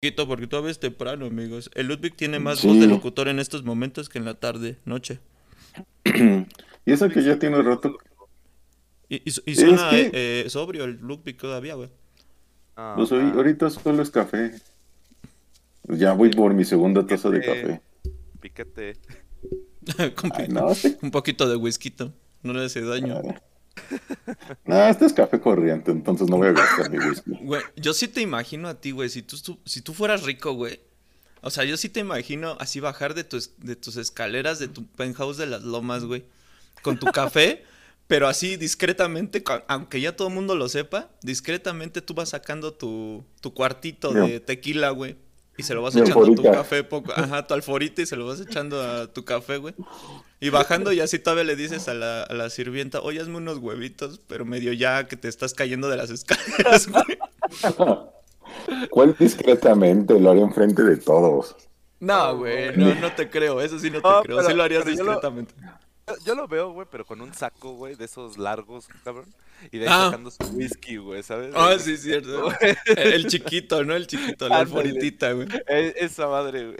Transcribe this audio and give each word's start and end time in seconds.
poquito 0.00 0.28
porque 0.28 0.46
todavía 0.46 0.70
es 0.70 0.78
temprano, 0.78 1.26
amigos. 1.26 1.70
El 1.74 1.88
Ludwig 1.88 2.14
tiene 2.14 2.38
más 2.38 2.64
voz 2.64 2.78
de 2.78 2.86
locutor 2.86 3.26
en 3.28 3.40
estos 3.40 3.64
momentos 3.64 4.08
que 4.08 4.18
en 4.18 4.24
la 4.24 4.34
tarde, 4.34 4.76
noche. 4.84 5.18
y 6.04 6.92
eso 6.92 7.08
que 7.08 7.22
ya 7.22 7.38
tiene 7.38 7.60
rato. 7.62 7.98
Y, 9.08 9.16
y, 9.16 9.22
y 9.46 9.50
Es 9.52 9.58
suena 9.60 9.90
que- 9.90 10.10
eh, 10.12 10.44
sobrio 10.50 10.84
el 10.84 10.98
Ludwig 11.00 11.36
todavía, 11.36 11.74
güey. 11.74 11.88
Ah, 12.76 12.94
Pues 12.96 13.10
hoy- 13.10 13.22
ah, 13.24 13.32
ahorita 13.34 13.70
solo 13.70 14.02
es 14.02 14.10
café. 14.10 14.52
Ya 15.88 16.12
voy 16.12 16.30
por 16.30 16.54
mi 16.54 16.64
segunda 16.64 17.04
taza 17.04 17.30
de 17.30 17.40
café. 17.40 17.80
Piquete. 18.40 18.96
Con 20.14 20.30
Ay, 20.34 20.46
pi- 20.46 20.52
no, 20.52 20.70
este, 20.70 20.96
Un 21.02 21.10
poquito 21.10 21.48
de 21.48 21.56
whisky, 21.56 21.92
no 22.44 22.52
le 22.52 22.66
hace 22.66 22.82
daño. 22.82 23.20
No, 24.64 24.88
este 24.88 25.06
es 25.06 25.12
café 25.12 25.40
corriente, 25.40 25.90
entonces 25.90 26.28
no 26.28 26.36
voy 26.36 26.48
a 26.48 26.52
gastar 26.52 26.90
mi 26.90 26.98
whisky. 26.98 27.30
Güey, 27.42 27.62
yo 27.76 27.92
sí 27.94 28.08
te 28.08 28.20
imagino 28.20 28.68
a 28.68 28.80
ti, 28.80 28.90
güey, 28.90 29.08
si 29.08 29.22
tú, 29.22 29.36
tú- 29.40 29.58
si 29.64 29.80
tú 29.82 29.94
fueras 29.94 30.22
rico, 30.24 30.52
güey. 30.52 30.80
O 31.40 31.50
sea, 31.50 31.64
yo 31.64 31.76
sí 31.76 31.88
te 31.88 32.00
imagino 32.00 32.56
así 32.60 32.80
bajar 32.80 33.14
de 33.14 33.24
tus, 33.24 33.52
de 33.58 33.76
tus 33.76 33.96
escaleras, 33.96 34.58
de 34.58 34.68
tu 34.68 34.86
penthouse 34.86 35.36
de 35.36 35.46
las 35.46 35.62
lomas, 35.62 36.04
güey. 36.04 36.24
Con 36.82 36.98
tu 36.98 37.06
café, 37.06 37.64
pero 38.08 38.26
así 38.26 38.56
discretamente, 38.56 39.42
aunque 39.68 40.00
ya 40.00 40.16
todo 40.16 40.28
el 40.28 40.34
mundo 40.34 40.56
lo 40.56 40.68
sepa, 40.68 41.10
discretamente 41.22 42.02
tú 42.02 42.14
vas 42.14 42.30
sacando 42.30 42.74
tu, 42.74 43.24
tu 43.40 43.54
cuartito 43.54 44.12
de 44.26 44.40
tequila, 44.40 44.90
güey. 44.90 45.16
Y 45.58 45.64
se 45.64 45.74
lo 45.74 45.82
vas 45.82 45.94
echando 45.96 46.22
a 46.22 46.34
tu 46.34 46.42
café 46.42 46.84
poco, 46.84 47.12
ajá, 47.14 47.46
tu 47.46 47.52
alforita 47.52 48.00
y 48.00 48.06
se 48.06 48.16
lo 48.16 48.26
vas 48.26 48.40
echando 48.40 48.80
a 48.80 49.08
tu 49.12 49.24
café, 49.24 49.58
güey. 49.58 49.74
Y 50.40 50.48
bajando 50.50 50.92
y 50.92 51.00
así 51.00 51.18
todavía 51.18 51.44
le 51.44 51.56
dices 51.56 51.88
a 51.88 51.94
la, 51.94 52.22
a 52.22 52.32
la 52.32 52.48
sirvienta, 52.48 53.00
oye, 53.00 53.20
hazme 53.20 53.36
unos 53.38 53.58
huevitos, 53.58 54.20
pero 54.28 54.44
medio 54.44 54.72
ya 54.72 55.06
que 55.08 55.16
te 55.16 55.26
estás 55.28 55.52
cayendo 55.54 55.88
de 55.90 55.96
las 55.96 56.10
escaleras, 56.10 56.86
güey. 56.92 57.18
¿Cuál 58.90 59.16
discretamente? 59.18 60.18
Lo 60.18 60.30
haré 60.30 60.40
enfrente 60.40 60.82
de 60.82 60.96
todos. 60.96 61.56
No, 62.00 62.36
güey, 62.38 62.76
no, 62.76 62.94
no 62.94 63.12
te 63.12 63.28
creo, 63.28 63.60
eso 63.60 63.78
sí 63.78 63.90
no 63.90 64.00
te 64.00 64.08
No, 64.08 64.22
creo, 64.22 64.36
pero- 64.38 64.48
sí 64.48 64.54
lo 64.54 64.62
harías 64.62 64.84
pero 64.84 64.96
yo 64.96 65.02
lo- 65.04 65.10
discretamente. 65.12 65.54
Yo, 66.06 66.14
yo 66.24 66.34
lo 66.34 66.48
veo, 66.48 66.72
güey, 66.72 66.86
pero 66.90 67.04
con 67.04 67.20
un 67.20 67.34
saco, 67.34 67.72
güey, 67.74 67.96
de 67.96 68.04
esos 68.04 68.38
largos, 68.38 68.86
cabrón. 69.04 69.26
Y 69.72 69.78
de 69.78 69.86
ahí 69.88 69.92
Ah. 69.94 70.04
sacando 70.06 70.30
su 70.30 70.42
whisky, 70.54 70.96
güey, 70.96 71.22
¿sabes? 71.22 71.52
Ah, 71.56 71.76
sí, 71.78 71.96
cierto. 71.96 72.50
El, 72.60 72.76
el 72.98 73.26
chiquito, 73.26 73.84
¿no? 73.84 73.94
El 73.94 74.06
chiquito, 74.06 74.48
la 74.48 74.58
alforitita, 74.58 75.32
güey. 75.32 75.48
E- 75.66 75.94
esa 75.98 76.26
madre, 76.28 76.66
güey. 76.66 76.76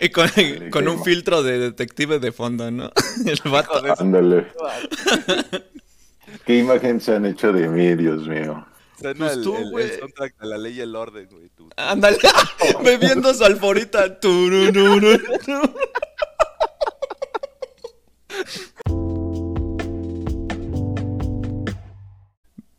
Y 0.00 0.10
con, 0.10 0.28
con 0.70 0.88
un 0.88 1.02
filtro 1.02 1.42
de 1.42 1.58
detective 1.58 2.18
de 2.18 2.32
fondo, 2.32 2.70
¿no? 2.70 2.90
El 3.26 3.50
vato. 3.50 3.82
Ándale. 3.98 4.46
¿Qué 6.44 6.58
imagen 6.58 7.00
se 7.00 7.14
han 7.14 7.24
hecho 7.26 7.52
de 7.52 7.68
mí, 7.68 7.94
Dios 7.94 8.26
mío? 8.28 8.66
Suena 9.00 9.18
Pues 9.26 9.32
el, 9.34 9.42
tú, 9.44 9.56
el- 9.56 9.62
el 9.62 9.70
güey. 9.70 9.98
soundtrack 9.98 10.38
de 10.38 10.46
la 10.48 10.58
ley 10.58 10.74
y 10.74 10.80
el 10.80 10.94
orden, 10.96 11.28
güey. 11.30 11.48
tú. 11.56 11.70
Ándale, 11.76 12.18
bebiendo 12.84 13.32
su 13.32 13.44
alforita. 13.44 14.18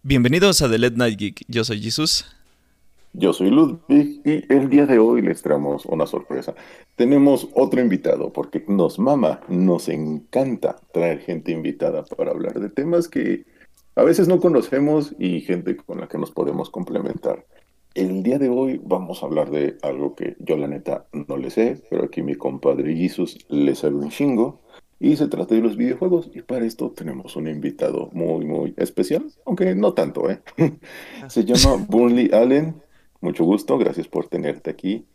Bienvenidos 0.10 0.64
a 0.64 0.70
The 0.72 0.80
Late 0.80 0.98
Night 0.98 1.20
Geek. 1.20 1.44
Yo 1.48 1.64
soy 1.64 1.80
Jesus. 1.80 2.26
Yo 3.14 3.32
soy 3.32 3.52
Ludwig 3.52 4.22
y 4.26 4.52
el 4.52 4.68
día 4.68 4.88
de 4.88 4.98
hoy 4.98 5.22
les 5.22 5.44
traemos 5.44 5.86
una 5.86 6.08
sorpresa. 6.08 6.56
Tenemos 6.96 7.48
otro 7.54 7.80
invitado 7.80 8.34
porque 8.34 8.66
nos 8.68 8.98
mama, 8.98 9.40
nos 9.50 9.88
encanta 9.88 10.78
traer 10.92 11.20
gente 11.20 11.52
invitada 11.52 12.04
para 12.06 12.32
hablar 12.32 12.60
de 12.60 12.70
temas 12.70 13.08
que 13.08 13.46
a 13.96 14.02
veces 14.02 14.28
no 14.28 14.40
conocemos 14.40 15.14
y 15.20 15.42
gente 15.42 15.78
con 15.78 16.00
la 16.00 16.08
que 16.08 16.18
nos 16.18 16.32
podemos 16.32 16.72
complementar. 16.72 17.46
El 17.94 18.24
día 18.24 18.40
de 18.40 18.50
hoy 18.50 18.82
vamos 18.84 19.22
a 19.22 19.28
hablar 19.28 19.52
de 19.52 19.78
algo 19.84 20.16
que 20.16 20.36
yo 20.40 20.58
la 20.58 20.68
neta 20.68 21.06
no 21.14 21.38
le 21.38 21.52
sé, 21.52 21.84
pero 21.88 22.06
aquí 22.06 22.24
mi 22.24 22.34
compadre 22.34 22.96
Jesus 22.96 23.38
le 23.48 23.76
sabe 23.76 23.94
un 23.94 24.10
chingo. 24.10 24.60
Y 25.00 25.16
se 25.16 25.28
trata 25.30 25.56
de 25.56 25.62
los 25.62 25.78
videojuegos 25.78 26.30
y 26.34 26.42
para 26.42 26.66
esto 26.66 26.92
tenemos 26.92 27.36
un 27.38 27.48
invitado 27.48 28.10
muy, 28.12 28.46
muy 28.46 28.74
especial, 28.78 29.32
aunque 29.46 29.74
no 29.76 29.94
tanto, 29.94 30.30
¿eh? 30.30 30.42
Se 31.30 31.46
llama 31.46 31.86
Burnley 31.88 32.32
Allen. 32.34 32.82
Mucho 33.22 33.46
gusto, 33.46 33.78
gracias 33.78 34.08
por 34.10 34.28
tenerte 34.28 34.70
aquí. 34.70 35.06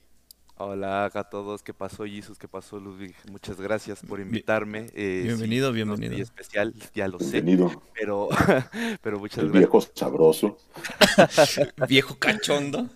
Hola 0.57 1.11
a 1.13 1.25
todos, 1.25 1.63
¿qué 1.63 1.75
pasó, 1.75 2.05
Jesus? 2.05 2.39
¿Qué 2.39 2.47
pasó, 2.49 2.79
Ludwig? 2.79 3.15
Muchas 3.31 3.61
gracias 3.61 4.03
por 4.03 4.21
invitarme. 4.21 4.87
eh, 4.95 5.29
sí, 5.29 5.29
Bienvenido, 5.29 5.73
no 5.85 5.97
bienvenido. 5.97 6.13
soy 6.13 6.21
especial, 6.21 6.75
ya 6.95 7.09
lo 7.09 7.19
sé, 7.19 7.43
Bienvenido, 7.43 7.83
pero, 7.93 8.29
pero 9.03 9.19
muchas 9.19 9.45
el 9.45 9.51
gracias. 9.51 9.73
viejo 9.73 9.81
sabroso. 9.81 10.57
Viejo 11.89 12.19
cachondo. 12.19 12.89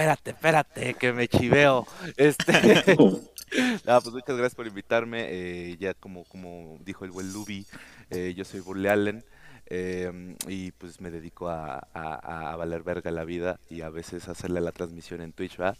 Espérate, 0.00 0.30
espérate, 0.30 0.94
que 0.94 1.12
me 1.12 1.28
chiveo. 1.28 1.86
Este, 2.16 2.52
no, 3.84 4.00
pues 4.00 4.14
muchas 4.14 4.36
gracias 4.36 4.54
por 4.54 4.66
invitarme. 4.66 5.26
eh, 5.28 5.76
ya 5.78 5.92
como, 5.94 6.24
como 6.24 6.78
dijo 6.80 7.04
el 7.04 7.10
buen 7.10 7.32
Luby, 7.32 7.66
eh, 8.08 8.32
yo 8.34 8.44
soy 8.44 8.60
Burle 8.60 8.88
Allen. 8.88 9.24
eh, 9.66 10.36
y 10.48 10.72
pues 10.72 11.00
me 11.00 11.10
dedico 11.10 11.48
a, 11.48 11.86
a- 11.94 12.52
a 12.52 12.56
valer 12.56 12.82
verga 12.82 13.10
la 13.10 13.24
vida 13.24 13.60
y 13.68 13.82
a 13.82 13.90
veces 13.90 14.28
hacerle 14.28 14.60
la 14.62 14.72
transmisión 14.72 15.20
en 15.20 15.32
Twitch, 15.32 15.58
¿verdad? 15.58 15.78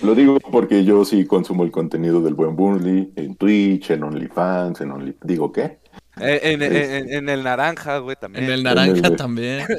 Lo 0.03 0.15
digo 0.15 0.39
porque 0.51 0.85
yo 0.85 1.05
sí 1.05 1.25
consumo 1.27 1.65
el 1.65 1.71
contenido 1.71 2.21
del 2.23 2.35
buen 2.35 2.57
Burnley 2.57 3.13
en 3.17 3.37
Twitch, 3.37 3.91
en 3.91 4.03
OnlyFans, 4.03 4.81
en 4.81 4.91
Only... 4.91 5.17
¿Digo 5.23 5.53
qué? 5.53 5.79
Eh, 6.21 6.41
En, 6.43 6.63
en- 6.63 6.75
en- 6.77 7.13
en 7.13 7.29
el 7.29 7.43
naranja, 7.45 7.99
güey, 7.99 8.17
también. 8.17 8.45
En 8.45 8.51
el 8.51 8.63
naranja 8.63 9.09
el- 9.09 9.17
también. 9.17 9.67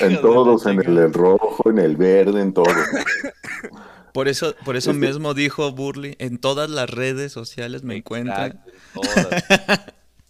En 0.00 0.20
todos, 0.20 0.66
en 0.66 0.78
el, 0.78 1.10
rojo, 1.14 1.70
en 1.70 1.78
el 1.78 1.96
verde, 1.96 2.42
en 2.42 2.52
todo. 2.52 2.66
Por 4.12 4.28
eso, 4.28 4.54
por 4.64 4.76
eso 4.76 4.90
Este- 4.92 5.06
mismo 5.06 5.32
dijo 5.34 5.72
Burley, 5.72 6.14
en 6.18 6.36
todas 6.38 6.68
las 6.70 6.88
redes 6.90 7.32
sociales 7.32 7.82
me 7.82 7.96
encuentran. 7.96 8.60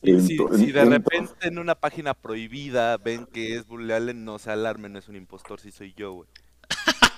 Si, 0.03 0.37
si 0.59 0.71
de 0.71 0.85
repente 0.85 1.33
en 1.49 1.59
una 1.59 1.75
página 1.77 2.13
prohibida 2.13 2.99
ven 2.99 3.25
que 3.25 3.57
es 3.57 3.67
Bully 3.67 3.91
Allen, 3.93 4.23
no 4.27 4.39
se 4.39 4.51
alarmen, 4.51 4.93
no 4.93 4.99
es 4.99 5.09
un 5.09 5.17
impostor, 5.17 5.61
si 5.61 5.71
soy 5.73 5.95
yo, 5.97 6.13
güey. 6.13 6.29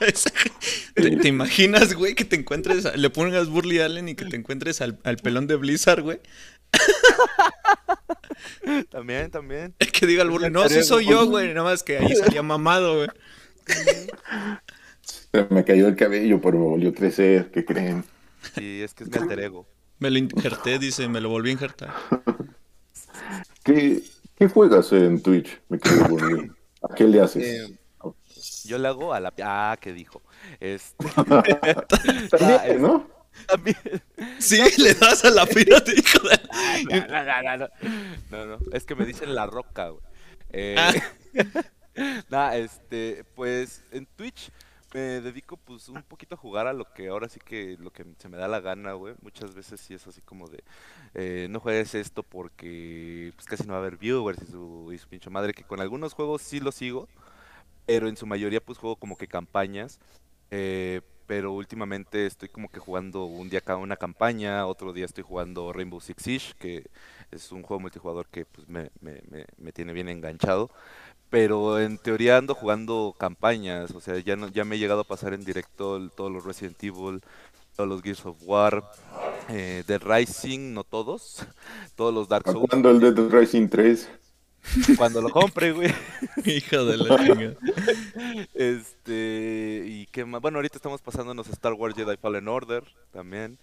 ¿Te, 0.94 1.16
te 1.16 1.28
imaginas, 1.28 1.94
güey, 1.94 2.14
que 2.14 2.24
te 2.24 2.36
encuentres, 2.36 2.86
a- 2.86 2.96
le 2.96 3.10
pongas 3.10 3.48
Burley 3.48 3.80
Allen 3.80 4.08
y 4.08 4.14
que 4.14 4.24
te 4.24 4.36
encuentres 4.36 4.80
al, 4.80 4.98
al 5.04 5.16
pelón 5.16 5.46
de 5.46 5.56
Blizzard, 5.56 6.02
güey? 6.02 6.20
También, 8.90 9.30
también. 9.30 9.74
Que 9.92 10.06
diga 10.06 10.22
el 10.22 10.30
Burley, 10.30 10.50
no, 10.50 10.68
sí 10.68 10.82
soy 10.82 11.06
yo, 11.06 11.26
güey, 11.26 11.48
nada 11.48 11.64
más 11.64 11.82
que 11.82 11.98
ahí 11.98 12.14
salía 12.16 12.42
mamado, 12.42 12.96
güey. 12.96 13.08
Se 15.32 15.46
me 15.50 15.64
cayó 15.64 15.88
el 15.88 15.96
cabello, 15.96 16.40
pero 16.40 16.58
me 16.58 16.64
volvió 16.64 16.90
a 16.90 16.92
crecer. 16.92 17.50
¿Qué 17.50 17.64
creen? 17.64 18.04
Sí, 18.56 18.82
es 18.82 18.94
que 18.94 19.04
es 19.04 19.10
mi 19.10 19.18
alter 19.18 19.40
ego. 19.40 19.66
Me 19.98 20.10
lo 20.10 20.18
injerté, 20.18 20.78
dice, 20.78 21.08
me 21.08 21.20
lo 21.20 21.28
volví 21.30 21.50
a 21.50 21.52
injertar. 21.52 21.94
¿Qué, 23.64 24.02
qué 24.36 24.48
juegas 24.48 24.92
en 24.92 25.22
Twitch, 25.22 25.60
mi 25.68 25.78
querido? 25.78 26.16
¿A 26.82 26.94
qué 26.94 27.04
le 27.04 27.20
haces? 27.20 27.44
Eh, 27.44 27.78
Yo 28.66 28.78
le 28.78 28.88
hago 28.88 29.12
a 29.14 29.20
la... 29.20 29.32
Ah, 29.42 29.76
¿qué 29.80 29.92
dijo? 29.92 30.22
Este... 30.60 31.06
Es- 32.68 32.80
¿no? 32.80 33.08
También... 33.46 33.76
Sí, 34.38 34.60
le 34.78 34.94
das 34.94 35.24
a 35.24 35.30
la 35.30 35.46
pirata, 35.46 35.90
hijo 35.92 36.18
de... 36.28 37.06
No, 37.06 37.06
no, 37.06 37.42
no, 37.42 37.68
no, 38.30 38.46
no, 38.46 38.46
no, 38.58 38.58
es 38.72 38.84
que 38.84 38.94
me 38.94 39.04
dicen 39.04 39.34
la 39.34 39.46
roca, 39.46 39.88
güey. 39.90 40.02
Eh, 40.50 40.74
Ah. 40.78 40.92
nah, 42.30 42.54
este, 42.54 43.24
pues 43.34 43.82
en 43.90 44.06
Twitch 44.06 44.50
me 44.94 45.20
dedico 45.20 45.58
pues 45.58 45.88
un 45.90 46.02
poquito 46.02 46.34
a 46.36 46.38
jugar 46.38 46.66
a 46.66 46.72
lo 46.72 46.90
que 46.94 47.08
ahora 47.08 47.28
sí 47.28 47.38
que 47.44 47.76
lo 47.78 47.90
que 47.92 48.06
se 48.18 48.28
me 48.30 48.38
da 48.38 48.48
la 48.48 48.60
gana, 48.60 48.92
güey. 48.94 49.14
Muchas 49.20 49.54
veces 49.54 49.80
sí 49.80 49.92
es 49.92 50.06
así 50.06 50.22
como 50.22 50.48
de 50.48 50.64
eh, 51.14 51.48
no 51.50 51.60
juegues 51.60 51.94
esto 51.94 52.22
porque 52.22 53.32
pues 53.34 53.46
casi 53.46 53.64
no 53.64 53.72
va 53.74 53.78
a 53.78 53.82
haber 53.82 53.98
viewers 53.98 54.40
y 54.42 54.46
su, 54.46 54.90
y 54.94 54.98
su 54.98 55.08
pinche 55.08 55.28
madre, 55.28 55.52
que 55.52 55.64
con 55.64 55.80
algunos 55.80 56.14
juegos 56.14 56.40
sí 56.40 56.60
lo 56.60 56.72
sigo, 56.72 57.08
pero 57.86 58.08
en 58.08 58.16
su 58.16 58.26
mayoría 58.26 58.60
pues 58.64 58.78
juego 58.78 58.96
como 58.96 59.16
que 59.16 59.28
campañas. 59.28 60.00
eh, 60.50 61.00
pero 61.26 61.52
últimamente 61.52 62.26
estoy 62.26 62.48
como 62.48 62.68
que 62.70 62.78
jugando 62.80 63.24
un 63.24 63.48
día 63.50 63.60
cada 63.60 63.78
una 63.80 63.96
campaña, 63.96 64.64
otro 64.66 64.92
día 64.92 65.04
estoy 65.06 65.24
jugando 65.24 65.72
Rainbow 65.72 66.00
Six 66.00 66.22
Siege, 66.22 66.54
que 66.58 66.86
es 67.32 67.50
un 67.52 67.62
juego 67.64 67.80
multijugador 67.80 68.28
que 68.28 68.46
pues, 68.46 68.68
me, 68.68 68.90
me, 69.00 69.22
me, 69.28 69.44
me 69.58 69.72
tiene 69.72 69.92
bien 69.92 70.08
enganchado. 70.08 70.70
Pero 71.30 71.80
en 71.80 71.98
teoría 71.98 72.38
ando 72.38 72.54
jugando 72.54 73.14
campañas, 73.18 73.92
o 73.92 74.00
sea, 74.00 74.18
ya 74.20 74.36
no, 74.36 74.48
ya 74.48 74.64
me 74.64 74.76
he 74.76 74.78
llegado 74.78 75.00
a 75.02 75.04
pasar 75.04 75.34
en 75.34 75.44
directo 75.44 75.96
el- 75.96 76.12
todos 76.12 76.32
los 76.32 76.44
Resident 76.44 76.82
Evil, 76.84 77.20
todos 77.76 77.88
los 77.88 78.02
Gears 78.02 78.26
of 78.26 78.38
War, 78.42 78.84
eh, 79.48 79.84
Dead 79.86 80.02
Rising, 80.02 80.74
no 80.74 80.84
todos, 80.84 81.38
todos 81.96 82.14
los 82.14 82.28
Dark 82.28 82.48
¿A 82.48 82.50
Souls, 82.50 82.70
cuándo 82.70 82.88
el 82.88 82.98
Dead 82.98 83.28
Rising 83.30 83.68
3? 83.68 84.08
Cuando 84.96 85.20
lo 85.22 85.30
compre, 85.30 85.72
güey. 85.72 85.92
Hijo 86.44 86.84
de 86.84 86.96
la 86.96 87.16
chinga. 87.24 87.54
Este, 88.54 89.84
y 89.86 90.06
qué 90.06 90.24
más, 90.24 90.40
bueno, 90.40 90.58
ahorita 90.58 90.76
estamos 90.78 91.00
pasándonos 91.02 91.48
Star 91.48 91.72
Wars 91.74 91.94
Jedi 91.94 92.16
Fallen 92.16 92.48
Order 92.48 92.84
también, 93.12 93.58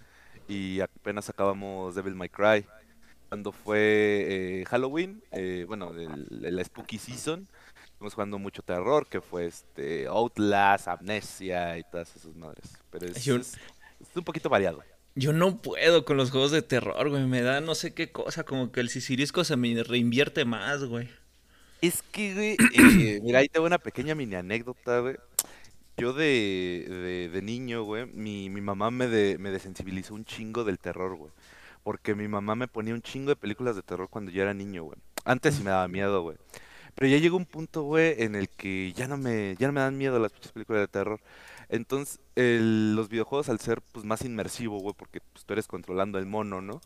y 0.47 0.79
apenas 0.79 1.29
acabamos 1.29 1.95
Devil 1.95 2.15
May 2.15 2.29
Cry. 2.29 2.65
Cuando 3.29 3.51
fue 3.51 3.79
eh, 4.61 4.65
Halloween, 4.67 5.23
eh, 5.31 5.65
bueno, 5.67 5.91
el 5.95 6.61
Spooky 6.63 6.99
Season, 6.99 7.47
estuvimos 7.85 8.13
jugando 8.13 8.37
mucho 8.37 8.61
terror, 8.61 9.07
que 9.07 9.21
fue 9.21 9.47
este 9.47 10.05
Outlast, 10.07 10.87
Amnesia 10.87 11.77
y 11.79 11.83
todas 11.83 12.15
esas 12.15 12.35
madres. 12.35 12.77
Pero 12.91 13.07
es- 13.07 13.23
es 13.99 14.15
un 14.15 14.23
poquito 14.23 14.49
variado. 14.49 14.83
Yo 15.15 15.31
no 15.33 15.61
puedo 15.61 16.05
con 16.05 16.17
los 16.17 16.31
juegos 16.31 16.51
de 16.51 16.61
terror, 16.63 17.09
güey. 17.09 17.25
Me 17.25 17.41
da 17.41 17.61
no 17.61 17.75
sé 17.75 17.93
qué 17.93 18.11
cosa, 18.11 18.43
como 18.43 18.71
que 18.71 18.79
el 18.79 18.89
sisirisco 18.89 19.43
se 19.43 19.55
me 19.57 19.83
reinvierte 19.83 20.45
más, 20.45 20.83
güey. 20.85 21.09
Es 21.81 22.01
que, 22.01 22.33
güey, 22.33 22.57
eh, 22.71 23.19
mira, 23.21 23.39
ahí 23.39 23.49
tengo 23.49 23.65
una 23.65 23.77
pequeña 23.79 24.15
mini 24.15 24.35
anécdota, 24.35 24.99
güey. 24.99 25.17
Yo 25.97 26.13
de, 26.13 26.85
de, 26.89 27.29
de 27.29 27.41
niño, 27.41 27.83
güey, 27.83 28.07
mi, 28.07 28.49
mi 28.49 28.61
mamá 28.61 28.91
me, 28.91 29.07
de, 29.07 29.37
me 29.39 29.51
desensibilizó 29.51 30.15
un 30.15 30.25
chingo 30.25 30.63
del 30.63 30.79
terror, 30.79 31.15
güey. 31.15 31.31
Porque 31.83 32.15
mi 32.15 32.27
mamá 32.27 32.55
me 32.55 32.67
ponía 32.67 32.93
un 32.95 33.01
chingo 33.01 33.29
de 33.29 33.35
películas 33.37 33.75
de 33.75 33.83
terror 33.83 34.09
cuando 34.09 34.31
yo 34.31 34.43
era 34.43 34.53
niño, 34.53 34.83
güey. 34.85 34.97
Antes 35.25 35.55
sí 35.55 35.63
me 35.63 35.71
daba 35.71 35.87
miedo, 35.89 36.23
güey. 36.23 36.37
Pero 36.95 37.07
ya 37.09 37.17
llegó 37.17 37.37
un 37.37 37.45
punto, 37.45 37.83
güey, 37.83 38.15
en 38.23 38.35
el 38.35 38.49
que 38.49 38.93
ya 38.93 39.07
no 39.07 39.17
me, 39.17 39.55
ya 39.57 39.67
no 39.67 39.73
me 39.73 39.81
dan 39.81 39.97
miedo 39.97 40.19
las 40.19 40.31
películas 40.33 40.83
de 40.83 40.87
terror. 40.87 41.21
Entonces, 41.69 42.19
el- 42.35 42.95
los 42.95 43.09
videojuegos 43.09 43.49
al 43.49 43.59
ser 43.59 43.81
pues 43.91 44.05
más 44.05 44.23
inmersivo, 44.23 44.79
güey, 44.79 44.93
porque 44.97 45.21
pues, 45.33 45.45
tú 45.45 45.53
eres 45.53 45.67
controlando 45.67 46.17
el 46.19 46.25
mono, 46.25 46.61
¿no? 46.61 46.81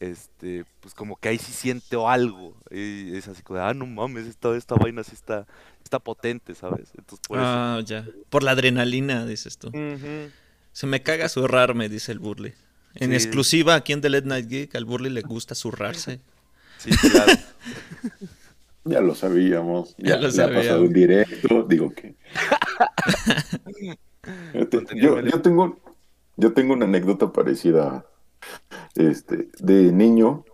Este, 0.00 0.64
pues 0.80 0.92
como 0.94 1.16
que 1.16 1.30
ahí 1.30 1.38
sí 1.38 1.52
siento 1.52 2.08
algo. 2.08 2.54
y 2.70 3.16
es 3.16 3.28
así 3.28 3.42
como 3.42 3.58
de, 3.58 3.64
ah, 3.64 3.74
no 3.74 3.86
mames, 3.86 4.26
esta, 4.26 4.54
esta 4.56 4.74
vaina 4.74 5.02
sí 5.04 5.12
está, 5.14 5.46
está 5.82 5.98
potente, 5.98 6.54
¿sabes? 6.54 6.90
Entonces, 6.98 7.20
por 7.26 7.38
eso. 7.38 7.46
Ah, 7.46 7.80
ya. 7.84 8.06
Por 8.28 8.42
la 8.42 8.50
adrenalina, 8.50 9.24
dices 9.24 9.56
tú. 9.58 9.70
Se 10.72 10.86
me 10.86 11.02
caga 11.02 11.28
zurrarme, 11.30 11.88
dice 11.88 12.12
el 12.12 12.18
Burley. 12.18 12.52
En 12.94 13.10
Sí. 13.10 13.16
exclusiva 13.16 13.74
aquí 13.74 13.92
en 13.94 14.00
The 14.02 14.10
Late 14.10 14.26
Night 14.26 14.48
Geek, 14.48 14.74
al 14.74 14.84
Burley 14.84 15.10
le 15.12 15.22
gusta 15.22 15.54
zurrarse. 15.54 16.20
Sí, 16.78 16.90
claro. 16.90 17.32
Ya 18.88 19.00
lo 19.00 19.16
sabíamos. 19.16 19.96
Ya 19.98 20.10
Ya, 20.10 20.16
lo 20.18 20.30
sabíamos. 20.30 20.64
pasado 20.64 20.84
en 20.84 20.92
directo. 20.92 21.64
Digo 21.68 21.92
que. 21.92 22.14
Yo, 24.54 24.68
yo- 24.96 25.20
yo 25.30 25.42
tengo, 25.42 25.76
yo 26.36 26.52
tengo 26.52 26.74
una 26.74 26.84
anécdota 26.86 27.32
parecida. 27.32 28.04
Este, 28.94 29.48
de 29.58 29.92
niño, 29.92 30.44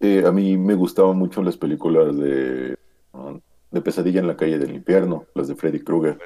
eh, 0.00 0.24
a 0.26 0.32
mí 0.32 0.56
me 0.56 0.74
gustaban 0.74 1.16
mucho 1.16 1.42
las 1.42 1.56
películas 1.56 2.16
de, 2.18 2.76
de 3.70 3.80
Pesadilla 3.80 4.20
en 4.20 4.26
la 4.26 4.36
calle 4.36 4.58
del 4.58 4.74
infierno, 4.74 5.26
las 5.34 5.48
de 5.48 5.54
Freddy 5.56 5.80
Krueger. 5.80 6.18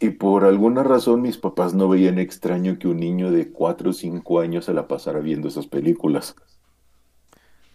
Y 0.00 0.10
por 0.10 0.44
alguna 0.44 0.82
razón 0.82 1.22
mis 1.22 1.38
papás 1.38 1.74
no 1.74 1.88
veían 1.88 2.18
extraño 2.18 2.78
que 2.78 2.88
un 2.88 2.98
niño 2.98 3.30
de 3.30 3.50
4 3.50 3.90
o 3.90 3.92
5 3.92 4.40
años 4.40 4.64
se 4.66 4.74
la 4.74 4.88
pasara 4.88 5.20
viendo 5.20 5.48
esas 5.48 5.66
películas. 5.66 6.34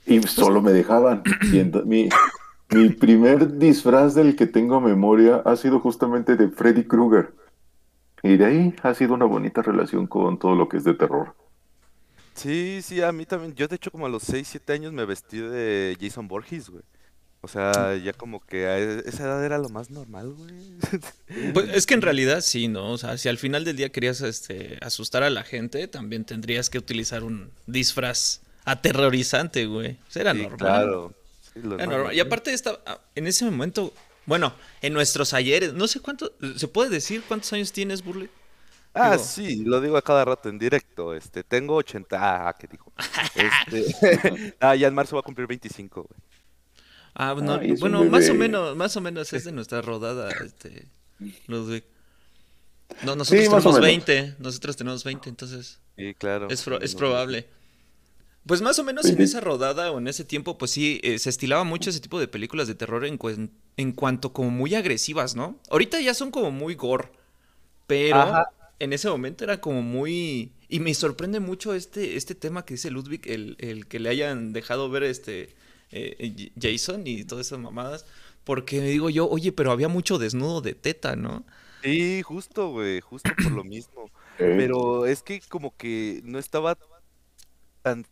Y 0.05 0.21
solo 0.23 0.61
me 0.61 0.71
dejaban. 0.71 1.23
Mi, 1.85 2.09
mi 2.71 2.89
primer 2.89 3.57
disfraz 3.57 4.13
del 4.15 4.35
que 4.35 4.47
tengo 4.47 4.79
memoria 4.81 5.37
ha 5.45 5.55
sido 5.55 5.79
justamente 5.79 6.35
de 6.35 6.49
Freddy 6.49 6.83
Krueger. 6.85 7.33
Y 8.23 8.37
de 8.37 8.45
ahí 8.45 8.75
ha 8.83 8.93
sido 8.93 9.13
una 9.13 9.25
bonita 9.25 9.61
relación 9.61 10.07
con 10.07 10.39
todo 10.39 10.55
lo 10.55 10.67
que 10.69 10.77
es 10.77 10.83
de 10.83 10.93
terror. 10.93 11.35
Sí, 12.33 12.81
sí, 12.83 13.01
a 13.01 13.11
mí 13.11 13.25
también. 13.25 13.55
Yo, 13.55 13.67
de 13.67 13.75
hecho, 13.75 13.91
como 13.91 14.05
a 14.05 14.09
los 14.09 14.23
6, 14.23 14.47
7 14.47 14.73
años 14.73 14.93
me 14.93 15.05
vestí 15.05 15.39
de 15.39 15.97
Jason 15.99 16.27
Borges, 16.27 16.69
güey. 16.69 16.83
O 17.41 17.47
sea, 17.47 17.95
ya 17.95 18.13
como 18.13 18.39
que 18.41 18.65
a 18.67 18.79
e- 18.79 19.03
esa 19.05 19.23
edad 19.23 19.45
era 19.45 19.57
lo 19.57 19.69
más 19.69 19.89
normal, 19.89 20.33
güey. 20.33 20.53
Pues 21.53 21.69
es 21.69 21.85
que 21.85 21.93
en 21.93 22.01
realidad 22.01 22.41
sí, 22.41 22.67
¿no? 22.67 22.91
O 22.91 22.97
sea, 22.97 23.17
si 23.17 23.29
al 23.29 23.37
final 23.37 23.63
del 23.63 23.75
día 23.77 23.89
querías 23.89 24.21
este, 24.21 24.77
asustar 24.81 25.23
a 25.23 25.29
la 25.29 25.43
gente, 25.43 25.87
también 25.87 26.25
tendrías 26.25 26.69
que 26.69 26.77
utilizar 26.79 27.23
un 27.23 27.51
disfraz 27.67 28.41
aterrorizante, 28.65 29.65
güey. 29.65 29.97
Eso 30.09 30.19
Era 30.19 30.33
Sí, 30.33 30.41
normal. 30.41 30.57
claro. 30.57 31.13
Sí, 31.53 31.59
lo 31.61 31.75
Era 31.75 31.85
normal. 31.85 31.97
normal. 31.97 32.15
Y 32.15 32.19
aparte 32.19 32.53
esta, 32.53 32.79
ah, 32.85 32.99
en 33.15 33.27
ese 33.27 33.45
momento, 33.45 33.93
bueno, 34.27 34.53
en 34.81 34.93
nuestros 34.93 35.33
ayeres, 35.33 35.73
no 35.73 35.87
sé 35.87 35.99
cuánto, 36.01 36.31
¿se 36.55 36.67
puede 36.67 36.91
decir 36.91 37.23
cuántos 37.27 37.51
años 37.53 37.71
tienes, 37.71 38.03
Burley? 38.03 38.29
Ah, 38.93 39.11
Digo- 39.13 39.23
sí, 39.23 39.63
lo 39.63 39.81
digo 39.81 39.97
a 39.97 40.01
cada 40.03 40.23
rato 40.25 40.49
en 40.49 40.57
directo. 40.59 41.13
Este, 41.15 41.43
tengo 41.43 41.75
80. 41.75 42.17
Ah, 42.49 42.55
¿qué 42.57 42.67
dijo? 42.67 42.91
Este, 43.35 44.55
ah, 44.59 44.75
ya 44.75 44.87
en 44.87 44.93
marzo 44.93 45.15
va 45.15 45.21
a 45.21 45.23
cumplir 45.23 45.47
25, 45.47 46.03
güey. 46.03 46.19
Ah, 47.15 47.35
no, 47.41 47.53
Ay, 47.55 47.71
bueno, 47.79 48.03
más 48.05 48.29
o 48.29 48.33
menos, 48.35 48.75
más 48.75 48.95
o 48.95 49.01
menos 49.01 49.33
es 49.33 49.43
de 49.45 49.51
nuestra 49.51 49.81
rodada, 49.81 50.29
este, 50.45 50.87
Ludwig. 51.47 51.83
No, 53.03 53.15
nosotros 53.15 53.27
Sí, 53.43 53.49
tenemos 53.49 53.65
menos. 53.65 53.81
20, 53.81 54.35
nosotros 54.39 54.77
tenemos 54.77 55.03
20, 55.03 55.29
entonces 55.29 55.79
Sí, 55.97 56.13
claro. 56.13 56.47
es, 56.49 56.61
pro- 56.63 56.75
es 56.79 56.91
tenemos- 56.91 56.95
probable. 56.95 57.49
Pues 58.47 58.61
más 58.61 58.79
o 58.79 58.83
menos 58.83 59.09
en 59.09 59.21
esa 59.21 59.41
rodada 59.41 59.91
o 59.91 59.97
en 59.99 60.07
ese 60.07 60.23
tiempo, 60.25 60.57
pues 60.57 60.71
sí, 60.71 60.99
eh, 61.03 61.19
se 61.19 61.29
estilaba 61.29 61.63
mucho 61.65 61.89
ese 61.89 61.99
tipo 61.99 62.19
de 62.19 62.27
películas 62.29 62.67
de 62.67 62.75
terror 62.75 63.05
en, 63.05 63.19
cuen- 63.19 63.51
en 63.77 63.91
cuanto 63.91 64.33
como 64.33 64.49
muy 64.51 64.73
agresivas, 64.75 65.35
¿no? 65.35 65.59
Ahorita 65.69 65.99
ya 66.01 66.13
son 66.13 66.31
como 66.31 66.51
muy 66.51 66.75
gore, 66.75 67.09
pero 67.87 68.33
Ajá. 68.33 68.51
en 68.79 68.93
ese 68.93 69.09
momento 69.09 69.43
era 69.43 69.61
como 69.61 69.81
muy... 69.81 70.53
Y 70.69 70.79
me 70.81 70.93
sorprende 70.93 71.39
mucho 71.39 71.73
este, 71.73 72.17
este 72.17 72.35
tema 72.35 72.65
que 72.65 72.75
dice 72.75 72.91
Ludwig, 72.91 73.21
el, 73.27 73.55
el 73.59 73.87
que 73.87 73.99
le 73.99 74.09
hayan 74.09 74.53
dejado 74.53 74.89
ver 74.89 75.03
este 75.03 75.55
eh, 75.91 76.51
Jason 76.61 77.07
y 77.07 77.23
todas 77.25 77.47
esas 77.47 77.59
mamadas, 77.59 78.05
porque 78.43 78.81
digo 78.81 79.09
yo, 79.09 79.29
oye, 79.29 79.51
pero 79.53 79.71
había 79.71 79.87
mucho 79.89 80.17
desnudo 80.19 80.61
de 80.61 80.75
teta, 80.75 81.15
¿no? 81.15 81.45
Sí, 81.81 82.21
justo, 82.23 82.69
güey, 82.71 83.01
justo 83.01 83.35
por 83.37 83.51
lo 83.51 83.63
mismo. 83.63 84.11
Eh, 84.37 84.55
Pero 84.55 85.05
es 85.05 85.21
que 85.23 85.39
como 85.41 85.75
que 85.77 86.21
no 86.23 86.39
estaba 86.39 86.77
tan, 87.81 88.05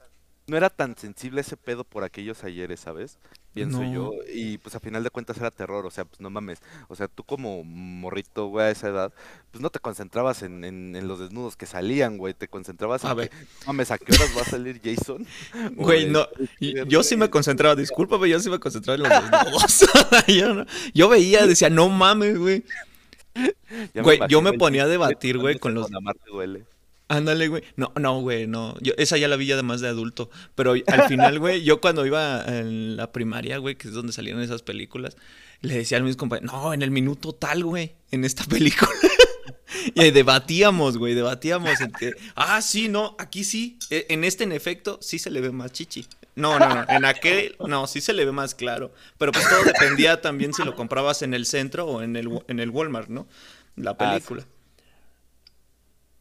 no 0.47 0.57
era 0.57 0.69
tan 0.69 0.95
sensible 0.97 1.42
ese 1.42 1.57
pedo 1.57 1.83
por 1.83 2.03
aquellos 2.03 2.44
ayeres, 2.44 2.80
¿sabes? 2.80 3.18
Pienso 3.53 3.81
No. 3.81 3.94
yo. 3.94 4.11
Y 4.33 4.57
pues 4.57 4.75
a 4.75 4.81
final 4.81 5.02
de 5.04 5.09
cuentas 5.09 5.37
era 5.37 5.49
terror, 5.49 5.85
o 5.85 5.90
sea, 5.90 6.04
pues 6.04 6.19
no 6.19 6.30
mames. 6.30 6.59
O 6.90 6.95
sea, 6.95 7.07
tú 7.07 7.23
como 7.23 7.64
morrito, 7.64 8.47
güey, 8.47 8.66
a 8.68 8.69
esa 8.69 8.90
edad, 8.90 9.14
pues 9.52 9.61
no 9.61 9.69
te 9.69 9.80
concentrabas 9.80 10.44
en, 10.44 10.66
en, 10.66 10.94
en 10.95 11.07
los 11.07 11.19
desnudos 11.19 11.56
que 11.56 11.66
salían, 11.66 12.18
güey. 12.18 12.33
Te 12.33 12.49
concentrabas 12.49 13.06
en 13.06 13.09
A 13.11 13.14
ver. 13.14 13.30
que, 13.30 13.35
no 13.37 13.68
mames, 13.68 13.92
¿a 13.92 13.97
qué 13.97 14.11
horas 14.14 14.31
va 14.37 14.42
a 14.42 14.45
salir 14.45 14.81
Jason? 14.83 15.25
Güey, 15.78 16.09
no, 16.09 16.28
yo 16.59 17.02
sí 17.02 17.16
me 17.16 17.30
concentraba, 17.30 17.75
discúlpame, 17.75 18.28
yo 18.30 18.40
sí 18.42 18.49
me 18.49 18.59
concentraba 18.59 18.97
en 18.97 19.04
los 19.04 19.31
desnudos. 19.31 20.28
yo, 20.28 20.54
no- 20.54 20.66
yo 20.94 21.07
veía, 21.09 21.47
decía, 21.47 21.69
no 21.69 21.87
mames, 21.87 22.37
güey. 22.37 22.64
Güey, 23.94 24.19
yo 24.30 24.42
me 24.42 24.54
ponía 24.54 24.83
a 24.83 24.87
debatir, 24.87 25.37
güey, 25.37 25.57
con 25.59 25.73
los- 25.73 25.92
Amar 25.94 26.16
te 26.23 26.30
duele. 26.30 26.66
Ándale, 27.07 27.47
güey. 27.50 27.64
No, 27.76 27.92
no, 28.00 28.19
güey, 28.21 28.47
no. 28.47 28.76
Yo, 28.81 28.94
esa 28.97 29.18
ya 29.18 29.28
la 29.28 29.35
vi 29.35 29.45
ya 29.45 29.54
además 29.54 29.80
de 29.81 29.88
adulto. 29.88 30.30
Pero 30.56 30.74
al 30.74 31.07
final, 31.07 31.38
güey, 31.40 31.64
yo 31.64 31.80
cuando 31.80 32.06
iba 32.06 32.44
en 32.45 32.97
la 32.97 33.12
primaria, 33.12 33.57
güey, 33.59 33.76
que 33.76 33.88
es 33.90 33.94
donde 33.94 34.12
salieron 34.12 34.42
esas 34.42 34.64
películas, 34.64 35.16
le 35.62 35.76
decía 35.76 36.00
a 36.00 36.02
mis 36.02 36.16
compañeros, 36.18 36.52
no, 36.52 36.74
en 36.74 36.81
el 36.81 36.90
minuto 36.92 37.33
tal, 37.33 37.64
güey, 37.64 37.94
en 38.12 38.26
esta 38.26 38.44
película. 38.50 38.90
y 39.94 40.02
ahí 40.02 40.09
debatíamos, 40.12 40.97
güey, 40.97 41.14
debatíamos 41.14 41.80
en 41.80 41.92
que, 41.92 42.14
ah, 42.35 42.59
sí, 42.64 42.88
no, 42.88 43.16
aquí 43.19 43.44
sí, 43.44 43.78
e- 43.92 44.07
en 44.09 44.24
este 44.24 44.44
en 44.44 44.52
efecto, 44.52 44.97
sí 45.02 45.19
se 45.19 45.30
le 45.30 45.42
ve 45.42 45.52
más 45.52 45.71
chichi. 45.74 46.07
No, 46.35 46.57
no, 46.59 46.68
no, 46.68 46.85
en 46.90 47.06
aquel, 47.06 47.56
no, 47.66 47.85
sí 47.88 48.02
se 48.02 48.14
le 48.14 48.26
ve 48.26 48.31
más 48.31 48.56
claro. 48.56 48.92
Pero 49.18 49.31
pues 49.31 49.47
todo 49.47 49.64
dependía 49.64 50.21
también 50.21 50.54
si 50.54 50.64
lo 50.64 50.76
comprabas 50.76 51.21
en 51.21 51.33
el 51.33 51.45
centro 51.45 51.85
o 51.85 52.02
en 52.02 52.16
el, 52.18 52.30
en 52.47 52.59
el 52.59 52.71
Walmart, 52.71 53.07
¿no? 53.09 53.28
La 53.78 53.95
Ah, 54.00 54.18
sí. 54.19 54.33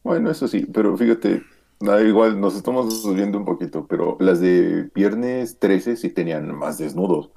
Bueno, 0.05 0.29
eso 0.29 0.47
sí, 0.47 0.67
pero 0.71 0.95
fíjate, 0.95 1.41
da 1.79 1.99
igual, 2.03 2.39
nos 2.39 2.55
estamos 2.55 3.01
subiendo 3.01 3.39
un 3.39 3.43
poquito, 3.45 3.87
pero 3.87 4.17
las 4.19 4.39
de 4.39 4.87
viernes 4.93 5.57
13 5.57 5.95
sí 5.95 6.09
tenían 6.09 6.55
más 6.55 6.77
desnudos, 6.77 7.31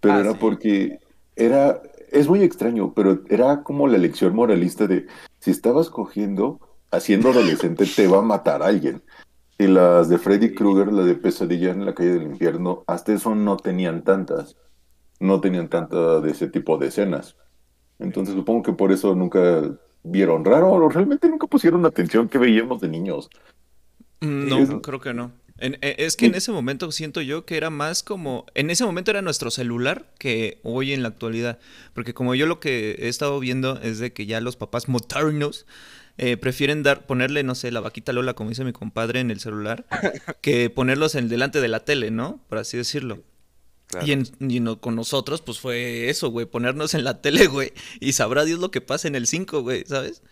pero 0.00 0.14
Ah, 0.14 0.20
era 0.20 0.32
sí. 0.32 0.38
porque 0.40 0.98
era, 1.36 1.82
es 2.10 2.26
muy 2.26 2.42
extraño, 2.42 2.94
pero 2.94 3.20
era 3.28 3.62
como 3.62 3.86
la 3.88 3.98
lección 3.98 4.34
moralista 4.34 4.86
de 4.86 5.06
si 5.38 5.50
estabas 5.50 5.90
cogiendo, 5.90 6.60
haciendo 6.90 7.28
adolescente, 7.28 7.84
te 7.94 8.06
va 8.08 8.20
a 8.20 8.22
matar 8.22 8.62
alguien. 8.62 9.02
Y 9.58 9.66
las 9.66 10.08
de 10.08 10.16
Freddy 10.16 10.54
Krueger, 10.54 10.90
la 10.94 11.02
de 11.04 11.16
Pesadilla 11.16 11.72
en 11.72 11.84
la 11.84 11.94
calle 11.94 12.14
del 12.14 12.22
infierno, 12.22 12.84
hasta 12.86 13.12
eso 13.12 13.34
no 13.34 13.58
tenían 13.58 14.02
tantas, 14.02 14.56
no 15.20 15.42
tenían 15.42 15.68
tanta 15.68 16.22
de 16.22 16.30
ese 16.30 16.48
tipo 16.48 16.78
de 16.78 16.86
escenas. 16.86 17.36
Entonces 17.98 18.34
supongo 18.34 18.62
que 18.62 18.72
por 18.72 18.92
eso 18.92 19.14
nunca 19.14 19.62
vieron 20.04 20.44
raro 20.44 20.70
o 20.70 20.88
realmente 20.88 21.28
nunca 21.28 21.46
pusieron 21.46 21.84
atención 21.84 22.28
que 22.28 22.38
veíamos 22.38 22.80
de 22.80 22.88
niños. 22.88 23.30
Mm, 24.20 24.48
no, 24.48 24.82
creo 24.82 25.00
que 25.00 25.14
no. 25.14 25.32
E, 25.58 25.78
es 25.98 26.16
que 26.16 26.26
en 26.26 26.34
ese 26.34 26.52
momento 26.52 26.90
siento 26.92 27.20
yo 27.20 27.44
que 27.44 27.56
era 27.56 27.70
más 27.70 28.02
como. 28.02 28.46
En 28.54 28.70
ese 28.70 28.84
momento 28.84 29.10
era 29.10 29.22
nuestro 29.22 29.50
celular 29.50 30.12
que 30.18 30.60
hoy 30.62 30.92
en 30.92 31.02
la 31.02 31.08
actualidad. 31.08 31.58
Porque 31.94 32.14
como 32.14 32.34
yo 32.34 32.46
lo 32.46 32.60
que 32.60 32.96
he 33.00 33.08
estado 33.08 33.40
viendo 33.40 33.80
es 33.80 33.98
de 33.98 34.12
que 34.12 34.26
ya 34.26 34.40
los 34.40 34.56
papás 34.56 34.88
modernos 34.88 35.66
eh, 36.18 36.36
prefieren 36.36 36.82
dar, 36.82 37.06
ponerle, 37.06 37.42
no 37.42 37.54
sé, 37.54 37.72
la 37.72 37.80
vaquita 37.80 38.12
Lola, 38.12 38.34
como 38.34 38.50
dice 38.50 38.64
mi 38.64 38.72
compadre, 38.72 39.20
en 39.20 39.30
el 39.30 39.40
celular, 39.40 39.86
que 40.42 40.70
ponerlos 40.70 41.14
en 41.14 41.28
delante 41.28 41.60
de 41.60 41.68
la 41.68 41.84
tele, 41.84 42.10
¿no? 42.10 42.40
Por 42.48 42.58
así 42.58 42.76
decirlo. 42.76 43.22
Y, 44.02 44.12
en, 44.12 44.76
con 44.76 44.96
nosotros, 44.96 45.42
pues 45.42 45.58
fue 45.58 46.08
eso, 46.08 46.30
güey, 46.30 46.46
ponernos 46.46 46.94
en 46.94 47.04
la 47.04 47.20
tele, 47.20 47.46
güey. 47.46 47.72
Y 48.00 48.12
sabrá 48.12 48.44
Dios 48.44 48.58
lo 48.58 48.70
que 48.70 48.80
pasa 48.80 49.08
en 49.08 49.14
el 49.14 49.26
5, 49.26 49.62
güey, 49.62 49.84
¿sabes? 49.86 50.22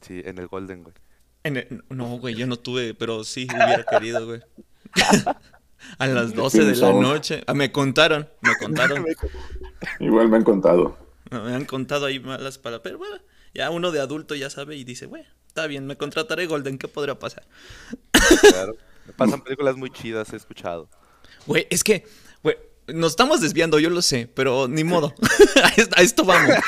Sí, 0.00 0.22
en 0.24 0.38
el 0.38 0.48
Golden, 0.48 0.84
güey. 0.84 0.94
no, 1.90 2.18
güey, 2.18 2.34
yo 2.34 2.46
no 2.46 2.58
tuve, 2.58 2.94
pero 2.94 3.24
sí 3.24 3.46
hubiera 3.52 3.84
querido, 3.84 4.26
güey. 4.26 4.40
A 5.98 6.06
las 6.06 6.34
12 6.34 6.64
de 6.64 6.76
la 6.76 6.92
noche. 6.92 7.42
Ah, 7.46 7.54
me 7.54 7.72
contaron, 7.72 8.28
me 8.42 8.56
contaron. 8.56 9.06
Igual 10.00 10.28
me 10.28 10.36
han 10.36 10.44
contado. 10.44 10.98
Me 11.30 11.54
han 11.54 11.64
contado 11.64 12.06
ahí 12.06 12.20
malas 12.20 12.58
para... 12.58 12.82
Pero 12.82 12.98
bueno, 12.98 13.16
ya 13.54 13.70
uno 13.70 13.90
de 13.90 14.00
adulto 14.00 14.34
ya 14.34 14.50
sabe 14.50 14.76
y 14.76 14.84
dice, 14.84 15.06
güey, 15.06 15.24
está 15.46 15.66
bien, 15.66 15.86
me 15.86 15.96
contrataré 15.96 16.46
Golden, 16.46 16.78
¿qué 16.78 16.88
podría 16.88 17.18
pasar? 17.18 17.44
Claro, 18.40 18.76
me 19.06 19.12
pasan 19.12 19.42
películas 19.42 19.76
muy 19.76 19.90
chidas, 19.90 20.32
he 20.32 20.36
escuchado. 20.36 20.88
Güey, 21.46 21.66
es 21.70 21.82
que, 21.82 22.06
güey, 22.42 22.56
nos 22.88 23.12
estamos 23.12 23.40
desviando, 23.40 23.78
yo 23.78 23.90
lo 23.90 24.02
sé, 24.02 24.28
pero 24.34 24.68
ni 24.68 24.84
modo. 24.84 25.14
a 25.96 26.02
esto 26.02 26.24
vamos. 26.24 26.56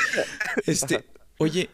Este, 0.67 1.03
oye, 1.39 1.69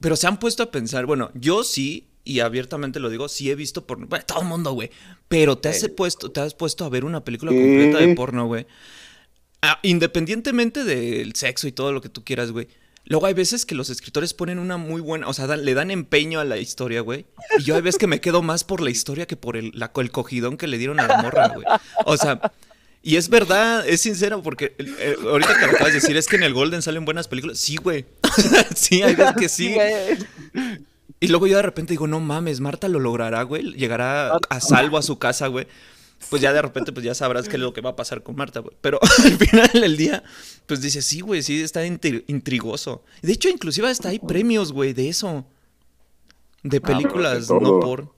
pero 0.00 0.16
se 0.16 0.26
han 0.26 0.40
puesto 0.40 0.64
a 0.64 0.70
pensar, 0.72 1.06
bueno, 1.06 1.30
yo 1.34 1.62
sí, 1.62 2.08
y 2.24 2.40
abiertamente 2.40 2.98
lo 2.98 3.10
digo, 3.10 3.28
sí 3.28 3.48
he 3.48 3.54
visto 3.54 3.86
porno. 3.86 4.06
Bueno, 4.08 4.24
todo 4.26 4.42
el 4.42 4.48
mundo, 4.48 4.72
güey. 4.72 4.90
Pero 5.28 5.56
te 5.56 5.68
has, 5.68 5.88
puesto, 5.88 6.30
te 6.30 6.40
has 6.40 6.54
puesto 6.54 6.84
a 6.84 6.88
ver 6.88 7.04
una 7.04 7.24
película 7.24 7.52
completa 7.52 7.98
de 7.98 8.14
porno, 8.14 8.46
güey. 8.46 8.66
Ah, 9.62 9.78
independientemente 9.82 10.84
del 10.84 11.34
sexo 11.36 11.68
y 11.68 11.72
todo 11.72 11.92
lo 11.92 12.00
que 12.00 12.08
tú 12.08 12.24
quieras, 12.24 12.50
güey. 12.50 12.68
Luego 13.04 13.26
hay 13.26 13.34
veces 13.34 13.64
que 13.64 13.74
los 13.74 13.88
escritores 13.88 14.34
ponen 14.34 14.58
una 14.58 14.76
muy 14.76 15.00
buena, 15.00 15.28
o 15.28 15.32
sea, 15.32 15.46
le 15.56 15.74
dan 15.74 15.90
empeño 15.90 16.40
a 16.40 16.44
la 16.44 16.58
historia, 16.58 17.00
güey. 17.00 17.24
Y 17.58 17.62
yo 17.62 17.74
hay 17.74 17.80
veces 17.80 17.98
que 17.98 18.06
me 18.06 18.20
quedo 18.20 18.42
más 18.42 18.64
por 18.64 18.82
la 18.82 18.90
historia 18.90 19.26
que 19.26 19.36
por 19.36 19.56
el, 19.56 19.70
la, 19.74 19.90
el 19.96 20.10
cogidón 20.10 20.58
que 20.58 20.66
le 20.66 20.76
dieron 20.76 21.00
a 21.00 21.06
la 21.06 21.22
morra, 21.22 21.48
güey. 21.48 21.64
O 22.04 22.18
sea, 22.18 22.52
y 23.02 23.16
es 23.16 23.28
verdad, 23.28 23.88
es 23.88 24.00
sincero, 24.00 24.42
porque 24.42 24.74
eh, 24.78 25.16
ahorita 25.22 25.54
que 25.58 25.66
lo 25.66 25.72
acabas 25.72 25.92
de 25.92 26.00
decir, 26.00 26.16
es 26.16 26.26
que 26.26 26.36
en 26.36 26.42
el 26.42 26.54
Golden 26.54 26.82
salen 26.82 27.04
buenas 27.04 27.28
películas. 27.28 27.58
Sí, 27.58 27.76
güey. 27.76 28.06
sí, 28.74 29.02
hay 29.02 29.14
veces 29.14 29.34
que 29.38 29.48
sí. 29.48 29.76
Y 31.20 31.28
luego 31.28 31.46
yo 31.46 31.56
de 31.56 31.62
repente 31.62 31.92
digo, 31.92 32.06
no 32.06 32.20
mames, 32.20 32.60
Marta 32.60 32.88
lo 32.88 33.00
logrará, 33.00 33.42
güey. 33.42 33.72
Llegará 33.72 34.36
a 34.48 34.60
salvo 34.60 34.98
a 34.98 35.02
su 35.02 35.18
casa, 35.18 35.46
güey 35.46 35.66
pues 36.30 36.42
ya 36.42 36.52
de 36.52 36.60
repente 36.60 36.92
pues 36.92 37.04
ya 37.04 37.14
sabrás 37.14 37.48
qué 37.48 37.56
es 37.56 37.62
lo 37.62 37.72
que 37.72 37.80
va 37.80 37.90
a 37.90 37.96
pasar 37.96 38.22
con 38.22 38.36
Marta, 38.36 38.60
güey. 38.60 38.76
Pero 38.80 38.98
al 39.24 39.38
final 39.38 39.70
del 39.72 39.96
día, 39.96 40.22
pues 40.66 40.80
dice, 40.80 41.02
sí, 41.02 41.20
güey, 41.20 41.42
sí, 41.42 41.62
está 41.62 41.86
intrigoso. 41.86 43.04
De 43.22 43.32
hecho, 43.32 43.48
inclusive 43.48 43.88
hasta 43.88 44.10
hay 44.10 44.18
premios, 44.18 44.72
güey, 44.72 44.92
de 44.92 45.08
eso. 45.08 45.46
De 46.62 46.78
ah, 46.78 46.80
películas 46.80 47.48
no 47.48 47.80
por... 47.80 48.12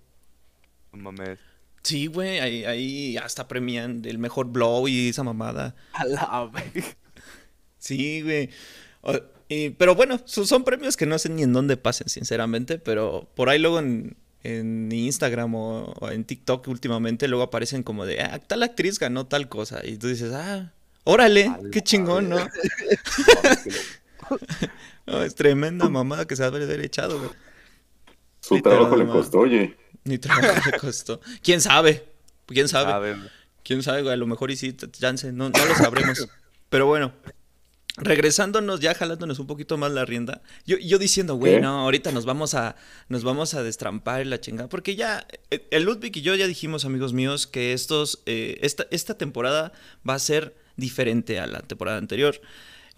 Mames. 0.92 1.38
Sí, 1.82 2.06
güey, 2.06 2.40
ahí, 2.40 2.64
ahí 2.64 3.16
hasta 3.16 3.48
premian 3.48 4.02
el 4.04 4.18
mejor 4.18 4.48
blow 4.48 4.86
y 4.88 5.08
esa 5.08 5.22
mamada. 5.22 5.74
Sí, 7.78 8.20
güey. 8.22 8.50
pero 9.78 9.94
bueno, 9.94 10.20
son 10.26 10.64
premios 10.64 10.96
que 10.96 11.06
no 11.06 11.18
sé 11.18 11.30
ni 11.30 11.42
en 11.42 11.52
dónde 11.52 11.76
pasen, 11.76 12.08
sinceramente, 12.08 12.78
pero 12.78 13.28
por 13.34 13.48
ahí 13.48 13.58
luego 13.58 13.78
en, 13.78 14.16
en 14.42 14.92
Instagram 14.92 15.54
o, 15.54 15.94
en 16.10 16.24
TikTok 16.24 16.68
últimamente 16.68 17.26
luego 17.28 17.44
aparecen 17.44 17.82
como 17.82 18.04
de, 18.06 18.20
ah, 18.20 18.38
tal 18.38 18.62
actriz 18.62 18.98
ganó 18.98 19.26
tal 19.26 19.48
cosa. 19.48 19.80
Y 19.84 19.96
tú 19.96 20.08
dices, 20.08 20.32
ah, 20.34 20.72
órale, 21.04 21.50
qué 21.72 21.82
chingón, 21.82 22.28
¿no? 22.30 22.38
es 25.24 25.34
tremenda 25.34 25.88
mamada 25.88 26.26
que 26.26 26.36
se 26.36 26.44
ha 26.44 26.46
haber 26.46 26.80
echado, 26.80 27.18
güey. 27.18 27.30
Su 28.40 28.60
trabajo 28.60 28.96
le 28.96 29.06
costó, 29.06 29.40
oye. 29.40 29.76
Ni 30.04 30.18
trabajo 30.18 30.70
le 30.70 30.78
costó. 30.78 31.20
¿Quién 31.42 31.60
sabe? 31.60 32.04
¿Quién 32.46 32.68
sabe? 32.68 33.16
¿Quién 33.62 33.82
sabe? 33.82 34.10
A 34.10 34.16
lo 34.16 34.26
mejor 34.26 34.50
y 34.50 34.56
sí, 34.56 34.74
chance, 34.74 35.32
no, 35.32 35.50
no 35.50 35.64
lo 35.64 35.74
sabremos. 35.74 36.28
Pero 36.68 36.86
bueno, 36.86 37.12
regresándonos, 37.96 38.80
ya 38.80 38.94
jalándonos 38.94 39.38
un 39.38 39.46
poquito 39.46 39.76
más 39.76 39.92
la 39.92 40.04
rienda, 40.04 40.42
yo, 40.66 40.76
yo 40.78 40.98
diciendo, 40.98 41.34
güey, 41.34 41.60
no, 41.60 41.80
ahorita 41.80 42.12
nos 42.12 42.24
vamos 42.24 42.54
a, 42.54 42.76
nos 43.08 43.24
vamos 43.24 43.54
a 43.54 43.62
destrampar 43.62 44.26
la 44.26 44.40
chingada, 44.40 44.68
porque 44.68 44.96
ya, 44.96 45.26
eh, 45.50 45.66
el 45.70 45.84
Ludwig 45.84 46.16
y 46.16 46.22
yo 46.22 46.34
ya 46.34 46.46
dijimos, 46.46 46.84
amigos 46.84 47.12
míos, 47.12 47.46
que 47.46 47.72
estos, 47.72 48.22
eh, 48.26 48.58
esta, 48.62 48.86
esta 48.90 49.14
temporada 49.14 49.72
va 50.08 50.14
a 50.14 50.18
ser 50.18 50.54
diferente 50.76 51.38
a 51.38 51.46
la 51.46 51.60
temporada 51.60 51.98
anterior. 51.98 52.40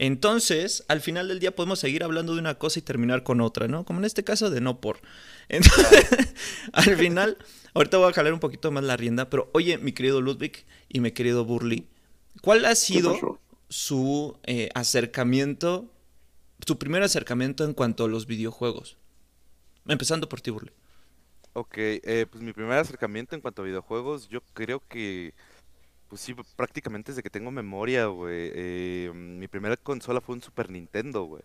Entonces, 0.03 0.85
al 0.89 1.01
final 1.01 1.29
del 1.29 1.39
día 1.39 1.55
podemos 1.55 1.79
seguir 1.79 2.03
hablando 2.03 2.35
de 2.35 2.41
una 2.41 2.59
cosa 2.59 2.81
y 2.81 2.83
terminar 2.83 3.23
con 3.23 3.41
otra, 3.41 3.69
¿no? 3.69 3.85
Como 3.85 4.01
en 4.01 4.05
este 4.05 4.25
caso 4.25 4.51
de 4.51 4.61
no 4.61 4.81
por. 4.81 4.99
Entonces, 5.49 6.35
al 6.73 6.97
final, 6.97 7.39
ahorita 7.73 7.99
voy 7.99 8.11
a 8.11 8.13
jalar 8.13 8.33
un 8.33 8.41
poquito 8.41 8.73
más 8.73 8.83
la 8.83 8.97
rienda, 8.97 9.31
pero 9.31 9.49
oye, 9.55 9.79
mi 9.79 9.93
querido 9.93 10.21
Ludwig 10.21 10.67
y 10.89 10.99
mi 10.99 11.13
querido 11.13 11.45
Burley, 11.45 11.87
¿cuál 12.41 12.65
ha 12.65 12.75
sido 12.75 13.39
su 13.69 14.37
eh, 14.43 14.71
acercamiento, 14.75 15.89
su 16.67 16.81
primer 16.81 17.05
acercamiento 17.05 17.65
en 17.65 17.73
cuanto 17.73 18.05
a 18.05 18.09
los 18.09 18.27
videojuegos? 18.27 18.97
Empezando 19.87 20.29
por 20.29 20.41
ti, 20.41 20.51
Burley. 20.51 20.75
Ok, 21.53 21.75
eh, 21.77 22.27
pues 22.29 22.43
mi 22.43 22.53
primer 22.53 22.79
acercamiento 22.79 23.37
en 23.37 23.41
cuanto 23.41 23.63
a 23.63 23.67
videojuegos, 23.67 24.29
yo 24.29 24.41
creo 24.53 24.83
que, 24.89 25.33
pues 26.13 26.21
sí, 26.21 26.35
prácticamente 26.57 27.11
desde 27.11 27.23
que 27.23 27.31
tengo 27.31 27.51
memoria, 27.51 28.05
güey. 28.05 28.51
Eh, 28.55 29.11
mi 29.15 29.49
primera 29.49 29.79
consola 29.79 30.21
fue 30.21 30.35
un 30.35 30.43
Super 30.43 30.69
Nintendo, 30.69 31.23
güey. 31.23 31.43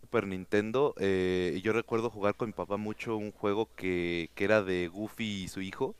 Super 0.00 0.26
Nintendo, 0.26 0.92
y 0.98 1.60
yo 1.60 1.72
recuerdo 1.72 2.10
jugar 2.10 2.34
con 2.34 2.48
mi 2.48 2.52
papá 2.52 2.78
mucho 2.78 3.16
un 3.16 3.30
juego 3.30 3.68
que, 3.76 4.28
que 4.34 4.42
era 4.42 4.64
de 4.64 4.88
Goofy 4.88 5.44
y 5.44 5.48
su 5.48 5.60
hijo, 5.60 5.94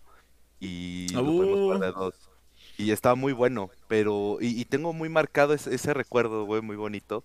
y 0.58 1.10
lo 1.12 1.26
podemos 1.26 1.58
jugar 1.60 1.78
de 1.78 1.92
dos. 1.92 2.28
Y 2.76 2.90
estaba 2.90 3.14
muy 3.14 3.32
bueno, 3.32 3.70
pero... 3.86 4.38
Y, 4.40 4.64
tengo 4.64 4.92
muy 4.92 5.08
marcado 5.08 5.54
ese, 5.54 5.94
recuerdo, 5.94 6.44
güey, 6.44 6.62
muy 6.62 6.74
bonito. 6.74 7.22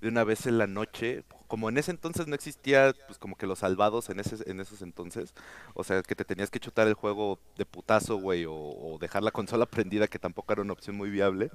De 0.00 0.08
una 0.08 0.24
vez 0.24 0.44
en 0.46 0.58
la 0.58 0.66
noche, 0.66 1.22
como 1.50 1.68
en 1.68 1.78
ese 1.78 1.90
entonces 1.90 2.28
no 2.28 2.36
existía, 2.36 2.94
pues 3.08 3.18
como 3.18 3.36
que 3.36 3.48
los 3.48 3.58
salvados 3.58 4.08
en, 4.08 4.20
ese, 4.20 4.36
en 4.48 4.60
esos 4.60 4.82
entonces. 4.82 5.34
O 5.74 5.82
sea, 5.82 6.00
que 6.02 6.14
te 6.14 6.24
tenías 6.24 6.48
que 6.48 6.60
chutar 6.60 6.86
el 6.86 6.94
juego 6.94 7.40
de 7.58 7.66
putazo, 7.66 8.18
güey, 8.18 8.46
o, 8.48 8.98
dejar 9.00 9.24
la 9.24 9.32
consola 9.32 9.66
prendida, 9.66 10.06
que 10.06 10.20
tampoco 10.20 10.52
era 10.52 10.62
una 10.62 10.72
opción 10.72 10.96
muy 10.96 11.10
viable. 11.10 11.50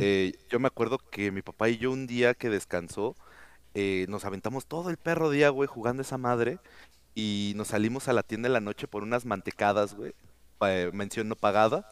Eh, 0.00 0.32
yo 0.48 0.58
me 0.58 0.68
acuerdo 0.68 0.98
que 0.98 1.30
mi 1.30 1.42
papá 1.42 1.68
y 1.68 1.76
yo 1.76 1.92
un 1.92 2.06
día 2.06 2.32
que 2.32 2.48
descansó, 2.48 3.14
eh, 3.74 4.06
nos 4.08 4.24
aventamos 4.24 4.64
todo 4.64 4.88
el 4.88 4.96
perro 4.96 5.28
día, 5.28 5.50
güey, 5.50 5.68
jugando 5.68 6.00
esa 6.00 6.16
madre. 6.16 6.58
Y 7.14 7.52
nos 7.56 7.68
salimos 7.68 8.08
a 8.08 8.14
la 8.14 8.22
tienda 8.22 8.46
en 8.46 8.54
la 8.54 8.60
noche 8.60 8.88
por 8.88 9.02
unas 9.02 9.26
mantecadas, 9.26 9.94
güey. 9.94 10.14
Eh, 10.62 10.90
mención 10.94 11.28
no 11.28 11.36
pagada. 11.36 11.86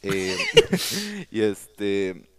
Eh, 0.00 0.34
y 1.30 1.42
este. 1.42 2.29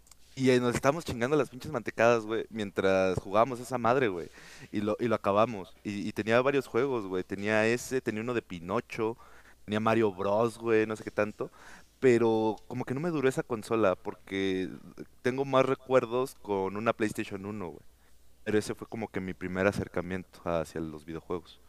Y 0.42 0.60
nos 0.60 0.74
estábamos 0.74 1.06
chingando 1.06 1.38
las 1.38 1.52
pinches 1.52 1.72
mantecadas, 1.72 2.26
güey, 2.26 2.48
mientras 2.50 3.16
jugábamos 3.20 3.60
esa 3.60 3.78
madre, 3.78 4.08
güey. 4.08 4.28
Y 4.72 4.82
lo, 4.82 4.98
y 5.00 5.08
lo 5.08 5.14
acabamos. 5.14 5.72
Y, 5.84 6.12
tenía 6.14 6.42
varios 6.42 6.66
juegos, 6.66 7.06
güey. 7.06 7.24
Tenía 7.24 7.68
ese, 7.68 8.02
tenía 8.02 8.24
uno 8.24 8.34
de 8.34 8.42
Pinocho, 8.42 9.18
tenía 9.66 9.80
Mario 9.80 10.12
Bros, 10.12 10.58
güey, 10.58 10.88
no 10.88 10.96
sé 10.96 11.04
qué 11.04 11.12
tanto. 11.12 11.52
Pero 12.00 12.56
como 12.68 12.86
que 12.86 12.96
no 12.96 13.00
me 13.00 13.12
duró 13.12 13.30
esa 13.30 13.44
consola, 13.44 13.94
porque 13.94 14.68
tengo 15.22 15.46
más 15.46 15.64
recuerdos 15.64 16.34
con 16.42 16.76
una 16.76 16.94
PlayStation 16.94 17.46
1, 17.46 17.68
güey. 17.68 17.86
Pero 18.44 18.58
ese 18.58 18.74
fue 18.74 18.88
como 18.88 19.10
que 19.10 19.22
mi 19.22 19.36
primer 19.36 19.68
acercamiento 19.68 20.42
hacia 20.46 20.82
los 20.82 21.06
videojuegos. 21.06 21.60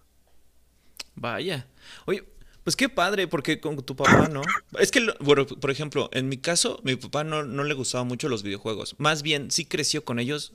Vaya. 1.14 1.69
Oye, 2.07 2.25
pues 2.64 2.76
qué 2.76 2.88
padre, 2.88 3.26
porque 3.26 3.61
con 3.61 3.76
tu 3.76 3.97
papá, 3.97 4.28
¿no? 4.28 4.42
Es 4.78 4.90
que, 4.90 5.07
bueno, 5.21 5.47
por 5.47 5.71
ejemplo, 5.71 6.09
en 6.12 6.28
mi 6.28 6.37
caso, 6.37 6.81
mi 6.85 6.97
papá 6.97 7.25
no, 7.25 7.42
no 7.42 7.64
le 7.64 7.75
gustaba 7.75 8.04
mucho 8.04 8.28
los 8.28 8.42
videojuegos. 8.42 8.95
Más 8.99 9.23
bien, 9.23 9.50
sí 9.50 9.64
creció 9.64 10.04
con 10.04 10.19
ellos, 10.19 10.54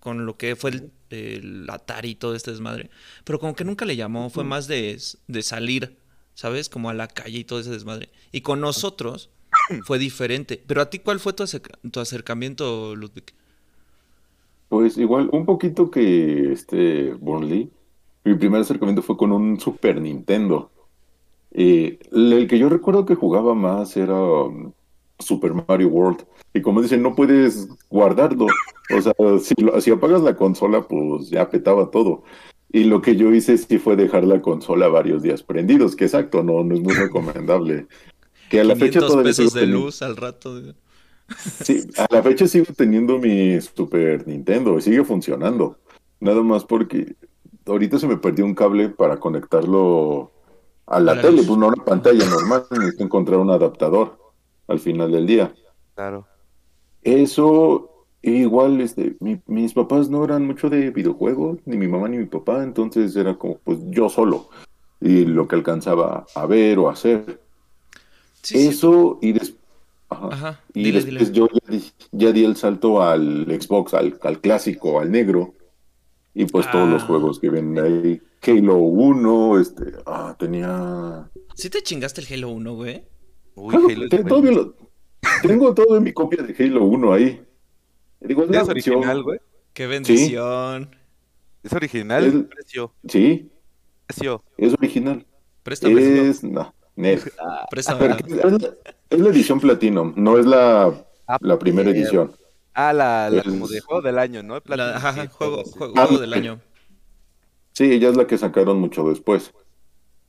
con 0.00 0.26
lo 0.26 0.36
que 0.36 0.56
fue 0.56 0.90
el, 1.10 1.66
Atari 1.70 2.10
y 2.10 2.14
todo 2.16 2.34
este 2.34 2.50
desmadre. 2.50 2.90
Pero 3.24 3.38
como 3.38 3.54
que 3.54 3.64
nunca 3.64 3.84
le 3.84 3.96
llamó, 3.96 4.30
fue 4.30 4.44
más 4.44 4.66
de, 4.66 5.00
de 5.28 5.42
salir, 5.42 5.96
¿sabes? 6.34 6.68
Como 6.68 6.90
a 6.90 6.94
la 6.94 7.08
calle 7.08 7.38
y 7.38 7.44
todo 7.44 7.60
ese 7.60 7.70
desmadre. 7.70 8.10
Y 8.32 8.40
con 8.40 8.60
nosotros 8.60 9.30
fue 9.84 9.98
diferente. 9.98 10.62
Pero 10.66 10.82
a 10.82 10.90
ti, 10.90 10.98
¿cuál 10.98 11.20
fue 11.20 11.32
tu, 11.32 11.44
tu 11.90 12.00
acercamiento, 12.00 12.96
Ludwig? 12.96 13.32
Pues 14.68 14.98
igual, 14.98 15.28
un 15.32 15.46
poquito 15.46 15.90
que 15.90 16.52
este 16.52 17.12
Burnley. 17.14 17.70
Mi 18.24 18.34
primer 18.34 18.62
acercamiento 18.62 19.02
fue 19.02 19.16
con 19.16 19.32
un 19.32 19.60
Super 19.60 20.00
Nintendo. 20.00 20.70
Eh, 21.54 21.98
el 22.12 22.46
que 22.48 22.58
yo 22.58 22.68
recuerdo 22.68 23.06
que 23.06 23.14
jugaba 23.14 23.54
más 23.54 23.96
era 23.96 24.20
um, 24.20 24.72
Super 25.18 25.52
Mario 25.54 25.88
World. 25.88 26.24
Y 26.52 26.60
como 26.60 26.82
dicen, 26.82 27.02
no 27.02 27.14
puedes 27.14 27.68
guardarlo. 27.88 28.46
O 28.94 29.00
sea, 29.00 29.12
si, 29.40 29.54
si 29.80 29.90
apagas 29.90 30.22
la 30.22 30.36
consola, 30.36 30.82
pues 30.82 31.30
ya 31.30 31.48
petaba 31.50 31.90
todo. 31.90 32.22
Y 32.72 32.84
lo 32.84 33.00
que 33.00 33.16
yo 33.16 33.32
hice 33.32 33.56
sí 33.56 33.78
fue 33.78 33.94
dejar 33.96 34.24
la 34.24 34.42
consola 34.42 34.88
varios 34.88 35.22
días 35.22 35.42
prendidos, 35.44 35.94
que 35.94 36.04
exacto, 36.04 36.42
no, 36.42 36.64
no 36.64 36.74
es 36.74 36.80
muy 36.80 36.92
recomendable. 36.92 37.86
Que 38.50 38.60
a 38.60 38.64
la 38.64 38.74
fecha 38.74 38.98
500 39.00 39.08
todavía 39.10 39.30
pesos 39.30 39.54
de 39.54 39.60
teniendo- 39.60 39.84
luz 39.86 40.02
al 40.02 40.16
rato. 40.16 40.60
güey. 40.60 40.74
Sí, 41.62 41.80
a 41.96 42.06
la 42.12 42.22
fecha 42.22 42.46
sigo 42.46 42.66
teniendo 42.76 43.18
mi 43.18 43.58
Super 43.60 44.26
Nintendo 44.28 44.76
y 44.76 44.82
sigue 44.82 45.04
funcionando. 45.04 45.78
Nada 46.20 46.42
más 46.42 46.64
porque 46.64 47.14
ahorita 47.64 47.98
se 47.98 48.06
me 48.06 48.16
perdió 48.18 48.44
un 48.44 48.54
cable 48.54 48.90
para 48.90 49.18
conectarlo 49.18 50.30
a 50.86 51.00
la 51.00 51.12
A 51.12 51.14
la 51.16 51.22
tele, 51.22 51.36
luz. 51.38 51.46
pues 51.46 51.58
no 51.58 51.66
a 51.66 51.68
una 51.68 51.84
pantalla 51.84 52.24
normal, 52.28 52.64
necesito 52.70 53.04
encontrar 53.04 53.38
un 53.40 53.50
adaptador 53.50 54.18
al 54.68 54.78
final 54.80 55.10
del 55.12 55.26
día. 55.26 55.54
Claro. 55.94 56.26
Eso, 57.02 57.90
igual, 58.22 58.80
este, 58.80 59.16
mi- 59.20 59.40
mis 59.46 59.72
papás 59.74 60.08
no 60.08 60.24
eran 60.24 60.46
mucho 60.46 60.70
de 60.70 60.90
videojuegos, 60.90 61.58
ni 61.66 61.76
mi 61.76 61.86
mamá 61.88 62.08
ni 62.08 62.18
mi 62.18 62.24
papá, 62.26 62.62
entonces 62.62 63.14
era 63.16 63.34
como, 63.34 63.58
pues 63.58 63.78
yo 63.90 64.08
solo, 64.08 64.48
y 65.00 65.24
lo 65.26 65.46
que 65.48 65.56
alcanzaba 65.56 66.26
a 66.34 66.46
ver 66.46 66.78
o 66.78 66.88
hacer. 66.88 67.40
Sí, 68.42 68.58
sí. 68.58 68.66
Eso, 68.68 69.18
y, 69.22 69.32
des- 69.32 69.54
ajá. 70.08 70.28
Ajá. 70.32 70.60
y 70.72 70.84
Dile, 70.84 71.02
después 71.02 71.32
dile. 71.32 71.32
yo 71.32 71.48
ya 71.52 71.70
di, 71.76 71.84
ya 72.12 72.32
di 72.32 72.44
el 72.44 72.56
salto 72.56 73.02
al 73.02 73.46
Xbox, 73.60 73.94
al, 73.94 74.18
al 74.22 74.40
clásico, 74.40 75.00
al 75.00 75.10
negro, 75.10 75.54
y 76.34 76.46
pues 76.46 76.70
todos 76.70 76.88
los 76.88 77.02
Ah. 77.02 77.06
juegos 77.06 77.38
que 77.38 77.50
vienen 77.50 77.78
ahí, 77.78 78.22
Halo 78.46 78.76
1, 78.78 79.60
este, 79.60 79.84
ah, 80.06 80.34
tenía... 80.38 81.30
¿Sí 81.54 81.70
te 81.70 81.82
chingaste 81.82 82.20
el 82.20 82.26
Halo 82.32 82.50
1, 82.50 82.74
güey? 82.74 83.04
Uy, 83.54 83.70
Claro, 83.70 83.88
Halo 83.88 84.08
te- 84.08 84.24
todavía 84.24 84.50
lo- 84.52 84.74
tengo 85.42 85.74
todo 85.74 85.96
en 85.96 86.02
mi 86.02 86.12
copia 86.12 86.42
de 86.42 86.54
Halo 86.64 86.84
1 86.84 87.12
ahí. 87.12 87.44
Digo, 88.20 88.44
es 88.44 88.50
¿Es 88.50 88.68
original, 88.68 89.22
güey? 89.22 89.38
Qué 89.72 89.86
bendición. 89.86 90.94
¿Es 91.62 91.72
original? 91.72 92.24
Es- 92.26 92.34
Precio. 92.54 92.94
Sí, 93.08 93.50
Precio. 94.06 94.42
es 94.56 94.72
original. 94.74 95.26
Préstame. 95.62 96.28
Es, 96.28 96.42
no. 96.44 96.74
Préstame. 97.70 98.16
Pero 98.26 98.48
es, 98.56 98.62
la, 98.62 98.68
es 99.10 99.20
la 99.20 99.28
edición 99.30 99.60
Platinum, 99.60 100.12
no 100.16 100.38
es 100.38 100.46
la, 100.46 101.04
Ah, 101.26 101.38
la 101.40 101.58
primera 101.58 101.90
edición. 101.90 102.36
Ah, 102.74 102.92
la, 102.92 103.30
la 103.30 103.40
Es- 103.40 103.44
como 103.48 103.66
de 103.68 103.80
juego 103.80 104.02
del 104.02 104.18
año, 104.18 104.42
¿no? 104.42 104.60
La- 104.66 104.96
ajá, 104.96 105.14
sí, 105.22 105.28
juego, 105.32 105.64
sí. 105.64 105.72
juego, 105.76 105.94
Ah, 105.96 106.06
juego 106.06 106.20
del 106.20 106.34
año. 106.34 106.60
Sí, 107.74 107.92
ella 107.92 108.08
es 108.08 108.16
la 108.16 108.26
que 108.26 108.38
sacaron 108.38 108.80
mucho 108.80 109.08
después. 109.08 109.52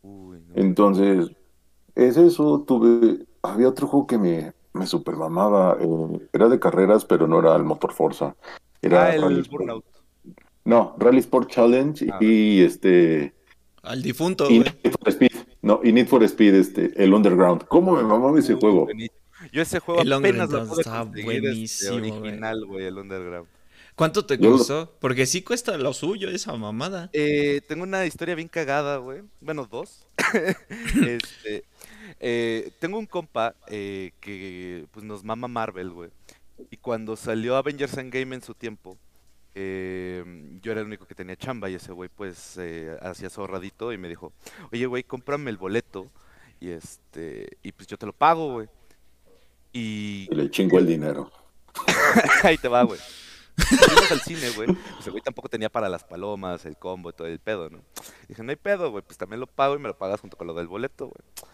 Uy, 0.01 0.39
no. 0.47 0.55
Entonces, 0.55 1.31
es 1.95 2.17
eso. 2.17 2.63
Tuve. 2.67 3.25
Había 3.43 3.69
otro 3.69 3.87
juego 3.87 4.07
que 4.07 4.17
me, 4.17 4.53
me 4.73 4.87
super 4.87 5.15
mamaba. 5.15 5.77
eh, 5.79 6.19
era 6.33 6.49
de 6.49 6.59
carreras, 6.59 7.05
pero 7.05 7.27
no 7.27 7.39
era 7.39 7.55
el 7.55 7.63
Motor 7.63 7.93
Forza. 7.93 8.35
Era 8.81 9.05
Ah, 9.05 9.15
el 9.15 9.21
Rally 9.21 9.41
Sport. 9.41 9.61
Burnout. 9.61 9.85
No, 10.65 10.95
Rally 10.97 11.19
Sport 11.19 11.49
Challenge 11.49 12.07
Ah. 12.11 12.17
y 12.21 12.61
este. 12.61 13.33
Al 13.83 14.01
difunto, 14.01 14.49
Y. 14.49 14.59
Need 14.59 14.73
for 14.99 15.09
Speed. 15.09 15.31
No, 15.61 15.79
y 15.83 15.91
Need 15.91 16.07
for 16.07 16.23
Speed, 16.23 16.55
este, 16.55 17.03
el 17.03 17.13
Underground. 17.13 17.65
¿Cómo 17.67 17.95
me 17.95 18.01
mamaba 18.03 18.39
ese 18.39 18.55
Uy, 18.55 18.59
juego? 18.59 18.85
buenísimo. 18.85 19.15
Yo 19.51 19.61
ese 19.61 19.79
juego 19.79 20.01
El 20.01 20.11
apenas 20.11 20.49
lo 20.49 20.65
pude 20.67 20.81
estaba 20.81 21.03
este, 21.03 21.23
buenísimo, 21.23 21.95
original, 21.97 22.65
güey, 22.65 22.85
el 22.85 22.97
Underground. 22.97 23.47
¿Cuánto 23.95 24.25
te 24.25 24.37
costó? 24.37 24.93
Porque 24.99 25.25
sí 25.25 25.41
cuesta 25.41 25.77
lo 25.77 25.93
suyo 25.93 26.29
esa 26.29 26.53
mamada. 26.53 27.09
Eh, 27.13 27.61
tengo 27.67 27.83
una 27.83 28.05
historia 28.05 28.35
bien 28.35 28.49
cagada, 28.49 28.97
güey. 28.97 29.21
Bueno, 29.39 29.67
dos. 29.69 30.05
este, 31.07 31.63
eh, 32.19 32.71
tengo 32.79 32.99
un 32.99 33.05
compa 33.05 33.55
eh, 33.67 34.11
que 34.19 34.85
pues 34.91 35.05
nos 35.05 35.23
mama 35.23 35.47
Marvel, 35.47 35.91
güey. 35.91 36.09
Y 36.69 36.77
cuando 36.77 37.15
salió 37.15 37.55
Avengers 37.55 37.97
Endgame 37.97 38.35
en 38.35 38.41
su 38.41 38.53
tiempo, 38.53 38.97
eh, 39.57 40.23
yo 40.61 40.73
era 40.73 40.81
el 40.81 40.87
único 40.87 41.05
que 41.05 41.15
tenía 41.15 41.37
chamba 41.37 41.69
y 41.69 41.75
ese 41.75 41.93
güey 41.93 42.09
pues 42.13 42.57
eh, 42.57 42.97
hacía 43.01 43.29
su 43.29 43.39
ahorradito 43.39 43.93
y 43.93 43.97
me 43.97 44.09
dijo, 44.09 44.33
oye 44.73 44.85
güey, 44.85 45.03
cómprame 45.03 45.49
el 45.49 45.57
boleto 45.57 46.11
y 46.59 46.71
este 46.71 47.57
y 47.63 47.71
pues 47.71 47.87
yo 47.87 47.97
te 47.97 48.05
lo 48.05 48.11
pago, 48.13 48.51
güey. 48.51 48.67
Y 49.71 50.27
Y 50.29 50.35
le 50.35 50.49
chingo 50.49 50.77
el 50.77 50.85
dinero. 50.85 51.31
Ahí 52.43 52.57
te 52.57 52.67
va, 52.67 52.83
güey. 52.83 52.99
Fuimos 53.57 54.11
al 54.11 54.21
cine, 54.21 54.49
güey. 54.51 54.67
Pues 54.95 55.07
el 55.07 55.11
güey 55.11 55.23
tampoco 55.23 55.49
tenía 55.49 55.69
para 55.69 55.89
las 55.89 56.03
palomas, 56.03 56.65
el 56.65 56.77
combo 56.77 57.09
y 57.09 57.13
todo 57.13 57.27
el 57.27 57.39
pedo, 57.39 57.69
¿no? 57.69 57.81
Dije, 58.27 58.43
no 58.43 58.49
hay 58.49 58.55
pedo, 58.55 58.91
güey, 58.91 59.03
pues 59.03 59.17
también 59.17 59.39
lo 59.39 59.47
pago 59.47 59.75
y 59.75 59.79
me 59.79 59.87
lo 59.87 59.97
pagas 59.97 60.21
junto 60.21 60.37
con 60.37 60.47
lo 60.47 60.53
del 60.53 60.67
boleto, 60.67 61.07
güey. 61.07 61.49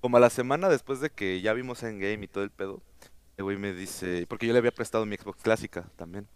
Como 0.00 0.16
a 0.16 0.20
la 0.20 0.30
semana 0.30 0.68
después 0.68 1.00
de 1.00 1.10
que 1.10 1.40
ya 1.40 1.52
vimos 1.52 1.82
Endgame 1.82 2.24
y 2.24 2.28
todo 2.28 2.44
el 2.44 2.50
pedo, 2.50 2.82
el 3.36 3.44
güey 3.44 3.56
me 3.56 3.72
dice, 3.72 4.26
porque 4.28 4.46
yo 4.46 4.52
le 4.52 4.58
había 4.58 4.72
prestado 4.72 5.06
mi 5.06 5.16
Xbox 5.16 5.42
clásica 5.42 5.88
también. 5.96 6.26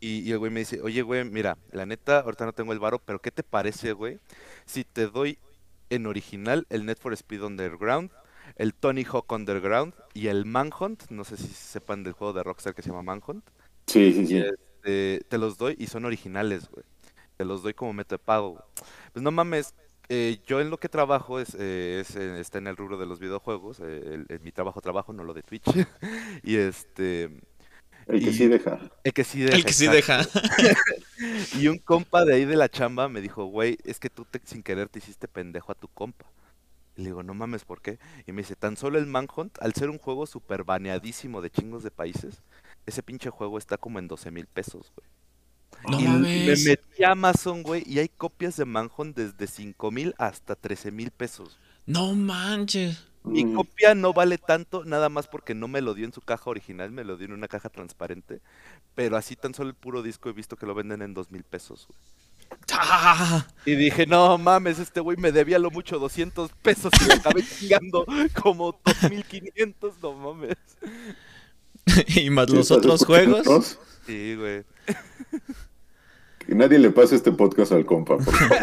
Y, 0.00 0.20
y 0.20 0.32
el 0.32 0.38
güey 0.38 0.50
me 0.50 0.60
dice, 0.60 0.80
oye, 0.82 1.02
güey, 1.02 1.24
mira, 1.24 1.56
la 1.70 1.86
neta, 1.86 2.20
ahorita 2.20 2.44
no 2.44 2.52
tengo 2.52 2.72
el 2.72 2.78
varo, 2.78 2.98
pero 2.98 3.20
¿qué 3.20 3.30
te 3.30 3.42
parece, 3.42 3.92
güey? 3.92 4.20
Si 4.66 4.84
te 4.84 5.06
doy 5.06 5.38
en 5.90 6.06
original 6.06 6.66
el 6.70 6.84
Net 6.86 6.98
for 6.98 7.12
Speed 7.12 7.42
Underground, 7.42 8.10
el 8.56 8.74
Tony 8.74 9.04
Hawk 9.04 9.30
Underground 9.32 9.94
y 10.12 10.28
el 10.28 10.44
Manhunt, 10.44 11.10
no 11.10 11.24
sé 11.24 11.36
si 11.36 11.48
sepan 11.48 12.04
del 12.04 12.12
juego 12.12 12.32
de 12.32 12.42
Rockstar 12.42 12.74
que 12.74 12.82
se 12.82 12.90
llama 12.90 13.02
Manhunt. 13.02 13.44
Sí, 13.86 14.12
sí, 14.12 14.26
sí. 14.26 14.38
Este, 14.38 15.22
te 15.28 15.38
los 15.38 15.58
doy 15.58 15.76
y 15.78 15.86
son 15.86 16.04
originales, 16.04 16.68
güey. 16.70 16.84
Te 17.36 17.44
los 17.44 17.62
doy 17.62 17.74
como 17.74 17.92
método 17.92 18.18
de 18.18 18.24
pago. 18.24 18.50
güey. 18.52 18.62
Pues 19.12 19.22
no 19.22 19.30
mames, 19.30 19.74
eh, 20.08 20.38
yo 20.46 20.60
en 20.60 20.70
lo 20.70 20.78
que 20.78 20.88
trabajo 20.88 21.40
es, 21.40 21.56
eh, 21.58 21.98
es, 22.00 22.14
eh, 22.16 22.40
está 22.40 22.58
en 22.58 22.66
el 22.66 22.76
rubro 22.76 22.98
de 22.98 23.06
los 23.06 23.18
videojuegos. 23.20 23.80
eh, 23.80 24.00
el- 24.14 24.26
el- 24.28 24.40
mi 24.40 24.52
trabajo, 24.52 24.80
trabajo, 24.80 25.12
no 25.12 25.24
lo 25.24 25.34
de 25.34 25.42
Twitch. 25.42 25.64
y 26.42 26.56
este, 26.56 27.24
El 28.06 28.20
que 28.22 28.30
y- 28.30 28.34
sí 28.34 28.46
deja. 28.46 28.78
el 29.04 29.12
que 29.12 29.24
sí 29.24 29.40
deja. 29.40 29.56
El 29.56 29.64
que 29.64 29.72
sí 29.72 29.86
deja. 29.88 30.20
Y 31.58 31.68
un 31.68 31.78
compa 31.78 32.24
de 32.24 32.34
ahí 32.34 32.44
de 32.44 32.56
la 32.56 32.68
chamba 32.68 33.08
me 33.08 33.20
dijo, 33.20 33.44
güey, 33.46 33.78
es 33.84 33.98
que 34.00 34.10
tú 34.10 34.24
te- 34.24 34.40
sin 34.44 34.62
querer 34.62 34.88
te 34.88 34.98
hiciste 34.98 35.28
pendejo 35.28 35.72
a 35.72 35.74
tu 35.74 35.88
compa. 35.88 36.26
Y 36.96 37.02
le 37.02 37.06
digo, 37.08 37.22
no 37.22 37.34
mames, 37.34 37.64
¿por 37.64 37.80
qué? 37.80 37.98
Y 38.26 38.32
me 38.32 38.42
dice, 38.42 38.54
tan 38.56 38.76
solo 38.76 38.98
el 38.98 39.06
Manhunt, 39.06 39.56
al 39.60 39.74
ser 39.74 39.90
un 39.90 39.98
juego 39.98 40.26
súper 40.26 40.64
baneadísimo 40.64 41.40
de 41.40 41.50
chingos 41.50 41.82
de 41.82 41.90
países, 41.90 42.42
ese 42.86 43.02
pinche 43.02 43.30
juego 43.30 43.58
está 43.58 43.78
como 43.78 43.98
en 43.98 44.08
12 44.08 44.30
mil 44.30 44.46
pesos, 44.46 44.92
güey. 44.96 45.08
No 45.86 45.98
Y 45.98 46.02
mames. 46.02 46.40
me 46.42 46.56
metí 46.56 47.04
a 47.04 47.12
Amazon, 47.12 47.62
güey, 47.62 47.82
y 47.86 47.98
hay 48.00 48.08
copias 48.08 48.56
de 48.56 48.64
Manhunt 48.64 49.16
desde 49.16 49.46
5 49.46 49.90
mil 49.90 50.14
hasta 50.18 50.56
13 50.56 50.90
mil 50.92 51.10
pesos. 51.12 51.60
No 51.86 52.14
manches. 52.14 52.98
Mi 53.24 53.44
Mm, 53.44 53.46
copia 53.46 53.94
no 53.94 54.12
vale 54.14 54.38
tanto, 54.38 54.84
nada 54.84 55.08
más 55.08 55.28
porque 55.28 55.54
no 55.54 55.66
me 55.68 55.80
lo 55.82 55.94
dio 55.94 56.04
en 56.06 56.12
su 56.12 56.22
caja 56.22 56.50
original, 56.50 56.90
me 56.92 57.04
lo 57.04 57.16
dio 57.16 57.26
en 57.26 57.32
una 57.32 57.48
caja 57.48 57.68
transparente. 57.70 58.42
Pero 58.94 59.16
así 59.16 59.36
tan 59.36 59.54
solo 59.54 59.70
el 59.70 59.76
puro 59.76 60.02
disco 60.02 60.28
he 60.30 60.32
visto 60.32 60.56
que 60.56 60.66
lo 60.66 60.74
venden 60.74 61.02
en 61.02 61.14
2 61.14 61.30
mil 61.30 61.44
pesos, 61.44 61.86
güey. 61.88 61.98
¡Ah! 62.72 63.46
Y 63.66 63.76
dije, 63.76 64.06
no 64.06 64.36
mames, 64.38 64.78
este 64.78 65.00
güey 65.00 65.16
me 65.16 65.32
debía 65.32 65.58
lo 65.58 65.70
mucho 65.70 65.98
200 65.98 66.52
pesos 66.62 67.00
y 67.00 67.04
me 67.06 67.14
acabé 67.14 67.42
chingando 67.48 68.06
como 68.42 68.78
2500, 68.84 69.98
no 70.02 70.12
mames. 70.14 70.56
y 72.16 72.30
más 72.30 72.50
los 72.50 72.70
¿estás 72.70 72.70
otros 72.70 73.04
juegos. 73.04 73.40
escuchándonos? 73.40 73.78
Sí, 74.06 74.34
güey. 74.36 74.64
Que 76.46 76.54
nadie 76.54 76.78
le 76.78 76.90
pase 76.90 77.16
este 77.16 77.32
podcast 77.32 77.72
al 77.72 77.86
compa, 77.86 78.18
por 78.18 78.34
favor. 78.34 78.58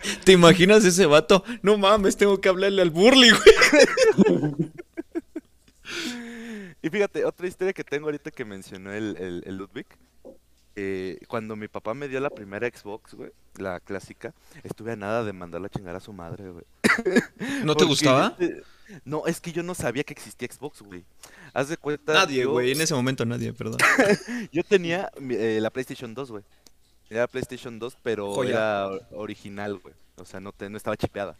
¿Te 0.24 0.32
imaginas 0.32 0.84
ese 0.84 1.04
vato? 1.06 1.44
No 1.62 1.76
mames, 1.76 2.16
tengo 2.16 2.40
que 2.40 2.48
hablarle 2.48 2.80
al 2.82 2.90
Burly, 2.90 3.30
güey. 3.30 4.70
Y 6.82 6.90
fíjate, 6.90 7.24
otra 7.24 7.46
historia 7.48 7.72
que 7.72 7.82
tengo 7.84 8.06
ahorita 8.06 8.30
que 8.30 8.44
mencionó 8.44 8.92
el, 8.92 9.16
el, 9.18 9.42
el 9.46 9.56
Ludwig. 9.56 9.86
eh, 10.76 11.18
cuando 11.26 11.56
mi 11.56 11.68
papá 11.68 11.94
me 11.94 12.06
dio 12.08 12.20
la 12.20 12.30
primera 12.30 12.68
Xbox, 12.68 13.14
güey, 13.14 13.30
la 13.56 13.80
clásica, 13.80 14.34
estuve 14.62 14.92
a 14.92 14.96
nada 14.96 15.24
de 15.24 15.32
mandarla 15.32 15.66
a 15.66 15.70
chingar 15.70 15.96
a 15.96 16.00
su 16.00 16.12
madre, 16.12 16.50
güey. 16.50 16.64
¿No 17.64 17.74
te 17.74 17.84
Porque 17.84 17.84
gustaba? 17.86 18.36
No, 19.04 19.26
es 19.26 19.40
que 19.40 19.52
yo 19.52 19.62
no 19.62 19.74
sabía 19.74 20.04
que 20.04 20.12
existía 20.12 20.48
Xbox, 20.50 20.82
güey. 20.82 21.04
Haz 21.52 21.68
de 21.68 21.76
cuenta. 21.76 22.12
Nadie, 22.14 22.42
yo- 22.42 22.52
güey. 22.52 22.72
En 22.72 22.80
ese 22.80 22.94
momento 22.94 23.24
nadie, 23.24 23.52
perdón. 23.52 23.78
Yo 24.52 24.62
tenía 24.64 25.10
eh, 25.30 25.58
la 25.60 25.70
PlayStation 25.70 26.14
2, 26.14 26.30
güey. 26.30 26.44
Era 27.10 27.26
PlayStation 27.26 27.78
2, 27.78 27.96
pero 28.02 28.32
Joya. 28.34 28.50
era 28.50 28.88
original, 29.12 29.78
güey. 29.78 29.94
O 30.16 30.24
sea, 30.24 30.40
no, 30.40 30.52
te- 30.52 30.68
no 30.70 30.76
estaba 30.76 30.96
chipeada. 30.96 31.36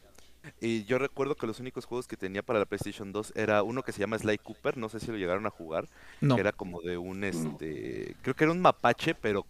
Y 0.60 0.84
yo 0.84 0.98
recuerdo 0.98 1.34
que 1.34 1.46
los 1.48 1.58
únicos 1.58 1.86
juegos 1.86 2.06
que 2.06 2.16
tenía 2.16 2.40
para 2.40 2.60
la 2.60 2.66
PlayStation 2.66 3.10
2 3.12 3.32
era 3.34 3.64
uno 3.64 3.82
que 3.82 3.90
se 3.90 3.98
llama 3.98 4.16
Sly 4.16 4.38
Cooper, 4.38 4.76
no 4.76 4.88
sé 4.88 5.00
si 5.00 5.08
lo 5.08 5.16
llegaron 5.16 5.44
a 5.44 5.50
jugar, 5.50 5.88
No. 6.20 6.36
que 6.36 6.40
era 6.40 6.52
como 6.52 6.80
de 6.82 6.96
un, 6.96 7.24
este, 7.24 8.14
creo 8.22 8.36
que 8.36 8.44
era 8.44 8.52
un 8.52 8.60
mapache, 8.60 9.16
pero... 9.16 9.44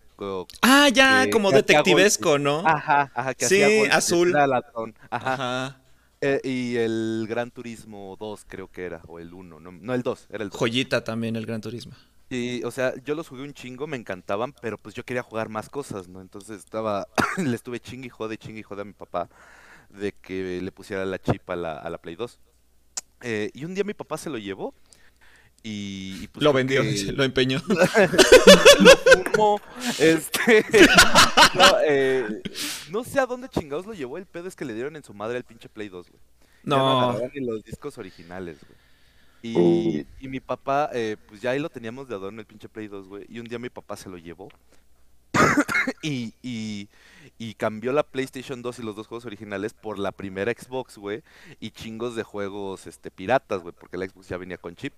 Ah, 0.63 0.89
ya, 0.89 1.25
que- 1.27 1.31
como 1.31 1.51
que 1.51 1.57
detectivesco, 1.57 2.39
¿no? 2.39 2.67
Ajá, 2.67 3.11
ajá, 3.15 3.35
que 3.35 3.45
Sí, 3.47 3.63
hacía 3.63 3.95
azul. 3.95 4.31
era 4.31 4.47
ladrón, 4.47 4.95
ajá. 5.11 5.33
Ajá. 5.35 5.81
Eh, 6.21 6.41
y 6.45 6.77
el 6.77 7.27
Gran 7.29 7.51
Turismo 7.51 8.17
2 8.19 8.47
creo 8.49 8.71
que 8.71 8.85
era, 8.85 9.03
o 9.07 9.19
el 9.19 9.35
1, 9.35 9.61
no, 9.61 9.71
no 9.71 9.95
el 9.95 10.03
2, 10.03 10.29
era 10.31 10.45
el 10.45 10.51
2. 10.51 10.59
Joyita 10.59 11.05
también 11.05 11.37
el 11.37 11.45
Gran 11.45 11.61
Turismo. 11.61 11.93
Y, 12.29 12.65
o 12.65 12.71
sea, 12.71 12.95
yo 13.05 13.15
los 13.15 13.29
jugué 13.29 13.43
un 13.43 13.53
chingo, 13.53 13.87
me 13.87 13.97
encantaban, 13.97 14.53
pero 14.61 14.79
pues 14.79 14.95
yo 14.95 15.05
quería 15.05 15.23
jugar 15.23 15.49
más 15.49 15.69
cosas, 15.69 16.09
¿no? 16.09 16.21
Entonces 16.21 16.59
estaba, 16.59 17.07
le 17.37 17.55
estuve 17.55 17.81
chingue 17.81 18.07
y 18.07 18.11
jode, 18.11 18.39
chingue 18.39 18.61
y 18.61 18.63
jode 18.63 18.83
a 18.83 18.85
mi 18.85 18.95
papá 18.95 19.29
de 19.91 20.13
que 20.13 20.61
le 20.61 20.73
pusiera 20.73 21.05
la 21.05 21.21
chip 21.21 21.49
a 21.51 21.57
la, 21.57 21.75
a 21.75 21.91
la 21.91 21.99
Play 21.99 22.17
2. 22.17 22.39
Eh, 23.23 23.51
y 23.55 23.65
un 23.65 23.75
día 23.75 23.85
mi 23.85 23.95
papá 23.95 24.19
se 24.19 24.29
lo 24.29 24.39
llevó 24.39 24.75
y, 25.69 26.23
y, 26.23 26.29
pues 26.29 26.45
lo 26.45 26.53
vendió, 26.53 26.83
que 26.83 27.13
lo 27.13 27.25
empeñó. 27.25 27.61
lo 27.69 28.97
fumó, 28.97 29.61
este, 29.99 30.65
no, 31.55 31.65
eh, 31.85 32.43
no 32.91 33.03
sé 33.03 33.19
a 33.19 33.27
dónde 33.27 33.49
chingados 33.49 33.85
lo 33.85 33.93
llevó. 33.93 34.17
El 34.17 34.27
pedo 34.27 34.47
es 34.47 34.55
que 34.55 34.65
le 34.65 34.75
dieron 34.75 34.95
en 34.95 35.03
su 35.03 35.13
madre 35.13 35.39
el 35.39 35.45
pinche 35.45 35.69
Play 35.69 35.89
2, 35.89 36.09
güey. 36.09 36.21
Ya 36.63 36.77
No. 36.77 37.19
ni 37.35 37.45
los 37.45 37.65
discos 37.65 37.99
originales, 37.99 38.59
güey. 38.61 38.79
Y, 39.43 39.55
Oh. 39.57 40.05
y 40.21 40.29
mi 40.29 40.39
papá, 40.41 40.91
eh, 40.93 41.17
pues 41.29 41.41
ya 41.41 41.51
ahí 41.51 41.59
lo 41.59 41.69
teníamos 41.69 42.09
de 42.09 42.15
adorno 42.15 42.41
el 42.41 42.47
pinche 42.47 42.69
Play 42.69 42.87
2, 42.87 43.09
güey. 43.09 43.27
Y 43.29 43.41
un 43.41 43.47
día 43.47 43.59
mi 43.59 43.69
papá 43.71 43.97
se 43.97 44.09
lo 44.09 44.19
llevó. 44.19 44.49
y, 46.03 46.33
y, 46.43 46.89
y 47.39 47.55
cambió 47.55 47.93
la 47.93 48.03
PlayStation 48.03 48.63
2 48.63 48.79
y 48.79 48.83
los 48.83 48.97
dos 48.97 49.07
juegos 49.07 49.27
originales 49.27 49.75
por 49.75 49.99
la 49.99 50.13
primera 50.13 50.53
Xbox, 50.53 50.97
güey. 50.99 51.23
Y 51.61 51.71
chingos 51.71 52.15
de 52.17 52.23
juegos 52.23 52.87
este, 52.87 53.11
piratas, 53.11 53.63
güey, 53.63 53.75
porque 53.79 53.97
la 53.99 54.07
Xbox 54.07 54.29
ya 54.29 54.37
venía 54.37 54.59
con 54.59 54.75
chip. 54.77 54.93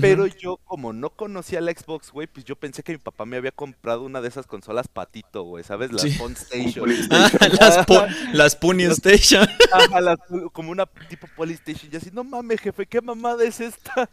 Pero 0.00 0.26
yo, 0.26 0.58
como 0.64 0.92
no 0.92 1.10
conocía 1.10 1.60
la 1.60 1.72
Xbox, 1.72 2.12
güey, 2.12 2.26
pues 2.28 2.46
yo 2.46 2.54
pensé 2.56 2.82
que 2.84 2.92
mi 2.92 2.98
papá 2.98 3.26
me 3.26 3.36
había 3.36 3.50
comprado 3.50 4.02
una 4.02 4.20
de 4.22 4.28
esas 4.28 4.46
consolas 4.46 4.86
patito, 4.88 5.42
güey, 5.42 5.64
¿sabes? 5.64 5.92
Las 5.92 6.02
Sí. 6.02 6.12
Phone 6.12 6.32
Station. 6.34 6.88
Ah, 7.10 7.30
las, 7.60 7.84
po- 7.86 8.06
las 8.32 8.56
Pony 8.56 8.84
Station. 8.92 9.46
Ajá, 9.72 10.00
las- 10.00 10.18
como 10.52 10.70
una 10.70 10.86
tipo 10.86 11.26
Polystation. 11.36 11.90
Y 11.92 11.96
así, 11.96 12.10
no 12.12 12.22
mames, 12.24 12.60
jefe, 12.60 12.86
¿qué 12.86 13.00
mamada 13.02 13.44
es 13.44 13.60
esta? 13.60 14.08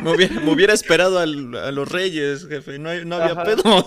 Me 0.00 0.14
hubiera, 0.14 0.40
me 0.40 0.52
hubiera 0.52 0.72
esperado 0.72 1.18
al- 1.18 1.54
a 1.56 1.70
los 1.72 1.90
reyes, 1.90 2.46
jefe. 2.48 2.78
No, 2.78 2.88
hay- 2.90 3.04
no 3.04 3.16
había 3.16 3.32
Ajá. 3.32 3.44
pedo. 3.44 3.86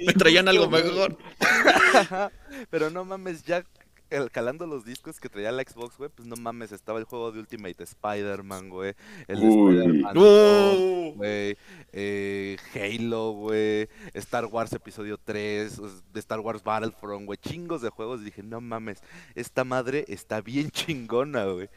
Me 0.00 0.12
traían 0.14 0.48
algo 0.48 0.57
Mejor. 0.66 1.16
Pero 2.70 2.90
no 2.90 3.04
mames, 3.04 3.44
ya 3.44 3.64
el- 4.10 4.30
calando 4.30 4.66
los 4.66 4.84
discos 4.86 5.20
que 5.20 5.28
traía 5.28 5.52
la 5.52 5.62
Xbox, 5.62 5.98
güey, 5.98 6.08
pues 6.08 6.26
no 6.26 6.34
mames, 6.36 6.72
estaba 6.72 6.98
el 6.98 7.04
juego 7.04 7.30
de 7.30 7.40
Ultimate 7.40 7.84
Spider-Man, 7.84 8.70
güey. 8.70 8.94
El. 9.26 9.38
Spider-Man. 9.42 10.14
2, 10.14 11.14
güey. 11.16 11.56
eh, 11.92 12.56
Halo, 12.74 13.32
güey. 13.32 13.88
Star 14.14 14.46
Wars 14.46 14.72
Episodio 14.72 15.18
3. 15.22 15.78
os- 15.78 16.02
De 16.12 16.20
Star 16.20 16.40
Wars 16.40 16.62
Battlefront, 16.64 17.26
güey. 17.26 17.38
Chingos 17.38 17.82
de 17.82 17.90
juegos. 17.90 18.24
Dije, 18.24 18.42
no 18.42 18.60
mames, 18.62 19.02
esta 19.34 19.64
madre 19.64 20.04
está 20.08 20.40
bien 20.40 20.70
chingona, 20.70 21.44
güey. 21.44 21.68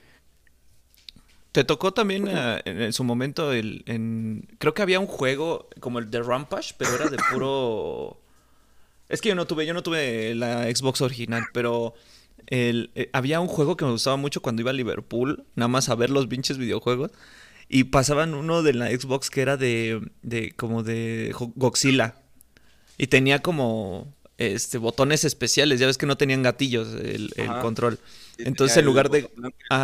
Te 1.51 1.65
tocó 1.65 1.93
también 1.93 2.29
eh, 2.29 2.61
en, 2.63 2.81
en 2.81 2.93
su 2.93 3.03
momento 3.03 3.51
el, 3.51 3.83
en, 3.85 4.47
creo 4.57 4.73
que 4.73 4.83
había 4.83 5.01
un 5.01 5.05
juego 5.07 5.67
como 5.81 5.99
el 5.99 6.09
de 6.09 6.23
Rampage, 6.23 6.75
pero 6.77 6.95
era 6.95 7.09
de 7.09 7.17
puro. 7.29 8.20
Es 9.11 9.21
que 9.21 9.29
yo 9.29 9.35
no 9.35 9.45
tuve, 9.45 9.65
yo 9.65 9.73
no 9.73 9.83
tuve 9.83 10.33
la 10.35 10.63
Xbox 10.63 11.01
original, 11.01 11.43
pero 11.53 11.93
el, 12.47 12.91
eh, 12.95 13.09
había 13.13 13.39
un 13.39 13.47
juego 13.47 13.77
que 13.77 13.85
me 13.85 13.91
gustaba 13.91 14.15
mucho 14.15 14.41
cuando 14.41 14.61
iba 14.61 14.71
a 14.71 14.73
Liverpool, 14.73 15.45
nada 15.55 15.67
más 15.67 15.89
a 15.89 15.95
ver 15.95 16.09
los 16.09 16.27
pinches 16.27 16.57
videojuegos. 16.57 17.11
Y 17.67 17.85
pasaban 17.85 18.33
uno 18.33 18.63
de 18.63 18.73
la 18.73 18.89
Xbox 18.89 19.29
que 19.29 19.41
era 19.41 19.57
de, 19.57 20.01
de 20.21 20.51
como 20.51 20.83
de 20.83 21.33
Godzilla. 21.55 22.15
Y 22.97 23.07
tenía 23.07 23.41
como 23.41 24.13
este 24.37 24.77
botones 24.77 25.23
especiales, 25.23 25.79
ya 25.79 25.87
ves 25.87 25.97
que 25.97 26.05
no 26.05 26.17
tenían 26.17 26.41
gatillos 26.41 26.93
el, 26.95 27.31
el 27.35 27.47
control. 27.61 27.99
Entonces, 28.37 28.77
en 28.77 28.85
lugar 28.85 29.09
de. 29.09 29.29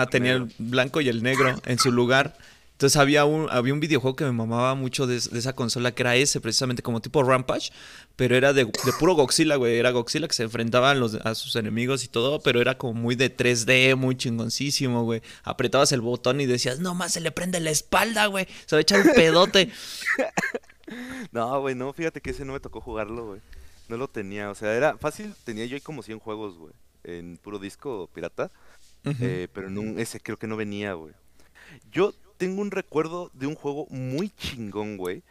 tenía 0.09 0.33
el 0.33 0.51
blanco 0.57 1.01
y 1.01 1.09
el 1.09 1.21
negro 1.21 1.61
en 1.65 1.79
su 1.79 1.91
lugar. 1.91 2.37
Entonces 2.77 2.95
había 2.97 3.25
un, 3.25 3.47
había 3.49 3.73
un 3.73 3.79
videojuego 3.79 4.15
que 4.15 4.23
me 4.23 4.31
mamaba 4.31 4.75
mucho 4.75 5.07
de, 5.07 5.19
de 5.19 5.39
esa 5.39 5.53
consola, 5.53 5.95
que 5.95 6.03
era 6.03 6.15
ese, 6.15 6.39
precisamente 6.39 6.83
como 6.83 7.01
tipo 7.01 7.23
Rampage, 7.23 7.71
pero 8.15 8.35
era 8.35 8.53
de, 8.53 8.65
de 8.65 8.93
puro 8.99 9.15
Godzilla, 9.15 9.55
güey. 9.55 9.79
Era 9.79 9.89
Godzilla 9.89 10.27
que 10.27 10.35
se 10.35 10.43
enfrentaba 10.43 10.91
a, 10.91 10.93
los, 10.93 11.15
a 11.15 11.33
sus 11.33 11.55
enemigos 11.55 12.03
y 12.03 12.07
todo, 12.07 12.39
pero 12.39 12.61
era 12.61 12.77
como 12.77 12.93
muy 12.93 13.15
de 13.15 13.35
3D, 13.35 13.95
muy 13.95 14.15
chingoncísimo, 14.15 15.03
güey. 15.05 15.23
Apretabas 15.43 15.91
el 15.91 16.01
botón 16.01 16.39
y 16.39 16.45
decías, 16.45 16.79
no 16.79 16.93
más, 16.93 17.13
se 17.13 17.19
le 17.19 17.31
prende 17.31 17.59
la 17.59 17.71
espalda, 17.71 18.27
güey. 18.27 18.47
Se 18.67 18.75
va 18.75 18.77
a 18.77 18.81
echar 18.81 19.01
un 19.01 19.11
pedote. 19.13 19.71
No, 21.31 21.59
güey, 21.59 21.75
no, 21.75 21.91
fíjate 21.91 22.21
que 22.21 22.29
ese 22.29 22.45
no 22.45 22.53
me 22.53 22.59
tocó 22.59 22.79
jugarlo, 22.79 23.25
güey. 23.27 23.41
No 23.89 23.97
lo 23.97 24.07
tenía, 24.09 24.49
o 24.49 24.55
sea, 24.55 24.73
era 24.73 24.97
fácil, 24.97 25.33
tenía 25.43 25.65
yo 25.65 25.75
ahí 25.75 25.81
como 25.81 26.01
100 26.03 26.19
juegos, 26.19 26.57
güey, 26.57 26.73
en 27.03 27.37
puro 27.37 27.59
disco 27.59 28.09
pirata, 28.13 28.51
Ujú. 29.05 29.15
eh, 29.21 29.47
pero 29.53 29.67
en 29.67 29.77
un- 29.77 29.99
ese 29.99 30.19
creo 30.19 30.37
que 30.37 30.47
no 30.47 30.55
venía, 30.57 30.93
güey. 30.93 31.13
Yo 31.91 32.13
tengo 32.37 32.61
un 32.61 32.71
recuerdo 32.71 33.31
de 33.33 33.47
un 33.47 33.55
juego 33.55 33.87
muy 33.89 34.29
chingón, 34.29 34.97
güey, 34.97 35.23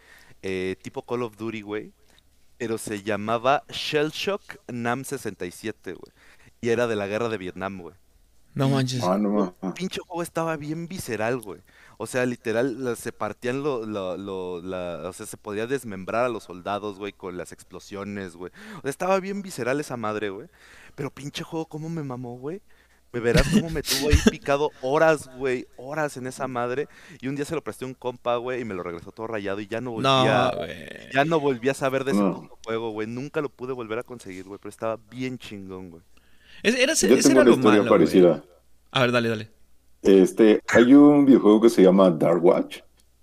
eh, 0.43 0.77
tipo 0.83 1.03
Call 1.03 1.23
of 1.23 1.37
Duty, 1.37 1.63
güey, 1.63 1.93
pero 2.59 2.79
se 2.79 3.03
llamaba 3.03 3.65
Shell 3.69 4.11
Shock 4.11 4.43
Nam 4.69 5.05
67, 5.05 5.93
güey, 5.93 6.13
y 6.61 6.69
era 6.71 6.87
de 6.87 6.97
la 6.97 7.07
guerra 7.07 7.29
de 7.29 7.39
Vietnam, 7.39 7.81
güey. 7.81 7.95
No 8.55 8.71
manches. 8.71 9.03
Ah, 9.05 9.19
no 9.19 9.55
pinche 9.75 10.01
juego 10.07 10.23
estaba 10.23 10.57
bien 10.57 10.89
visceral, 10.89 11.39
güey. 11.41 11.61
O 11.99 12.07
sea, 12.07 12.25
literal, 12.25 12.97
se 12.97 13.13
partían 13.13 13.63
lo, 13.63 13.85
lo, 13.85 14.17
lo- 14.17 14.63
la, 14.63 15.07
o 15.09 15.13
sea, 15.13 15.27
se 15.27 15.37
podía 15.37 15.67
desmembrar 15.67 16.25
a 16.25 16.29
los 16.31 16.45
soldados, 16.45 16.99
güey, 16.99 17.13
con 17.13 17.37
las 17.37 17.53
explosiones, 17.53 18.35
güey. 18.35 18.51
O 18.79 18.81
sea, 18.83 18.91
estaba 18.91 19.21
bien 19.21 19.43
visceral 19.43 19.79
esa 19.79 19.99
madre, 19.99 20.31
güey. 20.31 20.49
Pero 20.95 21.11
pinche 21.11 21.45
juego, 21.45 21.67
¿cómo 21.67 21.91
me 21.91 22.03
mamó, 22.03 22.39
güey? 22.39 22.63
Me 23.17 23.21
verás 23.21 23.49
cómo 23.49 23.71
me 23.71 23.83
tuvo 23.83 24.11
ahí 24.11 24.17
picado 24.31 24.73
horas, 24.83 25.31
güey, 25.39 25.67
horas 25.79 26.19
en 26.19 26.27
esa 26.27 26.47
madre. 26.49 26.87
Y 27.23 27.29
un 27.29 27.35
día 27.35 27.47
se 27.47 27.55
lo 27.55 27.65
presté 27.65 27.87
a 27.87 27.89
un 27.89 27.95
compa, 27.95 28.37
güey, 28.37 28.61
y 28.61 28.65
me 28.67 28.75
lo 28.75 28.83
regresó 28.83 29.11
todo 29.11 29.27
rayado 29.27 29.59
y 29.61 29.67
ya 29.67 29.81
no 29.81 29.93
volví 29.93 30.03
No. 30.03 30.27
Ya 31.15 31.25
no 31.25 31.41
volví 31.41 31.71
a 31.71 31.75
saber 31.75 32.05
de 32.05 32.11
ese 32.11 32.21
No. 32.21 32.51
juego, 32.67 32.91
güey. 32.91 33.07
Nunca 33.09 33.41
lo 33.41 33.49
pude 33.49 33.73
volver 33.73 33.99
a 33.99 34.03
conseguir, 34.03 34.45
güey, 34.45 34.59
pero 34.61 34.69
estaba 34.69 34.99
bien 35.11 35.39
chingón, 35.39 35.89
güey. 35.93 36.03
Ese, 36.63 36.83
era, 36.83 36.93
ese 36.93 37.09
Yo 37.09 37.15
ese 37.15 37.29
tengo 37.31 37.41
era 37.41 37.51
una 37.51 37.51
lo 37.51 37.57
historia 38.05 38.29
malo. 38.29 38.45
A 38.91 39.01
ver, 39.01 39.13
dale, 39.13 39.29
dale. 39.31 39.49
Este, 40.03 40.61
hay 40.69 40.93
un 40.93 41.25
videojuego 41.25 41.63
que 41.63 41.71
se 41.71 41.83
llama 41.83 42.11
Dark 42.11 42.45
Watch. 42.45 42.81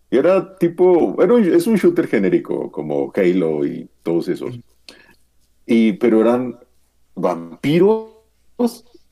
Y 0.09 0.17
era 0.17 0.55
tipo, 0.57 1.21
era 1.21 1.35
un- 1.35 1.53
es 1.53 1.67
un 1.67 1.75
shooter 1.75 2.07
genérico, 2.07 2.71
como 2.71 3.13
Halo 3.15 3.63
y 3.63 3.87
todos 4.01 4.27
esos. 4.27 4.59
Y, 5.67 5.93
pero 5.93 6.19
eran 6.21 6.57
vampiros 7.13 8.07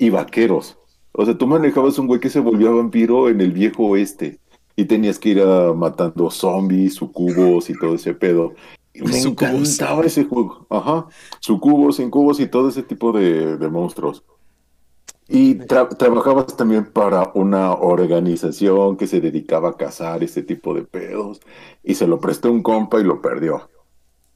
y 0.02 0.10
vaqueros. 0.10 0.78
O 1.14 1.26
sea, 1.26 1.38
tú 1.38 1.46
manejabas 1.48 2.00
un 2.00 2.08
güey 2.08 2.20
que 2.20 2.30
se 2.30 2.40
volvía 2.40 2.70
vampiro 2.72 3.30
en 3.30 3.40
el 3.42 3.52
viejo 3.52 3.86
oeste. 3.86 4.40
Y 4.76 4.86
tenías 4.86 5.20
que 5.20 5.30
ir 5.30 5.42
a 5.42 5.74
matando 5.74 6.32
zombies, 6.32 6.96
sucubos 6.96 7.70
y 7.70 7.78
todo 7.78 7.96
ese 7.96 8.14
pedo. 8.14 8.54
Y 8.94 9.02
me 9.02 9.14
Sucubos. 9.14 9.80
encantaba 9.80 10.06
ese 10.06 10.24
juego. 10.26 10.66
Ajá. 10.70 11.08
Sucubos, 11.40 12.00
incubos 12.00 12.40
y 12.40 12.48
todo 12.48 12.70
ese 12.70 12.84
tipo 12.84 13.12
de, 13.12 13.58
de 13.58 13.70
monstruos. 13.70 14.24
Y 15.28 15.56
tra- 15.56 15.96
trabajabas 15.98 16.58
también 16.58 16.86
para 16.92 17.32
una 17.36 17.74
organización 17.74 18.98
que 18.98 19.08
se 19.08 19.22
dedicaba 19.22 19.70
a 19.70 19.78
cazar 19.78 20.24
ese 20.24 20.42
tipo 20.42 20.74
de 20.74 20.84
pedos. 20.84 21.40
Y 21.84 21.96
se 21.96 22.08
lo 22.08 22.20
prestó 22.20 22.52
un 22.52 22.64
compa 22.64 23.00
y 23.00 23.04
lo 23.04 23.22
perdió. 23.22 23.70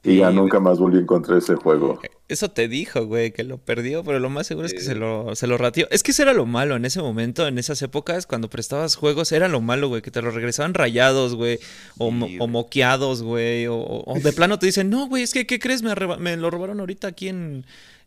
Y 0.02 0.18
ya 0.18 0.30
nunca 0.30 0.60
más 0.60 0.78
volví 0.78 0.98
a 0.98 1.00
encontrar 1.00 1.38
ese 1.38 1.56
juego. 1.56 2.00
Eso 2.28 2.48
te 2.50 2.68
dijo, 2.68 3.06
güey, 3.06 3.32
que 3.32 3.42
lo 3.44 3.58
perdió, 3.58 4.04
pero 4.04 4.20
lo 4.20 4.30
más 4.30 4.46
seguro 4.46 4.66
es 4.66 4.72
que 4.74 4.80
se 4.80 4.94
lo, 4.94 5.34
se 5.34 5.46
lo 5.48 5.58
ratió. 5.58 5.88
Es 5.90 6.02
que 6.04 6.12
eso 6.12 6.22
era 6.22 6.32
lo 6.32 6.46
malo 6.46 6.76
en 6.76 6.84
ese 6.84 7.00
momento, 7.00 7.46
en 7.46 7.58
esas 7.58 7.82
épocas, 7.82 8.26
cuando 8.26 8.48
prestabas 8.48 8.94
juegos, 8.96 9.32
era 9.32 9.48
lo 9.48 9.60
malo, 9.60 9.88
güey, 9.88 10.02
que 10.02 10.10
te 10.12 10.22
lo 10.22 10.30
regresaban 10.30 10.74
rayados, 10.74 11.34
güey, 11.34 11.58
o, 11.98 12.10
Sí, 12.10 12.36
o 12.40 12.46
moqueados, 12.46 13.22
güey, 13.22 13.66
o, 13.66 13.76
o- 13.76 14.18
de 14.20 14.32
plano 14.32 14.58
te 14.58 14.66
dicen, 14.66 14.90
no, 14.90 15.06
güey, 15.08 15.22
es 15.24 15.32
que, 15.32 15.46
¿qué 15.46 15.58
crees? 15.58 15.82
Me, 15.82 16.36
lo 16.36 16.50
robaron 16.50 16.78
ahorita 16.80 17.08
aquí 17.08 17.28
en, 17.28 17.64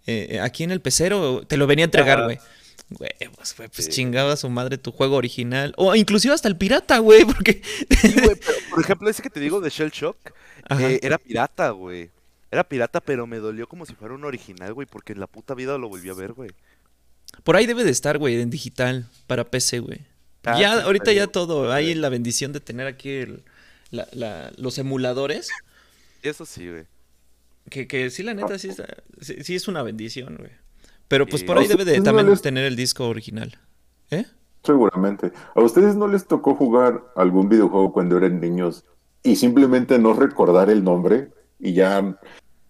eh, 0.08 0.40
aquí 0.42 0.64
en 0.64 0.72
el 0.72 0.80
pecero, 0.82 1.44
te 1.48 1.58
lo 1.58 1.68
venía 1.68 1.84
a 1.84 1.88
entregar, 1.88 2.24
güey. 2.24 2.40
Güey, 2.92 3.12
pues, 3.36 3.56
güey, 3.56 3.70
pues 3.70 3.88
chingaba 3.90 4.34
a 4.34 4.36
su 4.38 4.50
madre 4.50 4.78
tu 4.80 4.92
juego 4.92 5.16
original. 5.16 5.74
O 5.78 5.96
inclusive 5.96 6.34
hasta 6.34 6.48
el 6.48 6.58
pirata, 6.58 6.98
güey, 7.00 7.24
porque... 7.26 7.62
Sí, 8.02 8.14
güey, 8.14 8.36
pero, 8.36 8.58
por 8.72 8.80
ejemplo, 8.82 9.10
ese 9.10 9.22
que 9.22 9.30
te 9.30 9.40
digo 9.40 9.62
de 9.62 9.70
Shell 9.70 9.92
Shock, 9.92 10.18
eh, 10.80 11.00
era 11.04 11.18
pirata, 11.20 11.70
güey. 11.70 12.10
Era 12.52 12.64
pirata, 12.64 13.00
pero 13.00 13.28
me 13.28 13.38
dolió 13.38 13.68
como 13.68 13.86
si 13.86 13.94
fuera 13.94 14.16
un 14.16 14.24
original, 14.26 14.74
güey, 14.74 14.88
porque 14.90 15.14
en 15.14 15.20
la 15.20 15.28
puta 15.28 15.54
vida 15.54 15.78
lo 15.78 15.88
volví 15.88 16.10
a 16.10 16.14
ver, 16.16 16.34
güey. 16.34 16.50
Por 17.44 17.56
ahí 17.56 17.68
debe 17.68 17.84
de 17.84 17.92
estar, 17.92 18.18
güey, 18.18 18.42
en 18.42 18.50
digital, 18.50 19.08
para 19.28 19.44
PC, 19.52 19.80
güey. 19.80 20.00
Ah, 20.46 20.60
ya, 20.60 20.82
ahorita 20.82 21.12
ya 21.14 21.28
todo. 21.28 21.72
Hay 21.72 21.94
la 21.94 22.10
bendición 22.10 22.54
de 22.54 22.60
tener 22.60 22.88
aquí 22.88 23.10
el- 23.10 23.44
la- 23.92 24.08
la- 24.14 24.52
los 24.58 24.80
emuladores. 24.80 25.50
Eso 26.24 26.46
sí, 26.48 26.68
güey. 26.68 26.86
Que, 27.70 27.88
que 27.88 28.10
sí, 28.10 28.24
la 28.24 28.34
neta, 28.34 28.58
sí, 28.58 28.72
sí 29.44 29.56
es 29.56 29.68
una 29.68 29.84
bendición, 29.84 30.38
güey. 30.38 30.50
Pero 31.10 31.26
pues 31.28 31.42
Sí. 31.42 31.46
por 31.46 31.58
ahí 31.58 31.66
¿A 31.66 31.68
debe 31.68 31.84
de 31.84 31.98
no 31.98 32.04
también 32.04 32.30
les- 32.30 32.42
tener 32.42 32.64
el 32.64 32.78
disco 32.78 33.08
original. 33.10 33.58
¿Eh? 34.12 34.26
Seguramente. 34.64 35.32
¿A 35.56 35.62
ustedes 35.62 35.96
no 35.98 36.08
les 36.08 36.26
tocó 36.28 36.56
jugar 36.56 37.04
algún 37.18 37.50
videojuego 37.50 37.92
cuando 37.92 38.16
eran 38.18 38.40
niños 38.40 38.86
y 39.24 39.36
simplemente 39.36 40.00
no 40.00 40.14
recordar 40.14 40.70
el 40.70 40.84
nombre 40.84 41.30
y 41.60 41.74
ya 41.74 42.18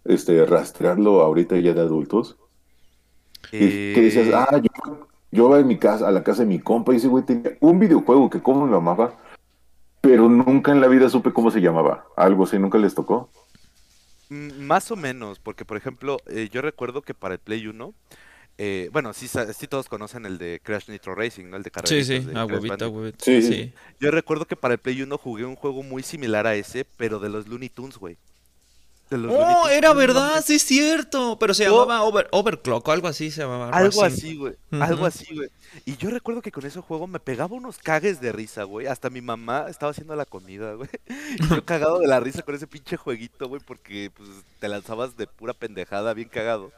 este, 0.06 0.46
rastrearlo 0.46 1.22
ahorita 1.22 1.58
ya 1.60 1.74
de 1.74 1.82
adultos? 1.82 2.38
Y 3.52 3.94
que 3.94 4.02
decías, 4.02 4.28
Eh, 4.28 4.34
ah, 4.36 4.58
yo, 4.62 5.08
yo 5.32 5.48
iba 5.48 5.58
a 5.60 5.64
mi 5.64 5.78
casa, 5.78 6.08
a 6.08 6.12
la 6.12 6.24
casa 6.24 6.44
de 6.44 6.48
mi 6.48 6.60
compa 6.60 6.94
y 6.94 6.98
ese 6.98 7.08
güey 7.08 7.24
tenía 7.26 7.58
un 7.60 7.80
videojuego 7.80 8.30
que 8.30 8.42
cómo 8.42 8.66
me 8.68 8.76
amaba, 8.76 9.14
pero 10.02 10.30
nunca 10.30 10.72
en 10.72 10.82
la 10.82 10.88
vida 10.88 11.10
supe 11.10 11.34
cómo 11.34 11.50
se 11.52 11.60
llamaba. 11.62 12.06
Algo 12.16 12.44
así, 12.46 12.58
nunca 12.60 12.78
les 12.78 12.96
tocó. 12.96 13.30
mm, 14.30 14.62
Más 14.62 14.92
o 14.92 14.96
menos, 14.96 15.40
porque 15.40 15.66
por 15.66 15.78
ejemplo, 15.78 16.18
eh, 16.28 16.50
yo 16.52 16.62
recuerdo 16.62 17.02
que 17.02 17.14
para 17.16 17.34
el 17.36 17.40
Play 17.40 17.66
1, 17.68 17.94
eh, 18.62 18.90
bueno, 18.92 19.14
sí, 19.14 19.28
sa- 19.30 19.52
sí 19.54 19.68
todos 19.68 19.88
conocen 19.88 20.26
el 20.26 20.38
de 20.38 20.60
Crash 20.62 20.90
Nitro 20.90 21.16
Racing, 21.16 21.46
¿no? 21.46 21.56
El 21.58 21.64
de 21.64 21.70
Sí, 21.70 21.72
carreritas 21.72 22.08
sí. 22.08 22.20
de 22.20 22.38
Ah, 22.38 22.46
huevito, 22.46 22.90
huevito. 22.90 23.24
Sí, 23.26 23.42
sí. 23.42 23.48
Sí. 23.54 23.74
Yo 24.02 24.12
recuerdo 24.12 24.46
que 24.46 24.56
para 24.58 24.74
el 24.74 24.80
Play 24.80 25.02
1 25.02 25.18
jugué 25.18 25.46
un 25.46 25.56
juego 25.56 25.82
muy 25.82 26.04
similar 26.04 26.46
a 26.46 26.56
ese, 26.56 26.86
pero 26.98 27.20
de 27.20 27.30
los 27.30 27.48
Looney 27.48 27.70
Tunes, 27.70 27.98
güey. 27.98 28.18
de 29.10 29.18
los 29.18 29.32
Oh, 29.34 29.40
Looney 29.40 29.76
era 29.78 29.90
Tunes, 29.94 30.08
verdad, 30.08 30.44
sí 30.46 30.56
es 30.56 30.62
cierto. 30.62 31.38
Pero 31.40 31.56
se 31.56 31.64
Yo- 31.66 31.72
llamaba 31.82 32.04
Over- 32.04 32.28
Overclock 32.32 32.88
o 32.88 32.92
algo 32.92 33.08
así 33.08 33.32
se 33.32 33.42
llamaba. 33.42 33.70
Algo 33.72 34.04
así, 34.04 34.36
güey. 34.36 34.54
Algo 34.72 35.06
así, 35.08 35.26
güey. 35.34 35.50
Y 35.86 35.98
yo 35.98 36.12
recuerdo 36.12 36.44
que 36.44 36.52
con 36.52 36.64
ese 36.66 36.80
juego 36.80 37.08
me 37.08 37.20
pegaba 37.20 37.56
unos 37.56 37.80
cagues 37.80 38.22
de 38.22 38.32
risa, 38.32 38.64
güey. 38.66 38.86
Hasta 38.86 39.10
mi 39.10 39.22
mamá 39.22 39.66
estaba 39.68 39.92
haciendo 39.94 40.16
la 40.16 40.26
comida, 40.26 40.74
güey. 40.76 40.90
Y 41.40 41.48
yo 41.50 41.66
cagado 41.66 41.98
de 42.00 42.08
la 42.08 42.20
risa 42.20 42.44
con 42.44 42.54
ese 42.54 42.68
pinche 42.68 42.98
jueguito, 42.98 43.48
güey, 43.48 43.62
porque 43.66 44.12
pues 44.16 44.30
te 44.60 44.68
lanzabas 44.68 45.18
de 45.18 45.26
pura 45.26 45.54
pendejada, 45.56 46.14
bien 46.14 46.30
cagado. 46.30 46.72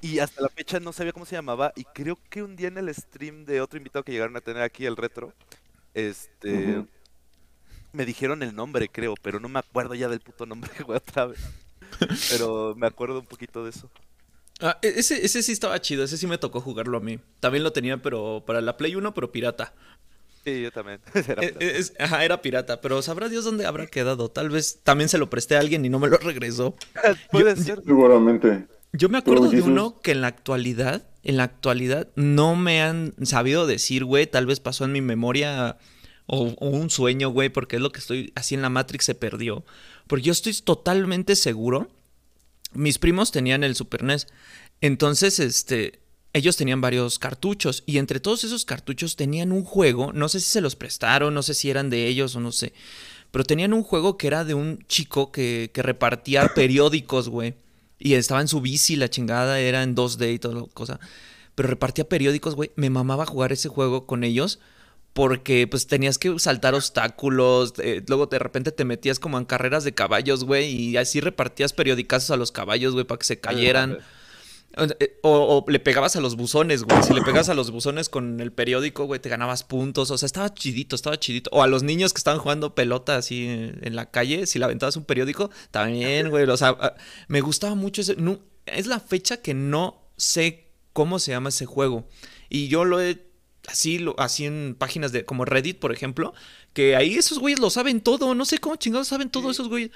Y 0.00 0.18
hasta 0.18 0.42
la 0.42 0.48
fecha 0.48 0.80
no 0.80 0.92
sabía 0.92 1.12
cómo 1.12 1.26
se 1.26 1.36
llamaba. 1.36 1.72
Y 1.76 1.84
creo 1.84 2.18
que 2.30 2.42
un 2.42 2.56
día 2.56 2.68
en 2.68 2.78
el 2.78 2.92
stream 2.94 3.44
de 3.44 3.60
otro 3.60 3.78
invitado 3.78 4.04
que 4.04 4.12
llegaron 4.12 4.36
a 4.36 4.40
tener 4.40 4.62
aquí, 4.62 4.86
el 4.86 4.96
retro, 4.96 5.32
este. 5.94 6.84
Me 7.92 8.04
dijeron 8.04 8.42
el 8.42 8.54
nombre, 8.56 8.88
creo, 8.88 9.14
pero 9.22 9.38
no 9.38 9.48
me 9.48 9.60
acuerdo 9.60 9.94
ya 9.94 10.08
del 10.08 10.20
puto 10.20 10.46
nombre, 10.46 10.70
güey, 10.84 10.96
otra 10.96 11.26
vez. 11.26 11.38
Pero 12.30 12.74
me 12.76 12.86
acuerdo 12.88 13.20
un 13.20 13.26
poquito 13.26 13.62
de 13.62 13.70
eso. 13.70 13.88
Ah, 14.60 14.78
e- 14.82 14.94
ese, 14.96 15.24
ese 15.24 15.42
sí 15.42 15.52
estaba 15.52 15.80
chido, 15.80 16.02
ese 16.04 16.16
sí 16.16 16.26
me 16.26 16.38
tocó 16.38 16.60
jugarlo 16.60 16.96
a 16.98 17.00
mí. 17.00 17.20
También 17.40 17.62
lo 17.62 17.72
tenía, 17.72 18.02
pero 18.02 18.42
para 18.44 18.60
la 18.60 18.76
Play 18.76 18.96
1, 18.96 19.14
pero 19.14 19.30
pirata. 19.30 19.72
Sí, 20.44 20.62
yo 20.62 20.70
también. 20.72 21.00
Era 21.14 21.42
E- 21.42 21.56
es- 21.60 21.94
ajá, 21.98 22.24
era 22.24 22.42
pirata, 22.42 22.80
pero 22.80 23.00
sabrá 23.00 23.28
Dios 23.28 23.44
dónde 23.44 23.64
habrá 23.64 23.86
quedado. 23.86 24.28
Tal 24.30 24.50
vez 24.50 24.80
también 24.82 25.08
se 25.08 25.18
lo 25.18 25.30
presté 25.30 25.56
a 25.56 25.60
alguien 25.60 25.84
y 25.84 25.88
no 25.88 25.98
me 26.00 26.08
lo 26.08 26.16
regresó. 26.18 26.74
Puede 27.30 27.54
yo- 27.56 27.62
ser. 27.62 27.82
Seguramente. 27.84 28.66
Yo 28.96 29.08
me 29.08 29.18
acuerdo 29.18 29.50
de 29.50 29.60
uno 29.60 30.00
que 30.00 30.12
en 30.12 30.20
la 30.20 30.28
actualidad, 30.28 31.08
en 31.24 31.36
la 31.36 31.42
actualidad, 31.42 32.08
no 32.14 32.54
me 32.54 32.80
han 32.80 33.12
sabido 33.26 33.66
decir, 33.66 34.04
güey, 34.04 34.28
tal 34.28 34.46
vez 34.46 34.60
pasó 34.60 34.84
en 34.84 34.92
mi 34.92 35.00
memoria 35.00 35.78
o, 36.26 36.54
o 36.60 36.68
un 36.68 36.90
sueño, 36.90 37.30
güey, 37.30 37.48
porque 37.48 37.74
es 37.74 37.82
lo 37.82 37.90
que 37.90 37.98
estoy, 37.98 38.32
así 38.36 38.54
en 38.54 38.62
la 38.62 38.68
Matrix 38.70 39.06
se 39.06 39.16
perdió. 39.16 39.64
Porque 40.06 40.26
yo 40.26 40.32
estoy 40.32 40.54
totalmente 40.54 41.34
seguro, 41.34 41.90
mis 42.72 42.98
primos 42.98 43.32
tenían 43.32 43.64
el 43.64 43.74
Super 43.74 44.04
NES, 44.04 44.28
entonces, 44.80 45.40
este, 45.40 45.98
ellos 46.32 46.56
tenían 46.56 46.80
varios 46.80 47.18
cartuchos 47.18 47.82
y 47.86 47.98
entre 47.98 48.20
todos 48.20 48.44
esos 48.44 48.64
cartuchos 48.64 49.16
tenían 49.16 49.50
un 49.50 49.64
juego, 49.64 50.12
no 50.12 50.28
sé 50.28 50.38
si 50.38 50.46
se 50.46 50.60
los 50.60 50.76
prestaron, 50.76 51.34
no 51.34 51.42
sé 51.42 51.54
si 51.54 51.68
eran 51.68 51.90
de 51.90 52.06
ellos 52.06 52.36
o 52.36 52.40
no 52.40 52.52
sé, 52.52 52.72
pero 53.32 53.42
tenían 53.42 53.72
un 53.72 53.82
juego 53.82 54.16
que 54.18 54.28
era 54.28 54.44
de 54.44 54.54
un 54.54 54.84
chico 54.86 55.32
que, 55.32 55.72
que 55.74 55.82
repartía 55.82 56.46
periódicos, 56.54 57.28
güey. 57.28 57.54
Y 57.98 58.14
estaba 58.14 58.40
en 58.40 58.48
su 58.48 58.60
bici, 58.60 58.96
la 58.96 59.08
chingada, 59.08 59.60
era 59.60 59.82
en 59.82 59.94
2D 59.94 60.34
y 60.34 60.38
toda 60.38 60.54
la 60.54 60.66
cosa. 60.74 61.00
Pero 61.54 61.68
repartía 61.68 62.08
periódicos, 62.08 62.54
güey. 62.54 62.72
Me 62.76 62.90
mamaba 62.90 63.26
jugar 63.26 63.52
ese 63.52 63.68
juego 63.68 64.06
con 64.06 64.24
ellos. 64.24 64.58
Porque 65.12 65.68
pues 65.68 65.86
tenías 65.86 66.18
que 66.18 66.36
saltar 66.40 66.74
obstáculos. 66.74 67.74
eh, 67.78 68.02
luego 68.08 68.26
de 68.26 68.40
repente 68.40 68.72
te 68.72 68.84
metías 68.84 69.20
como 69.20 69.38
en 69.38 69.44
carreras 69.44 69.84
de 69.84 69.94
caballos, 69.94 70.42
güey. 70.42 70.70
Y 70.74 70.96
así 70.96 71.20
repartías 71.20 71.72
periodicazos 71.72 72.32
a 72.32 72.36
los 72.36 72.50
caballos, 72.50 72.94
güey, 72.94 73.04
para 73.04 73.18
que 73.18 73.26
se 73.26 73.38
cayeran. 73.38 73.98
Eh, 74.76 75.18
O, 75.22 75.64
o 75.66 75.70
le 75.70 75.78
pegabas 75.78 76.16
a 76.16 76.20
los 76.20 76.36
buzones, 76.36 76.82
güey. 76.84 77.02
Si 77.02 77.14
le 77.14 77.22
pegabas 77.22 77.48
a 77.48 77.54
los 77.54 77.70
buzones 77.70 78.08
con 78.08 78.40
el 78.40 78.52
periódico, 78.52 79.04
güey, 79.04 79.20
te 79.20 79.28
ganabas 79.28 79.62
puntos. 79.64 80.10
O 80.10 80.18
sea, 80.18 80.26
estaba 80.26 80.52
chidito, 80.52 80.96
estaba 80.96 81.18
chidito. 81.18 81.50
O 81.52 81.62
a 81.62 81.66
los 81.66 81.82
niños 81.82 82.12
que 82.12 82.18
estaban 82.18 82.40
jugando 82.40 82.74
pelota 82.74 83.16
así 83.16 83.46
en, 83.46 83.94
la 83.96 84.10
calle, 84.10 84.46
si 84.46 84.58
le 84.58 84.64
aventabas 84.64 84.96
un 84.96 85.04
periódico, 85.04 85.50
también, 85.70 86.30
güey. 86.30 86.44
O 86.44 86.56
sea, 86.56 86.76
ah, 86.80 86.94
me 87.28 87.40
gustaba 87.40 87.74
mucho 87.74 88.00
ese. 88.02 88.16
no- 88.16 88.40
es 88.66 88.86
la 88.86 88.98
fecha 89.00 89.38
que 89.38 89.54
no 89.54 90.02
sé 90.16 90.70
cómo 90.92 91.18
se 91.18 91.32
llama 91.32 91.50
ese 91.50 91.66
juego. 91.66 92.08
Y 92.48 92.68
yo 92.68 92.84
lo 92.84 93.00
he. 93.00 93.22
Así, 93.66 93.98
lo, 93.98 94.14
así 94.18 94.44
en 94.44 94.76
páginas 94.78 95.10
de 95.12 95.24
como 95.24 95.46
Reddit, 95.46 95.78
por 95.78 95.90
ejemplo, 95.90 96.34
que 96.74 96.96
ahí 96.96 97.14
esos 97.14 97.38
güeyes 97.38 97.60
lo 97.60 97.70
saben 97.70 98.02
todo. 98.02 98.34
No 98.34 98.44
sé 98.44 98.58
cómo 98.58 98.76
chingados 98.76 99.08
saben 99.08 99.30
todo 99.30 99.50
esos 99.50 99.68
güeyes 99.68 99.90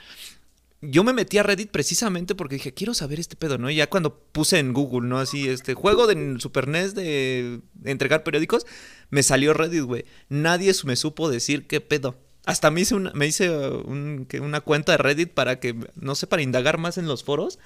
yo 0.80 1.02
me 1.04 1.12
metí 1.12 1.38
a 1.38 1.42
Reddit 1.42 1.70
precisamente 1.70 2.34
porque 2.34 2.54
dije, 2.56 2.72
quiero 2.72 2.94
saber 2.94 3.18
este 3.18 3.34
pedo, 3.36 3.58
¿no? 3.58 3.68
Y 3.70 3.76
ya 3.76 3.88
cuando 3.88 4.18
puse 4.20 4.58
en 4.58 4.72
Google, 4.72 5.08
¿no? 5.08 5.18
Así, 5.18 5.48
este 5.48 5.74
juego 5.74 6.06
de 6.06 6.38
Super 6.40 6.68
NES 6.68 6.94
de 6.94 7.60
entregar 7.84 8.22
periódicos, 8.22 8.66
me 9.10 9.22
salió 9.22 9.54
Reddit, 9.54 9.82
güey. 9.82 10.04
Nadie 10.28 10.72
me 10.84 10.96
supo 10.96 11.28
decir 11.30 11.66
qué 11.66 11.80
pedo. 11.80 12.16
Hasta 12.46 12.70
me 12.70 12.80
hice 12.80 12.94
una, 12.94 13.12
me 13.12 13.26
hice 13.26 13.50
uh, 13.50 13.82
un- 13.86 14.26
una 14.40 14.60
cuenta 14.60 14.92
de 14.92 14.98
Reddit 14.98 15.30
para 15.32 15.60
que, 15.60 15.74
no 15.96 16.14
sé, 16.14 16.26
para 16.26 16.42
indagar 16.42 16.78
más 16.78 16.96
en 16.96 17.06
los 17.06 17.24
foros. 17.24 17.58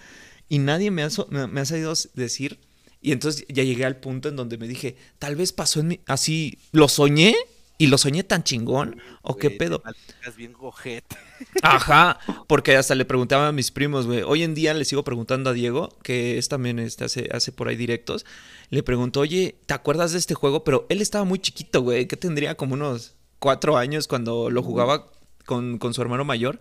Y 0.48 0.58
nadie 0.58 0.90
me 0.90 1.02
ha, 1.02 1.08
me 1.28 1.60
ha 1.60 1.64
sabido 1.64 1.92
decir. 2.14 2.58
Y 3.00 3.12
entonces 3.12 3.44
ya 3.48 3.62
llegué 3.62 3.84
al 3.84 3.96
punto 4.00 4.28
en 4.28 4.36
donde 4.36 4.58
me 4.58 4.66
dije, 4.68 4.96
tal 5.18 5.36
vez 5.36 5.52
pasó 5.52 5.80
en 5.80 5.88
mi... 5.88 6.00
Así, 6.06 6.58
¿lo 6.72 6.88
soñé? 6.88 7.34
¿Y 7.82 7.88
lo 7.88 7.98
soñé 7.98 8.22
tan 8.22 8.44
chingón? 8.44 9.02
¿O 9.22 9.36
qué 9.36 9.50
pedo? 9.50 9.82
malditas 9.84 10.36
bien 10.36 10.52
gojete. 10.52 11.16
Ajá, 11.64 12.20
porque 12.46 12.76
hasta 12.76 12.94
le 12.94 13.04
preguntaba 13.04 13.48
a 13.48 13.52
mis 13.52 13.72
primos, 13.72 14.06
güey. 14.06 14.22
Hoy 14.22 14.44
en 14.44 14.54
día 14.54 14.72
le 14.72 14.84
sigo 14.84 15.02
preguntando 15.02 15.50
a 15.50 15.52
Diego, 15.52 15.88
que 16.04 16.38
es 16.38 16.48
también 16.48 16.78
este, 16.78 17.06
hace, 17.06 17.28
hace 17.32 17.50
por 17.50 17.66
ahí 17.66 17.74
directos. 17.74 18.24
Le 18.70 18.84
pregunto, 18.84 19.18
oye, 19.18 19.56
¿te 19.66 19.74
acuerdas 19.74 20.12
de 20.12 20.18
este 20.18 20.34
juego? 20.34 20.62
Pero 20.62 20.86
él 20.90 21.00
estaba 21.00 21.24
muy 21.24 21.40
chiquito, 21.40 21.82
güey, 21.82 22.06
que 22.06 22.16
tendría 22.16 22.54
como 22.54 22.74
unos 22.74 23.16
cuatro 23.40 23.76
años 23.76 24.06
cuando 24.06 24.48
lo 24.48 24.62
jugaba 24.62 25.10
con, 25.44 25.78
con 25.78 25.92
su 25.92 26.02
hermano 26.02 26.24
mayor. 26.24 26.60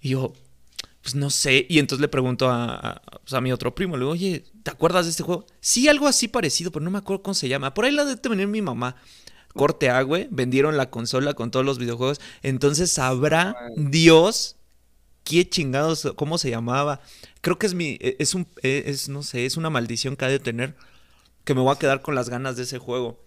Y 0.00 0.08
yo, 0.08 0.32
pues 1.00 1.14
no 1.14 1.30
sé. 1.30 1.64
Y 1.68 1.78
entonces 1.78 2.00
le 2.00 2.08
pregunto 2.08 2.48
a, 2.48 2.74
a, 2.74 3.02
pues, 3.20 3.34
a 3.34 3.40
mi 3.40 3.52
otro 3.52 3.72
primo, 3.72 3.96
le 3.96 4.00
digo, 4.00 4.10
oye, 4.10 4.44
¿te 4.64 4.72
acuerdas 4.72 5.06
de 5.06 5.12
este 5.12 5.22
juego? 5.22 5.46
Sí, 5.60 5.86
algo 5.86 6.08
así 6.08 6.26
parecido, 6.26 6.72
pero 6.72 6.84
no 6.84 6.90
me 6.90 6.98
acuerdo 6.98 7.22
cómo 7.22 7.34
se 7.34 7.48
llama. 7.48 7.72
Por 7.72 7.84
ahí 7.84 7.92
la 7.92 8.04
de 8.04 8.16
tener 8.16 8.48
mi 8.48 8.62
mamá. 8.62 8.96
Corte 9.56 9.90
A, 9.90 10.02
güey. 10.02 10.28
Vendieron 10.30 10.76
la 10.76 10.90
consola 10.90 11.34
con 11.34 11.50
todos 11.50 11.66
los 11.66 11.78
videojuegos. 11.78 12.20
Entonces 12.42 12.90
sabrá 12.92 13.56
Dios 13.76 14.56
qué 15.24 15.48
chingados, 15.48 16.12
cómo 16.16 16.38
se 16.38 16.50
llamaba. 16.50 17.00
Creo 17.40 17.58
que 17.58 17.66
es 17.66 17.74
mi, 17.74 17.98
e, 18.00 18.16
es 18.18 18.34
un, 18.34 18.46
e, 18.62 18.84
es, 18.86 19.08
no 19.08 19.22
sé, 19.22 19.44
es 19.44 19.56
una 19.56 19.70
maldición 19.70 20.16
que 20.16 20.24
ha 20.24 20.28
de 20.28 20.38
tener. 20.38 20.74
Que 21.44 21.54
me 21.54 21.60
voy 21.60 21.72
a 21.74 21.78
quedar 21.78 22.02
con 22.02 22.14
las 22.14 22.28
ganas 22.28 22.56
de 22.56 22.62
ese 22.62 22.78
juego. 22.78 23.20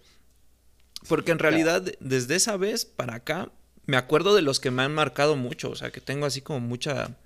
Porque 1.08 1.32
en 1.32 1.38
realidad, 1.38 1.82
desde 2.00 2.36
esa 2.36 2.56
vez 2.56 2.84
para 2.84 3.16
acá, 3.16 3.50
me 3.86 3.96
acuerdo 3.96 4.34
de 4.34 4.42
los 4.42 4.60
que 4.60 4.70
me 4.70 4.82
han 4.82 4.94
marcado 4.94 5.36
mucho. 5.36 5.70
O 5.70 5.76
sea, 5.76 5.90
que 5.90 6.00
tengo 6.00 6.26
así 6.26 6.40
como 6.40 6.60
mucha. 6.60 7.16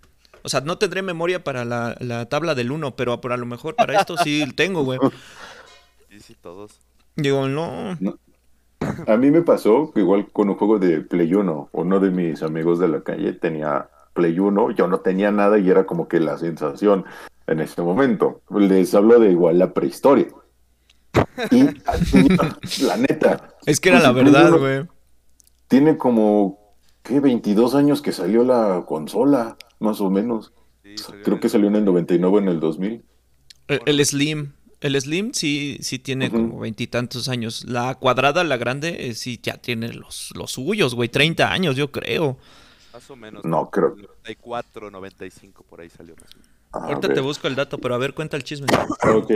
O 0.43 0.49
sea, 0.49 0.61
no 0.61 0.79
tendré 0.79 1.03
memoria 1.03 1.43
para 1.43 1.65
la, 1.65 1.97
la 2.01 2.27
tabla 2.27 2.55
del 2.55 2.71
1, 2.71 2.97
pero, 2.97 3.21
pero 3.21 3.35
a 3.35 3.39
lo 3.39 3.47
mejor 3.47 3.77
para 3.77 3.99
esto 3.99 4.17
sí 4.19 4.45
tengo, 4.57 4.85
güey. 4.85 4.99
Sí, 6.11 6.21
sí, 6.21 6.37
todos. 6.41 6.73
Digo, 7.17 7.49
no. 7.49 7.99
A 9.07 9.17
mí 9.17 9.31
me 9.31 9.43
pasó 9.43 9.93
que 9.93 10.01
igual 10.01 10.31
con 10.33 10.49
un 10.49 10.57
juego 10.57 10.79
de 10.79 11.01
Play 11.01 11.35
1, 11.35 11.71
uno 11.73 12.01
de 12.01 12.11
mis 12.11 12.43
amigos 12.43 12.79
de 12.79 12.89
la 12.89 13.03
calle 13.03 13.33
tenía 13.33 13.89
Play 14.13 14.39
1, 14.39 14.71
yo 14.73 14.87
no 14.87 15.01
tenía 15.01 15.31
nada 15.31 15.59
y 15.59 15.69
era 15.71 15.87
como 15.87 16.09
que 16.09 16.21
la 16.21 16.39
sensación 16.39 17.05
en 17.47 17.61
ese 17.61 17.83
momento. 17.83 18.43
Les 18.51 18.95
hablo 18.95 19.19
de 19.19 19.31
igual 19.31 19.59
la 19.59 19.73
prehistoria. 19.73 20.29
Y 21.51 21.65
la 22.85 22.97
neta. 22.97 23.55
Es 23.67 23.81
que 23.81 23.91
era 23.91 23.99
pues, 23.99 24.09
la 24.09 24.13
verdad, 24.13 24.49
1 24.49 24.59
güey. 24.59 24.87
Tiene 25.69 25.97
como, 25.97 26.75
¿qué? 27.03 27.21
22 27.21 27.75
años 27.75 28.03
que 28.03 28.13
salió 28.13 28.45
la 28.45 28.85
consola, 28.87 29.57
más 29.81 30.01
o 30.01 30.11
menos. 30.11 30.53
Sí, 30.83 30.95
Creo 31.25 31.41
que 31.41 31.49
salió 31.49 31.69
en 31.69 31.77
el 31.77 31.85
99 31.85 32.39
en 32.39 32.49
el 32.49 32.61
2000. 32.61 33.05
El, 33.69 33.81
el 33.87 34.05
Slim. 34.05 34.53
El 34.85 35.01
Slim 35.01 35.33
sí, 35.33 35.79
sí 35.81 35.99
tiene 35.99 36.27
Ujú. 36.29 36.37
como 36.37 36.61
veintitantos 36.61 37.29
años. 37.31 37.65
La 37.67 37.95
cuadrada, 37.95 38.45
la 38.45 38.59
grande, 38.59 39.09
eh, 39.09 39.15
sí 39.15 39.41
ya 39.43 39.57
tiene 39.57 39.89
los, 39.95 40.31
los 40.37 40.53
suyos, 40.53 40.95
güey. 40.95 41.09
30 41.09 41.51
años, 41.51 41.75
yo 41.75 41.91
creo. 41.91 42.37
Más 42.93 43.11
o 43.11 43.17
menos. 43.17 43.45
No, 43.47 43.71
creo. 43.71 43.97
94, 43.97 44.91
95, 44.91 45.65
por 45.69 45.81
ahí 45.81 45.89
salió. 45.89 46.15
A 46.73 46.81
Ahorita 46.81 47.09
ver. 47.09 47.15
te 47.15 47.21
busco 47.23 47.49
el 47.49 47.55
dato, 47.55 47.79
pero 47.79 47.95
a 47.95 47.99
ver, 47.99 48.13
cuenta 48.13 48.37
el 48.37 48.45
chisme. 48.45 48.67
Ok. 49.15 49.31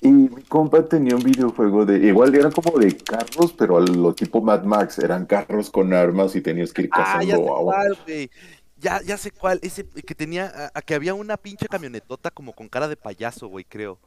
Y 0.00 0.08
mi 0.10 0.42
compa 0.44 0.82
tenía 0.88 1.14
un 1.14 1.22
videojuego 1.22 1.84
de. 1.84 1.98
Igual 2.06 2.34
era 2.34 2.50
como 2.50 2.78
de 2.78 2.96
carros, 2.96 3.52
pero 3.58 3.76
a 3.76 3.80
lo 3.82 4.14
tipo 4.14 4.40
Mad 4.40 4.62
Max. 4.64 4.98
Eran 4.98 5.26
carros 5.26 5.68
con 5.68 5.92
armas 5.92 6.34
y 6.36 6.40
tenías 6.40 6.72
que 6.72 6.82
ir 6.84 6.90
Ah, 6.92 7.22
ya 7.22 7.36
sé 7.36 7.42
cazando 7.42 7.54
cuál, 7.64 7.98
güey. 8.06 8.30
Ya, 8.78 9.02
ya 9.02 9.18
sé 9.18 9.30
cuál. 9.30 9.58
Ese 9.62 9.86
que 9.86 10.14
tenía, 10.14 10.46
a- 10.46 10.70
a 10.78 10.80
que 10.80 10.94
había 10.94 11.12
una 11.12 11.36
pinche 11.36 11.68
camionetota 11.68 12.30
como 12.30 12.54
con 12.54 12.66
cara 12.70 12.88
de 12.88 12.96
payaso, 12.96 13.46
güey, 13.48 13.66
creo. 13.66 13.98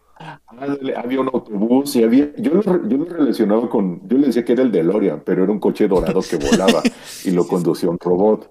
Había 0.95 1.21
un 1.21 1.27
autobús 1.33 1.95
y 1.95 2.03
había. 2.03 2.33
Yo 2.37 2.53
lo, 2.53 2.61
yo 2.61 2.97
lo 2.97 3.05
relacionaba 3.05 3.69
con. 3.69 4.07
Yo 4.07 4.17
le 4.17 4.27
decía 4.27 4.45
que 4.45 4.53
era 4.53 4.63
el 4.63 4.71
DeLorean, 4.71 5.21
pero 5.25 5.43
era 5.43 5.51
un 5.51 5.59
coche 5.59 5.87
dorado 5.87 6.21
que 6.21 6.37
volaba 6.51 6.81
y 7.25 7.31
lo 7.31 7.47
conducía 7.47 7.89
un 7.89 7.99
robot. 7.99 8.49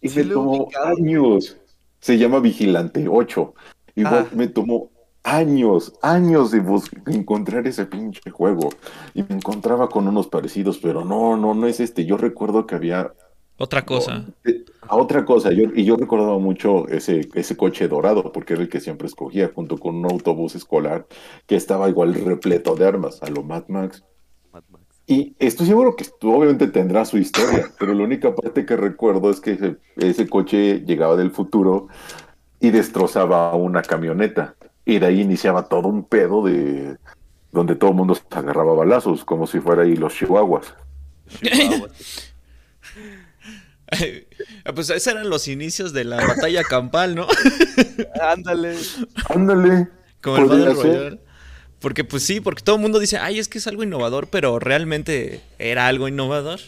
Y 0.00 0.08
Sí 0.08 0.20
me 0.20 0.24
tomó 0.26 0.68
años. 0.84 1.56
Se 2.00 2.18
llama 2.18 2.40
Vigilante 2.40 3.06
8. 3.08 3.54
Igual 3.96 4.28
Ah. 4.30 4.34
me 4.34 4.48
tomó 4.48 4.90
años, 5.22 5.94
años 6.02 6.50
de 6.50 6.62
encontrar 7.06 7.66
ese 7.66 7.86
pinche 7.86 8.30
juego. 8.30 8.68
Y 9.14 9.22
me 9.22 9.36
encontraba 9.36 9.88
con 9.88 10.06
unos 10.06 10.26
parecidos, 10.28 10.78
pero 10.78 11.04
no, 11.04 11.36
no, 11.36 11.54
no 11.54 11.66
es 11.66 11.80
este. 11.80 12.04
Yo 12.04 12.16
recuerdo 12.18 12.66
que 12.66 12.74
había 12.74 13.12
Otra 13.56 13.84
cosa. 13.84 14.24
eh, 14.44 14.64
A 14.88 14.96
otra 14.96 15.24
cosa, 15.24 15.52
yo, 15.52 15.64
y 15.74 15.84
yo 15.84 15.96
recordaba 15.96 16.38
mucho 16.38 16.88
ese, 16.88 17.28
ese 17.34 17.56
coche 17.56 17.88
dorado, 17.88 18.32
porque 18.32 18.54
era 18.54 18.62
el 18.62 18.68
que 18.68 18.80
siempre 18.80 19.06
escogía, 19.06 19.50
junto 19.54 19.78
con 19.78 19.96
un 19.96 20.06
autobús 20.06 20.54
escolar 20.54 21.06
que 21.46 21.56
estaba 21.56 21.88
igual 21.88 22.14
repleto 22.14 22.74
de 22.74 22.86
armas, 22.86 23.22
a 23.22 23.30
lo 23.30 23.42
Mad 23.42 23.64
Max. 23.68 24.04
Mad 24.52 24.62
Max. 24.70 24.84
Y 25.06 25.34
estoy 25.38 25.66
seguro 25.66 25.96
que 25.96 26.04
obviamente 26.22 26.66
tendrá 26.68 27.04
su 27.04 27.18
historia, 27.18 27.70
pero 27.78 27.94
la 27.94 28.04
única 28.04 28.34
parte 28.34 28.66
que 28.66 28.76
recuerdo 28.76 29.30
es 29.30 29.40
que 29.40 29.52
ese, 29.52 29.76
ese 29.96 30.28
coche 30.28 30.80
llegaba 30.84 31.16
del 31.16 31.30
futuro 31.30 31.88
y 32.60 32.70
destrozaba 32.70 33.54
una 33.54 33.82
camioneta. 33.82 34.56
Y 34.84 34.98
de 34.98 35.06
ahí 35.06 35.20
iniciaba 35.20 35.68
todo 35.68 35.88
un 35.88 36.04
pedo 36.04 36.42
de 36.44 36.98
donde 37.52 37.76
todo 37.76 37.90
el 37.90 37.96
mundo 37.96 38.14
se 38.14 38.22
agarraba 38.30 38.74
balazos, 38.74 39.24
como 39.24 39.46
si 39.46 39.60
fuera 39.60 39.82
ahí 39.82 39.96
los 39.96 40.14
chihuahuas. 40.14 40.74
Chihuahua. 41.42 41.90
Pues 44.74 44.90
esos 44.90 45.06
eran 45.06 45.28
los 45.30 45.48
inicios 45.48 45.92
de 45.92 46.04
la 46.04 46.16
batalla 46.26 46.62
campal, 46.64 47.14
¿no? 47.14 47.26
Ándale. 48.20 48.76
Ándale. 49.28 49.88
Como 50.22 50.36
el 50.38 50.44
Battle. 50.46 50.74
Royale. 50.74 51.20
Porque 51.80 52.02
pues 52.04 52.22
sí, 52.24 52.40
porque 52.40 52.62
todo 52.62 52.76
el 52.76 52.82
mundo 52.82 52.98
dice, 52.98 53.18
ay, 53.18 53.38
es 53.38 53.48
que 53.48 53.58
es 53.58 53.66
algo 53.66 53.82
innovador, 53.82 54.28
pero 54.28 54.58
realmente 54.58 55.42
era 55.58 55.86
algo 55.86 56.08
innovador. 56.08 56.60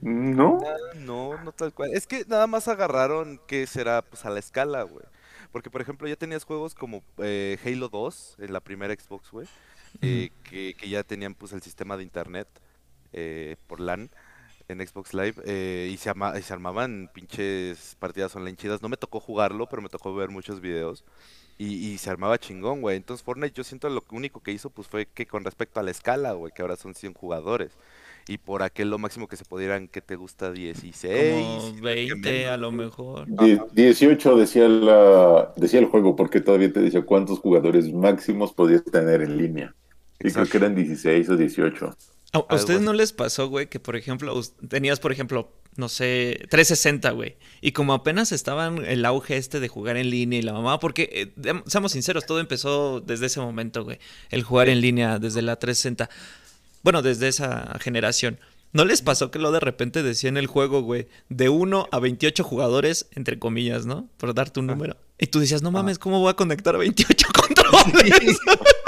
¿No? 0.00 0.58
Ah, 0.64 0.96
No, 0.96 1.42
no 1.42 1.52
tal 1.52 1.72
cual. 1.74 1.90
Es 1.92 2.06
que 2.06 2.24
nada 2.26 2.46
más 2.46 2.68
agarraron 2.68 3.40
que 3.46 3.66
será 3.66 4.02
pues 4.02 4.24
a 4.24 4.30
la 4.30 4.38
escala, 4.38 4.82
güey. 4.82 5.04
Porque, 5.52 5.70
por 5.70 5.80
ejemplo, 5.80 6.08
ya 6.08 6.16
tenías 6.16 6.44
juegos 6.44 6.74
como 6.74 7.02
eh, 7.18 7.58
Halo 7.64 7.88
2 7.88 8.36
en 8.40 8.52
la 8.52 8.60
primera 8.60 8.94
Xbox, 8.94 9.30
güey. 9.30 9.46
eh, 10.02 10.30
que, 10.44 10.74
que 10.74 10.88
ya 10.88 11.02
tenían 11.02 11.34
pues 11.34 11.52
el 11.52 11.62
sistema 11.62 11.96
de 11.96 12.02
internet 12.02 12.48
eh, 13.12 13.56
por 13.66 13.80
LAN 13.80 14.10
en 14.68 14.86
Xbox 14.86 15.14
Live 15.14 15.34
eh, 15.44 15.90
y, 15.92 15.96
se 15.96 16.10
ama- 16.10 16.38
y 16.38 16.42
se 16.42 16.52
armaban 16.52 17.10
pinches 17.14 17.96
partidas 17.98 18.34
online 18.36 18.56
chidas. 18.56 18.82
No 18.82 18.88
me 18.88 18.96
tocó 18.96 19.20
jugarlo, 19.20 19.66
pero 19.68 19.82
me 19.82 19.88
tocó 19.88 20.14
ver 20.14 20.30
muchos 20.30 20.60
videos. 20.60 21.04
Y, 21.58 21.88
y 21.88 21.98
se 21.98 22.10
armaba 22.10 22.38
chingón, 22.38 22.82
güey. 22.82 22.96
Entonces 22.96 23.24
Fortnite 23.24 23.54
yo 23.54 23.64
siento 23.64 23.88
lo 23.88 24.04
único 24.10 24.40
que 24.42 24.52
hizo 24.52 24.68
pues 24.70 24.88
fue 24.88 25.06
que 25.06 25.26
con 25.26 25.44
respecto 25.44 25.80
a 25.80 25.82
la 25.82 25.90
escala, 25.90 26.32
güey, 26.32 26.52
que 26.54 26.62
ahora 26.62 26.76
son 26.76 26.94
100 26.94 27.14
jugadores. 27.14 27.72
Y 28.28 28.38
por 28.38 28.62
aquel 28.64 28.90
lo 28.90 28.98
máximo 28.98 29.28
que 29.28 29.36
se 29.36 29.44
pudieran, 29.44 29.86
que 29.88 30.00
te 30.00 30.16
gusta? 30.16 30.50
16. 30.50 31.46
Como 31.46 31.74
que 31.76 31.80
20 31.80 32.16
menos, 32.16 32.52
a 32.52 32.56
lo 32.56 32.72
mejor. 32.72 33.26
Die- 33.28 33.60
18 33.72 34.36
decía, 34.36 34.68
la, 34.68 35.52
decía 35.56 35.78
el 35.78 35.86
juego, 35.86 36.16
porque 36.16 36.40
todavía 36.40 36.72
te 36.72 36.80
decía 36.80 37.02
cuántos 37.06 37.38
jugadores 37.38 37.92
máximos 37.92 38.52
podías 38.52 38.84
tener 38.84 39.22
en 39.22 39.36
línea. 39.38 39.74
Y 40.18 40.32
creo 40.32 40.46
que 40.46 40.56
eran 40.58 40.74
16 40.74 41.28
o 41.28 41.36
18. 41.36 41.96
¿A, 42.32 42.54
ustedes 42.54 42.80
no 42.80 42.92
les 42.92 43.12
pasó, 43.12 43.48
güey, 43.48 43.68
que 43.68 43.80
por 43.80 43.96
ejemplo, 43.96 44.40
tenías, 44.68 45.00
por 45.00 45.12
ejemplo, 45.12 45.52
no 45.76 45.88
sé, 45.88 46.46
360, 46.50 47.10
güey, 47.10 47.36
y 47.60 47.72
como 47.72 47.92
apenas 47.92 48.32
estaban 48.32 48.84
el 48.84 49.04
auge 49.04 49.36
este 49.36 49.60
de 49.60 49.68
jugar 49.68 49.96
en 49.96 50.10
línea 50.10 50.38
y 50.38 50.42
la 50.42 50.52
mamá, 50.52 50.80
porque, 50.80 51.32
eh, 51.36 51.62
seamos 51.66 51.92
sinceros, 51.92 52.26
todo 52.26 52.40
empezó 52.40 53.00
desde 53.00 53.26
ese 53.26 53.40
momento, 53.40 53.84
güey, 53.84 53.98
el 54.30 54.42
jugar 54.42 54.68
en 54.68 54.80
línea 54.80 55.18
desde 55.18 55.42
la 55.42 55.56
360, 55.56 56.10
bueno, 56.82 57.02
desde 57.02 57.28
esa 57.28 57.78
generación. 57.80 58.38
¿No 58.72 58.84
les 58.84 59.00
pasó 59.00 59.30
que 59.30 59.38
lo 59.38 59.52
de 59.52 59.60
repente 59.60 60.02
decía 60.02 60.28
en 60.28 60.36
el 60.36 60.48
juego, 60.48 60.82
güey, 60.82 61.08
de 61.30 61.48
1 61.48 61.88
a 61.90 61.98
28 61.98 62.44
jugadores, 62.44 63.06
entre 63.12 63.38
comillas, 63.38 63.86
¿no? 63.86 64.08
Por 64.18 64.34
darte 64.34 64.60
un 64.60 64.66
número. 64.66 64.96
Y 65.18 65.28
tú 65.28 65.40
decías, 65.40 65.62
no 65.62 65.70
mames, 65.70 65.98
¿cómo 65.98 66.20
voy 66.20 66.30
a 66.30 66.34
conectar 66.34 66.74
a 66.74 66.78
28 66.80 67.26
controles? 67.32 68.12
Ay, 68.20 68.36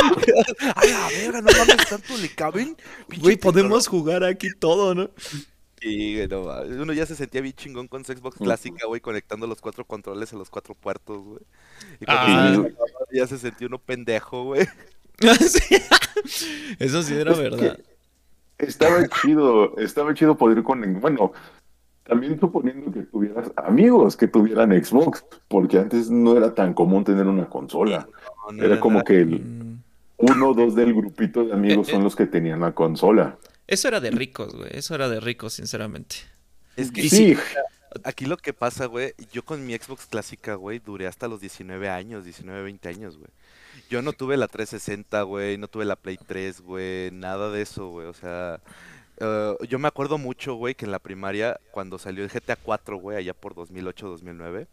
a 0.02 1.08
verga, 1.10 1.40
no 1.42 1.50
mames, 1.58 1.88
tanto 1.88 2.16
le 2.20 2.28
caben. 2.34 2.76
Güey, 3.20 3.36
podemos 3.36 3.86
jugar 3.88 4.24
aquí 4.24 4.48
todo, 4.58 4.94
¿no? 4.94 5.10
Sí, 5.80 6.16
no 6.28 6.42
mames. 6.44 6.76
Uno 6.78 6.92
ya 6.92 7.06
se 7.06 7.14
sentía 7.16 7.40
bien 7.40 7.54
chingón 7.54 7.88
con 7.88 8.04
su 8.04 8.12
Xbox 8.12 8.36
clásica, 8.38 8.86
güey, 8.86 9.00
conectando 9.00 9.46
los 9.46 9.60
cuatro 9.60 9.84
controles 9.84 10.32
a 10.32 10.36
los 10.36 10.50
cuatro 10.50 10.74
puertos, 10.74 11.22
güey. 11.24 11.40
Y 12.00 12.04
cuando 12.06 12.68
Ah. 12.68 12.72
ya 13.12 13.26
se 13.26 13.38
sentía 13.38 13.66
uno 13.66 13.78
pendejo, 13.78 14.44
güey. 14.44 14.66
Eso 16.78 17.02
sí 17.02 17.14
era 17.14 17.32
Es 17.32 17.38
verdad. 17.38 17.78
Estaba 18.58 19.06
chido, 19.08 19.76
estaba 19.78 20.14
chido 20.14 20.36
poder 20.36 20.62
con, 20.64 21.00
bueno, 21.00 21.32
también 22.04 22.40
suponiendo 22.40 22.90
que 22.90 23.02
tuvieras 23.02 23.52
amigos 23.56 24.16
que 24.16 24.26
tuvieran 24.26 24.72
Xbox, 24.82 25.24
porque 25.46 25.78
antes 25.78 26.10
no 26.10 26.36
era 26.36 26.52
tan 26.54 26.74
común 26.74 27.04
tener 27.04 27.26
una 27.26 27.48
consola. 27.48 28.08
No, 28.46 28.52
no 28.52 28.64
Era 28.64 28.80
como 28.80 28.94
nada. 28.94 29.04
que 29.04 29.18
el 29.20 29.40
Mm, 29.40 29.67
uno 30.18 30.50
o 30.50 30.54
dos 30.54 30.74
del 30.74 30.92
grupito 30.94 31.44
de 31.44 31.52
amigos 31.52 31.88
Eh, 31.88 31.92
son 31.92 32.04
los 32.04 32.14
que 32.14 32.26
tenían 32.26 32.60
la 32.60 32.72
consola. 32.72 33.38
Eso 33.66 33.88
era 33.88 34.00
de 34.00 34.10
ricos, 34.10 34.54
güey. 34.54 34.70
Eso 34.72 34.94
era 34.94 35.08
de 35.08 35.20
ricos, 35.20 35.54
sinceramente. 35.54 36.16
Es 36.76 36.90
que 36.90 37.08
Sí, 37.08 37.36
aquí 38.04 38.26
lo 38.26 38.36
que 38.36 38.52
pasa, 38.52 38.86
güey, 38.86 39.14
yo 39.32 39.44
con 39.44 39.64
mi 39.66 39.76
Xbox 39.76 40.06
clásica, 40.06 40.54
güey, 40.54 40.78
duré 40.78 41.06
hasta 41.06 41.28
los 41.28 41.40
19 41.40 41.88
años, 41.88 42.24
19, 42.24 42.62
20 42.62 42.88
años, 42.88 43.16
güey. 43.16 43.30
Yo 43.90 44.02
no 44.02 44.12
tuve 44.12 44.36
la 44.36 44.48
360, 44.48 45.22
güey, 45.22 45.56
no 45.58 45.68
tuve 45.68 45.84
la 45.84 45.96
Play 45.96 46.18
3, 46.18 46.60
güey, 46.60 47.10
nada 47.12 47.50
de 47.50 47.62
eso, 47.62 47.88
güey. 47.88 48.06
O 48.06 48.12
sea, 48.14 48.60
eh, 49.18 49.54
yo 49.68 49.78
me 49.78 49.88
acuerdo 49.88 50.18
mucho, 50.18 50.54
güey, 50.54 50.74
que 50.74 50.84
en 50.84 50.90
la 50.92 50.98
primaria, 50.98 51.58
cuando 51.70 51.98
salió 51.98 52.22
el 52.24 52.30
GTA 52.30 52.56
4, 52.56 52.96
güey, 52.98 53.16
allá 53.18 53.34
por 53.34 53.54
2008, 53.54 54.08
2009, 54.08 54.66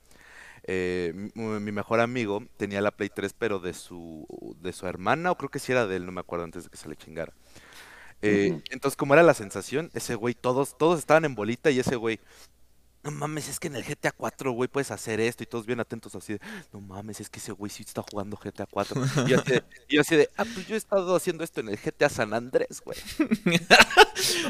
eh, 0.67 1.13
mi, 1.35 1.71
mejor 1.71 1.99
amigo 1.99 2.43
tenía 2.57 2.81
la 2.81 2.91
Play 2.91 3.09
3, 3.13 3.33
pero 3.37 3.59
de 3.59 3.73
su, 3.73 4.25
de 4.61 4.73
su 4.73 4.87
hermana, 4.87 5.31
o 5.31 5.37
creo 5.37 5.49
que 5.49 5.59
sí 5.59 5.71
era 5.71 5.85
de 5.85 5.97
él, 5.97 6.05
no 6.05 6.11
me 6.11 6.21
acuerdo, 6.21 6.45
antes 6.45 6.63
de 6.63 6.69
que 6.69 6.77
se 6.77 6.89
le 6.89 6.95
chingara. 6.95 7.33
Eh. 8.21 8.61
Entonces, 8.71 8.97
como 8.97 9.13
era 9.13 9.21
la 9.21 9.35
sensación, 9.35 9.91
ese 9.93 10.15
güey, 10.15 10.33
todos, 10.33 10.77
todos 10.77 10.99
estaban 10.99 11.25
en 11.25 11.35
bolita 11.35 11.69
y 11.69 11.79
ese 11.79 11.95
güey, 11.95 12.19
no 13.03 13.11
mames, 13.11 13.47
es 13.47 13.59
que 13.59 13.67
en 13.67 13.75
el 13.75 13.83
GTA 13.83 14.11
4, 14.11 14.51
güey, 14.53 14.67
puedes 14.67 14.89
hacer 14.89 15.19
esto 15.19 15.43
y 15.43 15.45
todos 15.45 15.67
bien 15.67 15.79
atentos 15.79 16.15
así 16.15 16.33
de, 16.33 16.39
no 16.73 16.81
mames, 16.81 17.19
es 17.21 17.29
que 17.29 17.37
ese 17.37 17.51
güey 17.51 17.69
sí 17.69 17.83
está 17.83 18.01
jugando 18.01 18.35
GTA 18.35 18.65
4. 18.65 18.99
Y 19.27 19.29
yo 19.29 19.39
así 19.39 19.51
de, 19.51 19.63
y 19.87 19.95
yo 19.95 20.01
así 20.01 20.15
de, 20.15 20.29
ah, 20.37 20.45
pues 20.51 20.67
yo 20.67 20.73
he 20.73 20.77
estado 20.77 21.15
haciendo 21.15 21.43
esto 21.43 21.59
en 21.59 21.69
el 21.69 21.77
GTA 21.77 22.09
San 22.09 22.33
Andrés, 22.33 22.81
güey. 22.83 22.97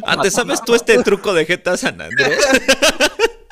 Ah, 0.05 0.21
¿te 0.21 0.31
sabes 0.31 0.61
tú 0.61 0.73
este 0.75 1.01
truco 1.03 1.33
de 1.33 1.43
GTA 1.43 1.75
San 1.75 1.99
Andrés? 1.99 2.39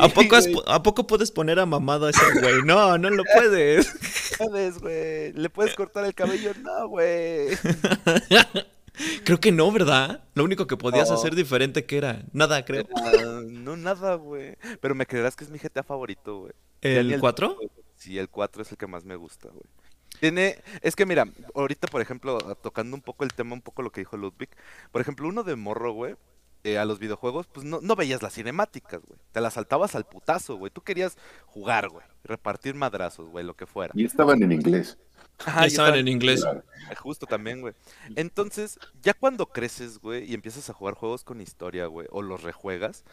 ¿A 0.00 0.08
poco, 0.08 0.36
has- 0.36 0.48
¿A 0.66 0.82
poco 0.82 1.06
puedes 1.06 1.30
poner 1.30 1.58
a 1.60 1.66
mamado 1.66 2.06
a 2.06 2.10
ese 2.10 2.20
güey? 2.40 2.62
No, 2.64 2.98
no 2.98 3.10
lo 3.10 3.22
puedes. 3.34 3.92
puedes, 4.38 4.78
güey. 4.78 5.32
¿Le 5.32 5.48
puedes 5.50 5.74
cortar 5.74 6.04
el 6.04 6.14
cabello? 6.14 6.52
No, 6.62 6.88
güey. 6.88 7.48
Creo 9.24 9.40
que 9.40 9.52
no, 9.52 9.70
¿verdad? 9.72 10.24
Lo 10.34 10.44
único 10.44 10.66
que 10.66 10.76
podías 10.76 11.10
hacer 11.10 11.34
diferente 11.34 11.86
que 11.86 11.96
era 11.96 12.22
nada, 12.32 12.64
creo. 12.64 12.84
No, 13.48 13.76
nada, 13.76 14.16
güey. 14.16 14.56
Pero 14.80 14.94
me 14.94 15.06
creerás 15.06 15.36
que 15.36 15.44
es 15.44 15.50
mi 15.50 15.58
GTA 15.58 15.82
favorito, 15.82 16.40
güey. 16.40 16.52
Ni 16.82 17.12
¿El 17.14 17.20
4? 17.20 17.56
Sí, 17.96 18.18
el 18.18 18.28
4 18.28 18.62
es 18.62 18.72
el 18.72 18.76
que 18.78 18.86
más 18.86 19.04
me 19.04 19.16
gusta, 19.16 19.48
güey. 19.48 19.64
Tiene, 20.18 20.58
es 20.82 20.96
que 20.96 21.06
mira, 21.06 21.24
ahorita 21.54 21.86
por 21.86 22.02
ejemplo, 22.02 22.36
tocando 22.62 22.94
un 22.94 23.00
poco 23.00 23.24
el 23.24 23.32
tema, 23.32 23.54
un 23.54 23.62
poco 23.62 23.80
lo 23.80 23.90
que 23.90 24.02
dijo 24.02 24.18
Ludwig, 24.18 24.50
por 24.92 25.00
ejemplo, 25.00 25.28
uno 25.28 25.44
de 25.44 25.56
morro, 25.56 25.92
güey, 25.94 26.16
eh, 26.64 26.78
a 26.78 26.84
los 26.84 26.98
videojuegos, 26.98 27.46
pues 27.46 27.64
no, 27.64 27.80
no 27.80 27.96
veías 27.96 28.22
las 28.22 28.34
cinemáticas, 28.34 29.00
güey. 29.06 29.18
Te 29.32 29.40
las 29.40 29.54
saltabas 29.54 29.94
al 29.94 30.04
putazo, 30.04 30.56
güey. 30.56 30.70
Tú 30.70 30.82
querías 30.82 31.16
jugar, 31.46 31.88
güey. 31.88 32.04
Repartir 32.24 32.74
madrazos, 32.74 33.28
güey, 33.30 33.44
lo 33.44 33.54
que 33.54 33.66
fuera. 33.66 33.92
y 33.96 34.04
estaban 34.04 34.42
en 34.42 34.52
inglés. 34.52 34.98
Y 35.62 35.66
estaban 35.66 35.94
en 35.94 36.08
inglés. 36.08 36.44
Justo 36.98 37.26
también, 37.26 37.60
güey. 37.60 37.74
Entonces, 38.16 38.78
ya 39.02 39.14
cuando 39.14 39.46
creces, 39.46 39.98
güey, 39.98 40.30
y 40.30 40.34
empiezas 40.34 40.68
a 40.68 40.74
jugar 40.74 40.94
juegos 40.94 41.24
con 41.24 41.40
historia, 41.40 41.86
güey, 41.86 42.06
o 42.10 42.22
los 42.22 42.42
rejuegas, 42.42 43.04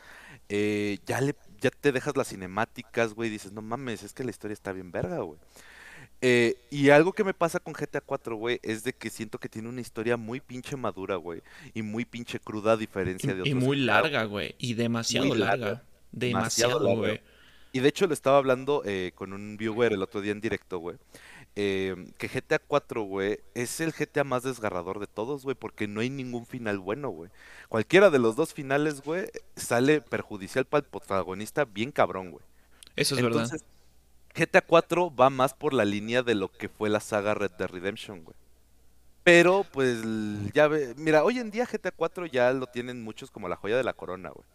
eh, 0.50 1.00
ya 1.06 1.22
le, 1.22 1.36
ya 1.62 1.70
te 1.70 1.92
dejas 1.92 2.18
las 2.18 2.30
cinemáticas, 2.30 3.14
güey, 3.14 3.30
y 3.30 3.34
dices, 3.34 3.54
no 3.54 3.62
mames, 3.62 4.04
es 4.04 4.14
que 4.14 4.24
la 4.24 4.32
historia 4.32 4.54
está 4.54 4.74
bien 4.74 4.92
verga, 4.92 5.20
güey. 5.20 5.40
Eh, 6.22 6.56
y 6.72 6.90
algo 6.90 7.14
que 7.14 7.24
me 7.24 7.34
pasa 7.34 7.60
con 7.60 7.74
GTA 7.74 8.02
4, 8.02 8.36
güey, 8.36 8.60
es 8.64 8.84
de 8.84 8.94
que 8.94 9.10
siento 9.10 9.38
que 9.40 9.50
tiene 9.50 9.70
una 9.70 9.82
historia 9.82 10.18
muy 10.18 10.40
pinche 10.42 10.76
madura, 10.76 11.16
güey, 11.16 11.44
y 11.74 11.84
muy 11.84 12.06
pinche 12.06 12.40
cruda 12.40 12.74
a 12.74 12.78
diferencia 12.78 13.36
de 13.36 13.44
Y, 13.44 13.50
y 13.50 13.54
otros 13.54 13.64
muy 13.64 13.78
larga, 13.78 14.24
güey. 14.26 14.56
Y 14.58 14.74
demasiado 14.74 15.36
larga. 15.36 15.66
larga. 15.68 15.84
Demasiado 16.12 16.80
güey. 16.96 17.22
Y 17.72 17.80
de 17.80 17.90
hecho 17.90 18.08
lo 18.08 18.14
estaba 18.14 18.38
hablando 18.38 18.82
eh, 18.86 19.12
con 19.14 19.34
un 19.34 19.58
viewer 19.58 19.94
el 19.94 20.02
otro 20.02 20.22
día 20.22 20.32
en 20.32 20.42
directo, 20.42 20.80
güey. 20.80 20.98
eh, 21.56 21.96
que 22.18 22.28
GTA 22.28 22.60
4, 22.60 23.04
güey, 23.04 23.40
es 23.56 23.80
el 23.80 23.92
GTA 23.92 24.24
más 24.24 24.44
desgarrador 24.44 25.00
de 25.00 25.08
todos, 25.08 25.44
güey, 25.44 25.56
porque 25.56 25.88
no 25.88 26.02
hay 26.02 26.10
ningún 26.10 26.46
final 26.46 26.80
bueno, 26.80 27.10
güey. 27.10 27.32
Cualquiera 27.70 28.10
de 28.10 28.20
los 28.20 28.36
dos 28.36 28.54
finales, 28.54 29.02
güey, 29.02 29.28
sale 29.56 30.02
perjudicial 30.02 30.66
para 30.66 30.86
el 30.86 30.90
protagonista 30.90 31.66
bien 31.66 31.92
cabrón, 31.92 32.32
güey. 32.32 32.44
Eso 32.96 33.16
es 33.16 33.22
verdad. 33.22 33.50
GTA 34.38 34.62
4 34.62 35.16
va 35.16 35.30
más 35.30 35.54
por 35.54 35.74
la 35.74 35.84
línea 35.84 36.22
de 36.22 36.36
lo 36.36 36.52
que 36.52 36.70
fue 36.70 36.90
la 36.90 37.00
saga 37.00 37.34
Red 37.34 37.52
Dead 37.58 37.68
Redemption, 37.68 38.24
güey. 38.24 38.38
Pero, 39.24 39.66
pues, 39.72 39.98
ya 40.54 40.68
ve, 40.68 40.94
mira, 40.96 41.24
hoy 41.24 41.40
en 41.40 41.52
día 41.52 41.66
GTA 41.66 41.92
4 41.92 42.28
ya 42.28 42.54
lo 42.54 42.68
tienen 42.68 43.04
muchos 43.04 43.32
como 43.32 43.50
la 43.50 43.56
joya 43.56 43.76
de 43.76 43.84
la 43.84 43.94
corona, 43.94 44.30
güey. 44.30 44.48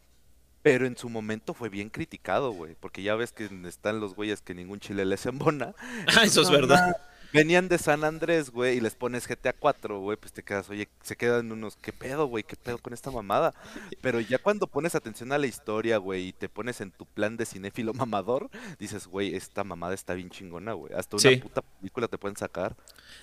Pero 0.63 0.87
en 0.87 0.97
su 0.97 1.09
momento 1.09 1.53
fue 1.53 1.69
bien 1.69 1.91
criticado, 1.91 2.53
güey, 2.53 2.77
porque 2.79 3.03
ya 3.03 3.17
ves 3.17 3.33
que 3.33 3.51
están 3.67 3.99
los 3.99 4.15
güeyes 4.15 4.41
que 4.41 4.55
ningún 4.55 4.79
chile 4.79 5.05
les 5.05 5.27
embona. 5.27 5.75
Ah, 6.17 6.23
eso 6.25 6.43
es 6.43 6.51
verdad. 6.51 6.97
Venían 7.33 7.69
de 7.69 7.79
San 7.79 8.05
Andrés, 8.05 8.51
güey, 8.51 8.77
y 8.77 8.81
les 8.81 8.95
pones 8.95 9.27
GTA 9.27 9.53
4, 9.55 10.01
güey, 10.01 10.17
pues 10.19 10.33
te 10.33 10.43
quedas, 10.43 10.69
oye, 10.69 10.89
se 11.03 11.17
quedan 11.17 11.51
unos, 11.51 11.77
¿qué 11.77 11.93
pedo, 11.93 12.27
güey? 12.27 12.45
¿Qué 12.45 12.57
pedo 12.57 12.79
con 12.79 12.93
esta 12.93 13.11
mamada? 13.11 13.55
Pero 14.03 14.21
ya 14.21 14.39
cuando 14.39 14.67
pones 14.67 14.95
atención 14.95 15.33
a 15.33 15.39
la 15.39 15.47
historia, 15.47 15.97
güey, 15.97 16.29
y 16.29 16.33
te 16.33 16.49
pones 16.49 16.81
en 16.83 16.91
tu 16.91 17.07
plan 17.07 17.37
de 17.37 17.47
cinéfilo 17.47 17.95
mamador, 17.95 18.51
dices, 18.79 19.07
güey, 19.07 19.35
esta 19.35 19.65
mamada 19.65 19.95
está 19.95 20.15
bien 20.15 20.31
chingona, 20.31 20.75
güey. 20.75 20.93
Hasta 20.95 21.17
una 21.17 21.23
Sí. 21.31 21.37
puta 21.37 21.63
película 21.63 22.09
te 22.09 22.19
pueden 22.19 22.37
sacar. 22.37 22.77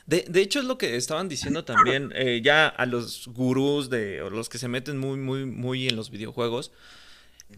De, 0.06 0.26
de 0.28 0.42
hecho, 0.42 0.60
es 0.60 0.66
lo 0.66 0.78
que 0.78 0.96
estaban 0.96 1.30
diciendo 1.30 1.64
también 1.64 2.12
eh, 2.16 2.42
ya 2.44 2.68
a 2.68 2.86
los 2.86 3.28
gurús 3.28 3.90
de, 3.90 4.22
o 4.24 4.30
los 4.30 4.50
que 4.50 4.58
se 4.58 4.68
meten 4.68 4.98
muy, 4.98 5.18
muy, 5.18 5.46
muy 5.46 5.88
en 5.88 5.96
los 5.96 6.10
videojuegos. 6.10 6.72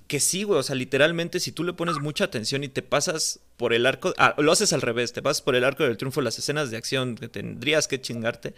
Que 0.08 0.20
sí, 0.20 0.44
güey, 0.44 0.60
o 0.60 0.64
sea, 0.64 0.76
literalmente 0.76 1.40
si 1.40 1.52
tú 1.52 1.64
le 1.64 1.74
pones 1.74 2.00
mucha 2.00 2.24
atención 2.26 2.64
y 2.64 2.70
te 2.70 2.82
pasas 2.82 3.40
por 3.58 3.74
el 3.74 3.86
arco, 3.86 4.14
ah, 4.18 4.36
lo 4.38 4.52
haces 4.52 4.74
al 4.74 4.82
revés, 4.82 5.14
te 5.14 5.22
pasas 5.22 5.42
por 5.42 5.56
el 5.56 5.64
arco 5.64 5.84
del 5.84 5.98
triunfo, 5.98 6.22
las 6.22 6.38
escenas 6.40 6.72
de 6.72 6.78
acción 6.78 7.16
que 7.16 7.28
tendrías 7.28 7.88
que 7.88 8.00
chingarte, 8.02 8.54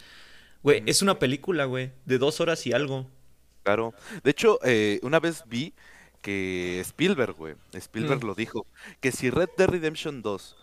güey, 0.64 0.84
es 0.86 1.02
una 1.02 1.20
película, 1.20 1.66
güey, 1.66 1.92
de 2.06 2.18
dos 2.18 2.40
horas 2.42 2.66
y 2.68 2.74
algo. 2.74 3.10
Claro. 3.64 3.94
De 4.24 4.32
hecho, 4.32 4.60
eh, 4.64 5.00
una 5.04 5.20
vez 5.20 5.44
vi 5.48 5.74
que 6.22 6.80
Spielberg, 6.82 7.34
güey, 7.36 7.56
Spielberg 7.74 8.24
Mm. 8.24 8.28
lo 8.28 8.36
dijo, 8.36 8.66
que 9.02 9.12
si 9.12 9.30
Red 9.30 9.50
Dead 9.58 9.68
Redemption 9.70 10.22
2 10.22 10.56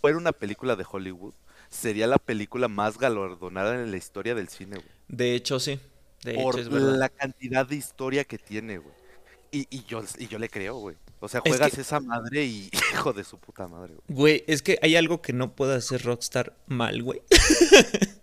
fuera 0.00 0.18
una 0.18 0.32
película 0.32 0.76
de 0.76 0.84
Hollywood, 0.90 1.34
sería 1.68 2.06
la 2.06 2.18
película 2.18 2.68
más 2.68 2.98
galardonada 2.98 3.74
en 3.82 3.90
la 3.90 3.96
historia 3.96 4.34
del 4.34 4.48
cine, 4.48 4.76
güey. 4.76 4.88
De 5.08 5.34
hecho, 5.34 5.58
sí, 5.60 5.80
de 6.24 6.34
Por 6.34 6.54
hecho 6.54 6.62
es 6.62 6.68
verdad. 6.68 6.96
la 6.98 7.08
cantidad 7.08 7.66
de 7.66 7.76
historia 7.76 8.24
que 8.24 8.38
tiene, 8.38 8.78
güey. 8.78 8.94
Y, 9.54 9.66
y 9.70 9.84
yo, 9.84 10.02
y 10.18 10.26
yo 10.28 10.38
le 10.38 10.48
creo, 10.48 10.76
güey. 10.76 10.96
O 11.20 11.28
sea, 11.28 11.40
Es 11.44 11.50
juegas 11.50 11.72
que- 11.72 11.82
esa 11.82 12.00
madre 12.00 12.44
y 12.44 12.70
hijo 12.94 13.12
de 13.12 13.22
su 13.22 13.38
puta 13.38 13.68
madre, 13.68 13.94
güey. 13.94 14.04
Güey, 14.08 14.44
es 14.48 14.62
que 14.62 14.78
hay 14.82 14.96
algo 14.96 15.20
que 15.22 15.32
no 15.32 15.54
puede 15.54 15.76
hacer 15.76 16.02
Rockstar 16.02 16.56
mal, 16.66 17.02
güey. 17.02 17.20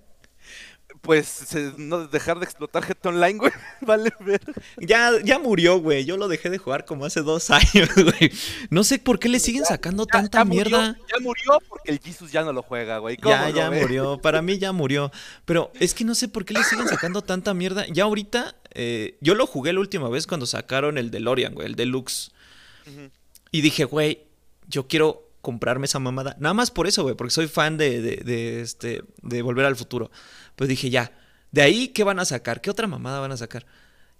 Pues 1.01 1.27
se- 1.27 1.73
no 1.77 2.07
dejar 2.07 2.39
de 2.39 2.45
explotar 2.45 2.83
GTA 2.85 3.09
Online, 3.09 3.39
güey. 3.39 3.51
Vale 3.81 4.11
ver. 4.19 4.41
Ya, 4.79 5.11
ya 5.23 5.39
murió, 5.39 5.79
güey. 5.79 6.03
Yo 6.03 6.17
lo 6.17 6.27
dejé 6.27 6.49
de 6.49 6.57
jugar 6.57 6.83
como 6.83 7.05
hace 7.05 7.21
dos 7.21 7.49
años, 7.51 7.89
güey. 7.95 8.31
No 8.69 8.83
sé 8.83 8.99
por 8.99 9.17
qué 9.17 9.29
le 9.29 9.39
siguen 9.39 9.63
sacando 9.63 10.05
tanta 10.05 10.43
mierda. 10.43 10.97
ya 11.07 11.19
murió 11.21 11.57
porque 11.69 11.91
el 11.91 11.99
Jesus 11.99 12.33
ya 12.33 12.43
no 12.43 12.51
lo 12.51 12.63
juega, 12.63 12.97
güey. 12.97 13.15
¿Cómo 13.15 13.33
Ya, 13.33 13.49
ya 13.49 13.71
murió. 13.71 14.19
Para 14.19 14.41
mí 14.41 14.57
ya 14.57 14.73
murió. 14.73 15.09
Pero 15.45 15.71
es 15.79 15.93
que 15.93 16.03
no 16.03 16.15
sé 16.15 16.27
por 16.27 16.43
qué 16.43 16.53
le 16.53 16.63
siguen 16.65 16.87
sacando 16.89 17.21
tanta 17.21 17.53
mierda. 17.53 17.85
Ya 17.87 18.03
ahorita, 18.03 18.55
eh, 18.71 19.17
yo 19.21 19.35
lo 19.35 19.47
jugué 19.47 19.73
la 19.73 19.79
última 19.79 20.09
vez 20.09 20.27
cuando 20.27 20.45
sacaron 20.45 20.97
el 20.97 21.11
DeLorean, 21.11 21.53
güey, 21.53 21.67
el 21.67 21.75
Deluxe. 21.75 22.31
Ujú. 22.87 23.09
Y 23.51 23.61
dije, 23.61 23.85
güey, 23.85 24.23
yo 24.67 24.87
quiero 24.87 25.29
comprarme 25.41 25.85
esa 25.85 25.99
mamada. 25.99 26.35
Nada 26.39 26.53
más 26.53 26.71
por 26.71 26.87
eso, 26.87 27.03
güey, 27.03 27.15
porque 27.15 27.31
soy 27.31 27.47
fan 27.47 27.77
de, 27.77 28.01
de, 28.01 28.17
de, 28.17 28.61
este, 28.61 29.03
de 29.21 29.41
Volver 29.41 29.65
al 29.65 29.75
Futuro. 29.75 30.11
Pues 30.55 30.69
dije, 30.69 30.89
ya, 30.89 31.11
de 31.51 31.61
ahí, 31.61 31.87
¿qué 31.89 32.03
van 32.03 32.19
a 32.19 32.25
sacar? 32.25 32.61
¿Qué 32.61 32.69
otra 32.69 32.87
mamada 32.87 33.19
van 33.19 33.31
a 33.31 33.37
sacar? 33.37 33.65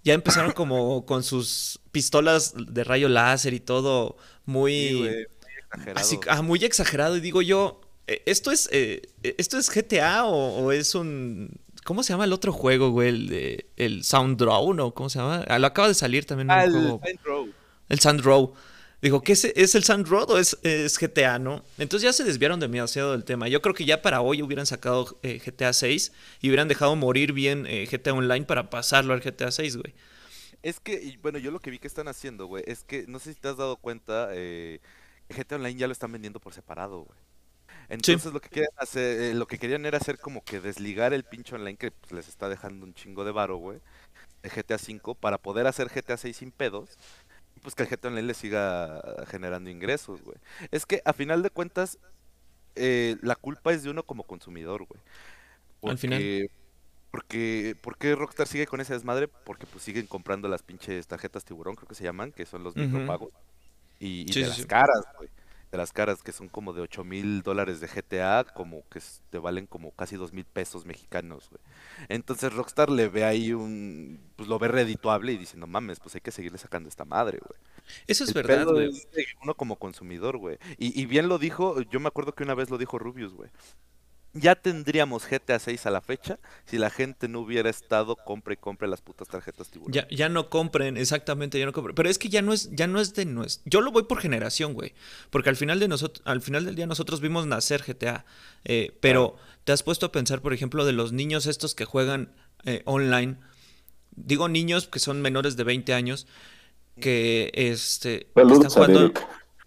Ya 0.02 0.14
empezaron 0.14 0.52
como 0.52 1.04
con 1.06 1.22
sus 1.22 1.80
pistolas 1.92 2.54
de 2.56 2.84
rayo 2.84 3.08
láser 3.08 3.54
y 3.54 3.60
todo 3.60 4.16
muy... 4.46 4.72
Sí, 4.72 4.98
güey, 4.98 5.10
muy 5.10 5.52
exagerado. 5.58 6.00
Así, 6.00 6.20
ah, 6.28 6.42
muy 6.42 6.64
exagerado. 6.64 7.16
Y 7.16 7.20
digo 7.20 7.42
yo, 7.42 7.80
eh, 8.06 8.22
¿esto 8.26 8.50
es, 8.50 8.68
eh, 8.72 9.02
¿esto 9.22 9.58
es 9.58 9.70
GTA 9.70 10.24
o, 10.24 10.64
o 10.64 10.72
es 10.72 10.94
un... 10.94 11.50
¿Cómo 11.84 12.02
se 12.02 12.12
llama 12.12 12.24
el 12.24 12.32
otro 12.32 12.52
juego, 12.52 12.90
güey? 12.90 13.08
El, 13.08 13.28
de, 13.28 13.66
el 13.76 14.04
Sound 14.04 14.38
Drone 14.38 14.82
o 14.82 14.94
cómo 14.94 15.08
se 15.08 15.18
llama? 15.18 15.44
Ah, 15.48 15.58
lo 15.58 15.66
acaba 15.66 15.88
de 15.88 15.94
salir 15.94 16.24
también 16.26 16.50
Ah, 16.50 16.58
un 16.58 16.62
el 16.64 16.70
juego. 16.72 17.00
El 17.88 18.00
Sand 18.00 18.20
Row. 18.20 18.54
Dijo, 19.02 19.22
¿qué 19.22 19.32
es, 19.32 19.44
es 19.46 19.74
el 19.74 19.82
Sand 19.82 20.06
Road 20.08 20.30
o 20.30 20.38
es, 20.38 20.58
es 20.62 20.98
GTA, 20.98 21.38
no? 21.38 21.64
Entonces 21.78 22.02
ya 22.02 22.12
se 22.12 22.22
desviaron 22.22 22.60
demasiado 22.60 23.12
del 23.12 23.24
tema. 23.24 23.48
Yo 23.48 23.62
creo 23.62 23.74
que 23.74 23.86
ya 23.86 24.02
para 24.02 24.20
hoy 24.20 24.42
hubieran 24.42 24.66
sacado 24.66 25.18
eh, 25.22 25.40
GTA 25.44 25.72
6 25.72 26.12
y 26.42 26.48
hubieran 26.48 26.68
dejado 26.68 26.94
morir 26.96 27.32
bien 27.32 27.64
eh, 27.66 27.88
GTA 27.90 28.12
Online 28.12 28.44
para 28.44 28.68
pasarlo 28.68 29.14
al 29.14 29.20
GTA 29.20 29.50
6, 29.50 29.78
güey. 29.78 29.94
Es 30.62 30.80
que, 30.80 31.02
y 31.02 31.16
bueno, 31.16 31.38
yo 31.38 31.50
lo 31.50 31.60
que 31.60 31.70
vi 31.70 31.78
que 31.78 31.86
están 31.86 32.08
haciendo, 32.08 32.46
güey, 32.46 32.62
es 32.66 32.84
que 32.84 33.06
no 33.08 33.18
sé 33.18 33.32
si 33.32 33.40
te 33.40 33.48
has 33.48 33.56
dado 33.56 33.78
cuenta, 33.78 34.28
eh, 34.32 34.80
GTA 35.30 35.56
Online 35.56 35.78
ya 35.78 35.86
lo 35.86 35.92
están 35.92 36.12
vendiendo 36.12 36.38
por 36.38 36.52
separado, 36.52 37.04
güey. 37.04 37.18
Entonces 37.90 38.32
lo 38.32 38.40
que 38.40 38.48
quieren 38.48 38.70
hacer, 38.78 39.20
eh, 39.20 39.34
lo 39.34 39.46
que 39.46 39.58
querían 39.58 39.84
era 39.84 39.98
hacer 39.98 40.18
como 40.18 40.42
que 40.42 40.60
desligar 40.60 41.12
el 41.12 41.24
pinche 41.24 41.54
online 41.56 41.76
que 41.76 41.90
pues, 41.90 42.12
les 42.12 42.28
está 42.28 42.48
dejando 42.48 42.86
un 42.86 42.94
chingo 42.94 43.24
de 43.24 43.32
varo, 43.32 43.56
güey, 43.56 43.80
de 44.42 44.50
GTA 44.50 44.78
5 44.78 45.14
para 45.14 45.38
poder 45.38 45.66
hacer 45.66 45.88
GTA 45.88 46.16
6 46.16 46.36
sin 46.38 46.52
pedos. 46.52 46.96
Y 47.56 47.60
pues 47.60 47.74
que 47.74 47.82
el 47.82 47.88
GTA 47.90 48.08
Online 48.08 48.28
le 48.28 48.34
siga 48.34 49.02
generando 49.26 49.70
ingresos, 49.70 50.22
güey. 50.22 50.36
Es 50.70 50.86
que 50.86 51.02
a 51.04 51.12
final 51.12 51.42
de 51.42 51.50
cuentas, 51.50 51.98
eh, 52.76 53.16
la 53.22 53.36
culpa 53.36 53.72
es 53.72 53.82
de 53.82 53.90
uno 53.90 54.04
como 54.04 54.24
consumidor, 54.24 54.86
güey. 54.86 55.00
Al 55.82 55.98
final. 55.98 56.18
Porque- 56.20 56.50
Porque, 57.10 57.76
¿por 57.82 57.98
qué 57.98 58.14
Rockstar 58.14 58.46
sigue 58.46 58.68
con 58.68 58.80
ese 58.80 58.92
desmadre? 58.92 59.26
Porque 59.28 59.66
pues 59.66 59.82
siguen 59.82 60.06
comprando 60.06 60.46
las 60.48 60.62
pinches 60.62 61.08
tarjetas 61.08 61.44
tiburón, 61.44 61.74
creo 61.74 61.88
que 61.88 61.96
se 61.96 62.04
llaman, 62.04 62.30
que 62.30 62.46
son 62.46 62.62
los 62.62 62.76
Ujú. 62.76 62.84
micropagos. 62.86 63.32
Y, 63.98 64.26
y 64.30 64.32
Sí, 64.32 64.40
de 64.40 64.44
sí, 64.46 64.48
las 64.50 64.56
sí. 64.58 64.64
caras, 64.66 65.04
güey. 65.18 65.28
De 65.70 65.78
las 65.78 65.92
caras, 65.92 66.22
que 66.22 66.32
son 66.32 66.48
como 66.48 66.72
de 66.72 66.80
8 66.80 67.04
mil 67.04 67.42
dólares 67.42 67.80
de 67.80 67.86
GTA, 67.86 68.44
como 68.54 68.82
que 68.88 69.00
te 69.30 69.38
valen 69.38 69.66
como 69.66 69.92
casi 69.92 70.16
2 70.16 70.32
mil 70.32 70.44
pesos 70.44 70.84
mexicanos, 70.84 71.48
güey. 71.48 71.62
Entonces 72.08 72.52
Rockstar 72.52 72.90
le 72.90 73.08
ve 73.08 73.24
ahí 73.24 73.52
un... 73.52 74.20
Pues 74.36 74.48
lo 74.48 74.58
ve 74.58 74.68
redituable 74.68 75.32
y 75.32 75.36
dice, 75.38 75.56
no 75.56 75.66
mames, 75.68 76.00
pues 76.00 76.14
hay 76.16 76.20
que 76.22 76.32
seguirle 76.32 76.58
sacando 76.58 76.88
esta 76.88 77.04
madre, 77.04 77.38
güey. 77.38 77.60
Eso 78.06 78.24
es 78.24 78.34
El 78.34 78.34
verdad, 78.34 78.66
güey. 78.66 78.88
es 78.88 79.08
uno 79.42 79.54
como 79.54 79.76
consumidor, 79.76 80.38
güey. 80.38 80.58
Y, 80.78 81.00
y 81.00 81.06
bien 81.06 81.28
lo 81.28 81.38
dijo, 81.38 81.80
yo 81.82 82.00
me 82.00 82.08
acuerdo 82.08 82.34
que 82.34 82.42
una 82.42 82.54
vez 82.54 82.70
lo 82.70 82.78
dijo 82.78 82.98
Rubius, 82.98 83.32
güey. 83.34 83.50
Ya 84.32 84.54
tendríamos 84.54 85.26
GTA 85.28 85.58
6 85.58 85.86
a 85.86 85.90
la 85.90 86.00
fecha 86.00 86.38
si 86.64 86.78
la 86.78 86.90
gente 86.90 87.26
no 87.26 87.40
hubiera 87.40 87.68
estado 87.68 88.14
compre 88.14 88.54
y 88.54 88.56
compre 88.58 88.86
las 88.86 89.00
putas 89.00 89.26
tarjetas 89.26 89.70
tiburón. 89.70 89.92
Ya, 89.92 90.06
ya 90.08 90.28
no 90.28 90.48
compren, 90.48 90.96
exactamente, 90.96 91.58
ya 91.58 91.66
no 91.66 91.72
compren. 91.72 91.96
Pero 91.96 92.08
es 92.08 92.18
que 92.18 92.28
ya 92.28 92.40
no 92.40 92.52
es, 92.52 92.70
ya 92.70 92.86
no 92.86 93.00
es 93.00 93.14
de 93.14 93.24
nuestro. 93.24 93.68
Yo 93.68 93.80
lo 93.80 93.90
voy 93.90 94.04
por 94.04 94.20
generación, 94.20 94.74
güey. 94.74 94.94
Porque 95.30 95.48
al 95.48 95.56
final 95.56 95.80
de 95.80 95.88
nosotros, 95.88 96.22
al 96.26 96.42
final 96.42 96.64
del 96.64 96.76
día 96.76 96.86
nosotros 96.86 97.20
vimos 97.20 97.46
nacer 97.46 97.82
GTA. 97.82 98.24
eh, 98.64 98.96
pero 99.00 99.36
te 99.64 99.72
has 99.72 99.82
puesto 99.82 100.06
a 100.06 100.12
pensar, 100.12 100.40
por 100.40 100.52
ejemplo, 100.52 100.84
de 100.84 100.92
los 100.92 101.12
niños 101.12 101.46
estos 101.46 101.74
que 101.74 101.84
juegan 101.84 102.32
eh, 102.64 102.82
online. 102.84 103.36
Digo 104.12 104.48
niños 104.48 104.86
que 104.86 105.00
son 105.00 105.22
menores 105.22 105.56
de 105.56 105.64
20 105.64 105.92
años. 105.92 106.28
Que 107.00 107.50
este. 107.54 108.26
que 108.26 108.32
Saludos 108.34 108.66
están 108.66 108.70
jugando. 108.70 109.12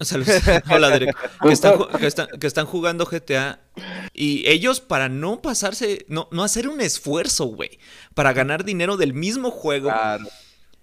Saludos. 0.10 0.42
Hola, 0.72 0.90
Derek. 0.90 1.16
Que 1.42 1.52
están, 1.52 1.74
ju- 1.76 1.98
que, 2.00 2.08
están, 2.08 2.28
que 2.40 2.48
están 2.48 2.66
jugando 2.66 3.06
GTA. 3.06 3.60
Y 4.14 4.48
ellos, 4.48 4.80
para 4.82 5.10
no 5.10 5.42
pasarse, 5.42 6.06
no, 6.08 6.28
no 6.32 6.44
hacer 6.44 6.68
un 6.68 6.82
esfuerzo, 6.82 7.46
güey, 7.46 7.80
para 8.14 8.34
ganar 8.34 8.64
dinero 8.64 8.98
del 8.98 9.14
mismo 9.14 9.52
juego. 9.52 9.90
Claro, 9.90 10.26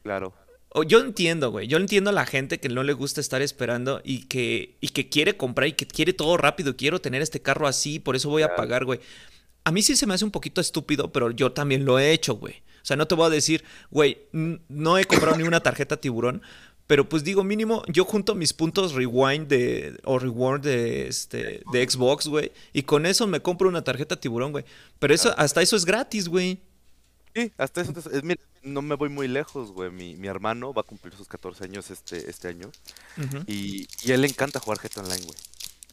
claro. 0.02 0.34
O- 0.70 0.82
Yo 0.84 1.00
entiendo, 1.00 1.50
güey. 1.50 1.66
Yo 1.66 1.78
entiendo 1.78 2.10
a 2.10 2.12
la 2.12 2.26
gente 2.26 2.60
que 2.60 2.68
no 2.68 2.82
le 2.82 2.92
gusta 2.92 3.20
estar 3.20 3.42
esperando 3.42 4.00
y 4.04 4.26
que, 4.26 4.76
y 4.80 4.88
que 4.88 5.08
quiere 5.08 5.36
comprar 5.36 5.68
y 5.68 5.72
que 5.72 5.86
quiere 5.86 6.12
todo 6.12 6.36
rápido. 6.36 6.76
Quiero 6.76 7.00
tener 7.00 7.22
este 7.22 7.40
carro 7.42 7.66
así, 7.66 7.98
por 7.98 8.16
eso 8.16 8.28
voy 8.28 8.42
a 8.42 8.54
pagar, 8.54 8.84
güey. 8.84 9.00
A 9.64 9.72
mí 9.72 9.82
sí 9.82 9.94
se 9.96 10.06
me 10.06 10.14
hace 10.14 10.24
un 10.24 10.30
poquito 10.30 10.60
estúpido, 10.60 11.12
pero 11.12 11.30
yo 11.32 11.52
también 11.52 11.84
lo 11.84 11.98
he 11.98 12.12
hecho, 12.12 12.34
güey. 12.34 12.62
O 12.82 12.84
sea, 12.84 12.96
no 12.96 13.06
te 13.06 13.14
voy 13.14 13.26
a 13.26 13.30
decir, 13.30 13.62
güey, 13.90 14.22
no 14.32 14.96
he 14.96 15.04
comprado 15.04 15.36
ni 15.36 15.42
una 15.42 15.60
tarjeta 15.60 15.98
tiburón, 15.98 16.40
pero 16.90 17.08
pues 17.08 17.22
digo, 17.22 17.44
mínimo, 17.44 17.84
yo 17.86 18.04
junto 18.04 18.34
mis 18.34 18.52
puntos 18.52 18.94
rewind 18.94 19.46
de, 19.46 19.96
o 20.02 20.18
reward 20.18 20.62
de, 20.62 21.06
este, 21.06 21.62
de 21.70 21.88
Xbox, 21.88 22.26
güey, 22.26 22.50
y 22.72 22.82
con 22.82 23.06
eso 23.06 23.28
me 23.28 23.38
compro 23.38 23.68
una 23.68 23.84
tarjeta 23.84 24.18
tiburón, 24.18 24.50
güey. 24.50 24.64
Pero 24.98 25.14
eso, 25.14 25.32
hasta 25.38 25.62
eso 25.62 25.76
es 25.76 25.84
gratis, 25.84 26.26
güey. 26.26 26.58
Sí, 27.32 27.52
hasta 27.58 27.82
eso. 27.82 27.90
entonces, 27.90 28.12
es, 28.12 28.24
mira, 28.24 28.40
no 28.64 28.82
me 28.82 28.96
voy 28.96 29.08
muy 29.08 29.28
lejos, 29.28 29.70
güey. 29.70 29.92
Mi, 29.92 30.16
mi 30.16 30.26
hermano 30.26 30.74
va 30.74 30.80
a 30.80 30.84
cumplir 30.84 31.14
sus 31.14 31.28
14 31.28 31.62
años 31.62 31.92
este, 31.92 32.28
este 32.28 32.48
año. 32.48 32.72
Y, 33.46 33.86
y 34.02 34.10
a 34.10 34.16
él 34.16 34.22
le 34.22 34.26
encanta 34.26 34.58
jugar 34.58 34.80
GTA 34.82 35.02
Online, 35.02 35.22
güey. 35.22 35.38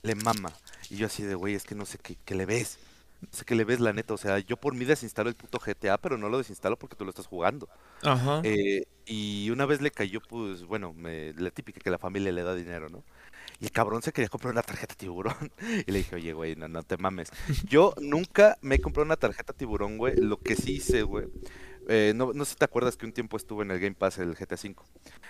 Le 0.01 0.15
mama. 0.15 0.51
Y 0.89 0.95
yo 0.95 1.05
así 1.05 1.21
de, 1.21 1.35
güey, 1.35 1.53
es 1.53 1.63
que 1.63 1.75
no 1.75 1.85
sé 1.85 1.99
qué, 1.99 2.17
qué 2.25 2.33
le 2.33 2.47
ves. 2.47 2.79
Sé 3.31 3.45
qué 3.45 3.55
le 3.55 3.65
ves, 3.65 3.79
la 3.79 3.93
neta. 3.93 4.13
O 4.13 4.17
sea, 4.17 4.39
yo 4.39 4.57
por 4.57 4.75
mí 4.75 4.85
desinstalo 4.85 5.29
el 5.29 5.35
puto 5.35 5.59
GTA, 5.59 5.97
pero 5.97 6.17
no 6.17 6.29
lo 6.29 6.37
desinstalo 6.37 6.77
porque 6.77 6.95
tú 6.95 7.03
lo 7.03 7.09
estás 7.09 7.27
jugando. 7.27 7.67
Ajá. 8.03 8.41
Eh, 8.43 8.85
y 9.05 9.49
una 9.49 9.65
vez 9.65 9.81
le 9.81 9.91
cayó, 9.91 10.21
pues, 10.21 10.63
bueno, 10.65 10.93
me- 10.93 11.33
la 11.33 11.49
típica 11.51 11.79
que 11.79 11.89
la 11.89 11.97
familia 11.97 12.31
le 12.31 12.43
da 12.43 12.53
dinero, 12.55 12.89
¿no? 12.89 13.03
Y 13.59 13.65
el 13.65 13.71
cabrón 13.71 14.01
se 14.03 14.11
quería 14.13 14.29
comprar 14.29 14.51
una 14.53 14.61
tarjeta 14.63 14.93
tiburón. 14.95 15.51
Y 15.87 15.91
le 15.91 15.99
dije, 15.99 16.15
oye, 16.15 16.33
güey, 16.33 16.55
no, 16.55 16.67
no 16.67 16.83
te 16.83 16.97
mames. 16.97 17.29
Yo 17.65 17.93
nunca 18.01 18.57
me 18.61 18.75
he 18.75 18.79
comprado 18.81 19.05
una 19.05 19.15
tarjeta 19.17 19.53
tiburón, 19.53 19.97
güey. 19.97 20.15
Lo 20.17 20.37
que 20.39 20.55
sí 20.55 20.73
hice, 20.75 21.01
güey. 21.03 21.25
eh, 21.89 22.13
no, 22.15 22.33
no 22.33 22.45
sé 22.45 22.51
si 22.51 22.57
te 22.57 22.65
acuerdas 22.65 22.97
que 22.97 23.05
un 23.05 23.13
tiempo 23.13 23.37
estuvo 23.37 23.61
en 23.63 23.71
el 23.71 23.79
Game 23.79 23.95
Pass 23.95 24.17
el 24.19 24.35
GTA 24.35 24.55
V. 24.55 24.75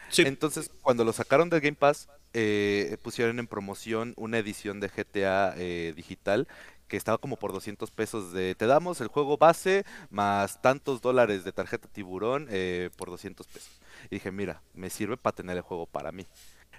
Sí. 0.09 0.23
Entonces, 0.23 0.71
cuando 0.81 1.05
lo 1.05 1.13
sacaron 1.13 1.49
del 1.49 1.61
Game 1.61 1.75
Pass, 1.77 2.09
eh, 2.33 2.97
pusieron 3.03 3.39
en 3.39 3.47
promoción 3.47 4.13
una 4.17 4.39
edición 4.39 4.79
de 4.79 4.89
GTA 4.89 5.53
eh, 5.57 5.93
digital 5.95 6.47
que 6.87 6.97
estaba 6.97 7.17
como 7.17 7.37
por 7.37 7.51
200 7.53 7.91
pesos 7.91 8.31
de 8.33 8.55
te 8.55 8.65
damos 8.65 9.01
el 9.01 9.07
juego 9.07 9.37
base 9.37 9.85
más 10.09 10.61
tantos 10.61 11.01
dólares 11.01 11.43
de 11.43 11.51
tarjeta 11.51 11.87
tiburón 11.87 12.47
eh, 12.49 12.89
por 12.97 13.09
200 13.09 13.45
pesos. 13.47 13.81
Y 14.09 14.15
dije, 14.15 14.31
mira, 14.31 14.61
me 14.73 14.89
sirve 14.89 15.17
para 15.17 15.35
tener 15.35 15.57
el 15.57 15.63
juego 15.63 15.85
para 15.85 16.11
mí. 16.11 16.25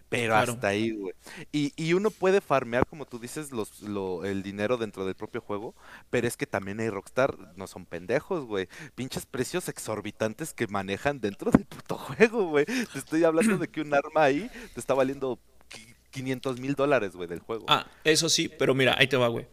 Pero 0.09 0.33
Claro. 0.33 0.53
hasta 0.53 0.69
ahí, 0.69 0.93
güey. 0.93 1.13
Y, 1.53 1.73
y 1.77 1.93
uno 1.93 2.11
puede 2.11 2.41
farmear, 2.41 2.87
como 2.87 3.05
tú 3.05 3.19
dices, 3.19 3.53
los, 3.53 3.83
lo- 3.83 4.25
el 4.25 4.43
dinero 4.43 4.79
dentro 4.79 5.05
del 5.05 5.15
propio 5.15 5.43
juego, 5.43 5.75
pero 6.09 6.27
es 6.27 6.39
que 6.39 6.47
también 6.47 6.81
hay 6.81 6.89
Rockstar, 6.89 7.37
no 7.57 7.67
son 7.67 7.85
pendejos, 7.85 8.47
güey. 8.47 8.69
Pinches 8.95 9.27
precios 9.27 9.69
exorbitantes 9.69 10.55
que 10.55 10.67
manejan 10.67 11.21
dentro 11.21 11.51
del 11.51 11.67
puto 11.67 11.99
juego, 11.99 12.47
güey. 12.49 12.65
Te 12.65 12.99
estoy 12.99 13.25
hablando 13.25 13.59
de 13.59 13.69
que 13.69 13.83
un 13.83 13.93
arma 13.93 14.23
ahí 14.23 14.51
te 14.73 14.81
está 14.81 14.95
valiendo 14.95 15.39
qui- 15.71 15.95
500 16.11 16.59
mil 16.59 16.75
dólares, 16.75 17.15
güey, 17.15 17.29
del 17.29 17.41
juego. 17.41 17.67
Ah, 17.69 17.87
eso 18.05 18.31
sí, 18.31 18.49
pero 18.49 18.75
mira, 18.75 18.95
ahí 18.99 19.09
te 19.09 19.19
va, 19.19 19.29
güey. 19.29 19.47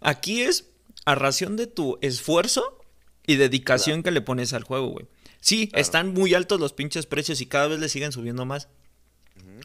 Aquí 0.00 0.42
es 0.42 0.70
a 1.04 1.14
ración 1.14 1.56
de 1.56 1.66
tu 1.66 1.98
esfuerzo 2.02 2.78
y 3.26 3.36
dedicación 3.36 4.02
que 4.02 4.10
le 4.10 4.20
pones 4.20 4.52
al 4.52 4.64
juego, 4.64 4.88
güey. 4.88 5.06
Sí, 5.40 5.68
Claro. 5.68 5.80
están 5.80 6.12
muy 6.12 6.34
altos 6.34 6.60
los 6.60 6.72
pinches 6.72 7.06
precios 7.06 7.40
y 7.40 7.46
cada 7.46 7.68
vez 7.68 7.80
le 7.80 7.88
siguen 7.88 8.12
subiendo 8.12 8.44
más. 8.44 8.68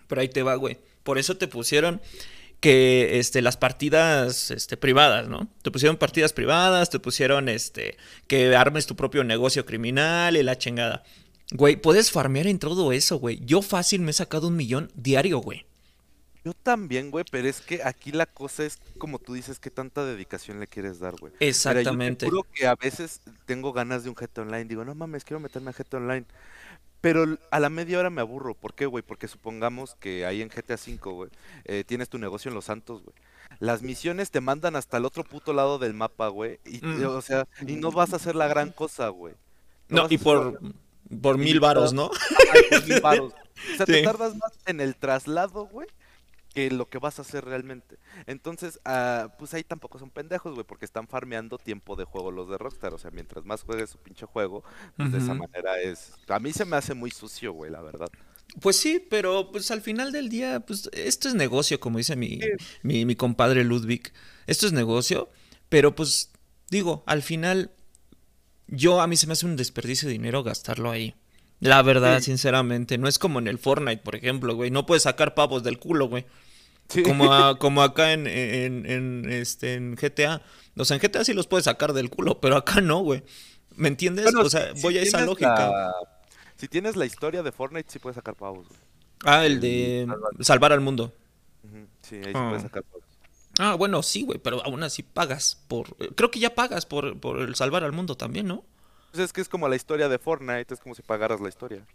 Pero 0.08 0.22
ahí 0.22 0.30
te 0.30 0.44
va, 0.44 0.56
güey. 0.56 0.78
Por 1.04 1.18
eso 1.18 1.38
te 1.38 1.48
pusieron 1.48 2.02
que 2.60 3.20
este, 3.20 3.42
las 3.42 3.58
partidas 3.58 4.52
este, 4.52 4.78
privadas, 4.78 5.28
¿no? 5.28 5.50
Te 5.62 5.72
pusieron 5.72 5.98
partidas 5.98 6.32
privadas, 6.34 6.90
te 6.90 7.00
pusieron 7.00 7.50
este, 7.50 7.98
que 8.28 8.56
armes 8.56 8.86
tu 8.86 8.96
propio 8.96 9.24
negocio 9.24 9.66
criminal 9.66 10.38
y 10.38 10.44
la 10.44 10.58
chingada. 10.58 11.04
Güey, 11.52 11.76
puedes 11.76 12.12
farmear 12.12 12.48
en 12.48 12.60
todo 12.60 12.92
eso, 12.92 13.18
güey. 13.18 13.40
Yo 13.46 13.62
fácil 13.62 14.02
me 14.02 14.12
he 14.12 14.14
sacado 14.14 14.48
un 14.48 14.56
millón 14.56 14.92
diario, 14.96 15.40
güey. 15.40 15.66
Yo 16.46 16.54
también, 16.54 17.10
güey, 17.10 17.26
pero 17.32 17.48
es 17.50 17.60
que 17.60 17.82
aquí 17.84 18.12
la 18.12 18.28
cosa 18.28 18.64
es, 18.64 18.78
como 19.00 19.18
tú 19.18 19.34
dices, 19.34 19.58
qué 19.60 19.72
tanta 19.72 20.06
dedicación 20.06 20.60
le 20.60 20.68
quieres 20.68 21.00
dar, 21.00 21.16
güey. 21.20 21.34
Exactamente. 21.39 21.96
Mira, 21.98 22.10
yo 22.12 22.18
te 22.18 22.26
juro 22.30 22.43
que 22.54 22.68
a 22.68 22.76
veces 22.76 23.20
tengo 23.46 23.74
ganas 23.74 24.04
de 24.04 24.10
un 24.10 24.16
GTA 24.16 24.43
Online. 24.43 24.66
Digo, 24.66 24.86
no 24.86 24.93
mames, 24.93 25.24
quiero 25.26 25.39
meterme 25.39 25.72
a 25.72 25.74
GTA 25.74 25.98
Online. 25.98 26.26
Pero 27.02 27.38
a 27.52 27.60
la 27.60 27.70
media 27.70 28.00
hora 28.00 28.10
me 28.12 28.22
aburro. 28.22 28.54
¿Por 28.54 28.74
qué, 28.76 28.86
güey? 28.86 29.04
Porque 29.04 29.28
supongamos 29.28 29.96
que 30.00 30.26
ahí 30.26 30.41
en 30.43 30.50
GTA 30.50 30.76
V, 30.76 30.98
güey, 31.12 31.30
eh, 31.66 31.84
tienes 31.86 32.10
tu 32.10 32.20
negocio 32.20 32.50
en 32.50 32.56
Los 32.56 32.66
Santos, 32.66 33.02
güey. 33.04 33.16
Las 33.60 33.82
misiones 33.82 34.30
te 34.32 34.39
mandan 34.41 34.76
hasta 34.76 34.98
el 34.98 35.06
otro 35.06 35.24
puto 35.24 35.52
lado 35.52 35.80
del 35.80 35.93
mapa, 35.96 36.28
güey. 36.28 36.60
Y, 36.66 36.78
Mm. 36.86 37.06
o 37.08 37.22
sea, 37.22 37.48
y 37.66 37.76
no 37.76 37.91
vas 37.91 38.14
a 38.14 38.18
hacer 38.18 38.36
la 38.36 38.48
gran 38.48 38.72
cosa, 38.72 39.10
güey. 39.10 39.34
No, 39.88 40.08
y 40.10 40.18
por, 40.20 40.60
por 41.22 41.38
mil 41.39 41.60
varos, 41.60 41.91
¿no? 41.93 42.12
Ay, 42.54 42.62
por 42.70 42.88
mil 42.88 43.02
varos. 43.02 43.34
O 43.74 43.78
sea, 43.78 43.86
te 43.86 44.04
tardas 44.04 44.36
más 44.36 44.52
en 44.66 44.82
el 44.82 44.96
traslado, 44.96 45.66
güey, 45.68 45.88
que 46.56 46.72
lo 46.72 46.89
que 46.89 46.97
vas 46.99 47.20
a 47.20 47.24
hacer 47.24 47.43
realmente. 47.45 47.97
Entonces, 48.28 48.80
ah, 48.86 49.36
pues 49.38 49.53
ahí 49.53 49.64
tampoco 49.64 49.99
son 49.99 50.10
pendejos, 50.10 50.53
güey, 50.53 50.66
porque 50.66 50.86
están 50.86 51.08
farmeando 51.08 51.58
tiempo 51.58 51.95
de 51.97 52.06
juego 52.06 52.32
los 52.32 52.49
de 52.49 52.58
Rockstar. 52.58 52.93
O 52.93 52.97
sea, 52.97 53.12
mientras 53.12 53.43
más 53.45 53.62
juegues 53.64 53.89
su 53.89 53.97
pinche 53.99 54.26
juego, 54.26 54.64
pues 54.95 55.12
de 55.12 55.18
esa 55.18 55.34
manera 55.34 55.80
es. 55.82 56.14
A 56.30 56.39
mí 56.39 56.53
se 56.53 56.64
me 56.66 56.78
hace 56.78 56.93
muy 56.93 57.12
sucio, 57.12 57.51
güey, 57.51 57.70
la 57.70 57.82
verdad. 57.82 58.08
Pues 58.62 58.78
sí, 58.78 59.06
pero 59.10 59.51
pues 59.51 59.70
al 59.70 59.82
final 59.82 60.14
del 60.14 60.30
día, 60.30 60.62
pues 60.62 60.89
esto 60.93 61.28
es 61.28 61.36
negocio, 61.36 61.80
como 61.80 61.97
dice 61.97 62.16
mi, 62.16 62.39
Sí. 62.39 62.49
mi, 62.84 63.06
mi 63.06 63.16
compadre 63.16 63.64
Ludwig. 63.66 64.14
Esto 64.47 64.66
es 64.66 64.72
negocio, 64.72 65.30
pero 65.68 65.93
pues 65.93 66.32
digo, 66.70 67.03
al 67.06 67.22
final, 67.22 67.72
yo 68.68 69.01
a 69.01 69.08
mí 69.08 69.18
se 69.18 69.28
me 69.28 69.34
hace 69.34 69.45
un 69.45 69.58
desperdicio 69.58 70.08
de 70.08 70.14
dinero 70.14 70.41
gastarlo 70.43 70.89
ahí. 70.89 71.16
La 71.60 71.82
verdad, 71.82 72.20
Sí. 72.20 72.26
sinceramente, 72.26 72.97
no 72.97 73.08
es 73.08 73.18
como 73.20 73.39
en 73.39 73.47
el 73.47 73.58
Fortnite, 73.58 74.03
por 74.03 74.16
ejemplo, 74.16 74.56
güey. 74.56 74.72
No 74.72 74.86
puedes 74.86 75.03
sacar 75.03 75.36
pavos 75.36 75.64
del 75.64 75.80
culo, 75.80 76.08
güey. 76.08 76.26
Sí. 76.90 77.04
Como, 77.04 77.34
a- 77.34 77.58
como 77.58 77.82
acá 77.82 78.14
en, 78.14 78.28
en, 78.28 78.86
en, 78.86 79.30
este, 79.32 79.74
en 79.74 79.96
GTA. 79.96 80.42
O 80.78 80.86
sea, 80.86 80.98
en 80.98 81.02
GTA 81.02 81.24
sí 81.24 81.34
los 81.34 81.48
puedes 81.48 81.66
sacar 81.66 81.94
del 81.94 82.10
culo, 82.10 82.40
pero 82.40 82.58
acá 82.58 82.82
no, 82.82 83.00
güey. 83.00 83.24
¿Me 83.76 83.88
entiendes? 83.88 84.26
Bueno, 84.26 84.42
o 84.42 84.50
sea, 84.50 84.70
si- 84.72 84.78
si 84.78 84.82
voy 84.84 84.98
a 84.98 85.02
esa 85.02 85.22
lógica. 85.26 85.56
la- 85.70 85.94
Si 86.58 86.68
tienes 86.68 86.96
la 86.96 87.06
historia 87.06 87.44
de 87.44 87.52
Fortnite, 87.52 87.92
sí 87.92 88.00
puedes 88.00 88.16
sacar 88.16 88.36
pavos, 88.36 88.68
güey. 88.68 88.80
Ah, 89.26 89.46
el 89.46 89.60
de 89.60 90.08
salvar 90.42 90.72
al 90.74 90.82
mundo. 90.82 91.14
Sí, 92.02 92.16
ahí 92.18 92.24
sí 92.26 92.32
Ah. 92.36 92.46
puedes 92.50 92.62
sacar 92.64 92.84
pavos. 92.84 93.04
Ah, 93.58 93.76
bueno, 93.76 94.04
sí, 94.04 94.24
güey, 94.24 94.38
pero 94.38 94.62
aún 94.64 94.84
así 94.84 95.02
pagas 95.02 95.64
por... 95.68 95.96
eh, 96.00 96.10
Creo 96.16 96.30
que 96.30 96.40
ya 96.40 96.54
pagas 96.54 96.86
por, 96.86 97.18
por 97.20 97.40
el 97.40 97.56
salvar 97.56 97.84
al 97.84 97.94
mundo 97.94 98.16
también, 98.16 98.48
¿no? 98.48 98.64
Pues 99.12 99.24
es 99.24 99.34
que 99.34 99.40
es 99.42 99.48
como 99.50 99.68
la 99.70 99.76
historia 99.78 100.10
de 100.10 100.20
Fortnite, 100.20 100.74
es 100.74 100.80
como 100.82 100.94
si 100.94 101.02
pagaras 101.02 101.40
la 101.42 101.48
historia. 101.50 101.86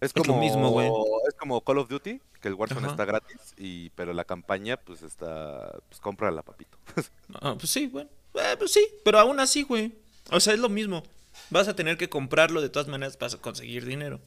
Es 0.00 0.10
Es 0.10 0.16
lo 0.16 0.22
como, 0.24 0.40
mismo, 0.40 0.70
güey. 0.70 0.88
Es 1.28 1.34
como 1.38 1.62
Call 1.62 1.78
of 1.78 1.88
Duty, 1.88 2.20
que 2.44 2.48
el 2.48 2.54
Warzone 2.56 2.82
Ajá. 2.82 2.90
está 2.90 3.06
gratis, 3.06 3.54
y 3.56 3.88
pero 3.90 4.12
la 4.12 4.26
campaña, 4.26 4.76
pues 4.76 5.02
está, 5.02 5.72
pues 5.88 5.98
cómprala, 5.98 6.42
papito. 6.42 6.76
Ah, 7.40 7.54
pues 7.58 7.70
sí, 7.70 7.86
bueno. 7.86 8.10
Eh, 8.34 8.54
pues 8.58 8.70
sí, 8.70 8.86
pero 9.02 9.18
aún 9.18 9.40
así, 9.40 9.62
güey. 9.62 9.94
O 10.30 10.38
sea, 10.40 10.52
es 10.52 10.60
lo 10.60 10.68
mismo. 10.68 11.02
Vas 11.48 11.68
a 11.68 11.74
tener 11.74 11.96
que 11.96 12.10
comprarlo 12.10 12.60
de 12.60 12.68
todas 12.68 12.86
maneras 12.86 13.16
para 13.16 13.34
conseguir 13.38 13.86
dinero. 13.86 14.20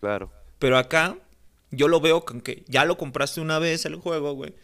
claro. 0.00 0.32
Pero 0.58 0.76
acá, 0.76 1.16
yo 1.70 1.86
lo 1.86 2.00
veo 2.00 2.24
con 2.24 2.40
que 2.40 2.64
ya 2.66 2.84
lo 2.84 2.96
compraste 2.96 3.40
una 3.40 3.60
vez 3.60 3.84
el 3.84 3.94
juego, 3.94 4.32
güey. 4.32 4.54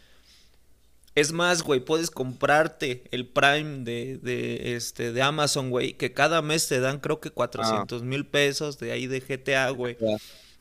Es 1.15 1.31
más, 1.31 1.63
güey, 1.63 1.79
puedes 1.79 2.11
comprarte 2.11 3.03
el 3.11 3.27
Prime 3.27 3.85
de, 3.85 4.17
de, 4.17 4.75
este, 4.75 5.13
de 5.13 5.21
Amazon, 5.21 5.69
güey, 5.69 5.93
que 5.93 6.13
cada 6.13 6.41
mes 6.41 6.67
te 6.67 6.81
dan 6.81 6.99
creo 6.99 7.21
que 7.21 7.31
400 7.31 8.03
mil 8.03 8.25
pesos 8.25 8.77
de 8.77 8.91
ahí 8.91 9.07
de 9.07 9.21
GTA, 9.21 9.69
güey. 9.69 9.97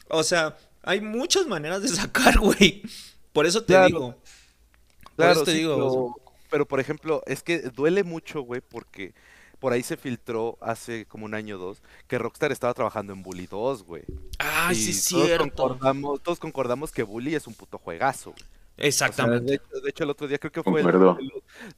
O 0.09 0.23
sea, 0.23 0.57
hay 0.83 1.01
muchas 1.01 1.47
maneras 1.47 1.83
de 1.83 1.89
sacar, 1.89 2.39
güey. 2.39 2.83
Por 3.33 3.47
eso 3.47 3.61
te 3.63 3.75
Claro. 3.75 3.87
digo. 3.87 4.11
Por 5.05 5.13
Claro, 5.17 5.33
eso 5.33 5.45
te 5.45 5.53
sí, 5.53 5.59
digo. 5.59 5.75
pero, 5.77 6.15
pero, 6.51 6.67
por 6.69 6.81
ejemplo, 6.81 7.23
es 7.27 7.43
que 7.43 7.59
duele 7.61 8.05
mucho, 8.05 8.43
güey, 8.43 8.61
porque 8.61 9.15
por 9.59 9.73
ahí 9.73 9.83
se 9.83 9.97
filtró 9.97 10.57
hace 10.61 11.05
como 11.07 11.25
un 11.25 11.35
año 11.35 11.57
o 11.57 11.59
dos 11.59 11.83
que 12.07 12.17
Rockstar 12.19 12.53
estaba 12.53 12.73
trabajando 12.75 13.13
en 13.13 13.23
Bully 13.25 13.47
2, 13.49 13.83
güey. 13.83 14.05
Ay, 14.39 14.77
Y 14.77 14.81
sí 14.81 14.91
es 14.91 15.09
todos 15.09 15.27
cierto. 15.27 15.45
Concordamos, 15.51 16.23
todos 16.23 16.39
concordamos 16.39 16.93
que 16.93 17.03
Bully 17.03 17.35
es 17.35 17.47
un 17.49 17.55
puto 17.55 17.77
juegazo. 17.79 18.31
güey. 18.31 18.43
O 18.43 18.47
sea, 18.81 18.87
Exactamente. 18.87 19.45
de, 19.51 19.55
hecho, 19.57 19.81
de 19.83 19.91
hecho, 19.91 20.05
el 20.05 20.11
otro 20.11 20.29
día 20.29 20.39
creo 20.39 20.53
que 20.53 20.63
fue 20.63 20.81
el, 20.81 20.85
Concuerdo. 20.87 21.19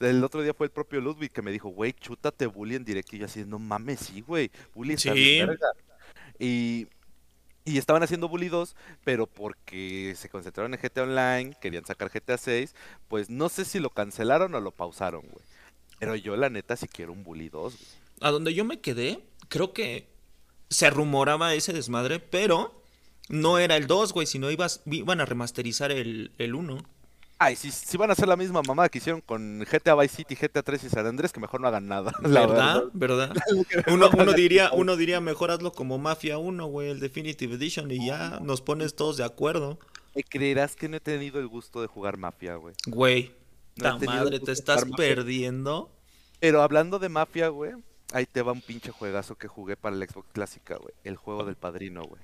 el- 0.00 0.06
el 0.06 0.22
otro 0.24 0.42
día 0.42 0.52
fue 0.52 0.66
el 0.66 0.70
propio 0.70 1.00
Ludwig 1.00 1.32
que 1.32 1.40
me 1.40 1.50
dijo, 1.50 1.70
güey, 1.70 1.94
chútate 1.94 2.44
Bully 2.44 2.74
en 2.76 2.84
directo. 2.84 3.16
Y 3.16 3.20
yo 3.20 3.24
así, 3.24 3.42
no 3.46 3.58
mames, 3.58 4.00
sí, 4.00 4.20
güey. 4.20 4.50
Bully 4.74 4.92
está 4.94 5.14
bien 5.14 5.46
Sí. 5.46 5.48
verga". 5.48 5.68
Y, 6.38 6.86
y 7.64 7.78
estaban 7.78 8.02
haciendo 8.02 8.28
Bully 8.28 8.48
2, 8.48 8.74
pero 9.04 9.26
porque 9.26 10.14
se 10.16 10.28
concentraron 10.28 10.74
en 10.74 10.80
GTA 10.80 11.02
Online, 11.02 11.56
querían 11.60 11.84
sacar 11.84 12.10
GTA 12.10 12.38
6, 12.38 12.74
pues 13.08 13.30
no 13.30 13.48
sé 13.48 13.64
si 13.64 13.78
lo 13.78 13.90
cancelaron 13.90 14.54
o 14.54 14.60
lo 14.60 14.70
pausaron, 14.70 15.22
güey. 15.22 15.44
Pero 15.98 16.16
yo 16.16 16.36
la 16.36 16.48
neta 16.48 16.76
sí 16.76 16.88
quiero 16.88 17.12
un 17.12 17.24
Bully 17.24 17.48
2, 17.48 17.76
güey. 17.76 17.88
A 18.22 18.30
donde 18.30 18.54
yo 18.54 18.64
me 18.64 18.80
quedé, 18.80 19.22
creo 19.48 19.72
que 19.72 20.08
se 20.68 20.90
rumoraba 20.90 21.54
ese 21.54 21.72
desmadre, 21.72 22.20
pero 22.20 22.82
no 23.28 23.58
era 23.58 23.76
el 23.76 23.86
2, 23.86 24.12
güey, 24.12 24.26
sino 24.26 24.50
ibas, 24.50 24.82
iban 24.86 25.20
a 25.20 25.24
remasterizar 25.24 25.90
el, 25.90 26.32
el 26.38 26.54
1. 26.54 26.78
Ay, 27.42 27.56
si, 27.56 27.70
si 27.70 27.96
van 27.96 28.10
a 28.10 28.12
hacer 28.12 28.28
la 28.28 28.36
misma 28.36 28.60
mamada 28.60 28.90
que 28.90 28.98
hicieron 28.98 29.22
con 29.22 29.60
GTA 29.60 29.94
Vice 29.94 30.16
City, 30.16 30.34
GTA 30.34 30.62
3 30.62 30.84
y 30.84 30.88
San 30.90 31.06
Andrés, 31.06 31.32
que 31.32 31.40
mejor 31.40 31.62
no 31.62 31.68
hagan 31.68 31.88
nada. 31.88 32.12
la 32.20 32.46
¿Verdad? 32.46 32.84
¿Verdad? 32.92 33.34
Uno, 33.86 34.10
uno 34.12 34.34
diría, 34.34 34.70
uno 34.74 34.94
diría, 34.94 35.22
mejor 35.22 35.50
hazlo 35.50 35.72
como 35.72 35.96
Mafia 35.96 36.36
1, 36.36 36.66
güey, 36.66 36.90
el 36.90 37.00
Definitive 37.00 37.54
Edition, 37.54 37.90
y 37.90 38.06
ya 38.08 38.40
nos 38.42 38.60
pones 38.60 38.94
todos 38.94 39.16
de 39.16 39.24
acuerdo. 39.24 39.78
¿Me 40.14 40.22
creerás 40.22 40.76
que 40.76 40.90
no 40.90 40.98
he 40.98 41.00
tenido 41.00 41.40
el 41.40 41.48
gusto 41.48 41.80
de 41.80 41.86
jugar 41.86 42.18
Mafia, 42.18 42.56
güey? 42.56 42.74
Güey, 42.86 43.32
No 43.76 43.96
ta 43.96 44.04
madre, 44.04 44.38
te 44.38 44.52
estás 44.52 44.84
perdiendo. 44.94 45.90
Pero 46.40 46.60
hablando 46.60 46.98
de 46.98 47.08
Mafia, 47.08 47.48
güey, 47.48 47.72
ahí 48.12 48.26
te 48.26 48.42
va 48.42 48.52
un 48.52 48.60
pinche 48.60 48.90
juegazo 48.90 49.36
que 49.36 49.48
jugué 49.48 49.78
para 49.78 49.96
el 49.96 50.06
Xbox 50.06 50.28
Clásica, 50.34 50.76
güey. 50.76 50.92
El 51.04 51.16
juego 51.16 51.46
del 51.46 51.56
padrino, 51.56 52.02
güey. 52.02 52.20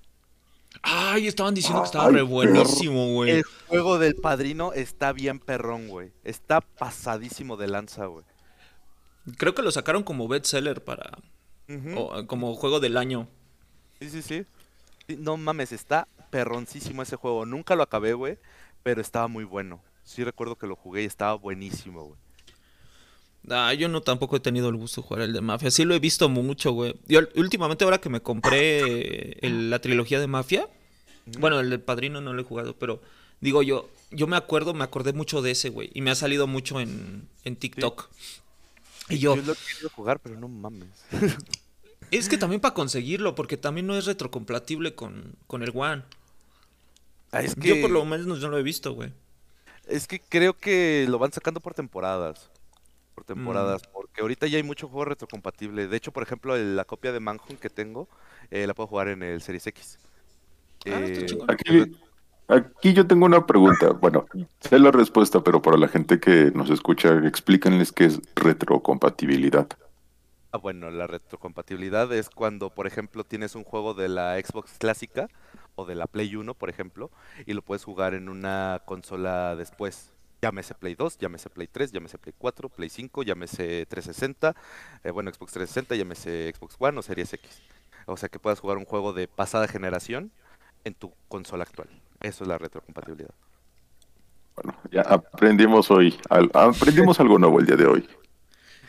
Ay, 0.83 1.27
estaban 1.27 1.55
diciendo 1.55 1.83
que 1.83 1.87
estaba 1.87 2.07
Ay, 2.07 2.15
re 2.15 2.23
buenísimo, 2.23 3.13
güey. 3.13 3.31
El 3.31 3.45
juego 3.69 3.99
del 3.99 4.15
padrino 4.17 4.73
está 4.73 5.13
bien 5.13 5.39
perrón, 5.41 5.89
güey. 5.89 6.13
Está 6.25 6.61
pasadísimo 6.61 7.57
de 7.57 7.69
lanza, 7.69 8.07
güey. 8.07 8.25
Creo 9.39 9.55
que 9.55 9.63
lo 9.63 9.71
sacaron 9.73 10.03
como 10.03 10.29
bestseller 10.29 10.85
para. 10.85 11.19
O, 11.97 12.27
como 12.27 12.55
juego 12.55 12.79
del 12.79 12.97
año. 12.97 13.29
Sí, 14.01 14.11
sí, 14.11 14.23
sí. 14.23 14.45
Sí, 15.09 15.17
No 15.19 15.37
mames, 15.37 15.73
está 15.73 16.07
perroncísimo 16.31 17.03
ese 17.03 17.17
juego. 17.17 17.47
Nunca 17.47 17.75
lo 17.75 17.83
acabé, 17.83 18.13
güey, 18.13 18.39
pero 18.83 19.01
estaba 19.01 19.27
muy 19.29 19.45
bueno. 19.45 19.83
Sí 20.05 20.23
recuerdo 20.23 20.57
que 20.57 20.69
lo 20.69 20.77
jugué 20.77 21.03
y 21.03 21.07
estaba 21.07 21.35
buenísimo, 21.35 22.05
güey. 22.05 22.26
Ah, 23.51 23.73
yo 23.75 23.89
no 23.89 24.01
tampoco 24.01 24.37
he 24.37 24.41
tenido 24.41 24.69
el 24.69 24.77
gusto 24.77 25.01
de 25.03 25.07
jugar 25.09 25.23
el 25.23 25.33
de 25.33 25.41
Mafia. 25.41 25.71
Sí 25.71 25.85
lo 25.85 25.95
he 25.95 25.99
visto 26.01 26.29
mucho, 26.29 26.73
güey. 26.73 26.97
Yo 27.07 27.21
últimamente 27.37 27.85
ahora 27.85 27.99
que 28.01 28.09
me 28.09 28.21
compré 28.21 29.39
el- 29.47 29.71
la 29.71 29.79
trilogía 29.79 30.19
de 30.21 30.27
Mafia, 30.27 30.69
bueno, 31.39 31.61
el 31.61 31.71
del 31.71 31.81
Padrino 31.81 32.21
no 32.21 32.33
lo 32.33 32.41
he 32.43 32.45
jugado, 32.45 32.75
pero 32.77 33.01
digo 33.41 33.63
yo, 33.63 33.89
yo 34.11 34.27
me 34.27 34.37
acuerdo, 34.37 34.75
me 34.75 34.85
acordé 34.85 35.13
mucho 35.13 35.43
de 35.43 35.53
ese, 35.53 35.69
güey, 35.71 35.91
y 35.95 36.01
me 36.01 36.11
ha 36.11 36.15
salido 36.17 36.47
mucho 36.47 36.81
en, 36.81 37.29
en 37.45 37.57
TikTok. 37.57 38.09
Y 39.09 39.19
yo, 39.19 39.37
Yo 39.37 39.43
lo 39.43 39.53
he 39.53 39.57
querido 39.57 39.91
jugar, 39.91 40.19
pero 40.21 40.39
no 40.41 40.49
mames. 40.49 40.89
es 42.11 42.29
que 42.29 42.39
también 42.39 42.61
para 42.61 42.75
conseguirlo, 42.75 43.35
porque 43.37 43.57
también 43.57 43.87
no 43.87 43.97
es 43.97 44.07
retrocompatible 44.07 44.95
con, 44.97 45.35
con 45.47 45.63
el 45.63 45.71
One. 45.75 46.03
Ah, 47.31 47.43
es 47.43 47.55
que, 47.55 47.69
Yo 47.69 47.81
por 47.81 47.91
lo 47.91 48.05
menos 48.05 48.27
no 48.27 48.49
lo 48.49 48.59
he 48.59 48.63
visto, 48.65 48.93
güey. 48.95 49.13
es 49.87 50.07
que 50.09 50.21
creo 50.21 50.57
que 50.57 51.07
lo 51.09 51.19
van 51.19 51.33
sacando 51.33 51.61
por 51.61 51.75
temporadas. 51.75 52.51
Por 53.17 53.25
Mm. 53.25 53.27
temporadas, 53.29 53.83
porque 53.95 54.21
ahorita 54.21 54.47
ya 54.47 54.59
hay 54.59 54.63
mucho 54.63 54.89
juego 54.89 55.07
retrocompatible. 55.07 55.89
De 55.89 55.97
hecho, 55.97 56.13
por 56.13 56.23
ejemplo, 56.23 56.55
el- 56.55 56.77
la 56.77 56.85
copia 56.85 57.13
de 57.13 57.19
Manhunt 57.21 57.59
que 57.59 57.71
tengo, 57.71 58.09
eh, 58.51 58.67
la 58.67 58.75
puedo 58.75 58.87
jugar 58.89 59.09
en 59.09 59.23
el 59.23 59.41
Series 59.41 59.67
X. 59.69 59.99
Ah, 60.85 61.01
Eh. 61.01 61.27
Aquí, 61.49 61.97
aquí 62.47 62.93
yo 62.93 63.07
tengo 63.07 63.25
una 63.25 63.47
pregunta. 63.47 63.89
Bueno, 63.93 64.27
sé 64.61 64.79
la 64.79 64.91
respuesta, 64.91 65.43
pero 65.43 65.63
para 65.63 65.79
la 65.79 65.89
gente 65.89 66.21
que 66.21 66.53
nos 66.55 66.69
escucha, 66.69 67.27
explícanles 67.27 67.91
qué 67.91 68.05
es 68.05 68.21
retrocompatibilidad. 68.35 69.67
Ah, 70.53 70.59
bueno, 70.59 70.91
la 70.91 71.07
retrocompatibilidad 71.07 72.13
es 72.13 72.29
cuando, 72.29 72.69
por 72.69 72.87
ejemplo, 72.87 73.25
tienes 73.25 73.55
un 73.55 73.65
juego 73.65 73.95
de 73.95 74.11
la 74.11 74.39
Xbox 74.39 74.77
clásica 74.79 75.29
o 75.75 75.87
de 75.87 75.95
la 75.95 76.07
Play 76.07 76.37
1, 76.37 76.53
por 76.53 76.69
ejemplo, 76.69 77.11
y 77.47 77.55
lo 77.55 77.63
puedes 77.63 77.83
jugar 77.83 78.13
en 78.13 78.29
una 78.29 78.83
consola 78.85 79.57
después. 79.57 80.13
Llámese 80.43 80.75
Play 80.75 80.95
2, 80.95 81.19
llámese 81.19 81.49
Play 81.51 81.67
3, 81.67 81.93
llámese 81.93 82.19
Play 82.19 82.35
4, 82.37 82.69
Play 82.69 82.89
5, 82.91 83.23
llámese 83.23 83.87
360, 83.87 84.55
eh, 85.05 85.11
bueno, 85.11 85.31
Xbox 85.33 85.53
360, 85.53 85.95
llámese 85.97 86.53
Xbox 86.55 86.77
One 86.79 86.99
o 86.99 87.03
Series 87.03 87.33
X. 87.33 87.63
O 88.07 88.17
sea 88.17 88.29
que 88.29 88.39
puedas 88.39 88.61
jugar 88.61 88.77
un 88.77 88.85
juego 88.85 89.13
de 89.13 89.29
pasada 89.29 89.67
generación 89.67 90.31
en 90.85 90.95
tu 90.95 91.13
consola 91.29 91.65
actual. 91.65 91.89
Eso 92.21 92.45
es 92.45 92.49
la 92.49 92.59
retrocompatibilidad. 92.59 93.31
Bueno, 94.55 94.79
ya 94.91 95.03
aprendimos 95.03 95.91
hoy, 95.91 96.19
al- 96.31 96.51
aprendimos 96.55 97.19
algo 97.21 97.39
nuevo 97.39 97.59
el 97.61 97.67
día 97.67 97.77
de 97.77 97.87
hoy. 97.87 98.09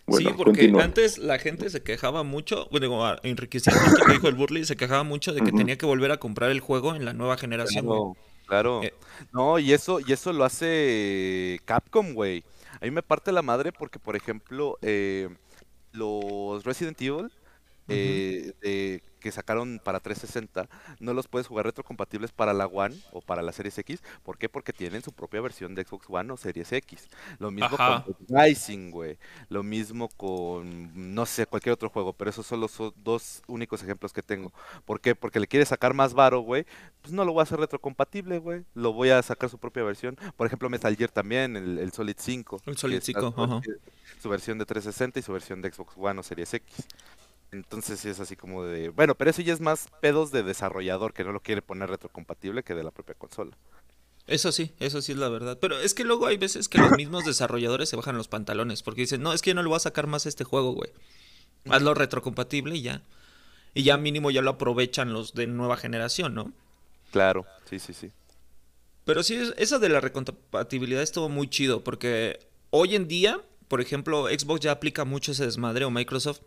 Bueno, 0.05 0.29
sí, 0.29 0.35
porque 0.37 0.51
continúa. 0.61 0.83
antes 0.85 1.17
la 1.17 1.37
gente 1.39 1.69
se 1.69 1.83
quejaba 1.83 2.23
mucho, 2.23 2.67
bueno, 2.71 3.15
enriqueciendo 3.23 3.81
esto 3.85 4.05
que 4.05 4.13
dijo 4.13 4.29
el 4.29 4.35
Burley, 4.35 4.63
se 4.63 4.77
quejaba 4.77 5.03
mucho 5.03 5.33
de 5.33 5.41
que 5.41 5.51
tenía 5.51 5.77
que 5.77 5.85
volver 5.85 6.11
a 6.11 6.17
comprar 6.17 6.49
el 6.51 6.61
juego 6.61 6.95
en 6.95 7.03
la 7.03 7.11
nueva 7.11 7.35
generación. 7.37 7.85
Claro. 8.47 8.81
Eh. 8.81 8.93
No, 9.33 9.59
y 9.59 9.73
eso, 9.73 9.99
y 9.99 10.11
eso 10.13 10.31
lo 10.31 10.45
hace 10.45 11.59
Capcom, 11.65 12.13
güey. 12.13 12.43
A 12.81 12.85
mí 12.85 12.91
me 12.91 13.03
parte 13.03 13.31
la 13.33 13.41
madre 13.41 13.71
porque, 13.73 13.99
por 13.99 14.15
ejemplo, 14.15 14.77
eh, 14.81 15.29
los 15.91 16.63
Resident 16.63 17.01
Evil 17.01 17.31
eh, 17.87 18.53
de- 18.61 19.03
que 19.19 19.31
sacaron 19.31 19.81
para 19.83 19.99
360 19.99 20.69
no 20.99 21.11
los 21.13 21.27
puedes 21.27 21.47
jugar 21.47 21.65
retrocompatibles 21.65 22.31
para 22.31 22.53
la 22.53 22.67
One 22.67 22.95
o 23.11 23.19
para 23.19 23.41
la 23.41 23.51
Series 23.51 23.75
X. 23.79 24.01
¿Por 24.23 24.37
qué? 24.37 24.47
Porque 24.47 24.73
tienen 24.73 25.01
su 25.01 25.11
propia 25.11 25.41
versión 25.41 25.73
de 25.73 25.83
Xbox 25.83 26.05
One 26.07 26.31
o 26.31 26.37
Series 26.37 26.71
X. 26.71 27.07
Lo 27.39 27.49
mismo 27.49 27.75
Ajá. 27.77 28.05
con 28.05 28.15
Rising, 28.29 28.91
güey. 28.91 29.17
Lo 29.49 29.63
mismo 29.63 30.07
con, 30.09 31.15
no 31.15 31.25
sé, 31.25 31.47
cualquier 31.47 31.73
otro 31.73 31.89
juego. 31.89 32.13
Pero 32.13 32.29
esos 32.29 32.45
son 32.45 32.59
los 32.61 32.71
so- 32.71 32.93
dos 33.03 33.41
únicos 33.47 33.81
ejemplos 33.81 34.13
que 34.13 34.21
tengo. 34.21 34.53
¿Por 34.85 35.01
qué? 35.01 35.15
Porque 35.15 35.39
le 35.39 35.47
quiere 35.47 35.65
sacar 35.65 35.95
más 35.95 36.13
varo, 36.13 36.41
güey. 36.41 36.65
Pues 37.01 37.11
no 37.11 37.25
lo 37.25 37.33
voy 37.33 37.39
a 37.39 37.43
hacer 37.43 37.59
retrocompatible, 37.59 38.37
güey. 38.37 38.65
Lo 38.75 38.93
voy 38.93 39.09
a 39.09 39.21
sacar 39.23 39.49
su 39.49 39.57
propia 39.57 39.83
versión. 39.83 40.15
Por 40.37 40.45
ejemplo, 40.45 40.69
Metal 40.69 40.95
Gear 40.95 41.09
también, 41.09 41.55
el, 41.57 41.79
el 41.79 41.91
Solid 41.91 42.15
5. 42.19 42.61
El 42.67 42.77
Solid 42.77 42.97
está 42.97 43.05
5, 43.19 43.33
su- 43.35 43.43
ajá. 43.43 43.61
Su 44.21 44.29
versión 44.29 44.57
de 44.59 44.65
360 44.65 45.19
y 45.19 45.23
su 45.23 45.33
versión 45.33 45.61
de 45.61 45.71
Xbox 45.71 45.93
One 45.97 46.19
o 46.19 46.23
Series 46.23 46.53
X. 46.53 46.87
Entonces 47.51 47.99
sí 47.99 48.09
es 48.09 48.19
así 48.19 48.35
como 48.35 48.63
de... 48.65 48.89
Bueno, 48.89 49.15
pero 49.15 49.29
eso 49.31 49.41
ya 49.41 49.53
es 49.53 49.61
más 49.61 49.87
pedos 50.01 50.31
de 50.31 50.43
desarrollador 50.43 51.13
que 51.13 51.23
no 51.23 51.31
lo 51.31 51.39
quiere 51.39 51.61
poner 51.61 51.89
retrocompatible 51.89 52.63
que 52.63 52.75
de 52.75 52.83
la 52.83 52.91
propia 52.91 53.15
consola. 53.15 53.55
Eso 54.27 54.51
sí, 54.51 54.73
eso 54.79 55.01
sí 55.01 55.13
es 55.13 55.17
la 55.17 55.29
verdad. 55.29 55.57
Pero 55.61 55.79
es 55.79 55.93
que 55.93 56.03
luego 56.03 56.27
hay 56.27 56.35
veces 56.35 56.67
que 56.67 56.77
los 56.79 56.91
mismos 56.91 57.23
desarrolladores 57.25 57.87
se 57.87 57.95
bajan 57.95 58.17
los 58.17 58.27
pantalones 58.27 58.83
porque 58.83 59.01
dicen, 59.01 59.21
no, 59.21 59.31
es 59.31 59.41
que 59.41 59.51
yo 59.51 59.55
no 59.55 59.63
le 59.63 59.69
voy 59.69 59.77
a 59.77 59.79
sacar 59.79 60.07
más 60.07 60.25
a 60.25 60.29
este 60.29 60.43
juego, 60.43 60.73
güey. 60.73 60.91
Hazlo 61.69 61.93
retrocompatible 61.93 62.75
y 62.75 62.81
ya. 62.81 63.01
Y 63.73 63.83
ya 63.83 63.95
mínimo 63.97 64.29
ya 64.31 64.41
lo 64.41 64.51
aprovechan 64.51 65.13
los 65.13 65.33
de 65.33 65.47
nueva 65.47 65.77
generación, 65.77 66.33
¿no? 66.33 66.51
Claro, 67.11 67.45
sí, 67.69 67.79
sí, 67.79 67.93
sí. 67.93 68.11
Pero 69.05 69.23
sí, 69.23 69.35
es- 69.35 69.53
eso 69.57 69.79
de 69.79 69.87
la 69.87 70.01
recompatibilidad 70.01 71.01
estuvo 71.01 71.29
muy 71.29 71.49
chido, 71.49 71.83
porque 71.85 72.39
hoy 72.71 72.95
en 72.95 73.07
día, 73.07 73.39
por 73.69 73.79
ejemplo, 73.79 74.27
Xbox 74.27 74.59
ya 74.59 74.71
aplica 74.71 75.05
mucho 75.05 75.31
ese 75.31 75.45
desmadre, 75.45 75.85
o 75.85 75.91
Microsoft, 75.91 76.41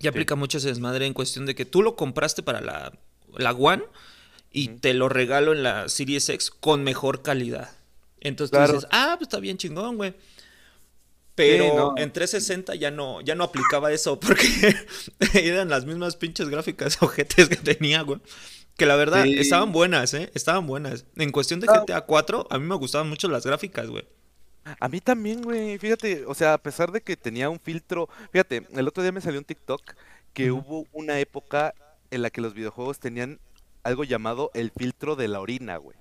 ya 0.00 0.10
aplica 0.10 0.34
mucho 0.34 0.58
ese 0.58 0.68
desmadre 0.68 1.06
en 1.06 1.14
cuestión 1.14 1.46
de 1.46 1.54
que 1.54 1.64
tú 1.64 1.82
lo 1.82 1.96
compraste 1.96 2.42
para 2.42 2.60
la, 2.60 2.92
la 3.36 3.52
One 3.52 3.84
y 4.50 4.68
te 4.68 4.94
lo 4.94 5.08
regalo 5.08 5.52
en 5.52 5.62
la 5.62 5.88
Series 5.88 6.28
X 6.28 6.50
con 6.50 6.84
mejor 6.84 7.22
calidad. 7.22 7.70
Entonces 8.20 8.56
tú 8.58 8.72
dices, 8.72 8.88
ah, 8.90 9.14
pues 9.18 9.28
está 9.28 9.38
bien 9.40 9.58
chingón, 9.58 9.96
güey. 9.96 10.14
Pero 11.34 11.74
no. 11.74 11.94
en 11.96 12.12
360 12.12 12.76
ya 12.76 12.90
no, 12.92 13.20
ya 13.20 13.34
no 13.34 13.44
aplicaba 13.44 13.90
eso, 13.92 14.20
porque 14.20 14.74
eran 15.34 15.68
las 15.68 15.84
mismas 15.84 16.16
pinches 16.16 16.48
gráficas 16.48 16.98
ojetes 17.02 17.48
que 17.48 17.56
tenía, 17.56 18.02
güey. 18.02 18.20
Que 18.76 18.86
la 18.86 18.96
verdad, 18.96 19.22
Sí. 19.24 19.34
estaban 19.38 19.70
buenas, 19.72 20.14
¿eh? 20.14 20.30
Estaban 20.34 20.66
buenas. 20.66 21.04
En 21.16 21.30
cuestión 21.30 21.60
de. 21.60 21.68
GTA 21.68 22.02
4, 22.02 22.48
a 22.50 22.58
mí 22.58 22.66
me 22.66 22.74
gustaban 22.74 23.08
mucho 23.08 23.28
las 23.28 23.46
gráficas, 23.46 23.86
güey. 23.88 24.04
A 24.80 24.88
mí 24.88 25.00
también, 25.00 25.42
güey. 25.42 25.78
Fíjate, 25.78 26.24
o 26.26 26.34
sea, 26.34 26.54
a 26.54 26.58
pesar 26.58 26.90
de 26.92 27.00
que 27.02 27.16
tenía 27.16 27.50
un 27.50 27.60
filtro. 27.60 28.08
Fíjate, 28.32 28.66
el 28.72 28.88
otro 28.88 29.02
día 29.02 29.12
me 29.12 29.20
salió 29.20 29.38
un 29.38 29.44
TikTok 29.44 29.94
que 30.32 30.50
hubo 30.50 30.86
una 30.92 31.18
época 31.20 31.74
en 32.10 32.22
la 32.22 32.30
que 32.30 32.40
los 32.40 32.54
videojuegos 32.54 32.98
tenían 32.98 33.38
algo 33.82 34.04
llamado 34.04 34.50
el 34.54 34.70
filtro 34.70 35.16
de 35.16 35.28
la 35.28 35.40
orina, 35.40 35.76
güey. 35.76 35.96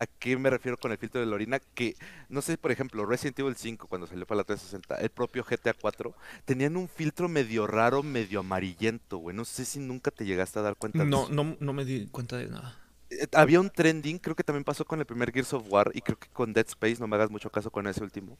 ¿A 0.00 0.06
qué 0.06 0.36
me 0.36 0.50
refiero 0.50 0.76
con 0.78 0.90
el 0.90 0.98
filtro 0.98 1.20
de 1.20 1.26
la 1.28 1.34
orina? 1.36 1.60
Que, 1.60 1.94
no 2.28 2.42
sé, 2.42 2.58
por 2.58 2.72
ejemplo, 2.72 3.06
Resident 3.06 3.38
Evil 3.38 3.54
5, 3.54 3.86
cuando 3.86 4.08
salió 4.08 4.26
para 4.26 4.38
la 4.38 4.44
360, 4.44 4.96
el 4.96 5.10
propio 5.10 5.44
GTA 5.44 5.74
4, 5.74 6.12
tenían 6.44 6.76
un 6.76 6.88
filtro 6.88 7.28
medio 7.28 7.68
raro, 7.68 8.02
medio 8.02 8.40
amarillento, 8.40 9.18
güey. 9.18 9.36
No 9.36 9.44
sé 9.44 9.64
si 9.64 9.78
nunca 9.78 10.10
te 10.10 10.24
llegaste 10.24 10.58
a 10.58 10.62
dar 10.62 10.74
cuenta 10.74 10.98
de 10.98 11.04
No, 11.04 11.24
eso. 11.24 11.32
no, 11.32 11.56
no 11.60 11.72
me 11.72 11.84
di 11.84 12.08
cuenta 12.08 12.36
de 12.36 12.48
nada. 12.48 12.76
Eh, 13.20 13.26
Había 13.32 13.60
un 13.60 13.70
trending, 13.70 14.18
creo 14.18 14.34
que 14.36 14.44
también 14.44 14.64
pasó 14.64 14.84
con 14.84 14.98
el 15.00 15.06
primer 15.06 15.32
Gears 15.32 15.52
of 15.52 15.64
War 15.68 15.90
y 15.94 16.00
creo 16.00 16.18
que 16.18 16.28
con 16.28 16.52
Dead 16.52 16.66
Space, 16.68 16.96
no 17.00 17.06
me 17.06 17.16
hagas 17.16 17.30
mucho 17.30 17.50
caso 17.50 17.70
con 17.70 17.86
ese 17.86 18.02
último, 18.02 18.36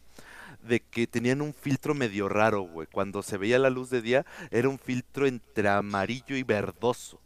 de 0.62 0.80
que 0.80 1.06
tenían 1.06 1.40
un 1.42 1.52
filtro 1.54 1.94
medio 1.94 2.28
raro, 2.28 2.62
güey. 2.62 2.86
Cuando 2.90 3.22
se 3.22 3.36
veía 3.38 3.58
la 3.58 3.70
luz 3.70 3.90
de 3.90 4.02
día, 4.02 4.24
era 4.50 4.68
un 4.68 4.78
filtro 4.78 5.26
entre 5.26 5.68
amarillo 5.68 6.36
y 6.36 6.42
verdoso. 6.42 7.20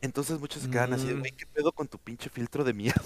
Entonces 0.00 0.38
muchos 0.38 0.62
se 0.62 0.70
quedan 0.70 0.92
así, 0.92 1.06
de, 1.06 1.14
Mm. 1.14 1.18
güey, 1.20 1.32
¿qué 1.32 1.44
pedo 1.46 1.72
con 1.72 1.88
tu 1.88 1.98
pinche 1.98 2.30
filtro 2.30 2.62
de 2.62 2.72
mierda? 2.72 3.02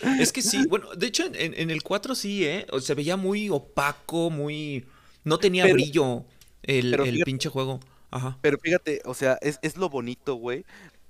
Es 0.20 0.32
que 0.32 0.42
sí, 0.42 0.66
bueno, 0.66 0.92
de 0.94 1.06
hecho 1.06 1.24
en, 1.32 1.70
el 1.70 1.82
4 1.84 2.14
sí, 2.16 2.44
¿eh? 2.44 2.66
O- 2.72 2.80
Se 2.80 2.94
veía 2.94 3.16
muy 3.16 3.48
opaco, 3.48 4.28
muy... 4.30 4.84
No 5.22 5.38
tenía 5.38 5.62
Pero- 5.64 5.74
brillo 5.74 6.24
el, 6.64 6.94
el 6.94 7.00
fíjate- 7.00 7.24
pinche 7.24 7.48
juego. 7.48 7.78
Ajá. 8.10 8.38
Pero 8.40 8.58
fíjate, 8.58 9.02
o 9.04 9.14
sea, 9.14 9.38
es, 9.40 9.58
es 9.62 9.76
lo 9.76 9.88
bonito, 9.88 10.34
güey, 10.36 10.64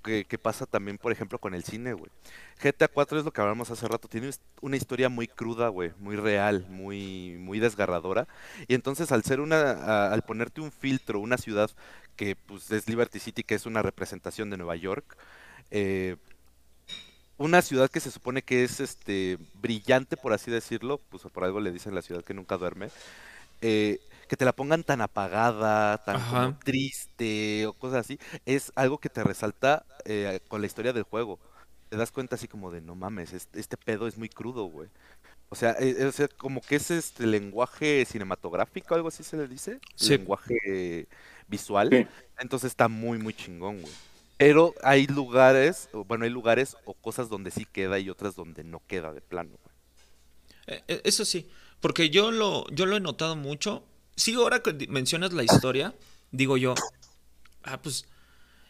que, 0.07 0.39
pasa 0.39 0.67
también, 0.67 0.99
por 0.99 1.13
ejemplo, 1.13 1.39
con 1.39 1.55
el 1.55 1.65
cine, 1.65 1.93
güey. 1.93 2.11
GTA 2.63 2.89
4 2.89 3.19
es 3.19 3.25
lo 3.25 3.33
que 3.33 3.41
hablamos 3.41 3.71
hace 3.71 3.87
rato, 3.89 4.09
tiene 4.09 4.31
una 4.63 4.77
historia 4.77 5.09
muy 5.09 5.27
cruda, 5.29 5.69
güey, 5.69 5.93
muy 5.99 6.17
real, 6.17 6.67
muy, 6.69 7.37
muy 7.39 7.59
desgarradora. 7.59 8.29
Y 8.69 8.75
entonces 8.75 9.13
al 9.13 9.25
ser 9.25 9.41
una, 9.41 10.13
al 10.13 10.23
ponerte 10.23 10.61
un 10.61 10.73
filtro, 10.73 11.21
una 11.21 11.37
ciudad 11.37 11.71
que 12.17 12.37
pues 12.37 12.71
es 12.71 12.89
Liberty 12.89 13.19
City, 13.19 13.43
que 13.43 13.55
es 13.55 13.67
una 13.67 13.83
representación 13.83 14.49
de 14.49 14.57
Nueva 14.57 14.77
York, 14.77 15.17
eh, 15.71 16.17
una 17.37 17.61
ciudad 17.61 17.91
que 17.91 18.01
se 18.01 18.11
supone 18.11 18.43
que 18.43 18.65
es 18.65 18.81
este 18.81 19.39
brillante, 19.61 20.17
por 20.17 20.33
así 20.33 20.51
decirlo, 20.51 20.99
pues 21.11 21.25
por 21.25 21.45
algo 21.45 21.61
le 21.61 21.73
dicen 21.73 21.95
la 21.95 22.03
ciudad 22.03 22.25
que 22.25 22.33
nunca 22.33 22.57
duerme, 22.57 22.89
eh, 23.61 24.01
que 24.29 24.37
te 24.37 24.45
la 24.45 24.55
pongan 24.55 24.85
tan 24.85 25.01
apagada, 25.01 25.99
tan 26.05 26.59
triste 26.61 27.67
o 27.67 27.73
cosas 27.75 28.01
así, 28.01 28.19
es 28.45 28.73
algo 28.75 28.99
que 28.99 29.09
te 29.11 29.25
resalta 29.25 29.87
eh, 30.05 30.41
con 30.49 30.61
la 30.61 30.67
historia 30.67 30.93
del 30.93 31.05
juego. 31.05 31.39
Te 31.89 31.97
das 31.97 32.11
cuenta 32.13 32.35
así 32.37 32.49
como 32.49 32.71
de, 32.71 32.81
no 32.81 32.95
mames, 32.97 33.33
este, 33.33 33.61
este 33.61 33.77
pedo 33.77 34.07
es 34.09 34.19
muy 34.19 34.29
crudo, 34.29 34.65
güey. 34.65 34.89
O 35.49 35.55
sea, 35.55 35.77
eh, 35.79 36.05
o 36.07 36.13
sea, 36.13 36.29
como 36.29 36.61
que 36.61 36.77
es 36.77 36.91
este 36.91 37.27
lenguaje 37.27 38.05
cinematográfico, 38.05 38.95
algo 38.95 39.09
así 39.09 39.23
se 39.23 39.37
le 39.37 39.47
dice, 39.49 39.81
Sí. 39.95 40.19
lenguaje 40.19 41.09
visual. 41.49 41.91
Sí. 41.91 42.07
Entonces 42.39 42.71
está 42.73 42.89
muy, 42.89 43.19
muy 43.19 43.35
chingón, 43.35 43.81
güey. 43.81 43.93
Pero 44.39 44.75
hay 44.83 45.07
lugares, 45.07 45.89
bueno, 45.93 46.25
hay 46.25 46.31
lugares 46.31 46.77
o 46.85 46.95
cosas 46.95 47.29
donde 47.29 47.51
sí 47.51 47.65
queda 47.65 47.99
y 47.99 48.11
otras 48.11 48.35
donde 48.35 48.65
no 48.65 48.83
queda 48.87 49.13
de 49.13 49.21
plano, 49.23 49.51
güey. 49.63 49.75
Eh, 50.67 50.83
eh, 50.89 51.01
Eso 51.05 51.25
sí, 51.25 51.49
porque 51.81 52.11
yo 52.11 52.31
lo, 52.33 52.69
yo 52.71 52.87
lo 52.87 52.97
he 52.97 53.01
notado 53.01 53.37
mucho. 53.37 53.85
Sí, 54.17 54.35
ahora 54.35 54.63
que 54.63 54.73
mencionas 54.89 55.33
la 55.33 55.45
historia, 55.45 55.95
digo 56.33 56.57
yo, 56.57 56.75
ah, 57.65 57.81
pues 57.83 58.07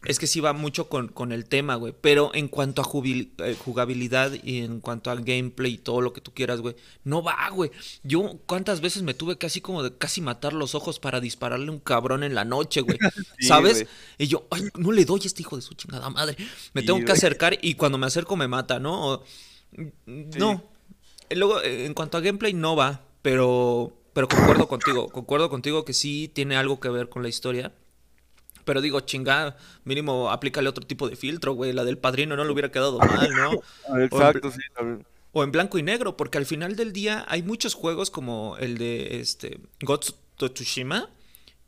es 0.04 0.18
que 0.20 0.26
sí 0.28 0.38
va 0.40 0.52
mucho 0.52 0.88
con, 0.88 1.08
con 1.08 1.32
el 1.32 1.46
tema, 1.46 1.74
güey. 1.76 1.94
Pero 2.00 2.30
en 2.34 2.46
cuanto 2.48 2.82
a 2.82 2.86
eh, 3.04 3.56
jugabilidad 3.64 4.32
y 4.44 4.58
en 4.58 4.80
cuanto 4.80 5.10
al 5.10 5.24
gameplay 5.24 5.74
y 5.74 5.78
todo 5.78 6.00
lo 6.00 6.12
que 6.12 6.20
tú 6.20 6.32
quieras, 6.32 6.60
güey, 6.60 6.76
no 7.02 7.22
va, 7.22 7.48
güey. 7.50 7.70
Yo 8.04 8.38
cuántas 8.46 8.80
veces 8.80 9.02
me 9.02 9.14
tuve 9.14 9.36
casi 9.38 9.60
como 9.60 9.82
de 9.82 9.96
casi 9.96 10.20
matar 10.20 10.52
los 10.52 10.74
ojos 10.76 11.00
para 11.00 11.20
dispararle 11.20 11.68
a 11.68 11.72
un 11.72 11.80
cabrón 11.80 12.22
en 12.22 12.34
la 12.34 12.44
noche, 12.44 12.82
güey. 12.82 12.98
Sí, 13.38 13.46
¿Sabes? 13.48 13.82
güey. 13.82 13.88
Y 14.18 14.26
yo, 14.28 14.46
ay, 14.50 14.62
no 14.76 14.92
le 14.92 15.04
doy 15.04 15.20
a 15.24 15.26
este 15.26 15.42
hijo 15.42 15.56
de 15.56 15.62
su 15.62 15.74
chingada 15.74 16.08
madre. 16.10 16.36
Me 16.72 16.82
Sí, 16.82 16.86
tengo 16.86 16.98
que 17.00 17.06
güey. 17.06 17.16
acercar 17.16 17.58
y 17.62 17.74
cuando 17.74 17.98
me 17.98 18.06
acerco 18.06 18.36
me 18.36 18.46
mata, 18.48 18.78
¿no? 18.78 19.12
O- 19.14 19.24
No. 20.06 20.62
Luego, 21.30 21.60
eh, 21.62 21.86
en 21.86 21.94
cuanto 21.94 22.16
a 22.16 22.20
gameplay, 22.20 22.52
no 22.52 22.76
va, 22.76 23.02
pero, 23.22 23.92
pero 24.16 24.28
concuerdo 24.28 24.66
contigo. 24.66 25.10
Concuerdo 25.10 25.50
contigo 25.50 25.84
que 25.84 25.92
sí 25.92 26.32
tiene 26.32 26.56
algo 26.56 26.80
que 26.80 26.88
ver 26.88 27.10
con 27.10 27.22
la 27.22 27.28
historia. 27.28 27.74
Pero 28.64 28.80
digo, 28.80 29.00
chingada, 29.00 29.58
mínimo 29.84 30.30
aplícale 30.30 30.70
otro 30.70 30.86
tipo 30.86 31.06
de 31.06 31.16
filtro, 31.16 31.52
güey. 31.52 31.74
La 31.74 31.84
del 31.84 31.98
padrino 31.98 32.34
no 32.34 32.42
le 32.42 32.50
hubiera 32.50 32.72
quedado 32.72 32.98
mal, 32.98 33.30
¿no? 33.34 33.50
Exacto, 34.00 34.50
sí. 34.50 34.62
también. 34.74 35.06
O 35.32 35.44
en 35.44 35.52
blanco 35.52 35.76
y 35.76 35.82
negro, 35.82 36.16
porque 36.16 36.38
al 36.38 36.46
final 36.46 36.76
del 36.76 36.94
día 36.94 37.26
hay 37.28 37.42
muchos 37.42 37.74
juegos 37.74 38.10
como 38.10 38.56
el 38.58 38.78
de 38.78 39.20
este 39.20 39.60
Ghost 39.82 40.12
of 40.40 40.52
Tsushima, 40.54 41.10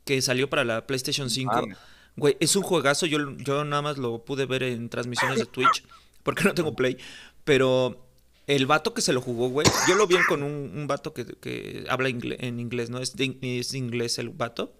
que 0.06 0.22
salió 0.22 0.48
para 0.48 0.64
la 0.64 0.86
PlayStation 0.86 1.28
5. 1.28 1.52
mames. 1.52 1.76
Güey, 2.16 2.38
es 2.40 2.56
un 2.56 2.62
juegazo, 2.62 3.04
yo, 3.04 3.18
yo 3.36 3.62
nada 3.64 3.82
más 3.82 3.98
lo 3.98 4.24
pude 4.24 4.46
ver 4.46 4.62
en 4.62 4.88
transmisiones 4.88 5.38
de 5.38 5.44
Twitch, 5.44 5.84
porque 6.22 6.44
no 6.44 6.54
tengo 6.54 6.74
Play, 6.74 6.96
pero 7.44 8.07
el 8.48 8.66
vato 8.66 8.92
que 8.94 9.00
se 9.02 9.12
lo 9.12 9.20
jugó, 9.20 9.48
güey, 9.48 9.66
yo 9.88 9.94
lo 9.94 10.06
vi 10.08 10.16
con 10.28 10.42
un, 10.42 10.72
un 10.76 10.86
vato 10.88 11.14
que, 11.14 11.24
que 11.24 11.84
habla 11.88 12.08
ingle- 12.08 12.36
en 12.40 12.58
inglés, 12.58 12.90
¿no? 12.90 12.98
Es 12.98 13.14
de, 13.14 13.38
es 13.42 13.70
de 13.72 13.78
inglés 13.78 14.18
el 14.18 14.30
vato. 14.30 14.74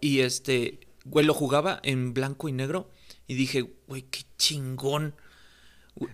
Y 0.00 0.20
este, 0.20 0.80
güey, 1.04 1.24
lo 1.24 1.32
jugaba 1.32 1.80
en 1.82 2.12
blanco 2.12 2.48
y 2.48 2.52
negro 2.52 2.90
y 3.26 3.34
dije, 3.34 3.62
güey, 3.88 4.02
qué 4.02 4.20
chingón. 4.36 5.14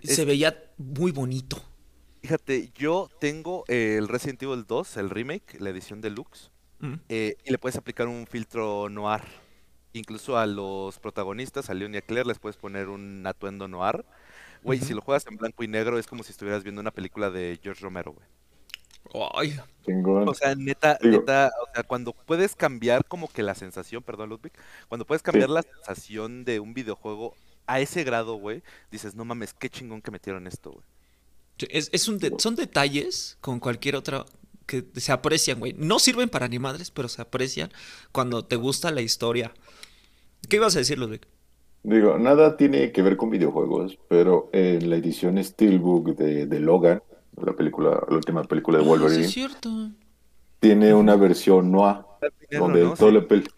Es- 0.01 0.15
Se 0.15 0.25
veía 0.25 0.63
muy 0.77 1.11
bonito. 1.11 1.61
Fíjate, 2.21 2.71
yo 2.75 3.09
tengo 3.19 3.65
el 3.67 4.07
Resident 4.07 4.41
Evil 4.43 4.63
2, 4.65 4.95
el 4.97 5.09
remake, 5.09 5.59
la 5.59 5.69
edición 5.71 5.99
deluxe, 5.99 6.51
Mm. 6.79 6.93
eh, 7.09 7.35
y 7.45 7.51
le 7.51 7.57
puedes 7.57 7.75
aplicar 7.77 8.07
un 8.07 8.27
filtro 8.27 8.89
noir. 8.89 9.21
Incluso 9.93 10.37
a 10.37 10.45
los 10.47 10.99
protagonistas, 10.99 11.69
a 11.69 11.73
Leon 11.73 11.93
y 11.93 11.97
a 11.97 12.01
Claire, 12.01 12.27
les 12.27 12.39
puedes 12.39 12.57
poner 12.57 12.89
un 12.89 13.25
atuendo 13.27 13.67
noir. 13.67 14.05
Güey, 14.63 14.79
si 14.79 14.93
lo 14.93 15.01
juegas 15.01 15.25
en 15.27 15.37
blanco 15.37 15.63
y 15.63 15.67
negro 15.67 15.97
es 15.99 16.07
como 16.07 16.23
si 16.23 16.31
estuvieras 16.31 16.63
viendo 16.63 16.81
una 16.81 16.91
película 16.91 17.29
de 17.29 17.59
George 17.61 17.81
Romero, 17.81 18.13
güey. 18.13 18.25
Ay, 19.35 19.59
Chingón. 19.85 20.27
O 20.29 20.33
sea, 20.33 20.55
neta, 20.55 20.97
Digo- 21.01 21.19
neta, 21.19 21.51
o 21.61 21.73
sea, 21.73 21.83
cuando 21.83 22.13
puedes 22.13 22.55
cambiar 22.55 23.05
como 23.05 23.27
que 23.27 23.43
la 23.43 23.53
sensación, 23.53 24.01
perdón, 24.01 24.29
Ludwig, 24.29 24.53
cuando 24.87 25.05
puedes 25.05 25.21
cambiar 25.21 25.49
la 25.49 25.61
sensación 25.61 26.45
de 26.45 26.59
un 26.59 26.73
videojuego 26.73 27.35
a 27.67 27.79
ese 27.79 28.03
grado, 28.03 28.35
güey, 28.35 28.63
dices, 28.91 29.13
no 29.15 29.25
mames, 29.25 29.53
qué 29.53 29.69
chingón 29.69 30.01
que 30.01 30.11
metieron 30.11 30.47
esto, 30.47 30.71
güey. 30.71 30.83
Es, 31.69 31.89
es 31.93 32.07
un 32.07 32.17
de- 32.17 32.33
son 32.39 32.55
detalles 32.55 33.37
con 33.41 33.59
cualquier 33.59 33.95
otra 33.95 34.25
que 34.65 34.85
se 34.95 35.11
aprecian, 35.11 35.59
güey. 35.59 35.73
No 35.73 35.99
sirven 35.99 36.29
para 36.29 36.47
ni 36.47 36.57
madres, 36.57 36.89
pero 36.89 37.07
se 37.09 37.21
aprecian 37.21 37.71
cuando 38.11 38.45
te 38.45 38.55
gusta 38.55 38.89
la 38.91 39.01
historia. 39.01 39.53
¿Qué 40.49 40.55
ibas 40.55 40.75
a 40.75 40.79
decir, 40.79 40.97
Ludwig? 40.97 41.21
Digo, 41.83 42.17
nada 42.17 42.55
tiene 42.55 42.91
que 42.93 43.01
ver 43.01 43.17
con 43.17 43.29
videojuegos, 43.29 43.99
pero 44.07 44.49
en 44.53 44.89
la 44.89 44.95
edición 44.95 45.43
Steelbook 45.43 46.15
de, 46.15 46.45
de 46.45 46.59
Logan, 46.61 47.03
la 47.35 47.53
película, 47.53 48.01
la 48.09 48.15
última 48.15 48.43
película 48.43 48.77
de 48.77 48.83
Ah, 48.83 48.85
sí, 48.85 48.89
Wolverine, 48.89 49.25
es 49.25 49.31
cierto. 49.31 49.69
tiene 50.59 50.93
una 50.93 51.15
versión 51.17 51.71
noir, 51.71 51.97
Negro, 52.49 52.65
donde 52.65 52.83
¿no? 52.83 52.93
toda, 52.95 53.11
Sí. 53.11 53.17
la 53.17 53.21
pel- 53.27 53.51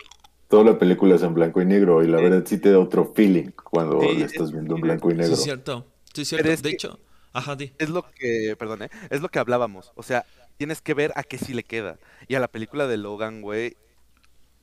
toda 0.48 0.64
la 0.64 0.80
película 0.80 1.16
es 1.16 1.22
en 1.24 1.34
blanco 1.36 1.62
y 1.62 1.66
negro, 1.66 2.04
y 2.04 2.08
la 2.08 2.18
Sí. 2.18 2.24
verdad 2.24 2.44
sí 2.48 2.58
te 2.58 2.72
da 2.72 2.80
otro 2.80 3.14
feeling 3.14 3.52
cuando 3.70 4.02
Sí, 4.02 4.18
la 4.18 4.26
estás 4.26 4.48
es- 4.48 4.52
viendo 4.54 4.74
en 4.74 4.78
sí, 4.78 4.82
blanco 4.82 5.10
y 5.10 5.12
Sí, 5.14 5.18
negro. 5.20 5.34
es 5.34 5.44
cierto. 5.44 5.86
Sí, 6.14 6.22
es 6.24 6.28
cierto. 6.30 6.50
Es 6.50 6.64
de 6.64 6.70
que- 6.70 6.76
hecho, 6.76 7.00
ajá, 7.32 7.56
di. 7.56 7.74
Es 7.78 7.90
lo 7.90 8.06
que, 8.10 8.56
perdón, 8.58 8.82
¿eh? 8.84 8.90
es 9.12 9.22
lo 9.22 9.30
que 9.30 9.38
hablábamos. 9.38 9.92
O 9.96 10.02
sea, 10.02 10.26
tienes 10.58 10.82
que 10.82 10.96
ver 10.96 11.12
a 11.16 11.22
qué 11.22 11.38
sí 11.38 11.54
le 11.54 11.64
queda. 11.64 12.00
Y 12.28 12.34
a 12.34 12.40
la 12.40 12.48
película 12.48 12.88
de 12.88 12.98
Logan, 12.98 13.42
güey, 13.44 13.76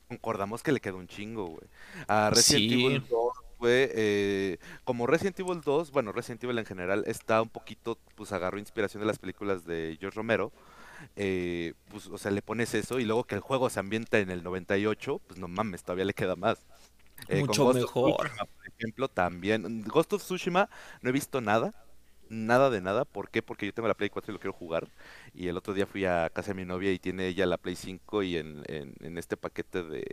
concordamos 0.09 0.61
que 0.63 0.71
le 0.71 0.79
queda 0.79 0.95
un 0.95 1.07
chingo, 1.07 1.45
güey. 1.47 1.63
A 2.07 2.29
Resident 2.29 2.71
Sí. 2.71 2.85
Evil 2.85 3.03
2, 3.09 3.32
güey, 3.63 3.89
eh, 3.93 4.57
como 4.83 5.07
Resident 5.07 5.39
Evil 5.39 5.61
2, 5.61 5.91
bueno, 5.91 6.11
Resident 6.11 6.43
Evil 6.43 6.57
en 6.59 6.65
general 6.65 7.03
está 7.07 7.41
un 7.41 7.49
poquito, 7.49 7.97
pues 8.15 8.31
agarró 8.33 8.59
inspiración 8.59 9.01
de 9.01 9.07
las 9.07 9.19
películas 9.19 9.65
de 9.65 9.97
George 9.99 10.15
Romero. 10.17 10.51
eh, 11.15 11.73
pues, 11.89 12.07
o 12.07 12.17
sea, 12.17 12.31
le 12.31 12.41
pones 12.41 12.73
eso 12.73 12.99
y 12.99 13.05
luego 13.05 13.23
que 13.25 13.35
el 13.35 13.41
juego 13.41 13.69
se 13.69 13.79
ambienta 13.79 14.19
en 14.19 14.29
el 14.31 14.43
98, 14.43 15.19
pues 15.27 15.39
no 15.39 15.47
mames, 15.47 15.83
todavía 15.83 16.05
le 16.05 16.13
queda 16.13 16.35
más. 16.35 16.59
Eh, 17.27 17.39
con 17.39 17.47
Mucho 17.47 17.63
Ghost 17.65 17.77
of 17.77 17.81
mejor. 17.85 18.15
Tsushima, 18.27 18.45
por 18.45 18.67
ejemplo, 18.77 19.07
también. 19.07 19.83
Ghost 19.83 20.13
of 20.13 20.23
Tsushima 20.23 20.69
no 21.01 21.09
he 21.09 21.13
visto 21.13 21.39
nada, 21.41 21.73
nada 22.29 22.69
de 22.69 22.81
nada. 22.81 23.05
¿Por 23.05 23.29
qué? 23.29 23.41
Porque 23.41 23.65
yo 23.65 23.73
tengo 23.73 23.87
la 23.87 23.93
Play 23.93 24.09
4 24.09 24.31
y 24.31 24.33
lo 24.33 24.39
quiero 24.39 24.53
jugar. 24.53 24.87
Y 25.33 25.47
el 25.47 25.57
otro 25.57 25.73
día 25.73 25.85
fui 25.85 26.05
a 26.05 26.29
casa 26.29 26.49
de 26.49 26.55
mi 26.55 26.65
novia 26.65 26.91
y 26.91 26.99
tiene 26.99 27.27
ella 27.27 27.45
la 27.45 27.57
Play 27.57 27.75
5 27.75 28.23
y 28.23 28.37
en, 28.37 28.63
en- 28.67 28.95
en 29.01 29.17
este 29.17 29.37
paquete 29.37 29.83
de, 29.83 30.05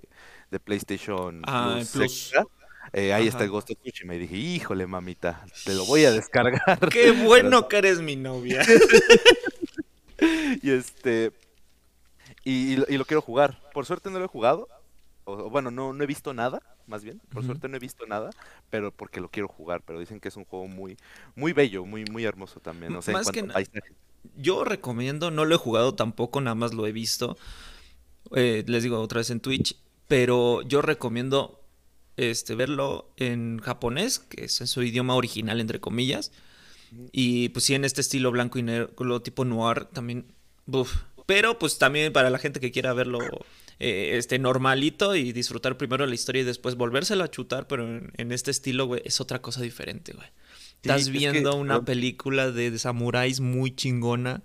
de 0.51 0.61
PlayStation 0.61 1.43
Ah, 1.47 1.73
Plus, 1.77 1.91
Plus. 1.93 2.05
Extra, 2.05 2.45
eh, 2.93 3.13
ahí 3.13 3.29
está 3.29 3.45
el 3.45 3.51
Ghost 3.51 3.71
of 3.71 3.79
Tsushima. 3.79 4.15
Y 4.15 4.19
dije, 4.19 4.37
híjole, 4.37 4.87
mamita, 4.87 5.45
te 5.65 5.75
lo 5.75 5.85
voy 5.87 6.05
a 6.05 6.13
descargar. 6.13 6.89
Qué 6.91 7.11
bueno 7.25 7.69
que 7.69 7.79
eres 7.79 8.01
mi 8.01 8.17
novia. 8.17 8.63
y 10.63 10.71
este 10.71 11.33
y, 12.45 12.73
y 12.73 12.77
lo- 12.77 12.87
y 12.89 12.99
lo 12.99 13.05
quiero 13.05 13.21
jugar. 13.23 13.61
Por 13.73 13.87
suerte 13.87 14.11
no 14.11 14.19
lo 14.19 14.25
he 14.25 14.29
jugado. 14.29 14.69
O, 15.25 15.51
bueno, 15.51 15.71
no, 15.71 15.93
no 15.93 16.03
he 16.03 16.07
visto 16.07 16.33
nada, 16.35 16.61
más 16.87 17.05
bien. 17.05 17.21
Por 17.33 17.45
suerte 17.45 17.69
no 17.69 17.77
he 17.77 17.81
visto 17.81 18.07
nada, 18.07 18.31
pero 18.71 18.91
porque 18.93 19.21
lo 19.21 19.29
quiero 19.31 19.49
jugar. 19.49 19.83
Pero 19.87 20.01
dicen 20.01 20.21
que 20.21 20.29
es 20.29 20.37
un 20.37 20.45
juego 20.45 20.67
muy, 20.67 20.97
muy 21.35 21.53
bello, 21.53 21.85
muy, 21.85 22.05
muy 22.07 22.25
hermoso 22.25 22.61
también. 22.61 22.95
O 22.97 23.03
sea, 23.03 23.13
en 23.13 23.19
Más 23.19 23.31
que 23.31 23.41
a. 23.41 23.63
Yo 24.37 24.65
recomiendo, 24.65 25.31
no 25.31 25.47
lo 25.47 25.55
he 25.55 25.59
jugado 25.59 25.95
tampoco, 25.95 26.41
nada 26.41 26.55
más 26.55 26.75
lo 26.75 26.87
he 26.87 26.93
visto. 26.93 27.39
Eh, 28.35 28.65
les 28.67 28.83
digo 28.83 29.01
otra 29.01 29.19
vez 29.21 29.31
en 29.31 29.41
Twitch, 29.41 29.77
pero 30.09 30.61
yo 30.63 30.83
recomiendo 30.83 31.60
este 32.21 32.55
verlo 32.55 33.11
en 33.17 33.59
japonés, 33.61 34.19
que 34.19 34.45
es 34.45 34.61
en 34.61 34.67
su 34.67 34.83
idioma 34.83 35.15
original, 35.15 35.61
entre 35.61 35.81
comillas. 35.81 36.33
Y 37.13 37.51
pues 37.51 37.65
sí, 37.65 37.75
en 37.75 37.85
este 37.85 38.01
estilo 38.01 38.31
blanco 38.33 38.59
y 38.59 38.63
negro, 38.63 39.23
tipo 39.23 39.45
noir, 39.45 39.85
también. 39.87 40.27
Buf. 40.67 40.93
Pero 41.27 41.59
pues 41.59 41.79
también 41.79 42.13
para 42.13 42.29
la 42.31 42.39
gente 42.39 42.59
que 42.59 42.73
quiera 42.73 42.93
verlo 42.93 43.21
eh, 43.79 44.17
este 44.19 44.39
normalito 44.41 45.15
y 45.15 45.33
disfrutar 45.33 45.77
primero 45.79 46.05
la 46.05 46.15
historia 46.15 46.43
y 46.43 46.45
después 46.45 46.75
volvérselo 46.75 47.23
a 47.23 47.31
chutar, 47.31 47.69
pero 47.69 47.87
en, 47.87 48.13
en 48.17 48.33
este 48.33 48.51
estilo, 48.51 48.87
güey, 48.87 49.03
es 49.05 49.21
otra 49.21 49.41
cosa 49.41 49.63
diferente, 49.63 50.13
güey. 50.13 50.27
Sí, 50.27 50.77
Estás 50.83 51.03
es 51.03 51.07
que- 51.07 51.13
viendo 51.19 51.55
una 51.55 51.85
película 51.85 52.51
de, 52.51 52.71
de 52.73 52.79
samuráis 52.81 53.39
muy 53.41 53.71
chingona. 53.75 54.43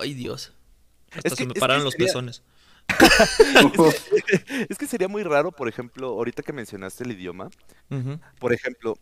Ay, 0.00 0.14
Dios. 0.14 0.52
Hasta 1.10 1.28
Es 1.28 1.34
se 1.34 1.42
que- 1.42 1.46
me 1.48 1.54
pararon 1.54 1.84
los 1.84 1.92
sería- 1.94 2.06
pezones. 2.06 2.42
Es 4.68 4.78
que 4.78 4.86
sería 4.86 5.08
muy 5.08 5.22
raro, 5.22 5.52
por 5.52 5.68
ejemplo, 5.68 6.08
ahorita 6.08 6.42
que 6.42 6.52
mencionaste 6.52 7.04
el 7.04 7.12
idioma. 7.12 7.50
Por 8.38 8.52
ejemplo, 8.52 8.96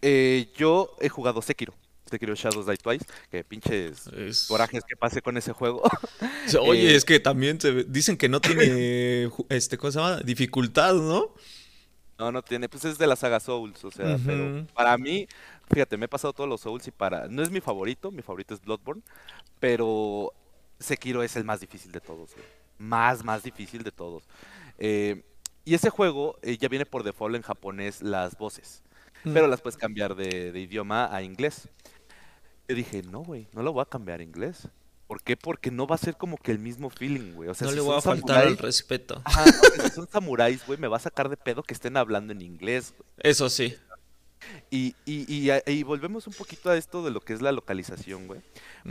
eh, 0.00 0.50
yo 0.56 0.96
he 1.00 1.08
jugado 1.08 1.42
Sekiro. 1.42 1.74
Sekiro 2.10 2.34
Shadows 2.34 2.66
Die 2.66 2.76
Twice. 2.76 3.06
Que 3.30 3.44
pinches 3.44 4.06
Es- 4.08 4.46
corajes 4.48 4.82
que 4.84 4.96
pase 4.96 5.22
con 5.22 5.36
ese 5.36 5.52
juego. 5.52 5.82
Oye, 6.60 6.92
Eh, 6.92 6.94
es 6.96 7.04
que 7.04 7.20
también 7.20 7.60
se 7.60 7.84
dicen 7.84 8.16
que 8.16 8.28
no 8.28 8.40
tiene 8.40 9.30
este, 9.48 9.78
¿cómo 9.78 9.90
se 9.92 9.98
llama? 9.98 10.16
Dificultad, 10.18 10.94
¿no? 10.94 11.34
No, 12.18 12.30
no 12.30 12.42
tiene, 12.42 12.68
pues 12.68 12.84
es 12.84 12.98
de 12.98 13.06
la 13.06 13.16
saga 13.16 13.40
Souls, 13.40 13.82
o 13.84 13.90
sea, 13.90 14.16
pero 14.24 14.64
para 14.74 14.96
mí, 14.96 15.26
fíjate, 15.72 15.96
me 15.96 16.04
he 16.04 16.08
pasado 16.08 16.32
todos 16.32 16.48
los 16.48 16.60
Souls 16.60 16.86
y 16.86 16.92
para, 16.92 17.26
no 17.26 17.42
es 17.42 17.50
mi 17.50 17.60
favorito, 17.60 18.12
mi 18.12 18.22
favorito 18.22 18.54
es 18.54 18.60
Bloodborne, 18.60 19.02
pero 19.58 20.32
Sekiro 20.78 21.24
es 21.24 21.34
el 21.34 21.42
más 21.44 21.60
difícil 21.60 21.90
de 21.90 22.00
todos, 22.00 22.32
güey. 22.34 22.46
Más, 22.82 23.24
más 23.24 23.42
difícil 23.42 23.82
de 23.84 23.92
todos. 23.92 24.24
Eh, 24.78 25.22
y 25.64 25.74
ese 25.74 25.90
juego 25.90 26.36
eh, 26.42 26.56
ya 26.58 26.68
viene 26.68 26.84
por 26.84 27.04
default 27.04 27.36
en 27.36 27.42
japonés 27.42 28.02
las 28.02 28.36
voces, 28.36 28.82
pero 29.22 29.46
las 29.46 29.60
puedes 29.60 29.76
cambiar 29.76 30.16
de, 30.16 30.50
de 30.50 30.60
idioma 30.60 31.14
a 31.14 31.22
inglés. 31.22 31.68
Yo 32.68 32.74
dije, 32.74 33.02
no, 33.02 33.20
güey, 33.22 33.46
no 33.52 33.62
lo 33.62 33.72
voy 33.72 33.82
a 33.82 33.84
cambiar 33.86 34.20
a 34.20 34.22
inglés. 34.24 34.68
¿Por 35.06 35.22
qué? 35.22 35.36
Porque 35.36 35.70
no 35.70 35.86
va 35.86 35.94
a 35.96 35.98
ser 35.98 36.16
como 36.16 36.36
que 36.38 36.50
el 36.52 36.58
mismo 36.58 36.88
feeling, 36.88 37.34
güey. 37.34 37.48
O 37.48 37.54
sea, 37.54 37.66
no 37.66 37.70
si 37.72 37.76
le 37.76 37.82
voy 37.82 37.96
a 37.96 38.00
faltar 38.00 38.38
al 38.38 38.56
samuráis- 38.56 38.60
respeto. 38.60 39.20
Ajá, 39.24 39.44
si 39.44 39.90
son 39.90 40.08
samuráis, 40.08 40.66
güey, 40.66 40.78
me 40.78 40.88
va 40.88 40.96
a 40.96 41.00
sacar 41.00 41.28
de 41.28 41.36
pedo 41.36 41.62
que 41.62 41.74
estén 41.74 41.96
hablando 41.96 42.32
en 42.32 42.40
inglés, 42.40 42.94
güey. 42.96 43.08
Eso 43.18 43.48
sí. 43.50 43.76
Y, 44.70 44.96
y, 45.04 45.26
y, 45.32 45.50
y 45.70 45.82
volvemos 45.82 46.26
un 46.26 46.32
poquito 46.32 46.70
a 46.70 46.76
esto 46.76 47.04
de 47.04 47.10
lo 47.10 47.20
que 47.20 47.34
es 47.34 47.42
la 47.42 47.52
localización, 47.52 48.26
güey. 48.26 48.40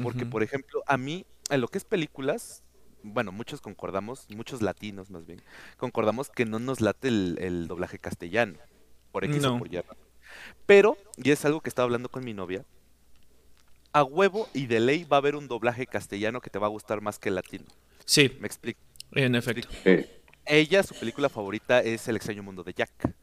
Porque, 0.04 0.26
por 0.26 0.44
ejemplo, 0.44 0.82
a 0.88 0.96
mí, 0.96 1.26
en 1.50 1.60
lo 1.60 1.68
que 1.68 1.78
es 1.80 1.84
películas, 1.86 2.64
bueno, 3.04 3.32
muchos 3.32 3.62
concordamos, 3.62 4.28
muchos 4.30 4.62
latinos 4.62 5.10
más 5.10 5.26
bien, 5.26 5.42
concordamos 5.78 6.30
que 6.30 6.46
no 6.46 6.60
nos 6.60 6.82
late 6.82 7.08
el, 7.08 7.38
el 7.40 7.68
doblaje 7.68 8.00
castellano. 8.00 8.58
Por 9.12 9.26
X 9.26 9.44
o 9.46 9.58
por 9.60 9.74
Y. 9.74 9.82
Pero, 10.66 10.98
y 11.18 11.32
es 11.32 11.44
algo 11.44 11.60
que 11.62 11.70
estaba 11.70 11.84
hablando 11.86 12.08
con 12.10 12.24
mi 12.24 12.34
novia, 12.34 12.64
a 13.94 14.04
huevo 14.04 14.48
y 14.54 14.68
de 14.68 14.80
ley 14.80 15.04
va 15.04 15.18
a 15.18 15.20
haber 15.20 15.36
un 15.36 15.48
doblaje 15.50 15.86
castellano 15.86 16.40
que 16.40 16.50
te 16.50 16.60
va 16.60 16.68
a 16.68 16.70
gustar 16.70 17.02
más 17.02 17.20
que 17.20 17.30
el 17.30 17.36
latino. 17.36 17.66
Sí, 18.06 18.38
Me 18.40 18.48
explico. 18.48 18.80
en 19.12 19.36
efecto. 19.36 19.68
Ella, 20.46 20.82
su 20.84 20.96
película 20.96 21.30
favorita 21.30 21.82
es 21.82 22.08
El 22.08 22.16
extraño 22.16 22.42
mundo 22.44 22.64
de 22.64 22.74
Jack. 22.74 23.14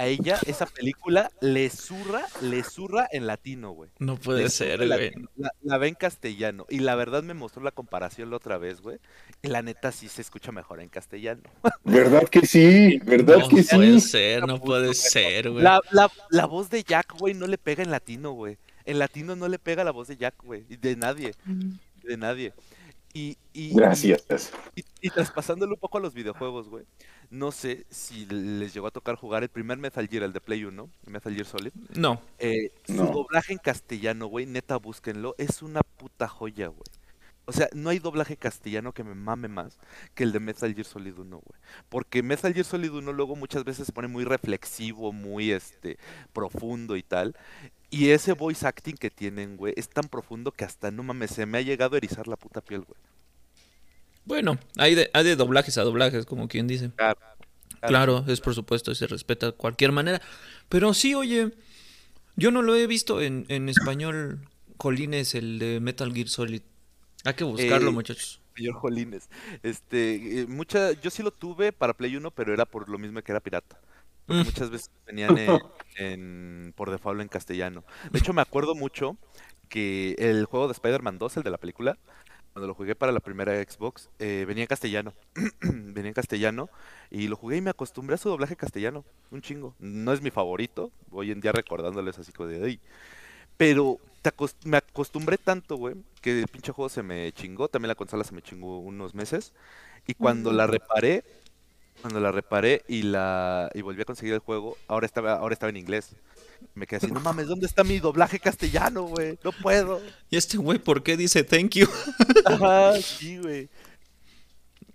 A 0.00 0.06
ella, 0.06 0.38
esa 0.46 0.64
película 0.64 1.30
le 1.42 1.68
zurra, 1.68 2.24
le 2.40 2.62
zurra 2.64 3.06
en 3.12 3.26
latino, 3.26 3.72
güey. 3.72 3.90
No 3.98 4.16
puede 4.16 4.44
Le 4.44 4.48
ser, 4.48 4.86
güey. 4.88 5.12
La, 5.36 5.52
la 5.60 5.76
ve 5.76 5.88
en 5.88 5.94
castellano. 5.94 6.64
Y 6.70 6.78
la 6.78 6.94
verdad 6.94 7.22
me 7.22 7.34
mostró 7.34 7.62
la 7.62 7.70
comparación 7.70 8.30
la 8.30 8.36
otra 8.36 8.56
vez, 8.56 8.80
güey. 8.80 8.98
La 9.42 9.60
neta 9.60 9.92
sí 9.92 10.08
se 10.08 10.22
escucha 10.22 10.52
mejor 10.52 10.80
en 10.80 10.88
castellano. 10.88 11.42
¿Verdad 11.84 12.26
que 12.28 12.46
sí? 12.46 12.98
¿Verdad 13.04 13.40
No 13.40 13.48
que 13.48 13.62
puede 13.62 14.00
sí? 14.00 14.00
ser, 14.00 14.46
no 14.46 14.58
puede 14.58 14.94
ser, 14.94 15.50
güey. 15.50 15.62
La, 15.62 15.80
la, 15.90 16.10
la 16.30 16.46
voz 16.46 16.70
de 16.70 16.82
Jack, 16.82 17.12
güey, 17.18 17.34
no 17.34 17.46
le 17.46 17.58
pega 17.58 17.82
en 17.82 17.90
latino, 17.90 18.32
güey. 18.32 18.56
En 18.86 18.98
latino 18.98 19.36
no 19.36 19.48
le 19.48 19.58
pega 19.58 19.84
la 19.84 19.90
voz 19.90 20.08
de 20.08 20.16
Jack, 20.16 20.34
güey. 20.42 20.64
y 20.70 20.76
De 20.76 20.96
nadie. 20.96 21.34
De 22.04 22.16
nadie. 22.16 22.54
Y, 23.12 23.36
y, 23.52 23.74
Gracias. 23.74 24.52
Y, 24.76 24.84
y 25.00 25.10
traspasándolo 25.10 25.74
un 25.74 25.80
poco 25.80 25.98
a 25.98 26.00
los 26.00 26.14
videojuegos, 26.14 26.68
güey. 26.68 26.84
No 27.28 27.50
sé 27.50 27.86
si 27.90 28.26
les 28.26 28.72
llegó 28.72 28.86
a 28.86 28.90
tocar 28.92 29.16
jugar 29.16 29.42
el 29.42 29.48
primer 29.48 29.78
Metal 29.78 30.06
Gear, 30.08 30.22
el 30.24 30.32
de 30.32 30.40
Play 30.40 30.64
1, 30.64 30.88
Metal 31.06 31.34
Gear 31.34 31.46
Solid. 31.46 31.72
No. 31.96 32.20
Eh, 32.38 32.70
su 32.86 32.94
No. 32.94 33.06
doblaje 33.06 33.52
en 33.52 33.58
castellano, 33.58 34.26
güey, 34.26 34.46
neta, 34.46 34.76
búsquenlo. 34.76 35.34
Es 35.38 35.62
una 35.62 35.82
puta 35.82 36.28
joya, 36.28 36.68
güey. 36.68 36.82
O 37.46 37.52
sea, 37.52 37.68
no 37.74 37.90
hay 37.90 37.98
doblaje 37.98 38.36
castellano 38.36 38.92
que 38.92 39.02
me 39.02 39.16
mame 39.16 39.48
más 39.48 39.78
que 40.14 40.22
el 40.22 40.30
de 40.30 40.38
Metal 40.38 40.72
Gear 40.72 40.86
Solid 40.86 41.18
1, 41.18 41.36
güey. 41.36 41.60
Porque 41.88 42.22
Metal 42.22 42.52
Gear 42.54 42.64
Solid 42.64 42.92
1 42.92 43.12
luego 43.12 43.34
muchas 43.34 43.64
veces 43.64 43.86
se 43.86 43.92
pone 43.92 44.06
muy 44.06 44.22
reflexivo, 44.24 45.12
muy 45.12 45.50
este 45.50 45.98
profundo 46.32 46.96
y 46.96 47.02
tal. 47.02 47.34
Y 47.90 48.10
ese 48.10 48.32
voice 48.34 48.66
acting 48.66 48.94
que 48.96 49.10
tienen, 49.10 49.56
güey, 49.56 49.74
es 49.76 49.88
tan 49.88 50.08
profundo 50.08 50.52
que 50.52 50.64
hasta 50.64 50.90
no 50.90 51.02
mames, 51.02 51.32
se 51.32 51.46
me 51.46 51.58
ha 51.58 51.62
llegado 51.62 51.94
a 51.94 51.98
erizar 51.98 52.28
la 52.28 52.36
puta 52.36 52.60
piel, 52.60 52.82
güey. 52.82 52.98
Bueno, 54.24 54.58
hay 54.76 54.94
de, 54.94 55.10
hay 55.12 55.24
de 55.24 55.36
doblajes 55.36 55.78
a 55.78 55.82
doblajes, 55.82 56.26
como 56.26 56.48
quien 56.48 56.66
dice. 56.66 56.92
Claro. 56.96 57.18
Claro, 57.80 58.24
es 58.28 58.40
por 58.40 58.54
supuesto, 58.54 58.92
y 58.92 58.94
se 58.94 59.06
respeta 59.06 59.46
de 59.46 59.52
cualquier 59.52 59.92
manera. 59.92 60.20
Pero 60.68 60.92
sí, 60.94 61.14
oye, 61.14 61.52
yo 62.36 62.50
no 62.50 62.62
lo 62.62 62.76
he 62.76 62.86
visto 62.86 63.22
en, 63.22 63.46
en 63.48 63.68
español, 63.68 64.48
Colines, 64.76 65.34
el 65.34 65.58
de 65.58 65.80
Metal 65.80 66.12
Gear 66.14 66.28
Solid. 66.28 66.62
Hay 67.24 67.34
que 67.34 67.44
buscarlo, 67.44 67.90
Eh, 67.90 67.92
muchachos. 67.92 68.42
Señor 68.56 68.74
Jolines. 68.74 69.30
Este, 69.62 70.40
eh, 70.42 70.46
mucha, 70.46 70.92
yo 70.92 71.10
sí 71.10 71.22
lo 71.22 71.32
tuve 71.32 71.72
para 71.72 71.94
Play 71.96 72.16
1, 72.16 72.30
pero 72.32 72.52
era 72.52 72.66
por 72.66 72.88
lo 72.88 72.98
mismo 72.98 73.22
que 73.22 73.32
era 73.32 73.40
pirata. 73.40 73.80
Porque 74.30 74.44
muchas 74.44 74.70
veces 74.70 74.90
venían 75.06 75.36
en, 75.38 75.60
en- 75.96 76.72
por 76.76 76.90
default 76.90 77.20
en 77.20 77.28
castellano. 77.28 77.84
De 78.12 78.18
hecho, 78.18 78.32
me 78.32 78.42
acuerdo 78.42 78.74
mucho 78.74 79.16
que 79.68 80.14
el 80.18 80.44
juego 80.46 80.66
de 80.68 80.72
Spider-Man 80.72 81.18
2, 81.18 81.36
el 81.38 81.42
de 81.42 81.50
la 81.50 81.58
película, 81.58 81.98
cuando 82.52 82.66
lo 82.68 82.74
jugué 82.74 82.94
para 82.96 83.12
la 83.12 83.20
primera 83.20 83.54
Xbox, 83.62 84.10
eh, 84.18 84.44
venía 84.46 84.64
en 84.64 84.68
castellano. 84.68 85.14
venía 85.62 86.08
en 86.08 86.14
castellano 86.14 86.68
y 87.10 87.28
lo 87.28 87.36
jugué 87.36 87.58
y 87.58 87.60
me 87.60 87.70
acostumbré 87.70 88.14
a 88.16 88.18
su 88.18 88.28
doblaje 88.28 88.56
castellano. 88.56 89.04
Un 89.30 89.42
chingo. 89.42 89.74
No 89.78 90.12
es 90.12 90.22
mi 90.22 90.30
favorito. 90.30 90.90
Hoy 91.12 91.30
en 91.30 91.40
día 91.40 91.52
recordándoles 91.52 92.18
así 92.18 92.32
como 92.32 92.48
de 92.48 92.64
ahí. 92.64 92.80
Pero 93.56 93.98
me 94.64 94.76
acostumbré 94.78 95.38
tanto, 95.38 95.76
güey, 95.76 95.94
que 96.22 96.40
el 96.40 96.48
pinche 96.48 96.72
juego 96.72 96.88
se 96.88 97.02
me 97.02 97.32
chingó. 97.32 97.68
También 97.68 97.88
la 97.88 97.94
consola 97.94 98.24
se 98.24 98.34
me 98.34 98.42
chingó 98.42 98.78
unos 98.80 99.14
meses. 99.14 99.52
Y 100.06 100.14
cuando 100.14 100.52
la 100.52 100.66
reparé, 100.66 101.24
cuando 102.00 102.20
la 102.20 102.32
reparé 102.32 102.82
y 102.88 103.02
la 103.02 103.70
y 103.74 103.82
volví 103.82 104.02
a 104.02 104.04
conseguir 104.04 104.34
el 104.34 104.40
juego, 104.40 104.76
ahora 104.88 105.06
estaba, 105.06 105.34
ahora 105.34 105.52
estaba 105.52 105.70
en 105.70 105.76
inglés. 105.76 106.10
Me 106.74 106.86
quedé 106.86 106.98
así, 106.98 107.06
no 107.10 107.20
mames, 107.20 107.46
¿dónde 107.48 107.66
está 107.66 107.84
mi 107.84 107.98
doblaje 108.00 108.38
castellano, 108.38 109.02
güey? 109.04 109.38
No 109.42 109.50
puedo. 109.52 110.00
¿Y 110.28 110.36
este 110.36 110.58
güey 110.58 110.78
por 110.78 111.02
qué 111.02 111.16
dice 111.16 111.42
thank 111.42 111.70
you? 111.76 111.88
Ajá, 112.44 113.00
sí, 113.00 113.38
güey. 113.38 113.68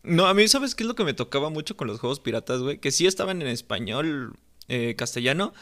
No, 0.04 0.28
a 0.28 0.34
mí, 0.36 0.48
¿sabes 0.48 0.76
qué 0.76 0.84
es 0.84 0.88
lo 0.88 0.94
que 0.96 1.04
me 1.04 1.14
tocaba 1.16 1.50
mucho 1.50 1.76
con 1.76 1.88
los 1.88 2.00
juegos 2.00 2.20
piratas, 2.20 2.62
güey? 2.62 2.78
Que 2.78 2.92
sí 2.92 3.08
estaban 3.08 3.42
en 3.42 3.48
español, 3.48 4.36
eh, 4.68 4.94
castellano, 4.96 5.54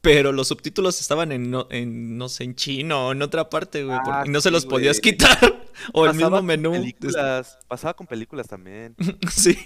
pero 0.00 0.32
los 0.32 0.48
subtítulos 0.48 0.98
estaban 1.00 1.30
en, 1.32 1.50
no, 1.50 1.66
en, 1.70 2.16
no 2.16 2.28
sé, 2.30 2.44
en 2.44 2.54
chino 2.54 3.08
o 3.08 3.12
en 3.12 3.20
otra 3.20 3.50
parte, 3.50 3.84
güey. 3.84 3.96
Ah, 3.98 4.02
porque- 4.04 4.28
y 4.30 4.32
no 4.32 4.40
se 4.40 4.50
los 4.50 4.64
podías 4.64 5.00
güey. 5.00 5.12
quitar. 5.12 5.61
O 5.92 6.04
el 6.06 6.12
Pasaba 6.12 6.14
mismo 6.14 6.36
con 6.38 6.46
menú. 6.46 6.72
Películas, 6.72 7.58
pasaba 7.68 7.94
con 7.94 8.06
películas 8.06 8.48
también. 8.48 8.94
sí. 9.30 9.56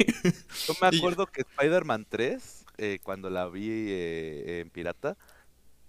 Yo 0.66 0.74
me 0.80 0.88
Y- 0.94 0.98
acuerdo 0.98 1.26
que 1.26 1.42
Spider-Man 1.42 2.06
3, 2.08 2.64
eh, 2.78 2.98
cuando 3.02 3.30
la 3.30 3.48
vi 3.48 3.68
eh, 3.70 4.60
en 4.60 4.70
pirata, 4.70 5.16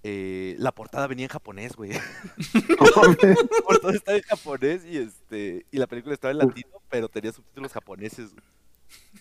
eh, 0.03 0.55
la 0.59 0.71
portada 0.71 1.07
venía 1.07 1.25
en 1.25 1.29
japonés, 1.31 1.75
güey. 1.75 1.91
La 2.67 3.61
portada 3.65 3.93
estaba 3.93 4.17
en 4.17 4.23
japonés 4.23 4.85
y 4.85 4.97
este 4.97 5.65
y 5.71 5.77
la 5.77 5.87
película 5.87 6.13
estaba 6.13 6.31
en 6.31 6.37
latino, 6.37 6.81
pero 6.89 7.09
tenía 7.09 7.31
subtítulos 7.31 7.71
japoneses. 7.73 8.31
güey. 8.33 8.45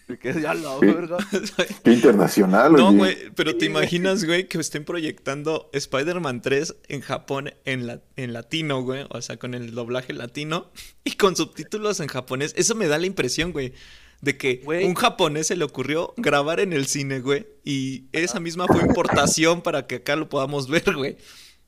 Quedé 0.21 0.43
ya 0.43 0.55
la 0.55 0.77
verga. 0.79 1.17
Qué 1.85 1.93
internacional, 1.93 2.73
No, 2.73 2.93
güey, 2.93 3.31
pero 3.35 3.57
te 3.57 3.65
imaginas, 3.67 4.25
güey, 4.25 4.49
que 4.49 4.59
estén 4.59 4.85
proyectando 4.85 5.69
Spider-Man 5.73 6.43
3 6.43 6.77
en 6.89 7.01
Japón 7.01 7.53
en, 7.65 7.87
la, 7.87 8.03
en 8.17 8.33
latino, 8.33 8.83
güey. 8.83 9.05
O 9.11 9.21
sea, 9.21 9.37
con 9.37 9.55
el 9.55 9.75
doblaje 9.75 10.13
latino 10.13 10.71
y 11.05 11.13
con 11.13 11.35
subtítulos 11.37 12.01
en 12.01 12.07
japonés. 12.09 12.55
Eso 12.57 12.75
me 12.75 12.87
da 12.87 12.99
la 12.99 13.07
impresión, 13.07 13.53
güey, 13.53 13.73
de 14.21 14.37
que 14.39 14.63
Güey. 14.65 14.85
un 14.87 14.95
japonés 14.95 15.49
se 15.49 15.57
le 15.57 15.65
ocurrió 15.65 16.15
grabar 16.17 16.61
en 16.61 16.73
el 16.73 16.87
cine, 16.87 17.21
güey. 17.21 17.47
Y 17.65 18.05
esa 18.13 18.39
misma 18.41 18.67
fue 18.67 18.83
importación 18.83 19.61
para 19.63 19.87
que 19.87 19.97
acá 19.97 20.17
lo 20.17 20.29
podamos 20.29 20.69
ver, 20.69 20.95
güey. 20.95 21.17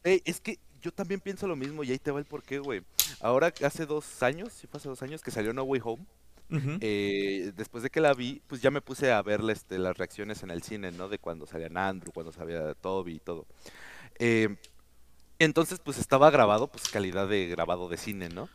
Ey, 0.05 0.23
es 0.25 0.41
que 0.41 0.59
yo 0.81 0.93
también 0.93 1.21
pienso 1.21 1.49
lo 1.49 1.57
mismo 1.57 1.83
y 1.83 1.91
ahí 1.91 1.99
te 1.99 2.13
va 2.13 2.21
el 2.21 2.25
porqué, 2.25 2.61
güey. 2.61 2.83
Ahora, 3.21 3.53
hace 3.65 3.85
dos 3.85 4.23
años, 4.23 4.53
sí 4.53 4.69
fue 4.69 4.79
hace 4.79 4.89
dos 4.89 5.03
años 5.03 5.23
que 5.23 5.33
salió 5.33 5.53
No 5.53 5.65
Way 5.65 5.81
Home. 5.83 6.07
Eh, 6.51 7.53
después 7.57 7.83
de 7.83 7.91
que 7.91 8.01
la 8.01 8.15
vi, 8.15 8.43
pues 8.47 8.63
ya 8.63 8.71
me 8.71 8.81
puse 8.81 9.13
a 9.13 9.21
ver 9.23 9.43
este, 9.51 9.79
las 9.79 9.97
reacciones 9.97 10.43
en 10.43 10.51
el 10.51 10.63
cine, 10.63 10.91
¿no? 10.93 11.09
De 11.09 11.19
cuando 11.19 11.47
salían 11.47 11.77
Andrew, 11.77 12.13
cuando 12.13 12.33
salía 12.33 12.75
Toby 12.75 13.17
y 13.17 13.21
todo. 13.21 13.47
Eh, 14.19 14.57
entonces, 15.39 15.81
pues 15.81 15.99
estaba 15.99 16.31
grabado, 16.31 16.69
pues 16.69 16.89
calidad 16.89 17.29
de 17.29 17.47
grabado 17.49 17.89
de 17.89 17.97
cine, 17.97 18.29
¿no? 18.29 18.49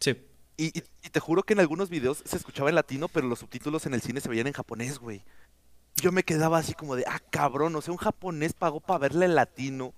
Sí. 0.00 0.16
Y, 0.56 0.78
y- 0.78 0.84
y 1.02 1.10
te 1.10 1.20
juro 1.20 1.42
que 1.42 1.54
en 1.54 1.60
algunos 1.60 1.90
videos 1.90 2.22
se 2.24 2.36
escuchaba 2.36 2.68
en 2.68 2.74
latino, 2.76 3.08
pero 3.08 3.26
los 3.28 3.38
subtítulos 3.40 3.86
en 3.86 3.94
el 3.94 4.02
cine 4.02 4.20
se 4.20 4.28
veían 4.28 4.46
en 4.46 4.52
japonés, 4.52 4.98
güey. 4.98 5.22
Yo 5.96 6.12
me 6.12 6.22
quedaba 6.24 6.58
así 6.58 6.74
como 6.74 6.96
de, 6.96 7.04
ah, 7.06 7.20
cabrón, 7.30 7.76
o 7.76 7.82
sea, 7.82 7.92
un 7.92 7.98
japonés 7.98 8.52
pagó 8.54 8.80
para 8.80 8.98
verle 9.00 9.26
en 9.26 9.34
latino 9.34 9.94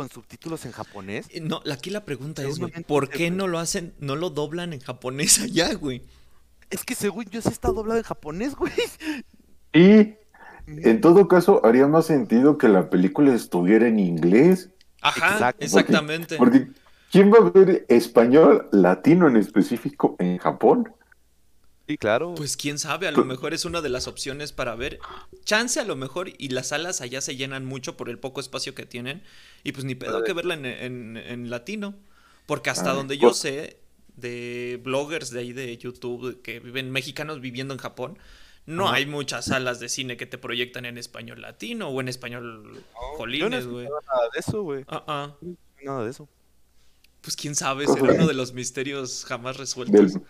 con 0.00 0.08
subtítulos 0.08 0.64
en 0.64 0.72
japonés. 0.72 1.26
Eh, 1.28 1.40
No, 1.42 1.60
aquí 1.70 1.90
la 1.90 2.06
pregunta 2.06 2.42
es, 2.42 2.58
güey, 2.58 2.72
¿por 2.84 3.10
qué 3.10 3.30
no 3.30 3.46
lo 3.48 3.58
hacen, 3.58 3.92
no 3.98 4.16
lo 4.16 4.30
doblan 4.30 4.72
en 4.72 4.80
japonés 4.80 5.38
allá, 5.42 5.74
güey? 5.74 6.02
Es 6.70 6.84
que 6.84 6.94
según 6.94 7.26
yo 7.26 7.42
sí 7.42 7.50
está 7.50 7.68
doblado 7.68 7.98
en 7.98 8.04
japonés, 8.04 8.54
güey. 8.54 8.72
Y 9.74 10.14
en 10.66 11.00
todo 11.02 11.28
caso, 11.28 11.60
haría 11.66 11.86
más 11.86 12.06
sentido 12.06 12.56
que 12.56 12.68
la 12.68 12.88
película 12.88 13.34
estuviera 13.34 13.88
en 13.88 13.98
inglés. 13.98 14.70
Ajá, 15.02 15.32
Exacto. 15.34 15.64
exactamente. 15.66 16.36
Porque 16.38 16.68
¿quién 17.12 17.30
va 17.30 17.38
a 17.38 17.50
ver 17.50 17.84
español 17.88 18.68
latino 18.72 19.28
en 19.28 19.36
específico 19.36 20.16
en 20.18 20.38
Japón? 20.38 20.90
Sí, 21.90 21.98
claro. 21.98 22.34
Pues 22.36 22.56
quién 22.56 22.78
sabe, 22.78 23.08
a 23.08 23.10
lo 23.10 23.24
mejor 23.24 23.52
es 23.52 23.64
una 23.64 23.80
de 23.80 23.88
las 23.88 24.06
opciones 24.06 24.52
para 24.52 24.76
ver. 24.76 25.00
Chance 25.44 25.80
a 25.80 25.84
lo 25.84 25.96
mejor 25.96 26.30
y 26.38 26.50
las 26.50 26.68
salas 26.68 27.00
allá 27.00 27.20
se 27.20 27.34
llenan 27.34 27.64
mucho 27.64 27.96
por 27.96 28.08
el 28.08 28.18
poco 28.18 28.40
espacio 28.40 28.74
que 28.76 28.86
tienen. 28.86 29.22
Y 29.64 29.72
pues 29.72 29.84
ni 29.84 29.96
pedo 29.96 30.22
que 30.22 30.32
verla 30.32 30.54
en, 30.54 30.66
en- 30.66 31.16
en 31.16 31.50
latino. 31.50 31.94
Porque 32.46 32.70
hasta 32.70 32.92
Ah, 32.92 32.94
donde 32.94 33.16
yo 33.18 33.28
pues- 33.30 33.38
sé 33.38 33.78
de 34.16 34.80
bloggers 34.84 35.30
de 35.30 35.40
ahí 35.40 35.52
de 35.52 35.76
YouTube 35.78 36.40
que 36.42 36.60
viven 36.60 36.90
mexicanos 36.92 37.40
viviendo 37.40 37.74
en 37.74 37.80
Japón, 37.80 38.18
no 38.66 38.86
Ajá. 38.86 38.96
hay 38.96 39.06
muchas 39.06 39.46
salas 39.46 39.80
de 39.80 39.88
cine 39.88 40.16
que 40.16 40.26
te 40.26 40.38
proyectan 40.38 40.84
en 40.84 40.96
español 40.98 41.40
latino 41.40 41.88
o 41.88 42.00
en 42.00 42.06
español 42.08 42.72
no 42.74 42.80
jolines, 43.16 43.64
he 43.64 43.68
güey. 43.68 43.84
nada 43.86 44.28
de 44.32 44.38
eso, 44.38 44.62
güey. 44.62 44.84
Ah, 44.86 45.02
ah. 45.08 45.36
Nada 45.82 46.04
de 46.04 46.10
eso. 46.10 46.28
Pues 47.22 47.34
quién 47.34 47.54
sabe, 47.56 47.86
será 47.88 48.12
uno 48.14 48.26
de 48.28 48.34
los 48.34 48.52
misterios 48.52 49.24
jamás 49.26 49.56
resueltos. 49.56 50.12
Del 50.14 50.22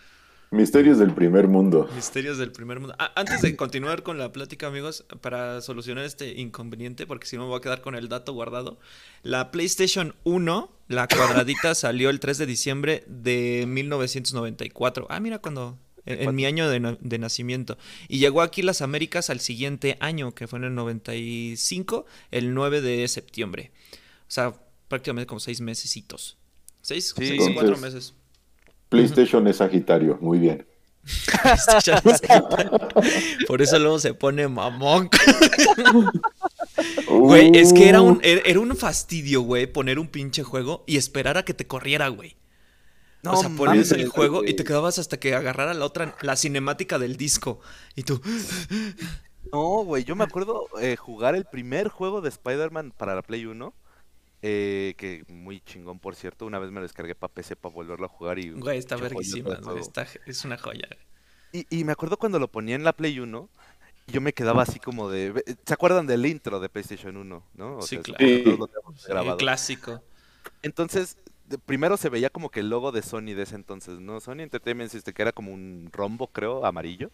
Misterios 0.53 0.98
del 0.98 1.14
primer 1.14 1.46
mundo. 1.46 1.88
Misterios 1.94 2.36
del 2.38 2.51
primer 2.51 2.80
mundo. 2.80 2.96
Ah, 2.98 3.12
antes 3.14 3.40
de 3.40 3.55
continuar 3.57 4.03
con 4.03 4.18
la 4.18 4.32
plática, 4.32 4.66
amigos, 4.66 5.05
para 5.20 5.61
solucionar 5.61 6.05
este 6.05 6.40
inconveniente, 6.40 7.07
porque 7.07 7.28
si 7.28 7.36
no 7.36 7.42
me 7.44 7.48
voy 7.51 7.59
a 7.59 7.61
quedar 7.62 7.82
con 7.82 7.94
el 7.94 8.09
dato 8.09 8.32
guardado. 8.32 8.80
La 9.22 9.53
PlayStation 9.53 10.16
1, 10.24 10.72
la 10.88 11.07
cuadradita, 11.07 11.74
salió 11.76 12.11
el 12.11 12.18
3 12.18 12.38
de 12.38 12.46
diciembre 12.46 13.05
de 13.07 13.64
1994. 13.68 15.07
Ah, 15.09 15.20
mira, 15.20 15.38
cuando. 15.38 15.78
En, 16.07 16.22
en 16.28 16.34
mi 16.34 16.46
año 16.46 16.68
de, 16.68 16.96
de 16.98 17.18
nacimiento. 17.18 17.76
Y 18.09 18.18
llegó 18.18 18.40
aquí 18.42 18.62
las 18.62 18.80
Américas 18.80 19.30
al 19.30 19.38
siguiente 19.38 19.98
año, 20.01 20.34
que 20.34 20.48
fue 20.48 20.59
en 20.59 20.64
el 20.64 20.74
95, 20.74 22.07
el 22.32 22.55
9 22.55 22.80
de 22.80 23.07
septiembre. 23.07 23.70
O 24.22 24.30
sea, 24.32 24.55
prácticamente 24.88 25.26
como 25.26 25.38
seis 25.40 25.61
mesecitos. 25.61 26.38
Seis, 26.80 27.14
Sí. 27.16 27.26
seis, 27.28 27.40
cuatro 27.55 27.74
Entonces- 27.74 27.80
meses. 27.94 28.14
PlayStation 28.91 29.47
es 29.49 29.57
Sagitario, 29.57 30.18
muy 30.20 30.38
bien. 30.38 30.66
Por 33.47 33.62
eso 33.62 33.78
luego 33.78 33.99
se 33.99 34.12
pone 34.12 34.47
mamón. 34.49 35.09
Güey, 37.09 37.57
es 37.57 37.72
que 37.72 37.88
era 37.88 38.03
un, 38.03 38.18
Uh, 38.18 38.20
era, 38.22 38.43
era 38.45 38.61
un 38.61 38.76
fastidio, 38.76 39.43
güey, 39.43 39.66
poner 39.66 39.99
un 39.99 40.09
pinche 40.09 40.43
juego 40.43 40.84
y 40.86 40.97
esperar 40.97 41.38
a 41.38 41.45
que 41.45 41.55
te 41.55 41.66
corriera, 41.66 42.09
güey. 42.09 42.36
No, 43.22 43.32
o 43.32 43.36
sea, 43.36 43.51
ponías 43.51 43.93
el 43.93 44.09
juego 44.09 44.45
y 44.45 44.55
te 44.55 44.64
quedabas 44.64 44.99
hasta 44.99 45.18
que 45.18 45.34
agarrara 45.34 45.74
la 45.74 45.84
otra, 45.84 46.16
la 46.22 46.36
cinemática 46.36 46.99
del 46.99 47.16
disco. 47.16 47.61
Y 47.95 48.03
tú, 48.03 48.20
No, 49.53 49.84
güey, 49.84 50.05
yo 50.05 50.16
me 50.16 50.24
acuerdo 50.24 50.68
eh, 50.80 50.97
jugar 50.97 51.34
el 51.34 51.45
primer 51.45 51.88
juego 51.88 52.20
de 52.20 52.28
Spider-Man 52.28 52.93
para 52.97 53.14
la 53.14 53.22
Play 53.22 53.47
1. 53.47 53.74
Eh, 54.43 54.95
que 54.97 55.24
muy 55.28 55.61
chingón, 55.61 55.99
por 55.99 56.14
cierto. 56.14 56.47
Una 56.47 56.59
vez 56.59 56.70
me 56.70 56.76
lo 56.76 56.82
descargué 56.82 57.14
para 57.14 57.32
PC 57.32 57.57
para 57.57 57.74
volverlo 57.74 58.07
a 58.07 58.09
jugar 58.09 58.38
y... 58.38 58.51
güey, 58.51 58.78
está 58.78 58.97
verguísima, 58.97 59.59
está- 59.78 60.07
es 60.26 60.45
una 60.45 60.57
joya. 60.59 60.88
Y, 61.53 61.66
y 61.68 61.84
me 61.84 61.93
acuerdo 61.93 62.16
cuando 62.16 62.38
lo 62.38 62.49
ponía 62.49 62.76
en 62.76 62.84
la 62.84 62.93
Play 62.93 63.18
1, 63.18 63.49
yo 64.07 64.20
me 64.20 64.32
quedaba 64.32 64.62
así 64.62 64.78
como 64.80 65.11
de... 65.11 65.32
ve- 65.32 65.45
¿Se 65.66 65.74
acuerdan 65.74 66.07
del 66.07 66.24
intro 66.26 66.61
de 66.61 66.68
PlayStation 66.68 67.16
1? 67.16 67.43
¿no? 67.55 67.76
O 67.76 67.82
Sí, 67.82 67.97
sea, 67.97 68.03
claro. 68.03 68.24
todos 68.45 68.59
lo 68.59 68.66
tenemos 68.68 69.05
Eh, 69.05 69.09
grabado. 69.09 69.36
clásico. 69.36 70.03
Entonces, 70.62 71.16
de- 71.47 71.59
primero 71.59 71.97
se 71.97 72.09
veía 72.09 72.30
como 72.30 72.51
que 72.51 72.61
el 72.61 72.70
logo 72.70 72.93
de 72.93 73.03
Sony 73.03 73.34
de 73.34 73.43
ese 73.43 73.57
entonces, 73.57 73.99
¿no? 74.01 74.20
Sony 74.20 74.41
Entertainment 74.41 74.91
System, 74.91 75.12
que 75.14 75.22
era 75.22 75.32
como 75.32 75.53
un 75.53 75.88
rombo, 75.93 76.28
creo, 76.28 76.64
amarillo. 76.64 77.11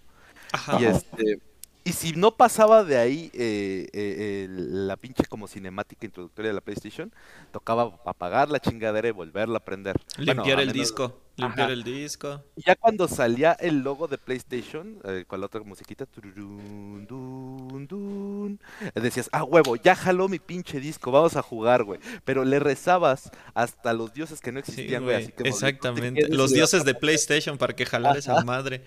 Ajá. 0.52 0.80
Y 0.80 0.84
este... 0.84 1.40
Y 1.86 1.92
si 1.92 2.12
no 2.14 2.32
pasaba 2.36 2.82
de 2.82 2.98
ahí 2.98 3.30
eh, 3.32 3.86
eh, 3.92 4.48
la 4.50 4.96
pinche 4.96 5.24
como 5.26 5.46
cinemática 5.46 6.04
introductoria 6.04 6.50
de 6.50 6.54
la 6.56 6.60
PlayStation, 6.60 7.12
tocaba 7.52 8.00
apagar 8.04 8.50
la 8.50 8.58
chingadera 8.58 9.06
y 9.06 9.12
volverla 9.12 9.58
a 9.58 9.64
prender. 9.64 9.96
Bueno, 10.16 10.32
Limpiar 10.34 10.58
a 10.58 10.62
el 10.62 10.68
menos- 10.68 10.80
disco. 10.82 11.20
Limpiar 11.36 11.66
Ajá. 11.66 11.72
el 11.74 11.82
disco. 11.84 12.42
Y 12.56 12.62
ya 12.62 12.76
cuando 12.76 13.06
salía 13.08 13.52
el 13.52 13.80
logo 13.80 14.08
de 14.08 14.16
PlayStation, 14.16 14.98
eh, 15.04 15.24
con 15.26 15.38
la 15.40 15.46
otra 15.46 15.60
musiquita, 15.62 16.06
tururún, 16.06 17.06
dun, 17.06 17.86
dun, 17.86 18.60
decías, 18.94 19.28
ah, 19.32 19.44
huevo, 19.44 19.76
ya 19.76 19.94
jaló 19.94 20.28
mi 20.28 20.38
pinche 20.38 20.80
disco, 20.80 21.10
vamos 21.10 21.36
a 21.36 21.42
jugar, 21.42 21.84
güey. 21.84 22.00
Pero 22.24 22.44
le 22.44 22.58
rezabas 22.58 23.30
hasta 23.54 23.92
los 23.92 24.14
dioses 24.14 24.40
que 24.40 24.50
no 24.50 24.60
existían, 24.60 25.04
güey. 25.04 25.14
güey. 25.16 25.24
así 25.24 25.32
que 25.32 25.38
no 25.38 25.42
te 25.44 25.48
Exactamente. 25.50 26.28
Los 26.28 26.52
dioses 26.52 26.84
de 26.84 26.94
PlayStation 26.94 27.58
para 27.58 27.74
que 27.76 27.84
jalar 27.84 28.16
esa 28.16 28.42
madre. 28.42 28.82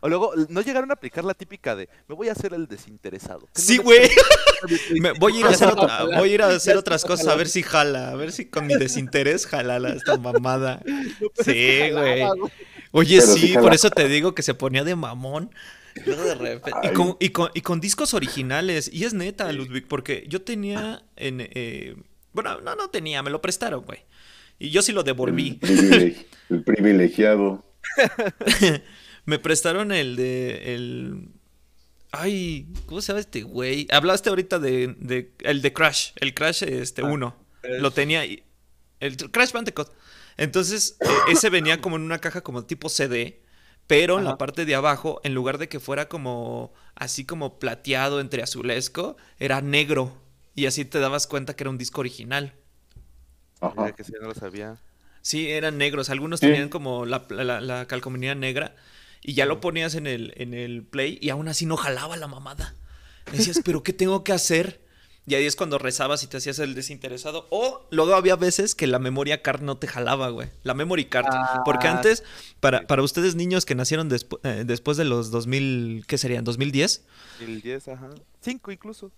O 0.00 0.08
luego, 0.08 0.32
no 0.48 0.62
llegaron 0.62 0.90
a 0.90 0.94
aplicar 0.94 1.24
la 1.24 1.34
típica 1.34 1.76
de, 1.76 1.88
me 2.08 2.14
voy 2.14 2.28
a 2.28 2.32
hacer 2.32 2.54
el 2.54 2.66
desinteresado. 2.68 3.40
no 3.40 3.48
Sí, 3.54 3.76
le 3.76 3.82
güey. 3.82 4.10
Me- 5.00 5.12
voy 5.12 5.36
a 5.36 5.40
ir 5.40 5.46
a 5.46 5.48
hacer, 5.50 5.68
PlayStation". 5.72 6.04
otra- 6.08 6.18
voy 6.20 6.30
a 6.30 6.34
ir 6.34 6.42
a 6.42 6.48
hacer 6.48 6.76
otras 6.76 7.04
cosas 7.04 7.26
a 7.28 7.34
ver 7.34 7.48
si 7.48 7.62
jala, 7.62 8.10
a 8.10 8.14
ver 8.14 8.32
si 8.32 8.46
con 8.46 8.66
mi 8.66 8.74
desinterés 8.76 9.46
jala 9.46 9.78
la- 9.78 9.90
esta 9.92 10.16
mamada. 10.16 10.80
No, 11.20 11.28
pero 11.28 11.32
es 11.38 11.44
que 11.46 11.49
Sí, 11.52 11.90
güey. 11.92 12.22
Oye, 12.92 13.20
Pero 13.20 13.32
sí, 13.32 13.40
sí 13.48 13.54
por 13.54 13.72
eso 13.74 13.90
te 13.90 14.08
digo 14.08 14.34
que 14.34 14.42
se 14.42 14.54
ponía 14.54 14.82
de 14.84 14.96
mamón. 14.96 15.50
Luego 16.06 16.22
de 16.24 16.34
repente- 16.34 16.70
Y 16.84 16.88
con, 16.92 17.16
y, 17.20 17.28
con, 17.30 17.50
y 17.54 17.60
con 17.60 17.80
discos 17.80 18.14
originales. 18.14 18.90
Y 18.92 19.04
es 19.04 19.14
neta, 19.14 19.52
Ludwig, 19.52 19.86
porque 19.88 20.24
yo 20.28 20.42
tenía 20.42 21.02
en... 21.16 21.38
eh, 21.40 21.96
bueno, 22.32 22.60
no, 22.60 22.74
no 22.76 22.88
tenía, 22.90 23.22
me 23.22 23.30
lo 23.30 23.40
prestaron, 23.42 23.82
güey. 23.84 24.00
Y 24.58 24.70
yo 24.70 24.82
sí 24.82 24.92
lo 24.92 25.00
El, 25.00 25.06
devolví. 25.06 25.58
privilegi- 25.60 26.26
el 26.50 26.62
privilegiado. 26.64 27.64
Me 29.24 29.38
prestaron 29.38 29.92
el 29.92 30.16
de... 30.16 30.74
El... 30.74 31.28
Ay, 32.12 32.66
¿cómo 32.86 33.00
se 33.00 33.08
llama 33.08 33.20
este 33.20 33.42
güey? 33.42 33.86
Hablaste 33.90 34.30
ahorita 34.30 34.58
de, 34.58 34.94
de- 34.98 35.32
el 35.44 35.62
de 35.62 35.72
Crash, 35.72 36.10
el 36.16 36.34
Crash 36.34 36.64
este 36.64 37.02
Ah, 37.02 37.06
uno. 37.06 37.36
Lo 37.62 37.92
tenía 37.92 38.24
y- 38.26 38.42
el 38.98 39.16
Crash 39.16 39.52
Bandicoot. 39.52 39.92
Entonces, 40.40 40.96
eh, 41.00 41.06
ese 41.30 41.50
venía 41.50 41.80
como 41.80 41.96
en 41.96 42.02
una 42.02 42.18
caja 42.18 42.40
como 42.40 42.64
tipo 42.64 42.88
CD, 42.88 43.42
pero 43.86 44.18
en 44.18 44.24
la 44.24 44.38
parte 44.38 44.64
de 44.64 44.74
abajo, 44.74 45.20
en 45.22 45.34
lugar 45.34 45.58
de 45.58 45.68
que 45.68 45.80
fuera 45.80 46.08
como 46.08 46.72
así 46.94 47.24
como 47.24 47.58
plateado 47.58 48.20
entre 48.20 48.42
azulesco, 48.42 49.16
era 49.38 49.60
negro 49.60 50.16
y 50.54 50.66
así 50.66 50.84
te 50.84 50.98
dabas 50.98 51.26
cuenta 51.26 51.54
que 51.54 51.64
era 51.64 51.70
un 51.70 51.78
disco 51.78 52.00
original. 52.00 52.54
Ajá. 53.60 53.92
Que 53.92 54.02
sí, 54.04 54.12
no 54.20 54.28
lo 54.28 54.34
sabía. 54.34 54.78
Sí, 55.22 55.50
eran 55.50 55.76
negros. 55.76 56.08
Algunos 56.08 56.40
Sí. 56.40 56.46
tenían 56.46 56.70
como 56.70 57.04
la, 57.04 57.26
la, 57.28 57.60
la 57.60 57.86
calcomanía 57.86 58.34
negra. 58.34 58.74
Y 59.22 59.34
ya 59.34 59.44
lo 59.44 59.60
ponías 59.60 59.94
en 59.94 60.06
el, 60.06 60.32
en 60.36 60.54
el 60.54 60.82
play 60.82 61.18
y 61.20 61.28
aún 61.28 61.46
así 61.48 61.66
no 61.66 61.76
jalaba 61.76 62.16
la 62.16 62.26
mamada. 62.26 62.74
Decías, 63.30 63.60
¿pero 63.62 63.82
qué 63.82 63.92
tengo 63.92 64.24
que 64.24 64.32
hacer? 64.32 64.80
Y 65.30 65.34
ahí 65.36 65.44
es 65.46 65.54
cuando 65.54 65.78
rezabas 65.78 66.24
y 66.24 66.26
te 66.26 66.38
hacías 66.38 66.58
el 66.58 66.74
desinteresado. 66.74 67.46
O 67.50 67.86
luego 67.90 68.14
había 68.14 68.34
veces 68.34 68.74
que 68.74 68.88
la 68.88 68.98
memoria 68.98 69.42
card 69.42 69.62
no 69.62 69.76
te 69.76 69.86
jalaba, 69.86 70.28
güey. 70.30 70.48
La 70.64 70.74
memory 70.74 71.04
card. 71.04 71.26
Porque 71.64 71.86
Ah, 71.86 71.92
antes, 71.92 72.24
para, 72.58 72.86
para 72.88 73.02
ustedes 73.04 73.36
niños 73.36 73.64
que 73.64 73.76
nacieron 73.76 74.10
despu- 74.10 74.40
eh, 74.42 74.64
después 74.66 74.96
de 74.96 75.04
los 75.04 75.30
2000, 75.30 76.04
¿qué 76.08 76.18
serían? 76.18 76.44
¿2010? 76.44 77.02
El 77.40 77.60
10, 77.62 77.86
ajá. 77.88 78.08
5 78.40 78.72
incluso. 78.72 79.12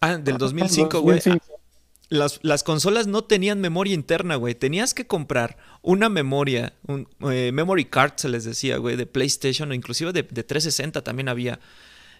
Ah, 0.00 0.18
del 0.18 0.38
2005, 0.38 1.00
güey. 1.00 1.16
2005. 1.16 1.60
Las, 2.08 2.38
las 2.42 2.62
consolas 2.62 3.08
no 3.08 3.24
tenían 3.24 3.60
memoria 3.60 3.92
interna, 3.92 4.36
güey. 4.36 4.54
Tenías 4.54 4.94
que 4.94 5.08
comprar 5.08 5.56
una 5.82 6.08
memoria, 6.08 6.74
un 6.86 7.08
eh, 7.32 7.50
memory 7.52 7.86
card 7.86 8.12
se 8.14 8.28
les 8.28 8.44
decía, 8.44 8.76
güey, 8.76 8.94
de 8.94 9.06
PlayStation 9.06 9.72
o 9.72 9.74
inclusive 9.74 10.12
de, 10.12 10.22
de 10.22 10.44
360 10.44 11.02
también 11.02 11.28
había. 11.28 11.58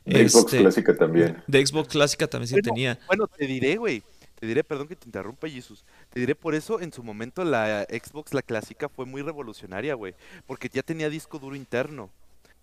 De 0.07 0.29
Xbox 0.29 0.45
Este, 0.53 0.59
clásica 0.59 0.97
también. 0.97 1.43
De 1.47 1.67
Xbox 1.67 1.89
clásica 1.89 2.27
también 2.27 2.49
sí 2.49 2.55
Bueno, 2.55 2.65
tenía. 2.69 2.99
Bueno, 3.07 3.27
te 3.27 3.47
diré, 3.47 3.77
güey. 3.77 4.03
Te 4.39 4.47
diré, 4.47 4.63
perdón 4.63 4.87
que 4.89 4.97
te 4.97 5.07
interrumpa, 5.07 5.49
Jesus. 5.49 5.85
Te 6.11 6.21
diré 6.21 6.35
por 6.35 6.55
eso, 6.55 6.81
en 6.81 6.93
su 6.93 7.03
momento 7.03 7.43
la 7.45 7.85
Xbox, 7.91 8.35
la 8.35 8.43
clásica, 8.43 8.89
fue 8.89 9.07
muy 9.07 9.23
revolucionaria, 9.23 9.95
güey. 9.95 10.15
Porque 10.47 10.69
ya 10.73 10.83
tenía 10.83 11.09
disco 11.11 11.39
duro 11.39 11.57
interno. 11.57 12.11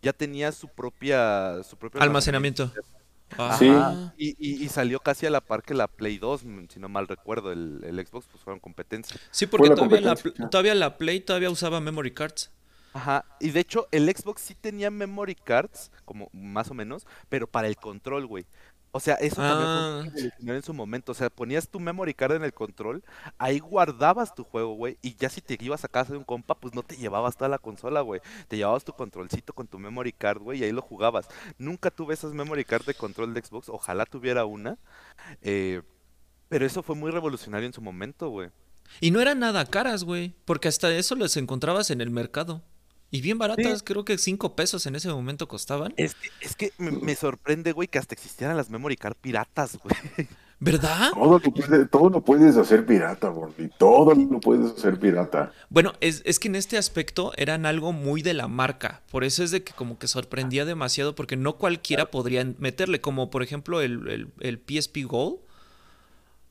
Ya 0.02 0.14
tenía 0.14 0.52
su 0.52 0.68
propia, 0.68 1.64
su 1.64 1.78
propio 1.78 2.02
Almacenamiento. 2.02 2.72
Sí. 3.58 3.68
Ajá. 3.70 4.14
Y, 4.18 4.36
y- 4.38 4.64
y 4.64 4.70
salió 4.70 5.00
casi 5.00 5.26
a 5.26 5.32
la 5.32 5.42
par 5.42 5.64
que 5.64 5.74
la 5.74 5.88
Play 5.88 6.20
2, 6.20 6.44
mm, 6.46 6.66
si 6.72 6.80
no 6.80 6.88
mal 6.90 7.08
recuerdo, 7.08 7.52
el, 7.52 7.82
el 7.84 8.06
Xbox, 8.06 8.28
pues 8.30 8.44
fueron 8.44 8.60
competencia. 8.60 9.16
Sí, 9.32 9.48
porque 9.48 9.70
la 9.70 9.76
todavía 9.76 10.02
la, 10.02 10.16
todavía 10.50 10.76
la 10.76 10.98
Play 11.00 11.20
todavía 11.22 11.50
usaba 11.50 11.80
memory 11.80 12.12
cards. 12.12 12.52
Ajá, 12.94 13.26
y 13.40 13.50
de 13.50 13.60
hecho 13.60 13.88
el 13.92 14.08
Xbox 14.16 14.42
sí 14.42 14.56
tenía 14.56 14.92
memory 14.92 15.36
cards, 15.36 15.92
como 16.06 16.30
más 16.32 16.70
o 16.70 16.74
menos, 16.74 17.06
pero 17.30 17.48
para 17.48 17.68
el 17.68 17.76
control, 17.76 18.26
güey. 18.28 18.46
O 18.96 19.00
sea, 19.00 19.16
eso 19.16 19.38
también 19.38 20.12
fue 20.12 20.54
Ah. 20.54 20.56
en 20.56 20.62
su 20.62 20.72
momento. 20.72 21.14
O 21.14 21.16
sea, 21.16 21.32
ponías 21.32 21.68
tu 21.68 21.80
memory 21.80 22.14
card 22.14 22.34
en 22.36 22.44
el 22.44 22.54
control, 22.54 23.04
ahí 23.40 23.58
guardabas 23.58 24.36
tu 24.36 24.44
juego, 24.44 24.76
güey, 24.76 25.00
y 25.02 25.16
ya 25.16 25.30
si 25.30 25.42
te 25.42 25.58
ibas 25.60 25.84
a 25.84 25.88
casa 25.88 26.12
de 26.12 26.20
un 26.20 26.24
compa, 26.24 26.54
pues 26.54 26.76
no 26.76 26.84
te 26.84 26.96
llevabas 26.96 27.36
toda 27.36 27.50
la 27.50 27.58
consola, 27.58 28.02
güey. 28.02 28.22
Te 28.48 28.56
llevabas 28.58 28.84
tu 28.84 28.94
controlcito 28.94 29.52
con 29.54 29.66
tu 29.66 29.80
memory 29.80 30.12
card, 30.14 30.44
güey, 30.44 30.60
y 30.60 30.64
ahí 30.64 30.72
lo 30.72 30.84
jugabas. 30.84 31.28
Nunca 31.58 31.90
tuve 31.90 32.14
esas 32.14 32.34
memory 32.34 32.66
card 32.66 32.86
de 32.86 32.94
control 32.94 33.34
de 33.34 33.42
Xbox, 33.42 33.68
ojalá 33.70 34.06
tuviera 34.06 34.46
una. 34.46 34.78
eh, 35.42 35.82
pero 36.50 36.68
eso 36.68 36.84
fue 36.84 36.96
muy 36.96 37.10
revolucionario 37.10 37.66
en 37.66 37.74
su 37.74 37.82
momento, 37.82 38.30
güey. 38.30 38.52
Y 39.02 39.10
no 39.10 39.20
eran 39.22 39.40
nada 39.40 39.66
caras, 39.66 40.04
güey. 40.04 40.36
Porque 40.46 40.68
hasta 40.68 40.92
eso 40.94 41.16
las 41.16 41.36
encontrabas 41.36 41.90
en 41.90 42.00
el 42.00 42.12
mercado. 42.12 42.62
Y 43.14 43.22
bien 43.22 43.38
baratas, 43.38 43.84
creo 43.84 44.04
que 44.04 44.18
5 44.18 44.56
pesos 44.56 44.86
en 44.88 44.96
ese 44.96 45.08
momento 45.10 45.48
costaban. 45.48 45.94
Es 45.98 46.16
que, 46.16 46.30
es 46.42 46.56
que 46.56 46.72
me, 46.80 46.90
me 46.92 47.16
sorprende, 47.16 47.72
güey, 47.72 47.88
que 47.88 48.00
hasta 48.00 48.16
existieran 48.16 48.58
las 48.58 48.70
memory 48.72 48.98
card 48.98 49.16
piratas, 49.22 49.78
güey. 49.78 49.96
¿Verdad? 50.60 51.12
Todo 51.14 51.40
lo, 51.40 51.52
puede- 51.52 51.86
todo 51.88 52.10
lo 52.10 52.22
puedes 52.24 52.56
hacer 52.58 52.86
pirata, 52.86 53.28
Gordy. 53.28 53.70
Todo 53.78 54.16
lo 54.16 54.40
puedes 54.40 54.72
hacer 54.72 54.98
pirata. 54.98 55.52
Bueno, 55.70 55.94
es, 56.00 56.22
es 56.26 56.40
que 56.40 56.48
en 56.48 56.56
este 56.56 56.78
aspecto 56.78 57.34
eran 57.36 57.66
algo 57.66 57.92
muy 57.92 58.22
de 58.22 58.34
la 58.34 58.48
marca. 58.48 59.02
Por 59.12 59.24
eso 59.26 59.44
es 59.44 59.52
de 59.52 59.64
que 59.64 59.74
como 59.74 60.00
que 60.00 60.08
sorprendía 60.08 60.66
demasiado 60.66 61.16
porque 61.16 61.36
no 61.36 61.58
cualquiera 61.58 62.10
podría 62.10 62.46
meterle. 62.60 63.00
Como 63.02 63.30
por 63.30 63.44
ejemplo 63.44 63.82
el, 63.82 64.08
el- 64.10 64.28
el 64.40 64.58
PSP 64.58 65.04
Gold. 65.06 65.38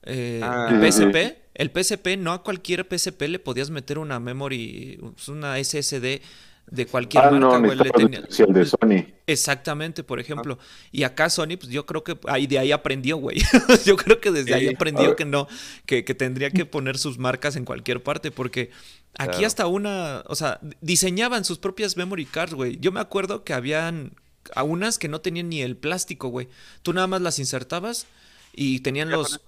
eh, 0.05 0.41
Ah. 0.45 0.69
el 0.71 0.93
sí. 0.93 1.03
PSP. 1.03 1.39
El 1.55 1.71
PSP, 1.71 2.17
no 2.19 2.33
a 2.33 2.43
cualquier 2.43 2.87
PSP 2.89 3.29
le 3.29 3.39
podías 3.39 3.69
meter 3.71 3.99
una 3.99 4.19
memory, 4.21 4.99
una 5.29 5.59
SSD 5.63 6.23
de 6.71 6.87
cualquier 6.87 7.25
Ah, 7.25 7.31
marca, 7.31 7.59
no, 7.59 7.75
le 7.75 7.91
tenía- 7.91 8.23
de 8.23 8.65
Sony. 8.65 9.07
Exactamente, 9.27 10.03
por 10.05 10.21
ejemplo. 10.21 10.59
Y 10.91 11.03
acá 11.03 11.29
Sony, 11.29 11.57
pues 11.59 11.69
yo 11.69 11.85
creo 11.87 12.03
que 12.03 12.19
ahí 12.29 12.47
de 12.47 12.59
ahí 12.59 12.73
aprendió, 12.73 13.17
güey. 13.19 13.39
yo 13.85 13.97
creo 13.97 14.21
que 14.21 14.31
desde 14.31 14.55
ahí 14.55 14.69
Sí. 14.69 14.75
Aprendió 14.75 15.15
que 15.17 15.25
no, 15.25 15.49
que, 15.87 16.05
que 16.05 16.15
tendría 16.15 16.51
que 16.51 16.65
poner 16.67 16.97
sus 16.99 17.19
marcas 17.19 17.57
en 17.57 17.65
cualquier 17.65 18.03
parte, 18.03 18.31
porque 18.31 18.71
aquí 19.19 19.31
Claro. 19.33 19.47
hasta 19.47 19.67
una, 19.67 20.23
o 20.29 20.35
sea, 20.35 20.61
diseñaban 20.81 21.45
sus 21.45 21.59
propias 21.59 21.97
memory 21.97 22.25
cards, 22.27 22.55
güey. 22.55 22.79
Yo 22.81 22.91
me 22.93 23.01
acuerdo 23.01 23.45
que 23.45 23.53
habían 23.53 24.13
a 24.55 24.63
unas 24.63 24.99
que 24.99 25.09
no 25.09 25.21
tenían 25.21 25.49
ni 25.51 25.61
el 25.63 25.77
plástico, 25.77 26.29
güey. 26.29 26.49
Tú 26.83 26.93
nada 26.93 27.07
más 27.07 27.21
las 27.21 27.39
insertabas 27.39 28.07
y 28.55 28.81
tenían 28.81 29.11
los... 29.11 29.41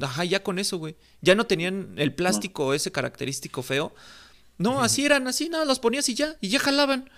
Ajá, 0.00 0.24
ya 0.24 0.42
con 0.42 0.58
eso, 0.58 0.78
güey. 0.78 0.96
Ya 1.20 1.34
no 1.34 1.44
tenían 1.46 1.92
el 1.96 2.14
plástico 2.14 2.72
ese 2.72 2.90
característico 2.90 3.62
feo. 3.62 3.94
No, 4.62 4.82
así 4.82 5.04
eran, 5.04 5.26
así, 5.28 5.48
nada, 5.48 5.64
los 5.64 5.78
ponías 5.78 6.08
y 6.08 6.14
ya, 6.14 6.36
y 6.40 6.48
ya 6.48 6.58
jalaban. 6.58 7.10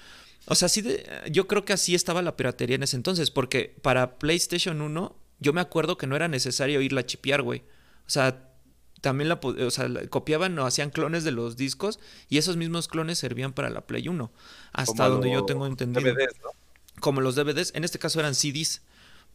O 0.46 0.54
sea, 0.54 0.66
así 0.66 0.82
de, 0.82 1.06
yo 1.30 1.46
creo 1.46 1.64
que 1.64 1.72
así 1.72 1.94
estaba 1.94 2.20
la 2.22 2.36
piratería 2.36 2.76
en 2.76 2.82
ese 2.82 2.96
entonces, 2.96 3.30
porque 3.30 3.74
para 3.82 4.18
PlayStation 4.18 4.80
1, 4.80 5.16
yo 5.40 5.52
me 5.52 5.60
acuerdo 5.60 5.96
que 5.96 6.06
no 6.06 6.16
era 6.16 6.28
necesario 6.28 6.80
irla 6.80 7.00
a 7.00 7.06
chipear, 7.06 7.42
güey. 7.42 7.60
O 8.06 8.10
sea, 8.10 8.48
también 9.00 9.28
la, 9.28 9.38
o 9.42 9.70
sea, 9.70 9.88
la- 9.88 10.06
copiaban 10.08 10.58
o 10.58 10.66
hacían 10.66 10.90
clones 10.90 11.24
de 11.24 11.30
los 11.32 11.56
discos 11.56 11.98
y 12.28 12.38
esos 12.38 12.56
mismos 12.56 12.88
clones 12.88 13.18
servían 13.18 13.52
para 13.52 13.70
la 13.70 13.82
Play 13.86 14.08
1. 14.08 14.30
Hasta 14.72 15.04
Como 15.04 15.08
donde 15.10 15.30
yo 15.32 15.44
tengo 15.44 15.66
entendido. 15.66 16.14
DVDs, 16.14 16.34
¿no? 16.42 16.50
Como 17.00 17.20
los 17.20 17.34
DVDs, 17.34 17.72
en 17.74 17.84
este 17.84 17.98
caso 17.98 18.20
eran 18.20 18.34
CDs. 18.34 18.82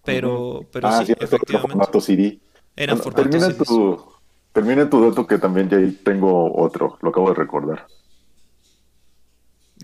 Pero, 0.03 0.67
pero 0.71 0.87
ah, 0.87 1.05
sí, 1.05 1.05
sí, 1.07 1.13
efectivamente. 1.19 1.71
formato 1.73 2.01
CD. 2.01 2.39
Eran 2.75 2.97
Bueno, 2.97 3.03
formatos 3.03 3.31
termina 3.31 3.51
CDs. 3.53 3.67
tu, 3.67 4.05
termina 4.53 4.89
tu 4.89 5.01
dato 5.09 5.27
que 5.27 5.37
también 5.37 5.69
ya 5.69 5.77
ahí 5.77 5.91
tengo 6.03 6.55
otro, 6.55 6.97
lo 7.01 7.09
acabo 7.09 7.29
de 7.29 7.35
recordar. 7.35 7.87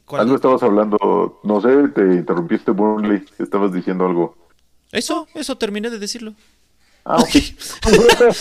¿Cuál? 0.06 0.22
Algo 0.22 0.36
estabas 0.36 0.62
hablando, 0.62 1.40
no 1.44 1.62
sé, 1.62 1.88
te 1.90 2.02
interrumpiste, 2.02 2.72
Burnley, 2.72 3.24
estabas 3.40 3.74
diciendo 3.74 4.06
algo. 4.06 4.36
Eso, 4.92 5.28
eso 5.34 5.58
terminé 5.58 5.90
de 5.90 6.00
decirlo. 6.00 6.34
Ah, 7.04 7.18
ok. 7.18 7.30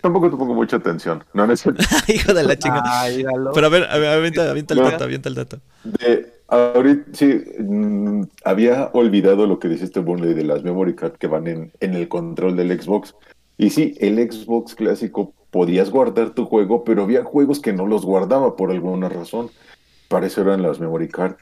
Tampoco 0.00 0.30
te 0.30 0.36
pongo 0.36 0.54
mucha 0.54 0.76
atención. 0.76 1.24
No, 1.34 1.46
no 1.46 1.52
es. 1.52 1.64
Hijo 2.08 2.32
de 2.32 2.44
la 2.44 2.56
chingada. 2.56 3.00
Ay. 3.00 3.24
Pero 3.54 3.66
a 3.66 3.70
ver, 3.70 3.84
a 3.90 3.98
ver, 3.98 4.08
avienta, 4.10 4.48
avienta 4.48 4.74
el 4.74 4.80
dato, 4.80 5.04
avienta 5.04 5.28
el 5.28 5.34
dato. 5.34 5.58
De, 5.82 6.32
ahorita, 6.46 7.04
sí, 7.12 7.42
mm, 7.58 8.22
había 8.44 8.90
olvidado 8.92 9.46
lo 9.46 9.58
que 9.58 9.68
dijiste, 9.68 10.00
Burnley, 10.00 10.34
de 10.34 10.44
las 10.44 10.62
memory 10.62 10.94
card 10.94 11.14
que 11.14 11.26
van 11.26 11.48
en, 11.48 11.72
en 11.80 11.94
el 11.94 12.08
control 12.08 12.56
del 12.56 12.80
Xbox. 12.80 13.14
Y 13.58 13.70
sí, 13.70 13.96
el 13.98 14.18
Xbox 14.30 14.74
clásico 14.76 15.32
podías 15.50 15.90
guardar 15.90 16.30
tu 16.30 16.44
juego, 16.44 16.84
pero 16.84 17.02
había 17.02 17.24
juegos 17.24 17.60
que 17.60 17.72
no 17.72 17.86
los 17.86 18.04
guardaba 18.04 18.56
por 18.56 18.70
alguna 18.70 19.08
razón. 19.08 19.50
Para 20.08 20.26
eso 20.26 20.40
eran 20.42 20.62
las 20.62 20.80
memory 20.80 21.08
card. 21.08 21.34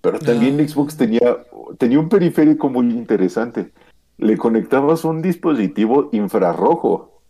Pero 0.00 0.18
también 0.18 0.58
Ah. 0.60 0.66
Xbox 0.66 0.96
tenía, 0.96 1.38
tenía 1.78 1.98
un 1.98 2.08
periférico 2.08 2.68
muy 2.68 2.90
interesante. 2.90 3.70
Le 4.18 4.36
conectabas 4.36 5.04
un 5.04 5.22
dispositivo 5.22 6.08
infrarrojo. 6.12 7.20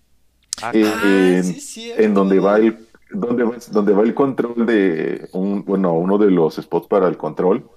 Ah, 0.63 0.71
Eh, 0.75 1.37
en, 1.39 1.45
sí 1.45 1.93
en 1.97 2.15
donde 2.15 2.39
va 2.39 2.59
el 2.59 2.79
donde 3.11 3.45
va, 3.45 3.57
donde 3.71 3.93
va 3.93 4.03
el 4.03 4.15
control 4.15 4.65
de 4.67 5.29
un, 5.33 5.65
bueno, 5.65 5.93
uno 5.93 6.17
de 6.19 6.31
los 6.31 6.57
spots 6.57 6.87
para 6.89 7.09
el 7.09 7.17
control 7.17 7.69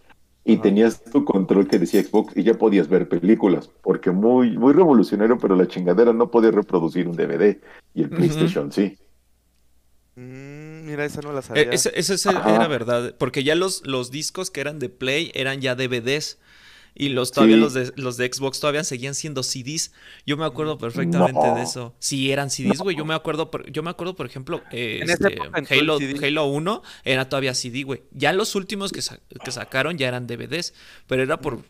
y 0.46 0.58
tenías 0.58 1.04
tu 1.04 1.26
control 1.26 1.68
que 1.68 1.80
decía 1.80 2.04
Xbox 2.04 2.38
y 2.38 2.44
ya 2.44 2.54
podías 2.54 2.88
ver 2.88 3.10
películas, 3.10 3.70
porque 3.82 4.12
muy 4.12 4.58
muy 4.58 4.74
revolucionario, 4.74 5.38
pero 5.38 5.56
la 5.56 5.68
chingadera 5.68 6.14
no 6.14 6.30
podía 6.30 6.52
reproducir 6.52 7.08
un 7.08 7.16
DVD 7.18 7.58
y 7.94 8.04
el. 8.04 8.10
PlayStation 8.10 8.72
sí. 8.72 8.98
Mira, 10.96 11.06
esa 11.06 11.22
no 11.22 11.34
la 11.34 11.40
Eh, 11.40 11.44
sabía. 11.44 11.64
Ese, 11.72 11.92
ese 11.96 12.14
es 12.14 12.26
el- 12.26 12.38
Ajá. 12.38 12.56
era 12.56 12.68
verdad, 12.68 13.16
porque 13.18 13.44
ya 13.44 13.56
los, 13.56 13.86
los 13.86 14.12
discos 14.12 14.50
que 14.52 14.62
eran 14.62 14.80
de 14.80 14.90
Play 14.90 15.32
eran 15.36 15.60
ya 15.62 15.76
DVDs. 15.76 16.38
Y 16.98 17.10
los 17.10 17.34
todavía 17.34 17.58
Sí. 17.58 17.62
los 17.62 17.74
de 17.74 17.92
los 17.98 18.16
de 18.16 18.32
Xbox 18.32 18.62
todavía 18.62 18.86
seguían 18.86 19.16
siendo 19.16 19.44
CDs. 19.44 19.92
Yo 20.26 20.38
me 20.38 20.46
acuerdo 20.46 20.78
perfectamente 20.78 21.34
No. 21.46 21.56
de 21.56 21.62
eso. 21.64 21.94
Sí, 22.00 22.32
eran 22.32 22.50
CDs, 22.50 22.80
güey. 22.80 22.96
Yo 22.96 23.04
me 23.04 23.14
acuerdo, 23.14 23.52
por- 23.52 23.70
yo 23.70 23.84
me 23.84 23.90
acuerdo, 23.90 24.16
por 24.16 24.26
ejemplo, 24.26 24.62
eh, 24.72 25.02
esa 25.04 25.14
este, 25.28 25.38
Halo. 25.78 25.98
Halo 26.24 26.46
1 26.46 26.84
era 27.04 27.28
todavía 27.28 27.54
CD, 27.54 27.84
güey. 27.84 28.04
Ya 28.12 28.32
los 28.32 28.56
últimos 28.56 28.94
que, 28.94 29.02
sa- 29.02 29.20
que 29.44 29.52
sacaron 29.52 29.98
ya 29.98 30.08
eran 30.08 30.26
DVDs, 30.26 30.74
pero 31.06 31.22
era 31.22 31.42
por, 31.42 31.64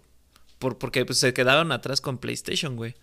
por 0.60 0.78
porque 0.78 1.04
pues, 1.06 1.18
se 1.18 1.34
quedaron 1.34 1.72
atrás 1.72 2.02
con 2.02 2.20
PlayStation, 2.20 2.76
güey. 2.76 2.94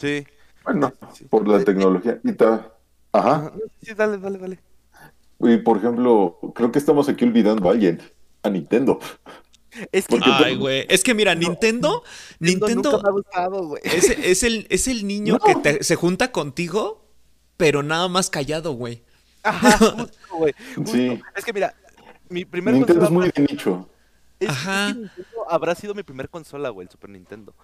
Sí. 0.00 0.26
Bueno, 0.64 0.92
Sí. 1.16 1.24
por 1.26 1.46
la 1.46 1.62
tecnología. 1.62 2.18
Y. 2.24 2.30
Ajá, 3.12 3.52
Sí, 3.80 3.94
dale, 3.94 4.18
dale, 4.18 4.38
dale. 4.38 4.58
Y 5.40 5.56
por 5.58 5.78
ejemplo, 5.78 6.38
creo 6.54 6.70
que 6.72 6.78
estamos 6.78 7.08
aquí 7.08 7.24
olvidando 7.24 7.68
a 7.68 7.72
alguien, 7.72 8.00
a 8.42 8.50
Nintendo. 8.50 8.98
Es 9.90 10.06
que 10.06 10.20
Ay, 10.22 10.56
güey. 10.56 10.86
Es 10.88 11.02
que 11.02 11.14
mira, 11.14 11.34
Nintendo, 11.34 12.04
Nintendo 12.38 12.92
nunca 12.92 13.02
me 13.02 13.08
ha 13.08 13.12
gustado, 13.12 13.66
güey. 13.66 13.82
es, 13.84 14.08
es 14.10 14.42
el, 14.44 14.66
es 14.70 14.86
el 14.86 15.06
niño 15.06 15.34
No. 15.34 15.40
que 15.40 15.54
te- 15.56 15.82
se 15.82 15.96
junta 15.96 16.30
contigo, 16.30 17.04
pero 17.56 17.82
nada 17.82 18.06
más 18.08 18.30
callado, 18.30 18.72
güey. 18.74 19.02
Ajá, 19.42 19.76
justo, 19.78 20.12
güey. 20.38 20.54
justo. 20.76 20.92
Sí. 20.92 21.20
Es 21.36 21.44
que 21.44 21.52
mira, 21.52 21.74
mi 22.28 22.44
primer 22.44 22.74
Nintendo 22.74 23.02
es 23.04 23.08
consola 23.10 23.26
muy 23.26 23.32
de 23.46 23.52
nicho. 23.52 23.88
Es, 24.38 24.48
es 24.48 24.54
Ajá. 24.54 24.86
que 24.92 24.94
Nintendo 25.00 25.50
habrá 25.50 25.74
sido 25.74 25.92
mi 25.94 26.04
primer 26.04 26.28
consola, 26.28 26.68
güey, 26.70 26.86
el 26.86 26.90
Super 26.92 27.10
Nintendo. 27.10 27.54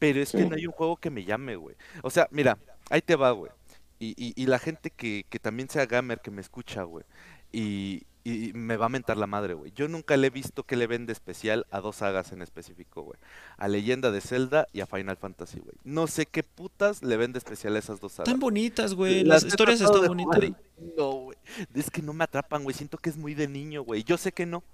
Pero 0.00 0.20
es 0.20 0.32
que 0.32 0.44
no 0.44 0.56
hay 0.56 0.66
un 0.66 0.72
juego 0.72 0.96
que 0.96 1.10
me 1.10 1.24
llame, 1.24 1.54
güey. 1.54 1.76
O 2.02 2.10
sea, 2.10 2.26
mira, 2.32 2.58
ahí 2.90 3.00
te 3.00 3.14
va, 3.14 3.30
güey. 3.30 3.52
Y, 4.00 4.14
y, 4.16 4.32
y 4.34 4.46
la 4.46 4.58
gente 4.58 4.90
que, 4.90 5.26
que 5.30 5.38
también 5.38 5.68
sea 5.68 5.86
gamer, 5.86 6.20
que 6.20 6.32
me 6.32 6.40
escucha, 6.40 6.82
güey. 6.82 7.04
Y, 7.52 8.06
y 8.24 8.52
me 8.54 8.76
va 8.76 8.86
a 8.86 8.88
mentar 8.88 9.16
la 9.16 9.26
madre, 9.26 9.54
güey. 9.54 9.72
Yo 9.74 9.88
nunca 9.88 10.16
le 10.16 10.26
he 10.26 10.30
visto 10.30 10.64
que 10.64 10.76
le 10.76 10.86
vende 10.86 11.12
especial 11.12 11.66
a 11.70 11.80
dos 11.80 11.96
sagas 11.96 12.32
en 12.32 12.42
específico, 12.42 13.02
güey. 13.02 13.18
A 13.56 13.68
Leyenda 13.68 14.10
de 14.10 14.20
Zelda 14.20 14.66
y 14.72 14.80
a 14.80 14.86
Final 14.86 15.16
Fantasy, 15.16 15.60
güey. 15.60 15.74
No 15.84 16.06
sé 16.06 16.26
qué 16.26 16.42
putas 16.42 17.02
le 17.02 17.16
vende 17.16 17.38
especial 17.38 17.76
a 17.76 17.78
esas 17.78 18.00
dos 18.00 18.12
sagas. 18.12 18.28
Están 18.28 18.40
bonitas, 18.40 18.94
güey. 18.94 19.24
Las 19.24 19.42
Las 19.42 19.52
historias 19.52 19.80
están 19.80 20.06
bonitas. 20.06 20.50
No, 20.96 21.10
güey. 21.12 21.38
Es 21.74 21.90
que 21.90 22.02
no 22.02 22.12
me 22.12 22.24
atrapan, 22.24 22.62
güey. 22.62 22.74
Siento 22.74 22.98
que 22.98 23.10
es 23.10 23.16
muy 23.16 23.34
de 23.34 23.48
niño, 23.48 23.82
güey. 23.82 24.02
Yo 24.02 24.16
sé 24.16 24.32
que 24.32 24.46
no. 24.46 24.64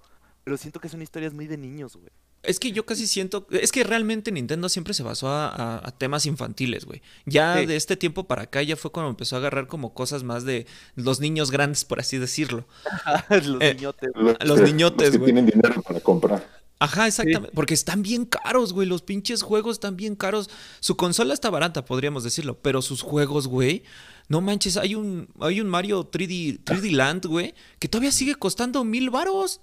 Pero 0.43 0.57
siento 0.57 0.79
que 0.79 0.89
son 0.89 1.01
historias 1.01 1.33
muy 1.33 1.47
de 1.47 1.57
niños, 1.57 1.97
güey. 1.97 2.11
Es 2.43 2.59
que 2.59 2.71
yo 2.71 2.85
casi 2.85 3.07
siento. 3.07 3.45
Es 3.51 3.71
que 3.71 3.83
realmente 3.83 4.31
Nintendo 4.31 4.69
siempre 4.69 4.93
se 4.93 5.03
basó 5.03 5.27
a, 5.27 5.47
a- 5.49 5.87
a 5.87 5.91
temas 5.91 6.25
infantiles, 6.25 6.85
güey. 6.85 7.01
Ya 7.25 7.57
Sí. 7.59 7.65
de 7.65 7.75
este 7.75 7.97
tiempo 7.97 8.25
para 8.25 8.43
acá 8.43 8.61
ya 8.61 8.77
fue 8.77 8.91
cuando 8.91 9.09
empezó 9.09 9.35
a 9.35 9.39
agarrar 9.39 9.67
como 9.67 9.93
cosas 9.93 10.23
más 10.23 10.45
de 10.45 10.65
los 10.95 11.19
niños 11.19 11.51
grandes, 11.51 11.83
por 11.83 11.99
así 11.99 12.17
decirlo. 12.17 12.65
Los 13.29 13.61
Eh, 13.61 13.73
niñotes. 13.75 14.09
Los 14.45 14.59
que- 14.59 14.65
niñotes, 14.65 15.11
que 15.11 15.17
güey. 15.17 15.33
tienen 15.33 15.45
dinero 15.45 15.81
para 15.81 15.99
comprar. 15.99 16.47
Ajá, 16.79 17.07
exactamente. 17.07 17.51
Porque 17.55 17.73
están 17.73 18.03
bien 18.03 18.23
caros, 18.25 18.71
güey. 18.71 18.87
Los 18.87 19.01
pinches 19.01 19.41
juegos 19.41 19.77
están 19.77 19.97
bien 19.97 20.15
caros. 20.15 20.49
Su 20.79 20.95
consola 20.95 21.33
está 21.33 21.49
barata, 21.49 21.83
podríamos 21.85 22.23
decirlo. 22.23 22.59
Pero 22.61 22.83
sus 22.83 23.01
juegos, 23.01 23.47
güey. 23.47 23.83
No 24.29 24.41
manches, 24.41 24.77
hay 24.77 24.93
un, 24.93 25.27
hay 25.39 25.59
un 25.59 25.67
Mario 25.69 26.09
3D, 26.11 26.59
3D 26.63 26.91
Land, 26.91 27.25
güey, 27.25 27.55
que 27.79 27.87
todavía 27.89 28.11
sigue 28.11 28.35
costando 28.35 28.83
mil 28.83 29.09
varos. 29.09 29.59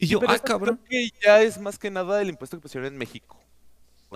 Y 0.00 0.06
yo, 0.06 0.18
Pero 0.18 0.32
ah, 0.32 0.38
cabrón. 0.38 0.80
creo 0.86 0.88
que 0.88 1.10
ya 1.24 1.42
es 1.42 1.60
más 1.60 1.78
que 1.78 1.90
nada 1.90 2.20
el 2.22 2.30
impuesto 2.30 2.56
que 2.56 2.62
pusieron 2.62 2.92
en 2.92 2.98
México. 2.98 3.36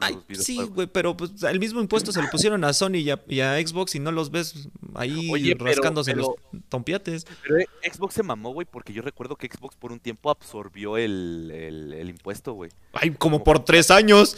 Ay, 0.01 0.18
sí, 0.32 0.57
güey, 0.61 0.89
pero 0.89 1.16
pues, 1.16 1.41
el 1.45 1.61
mismo 1.61 1.80
impuesto 1.80 2.11
se 2.11 2.20
lo 2.20 2.28
pusieron 2.28 2.64
a 2.64 2.72
Sony 2.72 2.97
y 2.97 3.11
a, 3.11 3.22
y 3.28 3.39
a 3.39 3.64
Xbox 3.64 3.95
y 3.95 4.01
no 4.01 4.11
los 4.11 4.32
ves 4.32 4.68
ahí 4.95 5.30
Oye, 5.30 5.55
rascándose 5.57 6.12
pero- 6.14 6.35
los 6.53 6.62
tompiates. 6.68 7.24
Pero 7.45 7.61
eh, 7.61 7.66
Xbox 7.93 8.14
se 8.14 8.24
mamó, 8.24 8.53
güey, 8.53 8.66
porque 8.68 8.93
yo 8.93 9.03
recuerdo 9.03 9.37
que 9.37 9.47
Xbox 9.47 9.76
por 9.76 9.93
un 9.93 10.01
tiempo 10.01 10.30
absorbió 10.30 10.97
el, 10.97 11.49
el, 11.55 11.93
el 11.93 12.09
impuesto, 12.11 12.55
güey. 12.55 12.72
Ay, 12.93 13.11
como 13.11 13.45
por 13.45 13.64
tres 13.64 13.93
años. 13.93 14.37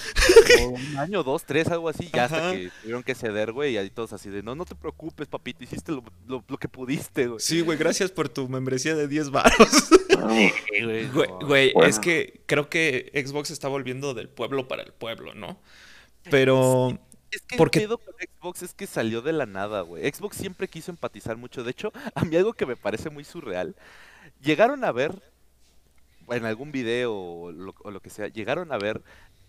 Por 0.59 0.73
un 0.75 0.99
año, 0.99 1.23
dos, 1.23 1.45
tres, 1.47 1.69
algo 1.69 1.89
así, 1.89 2.11
ya 2.13 2.25
hasta 2.27 2.53
que 2.53 2.71
tuvieron 2.83 3.03
que 3.03 3.15
ceder, 3.15 3.53
güey, 3.53 3.73
y 3.75 3.77
ahí 3.79 3.89
todos 3.89 4.13
así 4.13 4.29
de, 4.29 4.43
no, 4.43 4.55
no 4.55 4.67
te 4.67 4.75
preocupes, 4.75 5.27
papito, 5.27 5.65
hiciste 5.65 5.91
lo, 5.93 6.05
lo, 6.27 6.45
lo 6.47 6.59
que 6.59 6.69
pudiste, 6.69 7.29
güey. 7.29 7.41
Sí, 7.41 7.63
güey, 7.63 7.79
gracias 7.79 8.11
por 8.11 8.29
tu 8.29 8.47
membresía 8.47 8.95
de 8.95 9.09
10 9.09 9.31
varos. 9.31 9.57
Güey, 10.21 11.73
Bueno. 11.73 11.85
es 11.89 11.99
que 11.99 12.41
creo 12.47 12.69
que 12.69 13.11
Xbox 13.27 13.51
está 13.51 13.69
volviendo 13.69 14.14
del 14.14 14.29
pueblo 14.29 14.69
para 14.69 14.83
el 14.83 14.93
pueblo, 14.93 15.35
¿no? 15.35 15.59
Pero 16.31 16.99
Es 17.31 17.43
que 17.43 17.57
porque- 17.57 17.81
el 17.81 17.85
pedo 17.87 17.99
con 17.99 18.14
Xbox 18.14 18.62
es 18.62 18.75
que 18.75 18.87
salió 18.87 19.23
de 19.23 19.33
la 19.33 19.47
nada, 19.47 19.83
güey. 19.83 20.11
Xbox 20.11 20.37
siempre 20.37 20.69
quiso 20.69 20.91
empatizar 20.91 21.37
mucho. 21.37 21.62
De 21.64 21.71
hecho, 21.71 21.93
a 22.14 22.25
mí 22.25 22.37
algo 22.37 22.53
que 22.53 22.67
me 22.67 22.77
parece 22.77 23.11
muy 23.11 23.25
surreal. 23.25 23.75
Llegaron 24.43 24.85
a 24.85 24.93
ver, 24.93 25.12
en 26.29 26.45
algún 26.45 26.73
video 26.73 27.14
o 27.14 27.53
lo, 27.53 27.75
o 27.83 27.91
lo 27.91 28.01
que 28.01 28.11
sea, 28.11 28.29
llegaron 28.29 28.73
a 28.73 28.79
ver 28.79 29.01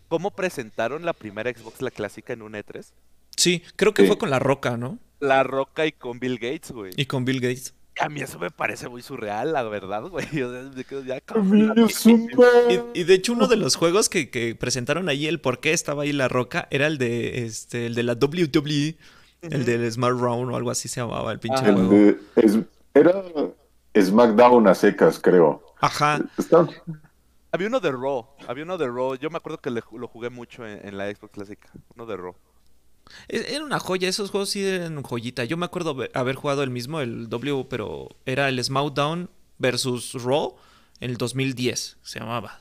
cómo 0.07 0.31
presentaron 0.31 1.03
la 1.05 1.13
primera 1.13 1.51
Xbox, 1.51 1.81
la 1.81 1.91
clásica, 1.91 2.33
en 2.33 2.41
un 2.43 2.53
E3. 2.53 2.91
sí, 3.35 3.61
creo 3.75 3.93
que 3.93 4.03
Sí. 4.03 4.07
fue 4.07 4.17
con 4.17 4.29
La 4.29 4.39
Roca, 4.39 4.77
¿no? 4.77 4.97
La 5.19 5.43
Roca 5.43 5.85
y 5.87 5.91
con 5.91 6.19
Bill 6.19 6.37
Gates, 6.39 6.71
güey. 6.71 6.93
Y 6.95 7.05
con 7.07 7.25
Bill 7.25 7.39
Gates. 7.41 7.73
A 7.99 8.09
mí 8.09 8.21
eso 8.21 8.37
me 8.39 8.51
parece 8.51 8.87
muy 8.89 9.01
surreal, 9.01 9.53
la 9.53 9.63
verdad, 9.63 10.03
güey. 10.03 10.25
O 10.43 10.51
sea, 10.51 10.61
me 10.75 10.83
quedo 10.83 11.03
ya 11.03 11.17
Y, 12.69 12.99
y 12.99 13.03
de 13.03 13.13
hecho 13.13 13.33
uno 13.33 13.47
de 13.47 13.55
los 13.57 13.75
juegos 13.75 14.09
que, 14.09 14.29
que 14.29 14.55
presentaron 14.55 15.09
ahí, 15.09 15.27
el 15.27 15.39
por 15.41 15.59
qué 15.59 15.73
estaba 15.73 16.03
ahí 16.03 16.11
La 16.13 16.27
Roca, 16.27 16.67
era 16.71 16.87
el 16.87 16.97
de 16.97 17.45
este, 17.45 17.85
el 17.87 17.95
de 17.95 18.03
la 18.03 18.13
WWE, 18.13 18.97
el 19.41 19.65
del 19.65 19.91
Smart 19.91 20.17
Round 20.19 20.51
o 20.51 20.55
algo 20.55 20.71
así 20.71 20.87
se 20.87 21.01
llamaba 21.01 21.31
el 21.31 21.39
pinche. 21.39 21.65
El 21.65 21.75
juego. 21.75 21.89
de- 21.89 22.17
es- 22.35 22.57
era 22.93 23.23
SmackDown 23.99 24.67
a 24.67 24.75
secas, 24.75 25.19
creo. 25.19 25.63
Ajá. 25.79 26.19
Está- 26.37 26.67
Había 27.51 27.67
uno 27.67 27.79
de 27.79 27.91
Raw, 27.91 28.27
había 28.47 28.63
uno 28.63 28.77
de 28.77 28.87
Raw. 28.87 29.15
Yo 29.15 29.29
me 29.29 29.37
acuerdo 29.37 29.59
que 29.59 29.69
le 29.71 29.81
lo 29.93 30.07
jugué 30.07 30.29
mucho 30.29 30.65
en, 30.65 30.85
en 30.87 30.97
la 30.97 31.09
Xbox 31.13 31.31
clásica. 31.33 31.69
Uno 31.95 32.05
de 32.05 32.17
Raw. 32.17 32.35
E- 33.27 33.53
Era 33.55 33.63
una 33.63 33.79
joya, 33.79 34.07
esos 34.09 34.31
juegos 34.31 34.49
sí 34.49 34.63
eran 34.65 35.01
joyita. 35.03 35.43
Yo 35.45 35.57
me 35.57 35.65
acuerdo 35.65 35.95
haber- 36.13 36.35
jugado 36.35 36.63
el 36.63 36.69
mismo, 36.69 36.99
el 37.01 37.29
W, 37.29 37.65
pero 37.69 38.09
era 38.25 38.49
el 38.49 38.63
SmackDown 38.63 39.29
versus 39.59 40.13
Raw 40.23 40.55
en 40.99 41.11
el 41.11 41.17
2010, 41.17 41.97
se 42.01 42.19
llamaba. 42.19 42.59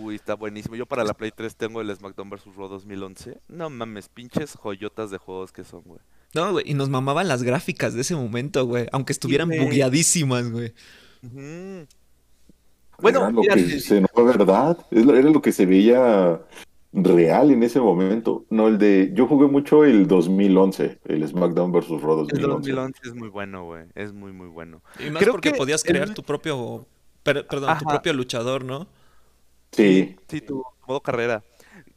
Uy, 0.00 0.16
está 0.16 0.34
buenísimo. 0.34 0.74
Yo 0.76 0.86
para 0.86 1.04
la 1.04 1.14
Play 1.14 1.30
3 1.34 1.54
tengo 1.56 1.80
el 1.80 1.94
SmackDown 1.94 2.30
vs. 2.30 2.56
Raw 2.56 2.68
2011. 2.68 3.38
No 3.48 3.70
mames, 3.70 4.08
pinches 4.08 4.54
joyotas 4.54 5.10
de 5.10 5.18
juegos 5.18 5.52
que 5.52 5.64
son, 5.64 5.82
güey. 5.84 6.00
No, 6.34 6.52
güey, 6.52 6.68
y 6.70 6.74
nos 6.74 6.88
mamaban 6.88 7.28
las 7.28 7.42
gráficas 7.42 7.94
de 7.94 8.00
ese 8.02 8.14
momento, 8.14 8.66
güey, 8.66 8.86
aunque 8.92 9.12
estuvieran 9.12 9.48
güey. 9.48 9.60
bugueadísimas, 9.60 10.50
güey. 10.50 10.74
Bueno, 12.98 13.18
era 13.20 13.30
lo 13.30 13.40
mira, 13.42 13.54
que 13.54 13.64
sí, 13.64 13.80
se 13.80 14.00
no 14.00 14.06
fue 14.12 14.24
verdad. 14.24 14.78
Era 14.90 15.30
lo 15.30 15.40
que 15.42 15.52
se 15.52 15.66
veía 15.66 16.40
real 16.96 17.50
en 17.50 17.62
ese 17.62 17.80
momento. 17.80 18.44
No, 18.50 18.68
el 18.68 18.78
de. 18.78 19.10
Yo 19.14 19.26
jugué 19.26 19.46
mucho 19.46 19.84
el 19.84 20.06
2011, 20.08 21.00
el 21.04 21.28
SmackDown 21.28 21.70
vs. 21.72 21.88
Raw 22.00 22.20
el 22.22 22.26
2011. 22.26 22.72
2011 22.72 23.00
es 23.04 23.14
muy 23.14 23.28
bueno, 23.28 23.64
güey. 23.64 23.84
Es 23.94 24.12
muy, 24.12 24.32
muy 24.32 24.48
bueno. 24.48 24.82
Y 24.98 25.10
más 25.10 25.22
Creo 25.22 25.32
porque 25.34 25.52
que 25.52 25.58
podías 25.58 25.84
crear 25.84 26.12
tu 26.14 26.22
propio, 26.22 26.86
per- 27.22 27.46
perdón, 27.46 27.78
tu 27.78 27.84
propio 27.84 28.12
luchador, 28.12 28.64
¿no? 28.64 28.86
Sí. 29.72 30.16
Sí, 30.28 30.40
tu 30.40 30.62
modo 30.88 31.00
carrera. 31.00 31.42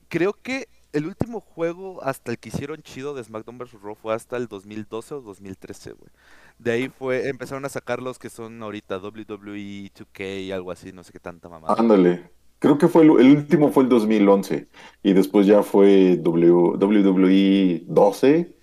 Creo 0.09 0.33
que 0.33 0.67
el 0.91 1.05
último 1.05 1.39
juego 1.39 2.03
hasta 2.03 2.31
el 2.31 2.39
que 2.39 2.49
hicieron 2.49 2.81
chido 2.81 3.13
de 3.13 3.23
SmackDown 3.23 3.57
vs. 3.57 3.81
Raw 3.81 3.95
fue 3.95 4.13
hasta 4.13 4.37
el 4.37 4.47
2012 4.47 5.15
o 5.15 5.21
2013, 5.21 5.91
güey. 5.93 6.09
De 6.57 6.71
ahí 6.71 6.89
fue, 6.89 7.29
empezaron 7.29 7.63
a 7.63 7.69
sacar 7.69 8.01
los 8.01 8.19
que 8.19 8.29
son 8.29 8.61
ahorita 8.61 8.97
WWE 8.97 9.91
2K 9.93 10.41
y 10.43 10.51
algo 10.51 10.71
así, 10.71 10.91
no 10.91 11.03
sé 11.03 11.13
qué 11.13 11.19
tanta 11.19 11.47
mamada. 11.47 11.75
Ándale. 11.77 12.31
Creo 12.59 12.77
que 12.77 12.87
fue 12.87 13.03
el, 13.03 13.09
el 13.19 13.37
último 13.37 13.71
fue 13.71 13.83
el 13.83 13.89
2011 13.89 14.67
y 15.03 15.13
después 15.13 15.47
ya 15.47 15.63
fue 15.63 16.17
W, 16.17 16.51
WWE 16.77 17.83
12 17.87 18.55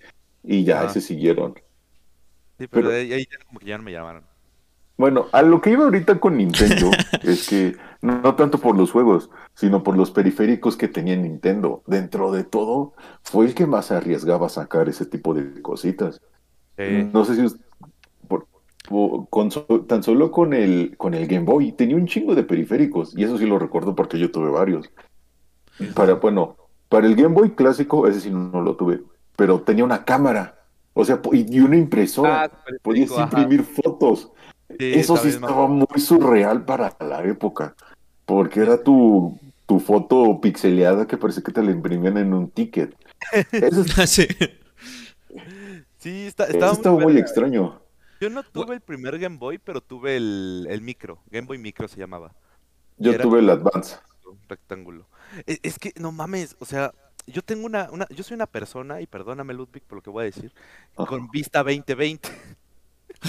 y 0.43 0.63
ya 0.63 0.81
Ajá. 0.81 0.89
ese 0.91 1.01
siguieron. 1.01 1.55
Sí, 2.59 2.67
pero, 2.67 2.89
pero- 2.89 2.91
ahí, 2.91 3.09
ya 3.09 3.37
como 3.45 3.59
que 3.59 3.65
ya 3.65 3.77
no 3.77 3.83
me 3.83 3.91
llamaron. 3.91 4.23
Bueno, 4.97 5.27
a 5.31 5.43
lo 5.43 5.61
que 5.61 5.69
iba 5.71 5.83
ahorita 5.83 6.19
con 6.19 6.37
Nintendo 6.37 6.89
es 7.23 7.47
que 7.47 7.75
no, 8.01 8.19
no 8.21 8.35
tanto 8.35 8.57
por 8.57 8.75
los 8.75 8.91
juegos, 8.91 9.29
sino 9.53 9.83
por 9.83 9.95
los 9.95 10.09
periféricos 10.09 10.75
que 10.75 10.87
tenía 10.87 11.15
Nintendo. 11.15 11.83
Dentro 11.85 12.31
de 12.31 12.43
todo, 12.43 12.93
fue 13.21 13.45
el 13.45 13.53
que 13.53 13.67
más 13.67 13.87
se 13.87 13.95
arriesgaba 13.95 14.47
a 14.47 14.49
sacar 14.49 14.89
ese 14.89 15.05
tipo 15.05 15.33
de 15.35 15.61
cositas. 15.61 16.21
No 16.77 17.25
sé 17.25 17.35
si 17.35 17.55
con 19.29 19.49
tan 19.87 20.03
solo 20.03 20.31
con 20.31 20.53
el 20.53 20.95
con 20.97 21.13
el 21.13 21.27
Game 21.27 21.45
Boy 21.45 21.71
tenía 21.73 21.95
un 21.95 22.07
chingo 22.07 22.35
de 22.35 22.43
periféricos 22.43 23.13
y 23.17 23.23
eso 23.23 23.37
sí 23.37 23.45
lo 23.45 23.59
recuerdo 23.59 23.95
porque 23.95 24.17
yo 24.19 24.31
tuve 24.31 24.49
varios. 24.49 24.89
Para 25.93 26.15
bueno, 26.15 26.55
para 26.89 27.05
el 27.07 27.15
Game 27.15 27.35
Boy 27.35 27.51
clásico 27.51 28.07
ese 28.07 28.21
sí 28.21 28.31
no 28.31 28.61
lo 28.61 28.75
tuve, 28.75 29.01
pero 29.35 29.61
tenía 29.61 29.83
una 29.83 30.05
cámara, 30.05 30.65
o 30.93 31.03
sea, 31.05 31.21
y 31.31 31.59
una 31.59 31.77
impresora. 31.77 32.43
Ah, 32.43 32.51
Podías 32.81 33.11
ajá. 33.11 33.23
imprimir 33.23 33.63
fotos. 33.63 34.31
Sí, 34.69 34.93
Eso 34.93 35.17
sí 35.17 35.29
estaba 35.29 35.67
muy 35.67 35.99
surreal 35.99 36.65
para 36.65 36.95
la 36.99 37.23
época, 37.23 37.75
porque 38.25 38.59
era 38.61 38.83
tu, 38.83 39.37
tu 39.65 39.79
foto 39.79 40.39
pixeleada 40.41 41.07
que 41.07 41.17
parece 41.17 41.41
que 41.41 41.51
te 41.51 41.63
la 41.63 41.71
imprimían 41.71 42.17
en 42.17 42.33
un 42.33 42.49
ticket. 42.49 42.93
Eso, 43.51 43.81
es- 43.81 44.09
sí. 44.09 44.27
Sí, 45.97 46.27
está, 46.27 46.45
eso 46.45 46.53
estaba 46.53 46.73
estaba 46.73 46.99
muy 46.99 47.17
extraño. 47.17 47.81
Yo 48.19 48.29
no 48.29 48.43
tuve 48.43 48.75
el 48.75 48.81
primer 48.81 49.17
Game 49.19 49.37
Boy, 49.37 49.57
pero 49.57 49.81
tuve 49.81 50.17
el, 50.17 50.67
el 50.69 50.81
micro. 50.81 51.21
Game 51.29 51.47
Boy 51.47 51.57
Micro 51.57 51.87
se 51.87 51.99
llamaba. 51.99 52.33
Yo 52.97 53.17
tuve 53.19 53.39
el 53.39 53.49
Advance. 53.49 53.97
rectángulo. 54.47 55.07
E- 55.45 55.59
Es, 55.63 55.77
que, 55.77 55.93
no 55.97 56.11
mames, 56.11 56.55
o 56.59 56.65
sea, 56.65 56.93
yo 57.27 57.41
tengo 57.43 57.65
una, 57.65 57.89
una, 57.91 58.07
yo 58.09 58.23
soy 58.23 58.35
una 58.35 58.47
persona, 58.47 59.01
y 59.01 59.07
perdóname 59.07 59.53
Ludwig 59.53 59.83
por 59.83 59.97
lo 59.97 60.01
que 60.01 60.09
voy 60.09 60.21
a 60.23 60.25
decir, 60.25 60.53
con 60.95 61.29
vista 61.29 61.63
2020. 61.63 62.29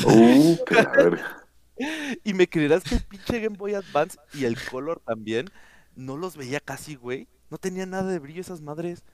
Uh. 0.04 0.56
Y 2.24 2.34
me 2.34 2.48
creerás 2.48 2.82
que 2.82 2.96
el 2.96 3.04
pinche 3.04 3.40
Game 3.40 3.56
Boy 3.56 3.74
Advance 3.74 4.18
y 4.32 4.44
el 4.46 4.56
Color 4.60 5.00
también, 5.06 5.46
no 5.94 6.16
los 6.16 6.36
veía 6.36 6.58
casi, 6.58 6.96
güey. 6.96 7.28
No 7.50 7.58
tenía 7.58 7.86
nada 7.86 8.10
de 8.10 8.18
brillo 8.18 8.40
esas 8.40 8.60
madres. 8.60 9.04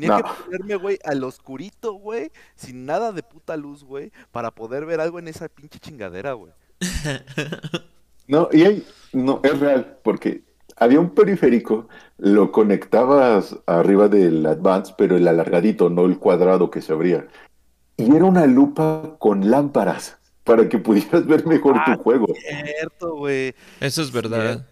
Tenía 0.00 0.16
que 0.16 0.44
ponerme, 0.44 0.76
güey, 0.76 0.98
al 1.04 1.24
oscurito, 1.24 1.92
güey, 1.94 2.30
sin 2.54 2.86
nada 2.86 3.12
de 3.12 3.22
puta 3.22 3.56
luz, 3.56 3.84
güey, 3.84 4.12
para 4.30 4.50
poder 4.50 4.86
ver 4.86 5.00
algo 5.00 5.18
en 5.18 5.28
esa 5.28 5.48
pinche 5.48 5.78
chingadera, 5.78 6.32
güey. 6.32 6.52
No, 8.28 8.50
y 8.52 8.62
hay, 8.62 8.86
no, 9.14 9.40
es 9.42 9.58
real, 9.58 9.96
porque 10.04 10.42
había 10.76 11.00
un 11.00 11.14
periférico, 11.14 11.88
lo 12.18 12.52
conectabas 12.52 13.56
arriba 13.64 14.08
del 14.08 14.44
Advance, 14.44 14.94
pero 14.98 15.16
el 15.16 15.26
alargadito, 15.26 15.88
no 15.88 16.04
el 16.04 16.18
cuadrado 16.18 16.70
que 16.70 16.82
se 16.82 16.92
abría. 16.92 17.26
Y 17.96 18.14
era 18.14 18.26
una 18.26 18.46
lupa 18.46 19.16
con 19.18 19.50
lámparas 19.50 20.18
para 20.44 20.68
que 20.68 20.78
pudieras 20.78 21.26
ver 21.26 21.46
mejor 21.46 21.76
Ah, 21.78 21.96
tu 21.96 22.02
juego. 22.02 22.26
Cierto, 22.38 23.16
güey. 23.16 23.54
Eso 23.80 24.02
es 24.02 24.12
verdad. 24.12 24.66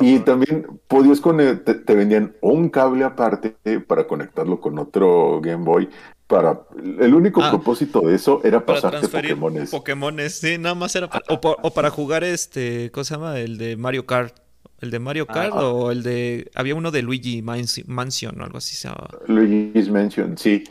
Y 0.00 0.18
también 0.20 0.66
podías 0.88 1.22
conect- 1.22 1.64
te, 1.64 1.74
te 1.74 1.94
vendían 1.94 2.34
un 2.40 2.68
cable 2.68 3.04
aparte 3.04 3.56
para 3.86 4.06
conectarlo 4.06 4.60
con 4.60 4.78
otro 4.78 5.40
Game 5.40 5.64
Boy. 5.64 5.88
Para 6.26 6.60
el 7.00 7.14
único 7.14 7.42
Ah. 7.42 7.50
propósito 7.50 8.00
de 8.02 8.14
eso 8.16 8.40
era 8.44 8.60
Para 8.64 8.80
pasarte 8.80 8.98
transferir 8.98 9.30
Pokémones. 9.30 9.70
Pokémones, 9.70 10.38
sí, 10.40 10.58
nada 10.58 10.74
más 10.74 10.94
era 10.94 11.08
para, 11.08 11.24
o, 11.28 11.40
por- 11.40 11.56
o 11.62 11.70
para 11.72 11.88
jugar 11.90 12.22
este, 12.22 12.90
¿cómo 12.90 13.04
se 13.04 13.14
llama? 13.14 13.38
El 13.38 13.56
de 13.56 13.76
Mario 13.76 14.04
Kart. 14.04 14.34
El 14.80 14.90
de 14.90 14.98
Mario 14.98 15.26
Ah. 15.28 15.32
Kart 15.32 15.54
o 15.54 15.90
el 15.90 16.02
de 16.02 16.50
había 16.54 16.74
uno 16.74 16.90
de 16.90 17.02
Luigi 17.02 17.42
Mansi- 17.42 17.84
Mansion 17.86 18.38
o 18.40 18.44
algo 18.44 18.58
así 18.58 18.76
se 18.76 18.88
llamaba. 18.88 19.08
Luigi's 19.26 19.88
Mansion, 19.90 20.36
sí. 20.36 20.64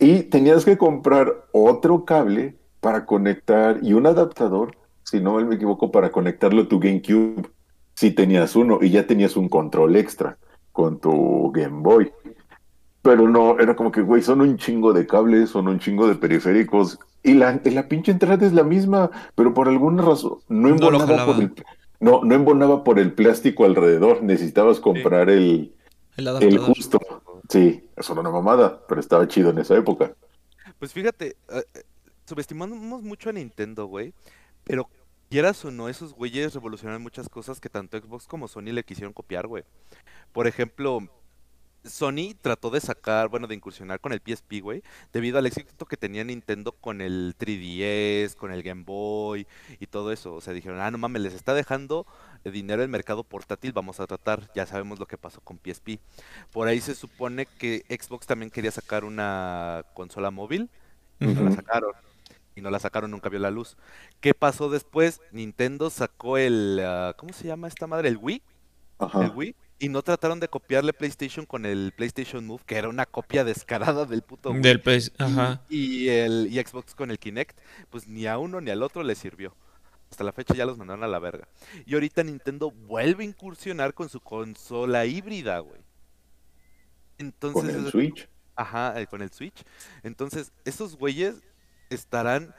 Y 0.00 0.24
tenías 0.24 0.64
que 0.64 0.76
comprar 0.76 1.32
otro 1.52 2.04
cable 2.04 2.56
para 2.80 3.06
conectar 3.06 3.78
y 3.82 3.92
un 3.92 4.06
adaptador, 4.06 4.76
si 5.04 5.20
no 5.20 5.38
me 5.44 5.54
equivoco, 5.54 5.92
para 5.92 6.10
conectarlo 6.10 6.62
a 6.62 6.68
tu 6.68 6.80
GameCube. 6.80 7.48
Si 7.94 8.10
tenías 8.10 8.56
uno 8.56 8.78
y 8.82 8.90
ya 8.90 9.06
tenías 9.06 9.36
un 9.36 9.48
control 9.48 9.96
extra 9.96 10.38
con 10.72 10.98
tu 11.00 11.50
Game 11.52 11.82
Boy. 11.82 12.12
Pero 13.02 13.28
no, 13.28 13.58
era 13.60 13.76
como 13.76 13.92
que, 13.92 14.00
güey, 14.02 14.22
son 14.22 14.40
un 14.40 14.56
chingo 14.56 14.92
de 14.92 15.06
cables, 15.06 15.50
son 15.50 15.68
un 15.68 15.78
chingo 15.78 16.08
de 16.08 16.14
periféricos. 16.16 16.98
Y 17.22 17.34
la, 17.34 17.60
la 17.64 17.88
pinche 17.88 18.12
entrada 18.12 18.46
es 18.46 18.52
la 18.54 18.64
misma, 18.64 19.10
pero 19.34 19.52
por 19.54 19.68
alguna 19.68 20.02
razón 20.02 20.38
no 20.48 20.68
No 20.68 20.68
embonaba 20.70 21.06
jalaba. 21.06 21.34
por 21.34 21.38
el, 21.42 21.52
no, 22.00 22.24
no 22.24 22.34
embonaba 22.34 22.84
por 22.84 22.98
el 22.98 23.12
plástico 23.14 23.64
alrededor. 23.64 24.22
Necesitabas 24.22 24.80
comprar 24.80 25.30
el, 25.30 25.74
El 26.16 26.58
justo. 26.58 26.98
Sí, 27.48 27.90
eso 27.96 28.12
era 28.12 28.20
una 28.22 28.30
mamada, 28.30 28.86
pero 28.88 29.00
estaba 29.00 29.28
chido 29.28 29.50
en 29.50 29.58
esa 29.58 29.76
época. 29.76 30.14
Pues 30.78 30.92
fíjate, 30.92 31.36
eh, 31.48 31.64
subestimamos 32.26 33.02
mucho 33.02 33.30
a 33.30 33.32
Nintendo, 33.32 33.86
güey, 33.86 34.14
pero 34.64 34.88
quieras 35.28 35.64
o 35.64 35.70
no, 35.70 35.88
esos 35.88 36.14
güeyes 36.14 36.54
revolucionaron 36.54 37.02
muchas 37.02 37.28
cosas 37.28 37.60
que 37.60 37.68
tanto 37.68 37.98
Xbox 37.98 38.26
como 38.26 38.48
Sony 38.48 38.72
le 38.72 38.84
quisieron 38.84 39.12
copiar, 39.12 39.46
güey. 39.46 39.64
Por 40.32 40.46
ejemplo, 40.46 41.08
Sony 41.84 42.34
trató 42.40 42.70
de 42.70 42.80
sacar, 42.80 43.28
bueno, 43.28 43.46
de 43.46 43.54
incursionar 43.54 44.00
con 44.00 44.12
el 44.12 44.20
PSP, 44.20 44.60
güey, 44.62 44.82
debido 45.12 45.38
al 45.38 45.46
éxito 45.46 45.86
que 45.86 45.96
tenía 45.96 46.24
Nintendo 46.24 46.72
con 46.72 47.00
el 47.00 47.34
3DS, 47.38 48.34
con 48.36 48.52
el 48.52 48.62
Game 48.62 48.84
Boy 48.84 49.46
y 49.78 49.86
todo 49.86 50.10
eso. 50.12 50.34
O 50.34 50.40
sea, 50.40 50.54
dijeron, 50.54 50.80
ah, 50.80 50.90
no 50.90 50.98
mames, 50.98 51.22
les 51.22 51.34
está 51.34 51.52
dejando 51.54 52.06
dinero 52.44 52.82
el 52.82 52.88
mercado 52.88 53.24
portátil, 53.24 53.72
vamos 53.72 54.00
a 54.00 54.06
tratar. 54.06 54.50
Ya 54.54 54.66
sabemos 54.66 54.98
lo 54.98 55.06
que 55.06 55.18
pasó 55.18 55.40
con 55.40 55.58
PSP. 55.58 56.00
Por 56.52 56.68
ahí 56.68 56.80
se 56.80 56.94
supone 56.94 57.46
que 57.46 57.84
Xbox 57.88 58.26
también 58.26 58.50
quería 58.50 58.70
sacar 58.70 59.04
una 59.04 59.84
consola 59.94 60.30
móvil 60.30 60.70
y 61.20 61.26
no 61.26 61.42
la 61.42 61.52
sacaron. 61.52 61.92
Y 62.56 62.60
no 62.60 62.70
la 62.70 62.78
sacaron, 62.78 63.10
nunca 63.10 63.28
vio 63.28 63.40
la 63.40 63.50
luz. 63.50 63.76
¿Qué 64.20 64.32
pasó 64.34 64.70
después? 64.70 65.20
Nintendo 65.32 65.90
sacó 65.90 66.38
el, 66.38 66.80
ah, 66.84 67.14
¿cómo 67.16 67.32
se 67.32 67.46
llama 67.48 67.66
esta 67.68 67.86
madre? 67.86 68.08
El 68.08 68.16
Wii. 68.18 68.36
El 69.00 69.06
Ajá. 69.06 69.32
Wii. 69.34 69.56
Y 69.80 69.88
no 69.88 70.02
trataron 70.02 70.38
de 70.38 70.46
copiarle 70.48 70.92
PlayStation 70.92 71.46
con 71.46 71.66
el 71.66 71.92
PlayStation 71.96 72.46
Move, 72.46 72.62
que 72.64 72.76
era 72.76 72.88
una 72.88 73.06
copia 73.06 73.42
descarada 73.42 74.04
del 74.06 74.22
puto 74.22 74.52
Wii. 74.52 74.60
Del 74.62 74.80
PS, 74.80 75.10
Y- 75.18 75.22
ajá. 75.22 75.62
Y, 75.68 76.08
el 76.08 76.46
y 76.50 76.62
Xbox 76.62 76.94
con 76.94 77.10
el 77.10 77.18
Kinect, 77.18 77.58
pues 77.90 78.06
ni 78.06 78.26
a 78.26 78.38
uno 78.38 78.60
ni 78.60 78.70
al 78.70 78.82
otro 78.84 79.02
le 79.02 79.16
sirvió. 79.16 79.54
Hasta 80.10 80.22
la 80.22 80.32
fecha 80.32 80.54
ya 80.54 80.64
los 80.64 80.78
mandaron 80.78 81.02
a 81.02 81.08
la 81.08 81.18
verga. 81.18 81.48
Y 81.86 81.94
ahorita 81.94 82.22
Nintendo 82.22 82.70
vuelve 82.70 83.24
a 83.24 83.26
incursionar 83.26 83.94
con 83.94 84.08
su 84.08 84.20
consola 84.20 85.04
híbrida, 85.06 85.58
güey. 85.58 85.80
Entonces, 87.18 87.62
Con 87.62 87.70
el 87.70 87.90
Switch. 87.90 88.28
Ajá, 88.56 89.00
eh, 89.00 89.06
con 89.08 89.22
el 89.22 89.30
Switch. 89.32 89.64
Entonces, 90.04 90.52
esos 90.64 90.96
güeyes 90.96 91.42
estarán 91.94 92.54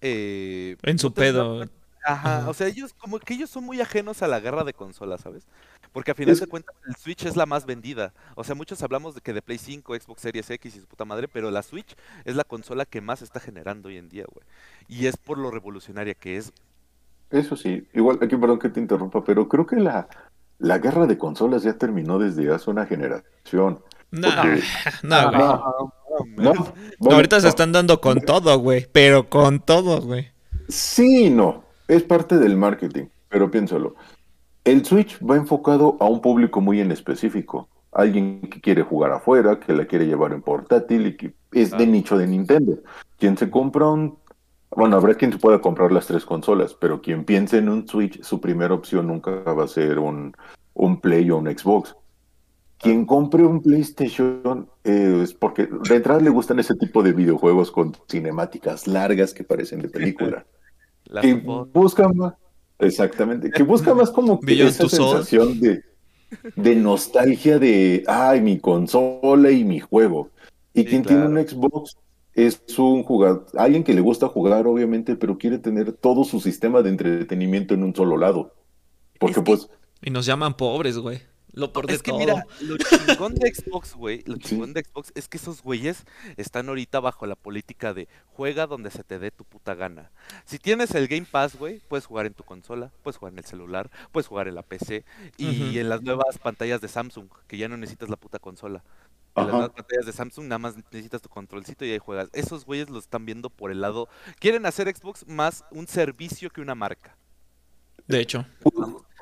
eh, 0.00 0.76
En 0.82 0.98
su 0.98 1.12
pedo. 1.12 1.62
Ajá, 2.02 2.38
Ajá. 2.38 2.48
o 2.48 2.54
sea, 2.54 2.66
ellos 2.68 2.94
como 2.94 3.18
que 3.18 3.34
ellos 3.34 3.50
son 3.50 3.64
muy 3.64 3.80
ajenos 3.82 4.22
a 4.22 4.26
la 4.28 4.40
guerra 4.40 4.64
de 4.64 4.72
consolas, 4.72 5.20
¿sabes? 5.20 5.46
Porque 5.92 6.12
a 6.12 6.14
final 6.14 6.32
Es- 6.32 6.40
de 6.40 6.46
cuentas 6.46 6.74
el 6.88 6.96
Switch 6.96 7.26
es 7.26 7.36
la 7.36 7.44
más 7.46 7.66
vendida. 7.66 8.14
O 8.36 8.44
sea, 8.44 8.54
muchos 8.54 8.82
hablamos 8.82 9.14
de 9.14 9.20
que 9.20 9.32
de 9.34 9.42
Play 9.42 9.58
5, 9.58 9.94
Xbox 9.94 10.22
Series 10.22 10.48
X 10.48 10.76
y 10.76 10.80
su 10.80 10.86
puta 10.86 11.04
madre, 11.04 11.28
pero 11.28 11.50
la 11.50 11.62
Switch 11.62 11.94
es 12.24 12.36
la 12.36 12.44
consola 12.44 12.86
que 12.86 13.00
más 13.02 13.20
está 13.20 13.38
generando 13.40 13.88
hoy 13.88 13.98
en 13.98 14.08
día, 14.08 14.24
güey. 14.32 14.46
Y 14.88 15.06
es 15.06 15.16
por 15.18 15.36
lo 15.36 15.50
revolucionaria 15.50 16.14
que 16.14 16.38
es. 16.38 16.52
Eso 17.30 17.54
sí, 17.56 17.86
igual, 17.92 18.18
aquí 18.22 18.34
perdón 18.36 18.58
que 18.58 18.70
te 18.70 18.80
interrumpa, 18.80 19.22
pero 19.22 19.46
creo 19.48 19.66
que 19.66 19.76
la, 19.76 20.08
la 20.58 20.78
guerra 20.78 21.06
de 21.06 21.18
consolas 21.18 21.62
ya 21.64 21.74
terminó 21.74 22.18
desde 22.18 22.50
hace 22.52 22.70
una 22.70 22.86
generación. 22.86 23.80
No, 24.10 24.28
Porque- 24.28 24.62
no, 25.02 25.30
güey. 25.30 25.90
No, 26.10 26.26
No, 26.36 26.54
no, 26.54 26.54
No, 26.54 26.74
bueno, 26.98 27.16
ahorita 27.16 27.40
se 27.40 27.48
están 27.48 27.72
dando 27.72 28.00
con 28.00 28.20
todo, 28.20 28.58
güey. 28.58 28.86
Pero 28.92 29.28
con 29.28 29.60
todo, 29.60 30.00
güey. 30.02 30.28
Sí 30.68 31.30
no, 31.30 31.64
es 31.88 32.02
parte 32.02 32.38
del 32.38 32.56
marketing, 32.56 33.06
pero 33.28 33.50
piénsalo. 33.50 33.94
El 34.64 34.84
Switch 34.84 35.18
va 35.24 35.36
enfocado 35.36 35.96
a 36.00 36.04
un 36.04 36.20
público 36.20 36.60
muy 36.60 36.80
en 36.80 36.92
específico. 36.92 37.68
Alguien 37.92 38.42
que 38.42 38.60
quiere 38.60 38.82
jugar 38.82 39.12
afuera, 39.12 39.58
que 39.58 39.72
la 39.72 39.86
quiere 39.86 40.06
llevar 40.06 40.32
en 40.32 40.42
portátil 40.42 41.06
y 41.06 41.16
que 41.16 41.34
es 41.52 41.72
de 41.72 41.86
nicho 41.86 42.16
de 42.16 42.26
Nintendo. 42.26 42.78
Quien 43.18 43.36
se 43.36 43.50
compra 43.50 43.88
un... 43.88 44.18
Bueno, 44.70 44.96
habrá 44.96 45.14
quien 45.14 45.32
se 45.32 45.38
pueda 45.38 45.60
comprar 45.60 45.90
las 45.90 46.06
tres 46.06 46.24
consolas, 46.24 46.74
pero 46.74 47.00
quien 47.00 47.24
piense 47.24 47.58
en 47.58 47.68
un 47.68 47.88
Switch, 47.88 48.22
su 48.22 48.40
primera 48.40 48.74
opción 48.74 49.08
nunca 49.08 49.30
va 49.32 49.64
a 49.64 49.68
ser 49.68 49.98
un, 49.98 50.36
un 50.74 51.00
Play 51.00 51.28
o 51.30 51.38
un 51.38 51.46
Xbox. 51.46 51.96
Quien 52.80 53.04
compre 53.04 53.44
un 53.44 53.60
PlayStation 53.62 54.68
eh, 54.84 55.20
es 55.22 55.34
porque 55.34 55.66
de 55.88 55.96
entrada 55.96 56.20
le 56.20 56.30
gustan 56.30 56.58
ese 56.60 56.74
tipo 56.76 57.02
de 57.02 57.12
videojuegos 57.12 57.70
con 57.70 57.94
cinemáticas 58.08 58.86
largas 58.86 59.34
que 59.34 59.44
parecen 59.44 59.80
de 59.80 59.88
película. 59.88 60.44
Que 61.20 61.34
busca 61.34 62.08
más, 62.08 62.34
exactamente, 62.78 63.50
que 63.50 63.64
busca 63.64 63.92
más 63.94 64.12
como 64.12 64.38
que 64.38 64.62
esa 64.64 64.88
sensación 64.88 65.58
de, 65.58 65.82
de 66.54 66.76
nostalgia 66.76 67.58
de, 67.58 68.04
ay, 68.06 68.40
mi 68.40 68.60
consola 68.60 69.50
y 69.50 69.64
mi 69.64 69.80
juego. 69.80 70.30
Y 70.72 70.82
Sí, 70.82 70.86
quien 70.86 71.02
claro. 71.02 71.22
tiene 71.26 71.40
un 71.40 71.48
Xbox 71.48 71.96
es 72.34 72.62
un 72.78 73.02
jugador, 73.02 73.44
alguien 73.56 73.82
que 73.82 73.92
le 73.92 74.00
gusta 74.00 74.28
jugar, 74.28 74.68
obviamente, 74.68 75.16
pero 75.16 75.36
quiere 75.36 75.58
tener 75.58 75.92
todo 75.94 76.22
su 76.22 76.38
sistema 76.38 76.80
de 76.80 76.90
entretenimiento 76.90 77.74
en 77.74 77.82
un 77.82 77.92
solo 77.94 78.16
lado. 78.16 78.54
Porque 79.18 79.32
Es 79.32 79.38
que- 79.38 79.42
pues, 79.44 79.68
Y 80.02 80.10
nos 80.10 80.26
llaman 80.26 80.54
pobres, 80.56 80.96
güey. 80.96 81.18
Lo 81.52 81.72
por 81.72 81.86
de 81.86 81.94
Es 81.94 82.02
que 82.02 82.10
todo. 82.10 82.20
mira, 82.20 82.46
lo 82.60 82.76
chingón 82.78 83.34
de 83.34 83.52
Xbox, 83.52 83.94
güey, 83.94 84.22
lo 84.26 84.36
chingón 84.36 84.72
de 84.72 84.84
Xbox 84.84 85.12
es 85.14 85.28
que 85.28 85.36
esos 85.36 85.62
güeyes 85.62 86.04
están 86.36 86.68
ahorita 86.68 87.00
bajo 87.00 87.26
la 87.26 87.36
política 87.36 87.92
de 87.94 88.08
juega 88.26 88.66
donde 88.66 88.90
se 88.90 89.04
te 89.04 89.18
dé 89.18 89.30
tu 89.30 89.44
puta 89.44 89.74
gana. 89.74 90.10
Si 90.44 90.58
tienes 90.58 90.94
el 90.94 91.08
Game 91.08 91.26
Pass, 91.30 91.56
güey, 91.56 91.80
puedes 91.88 92.06
jugar 92.06 92.26
en 92.26 92.34
tu 92.34 92.44
consola, 92.44 92.92
puedes 93.02 93.16
jugar 93.16 93.32
en 93.32 93.38
el 93.38 93.44
celular, 93.44 93.90
puedes 94.12 94.26
jugar 94.26 94.48
en 94.48 94.54
la 94.54 94.62
PC 94.62 95.04
y 95.36 95.78
en 95.78 95.88
las 95.88 96.02
nuevas 96.02 96.38
pantallas 96.38 96.80
de 96.80 96.88
Samsung, 96.88 97.28
que 97.46 97.58
ya 97.58 97.68
no 97.68 97.76
necesitas 97.76 98.08
la 98.08 98.16
puta 98.16 98.38
consola. 98.38 98.82
En 99.36 99.44
las 99.44 99.52
nuevas 99.52 99.70
pantallas 99.70 100.06
de 100.06 100.12
Samsung 100.12 100.46
nada 100.46 100.58
más 100.58 100.76
necesitas 100.76 101.22
tu 101.22 101.28
controlcito 101.28 101.84
y 101.84 101.92
ahí 101.92 101.98
juegas. 101.98 102.28
Esos 102.32 102.64
güeyes 102.64 102.90
lo 102.90 102.98
están 102.98 103.26
viendo 103.26 103.48
por 103.48 103.70
el 103.70 103.80
lado. 103.80 104.08
Quieren 104.38 104.66
hacer 104.66 104.94
Xbox 104.94 105.26
más 105.26 105.64
un 105.70 105.86
servicio 105.86 106.50
que 106.50 106.60
una 106.60 106.74
marca. 106.74 107.16
De 108.06 108.20
hecho. 108.20 108.44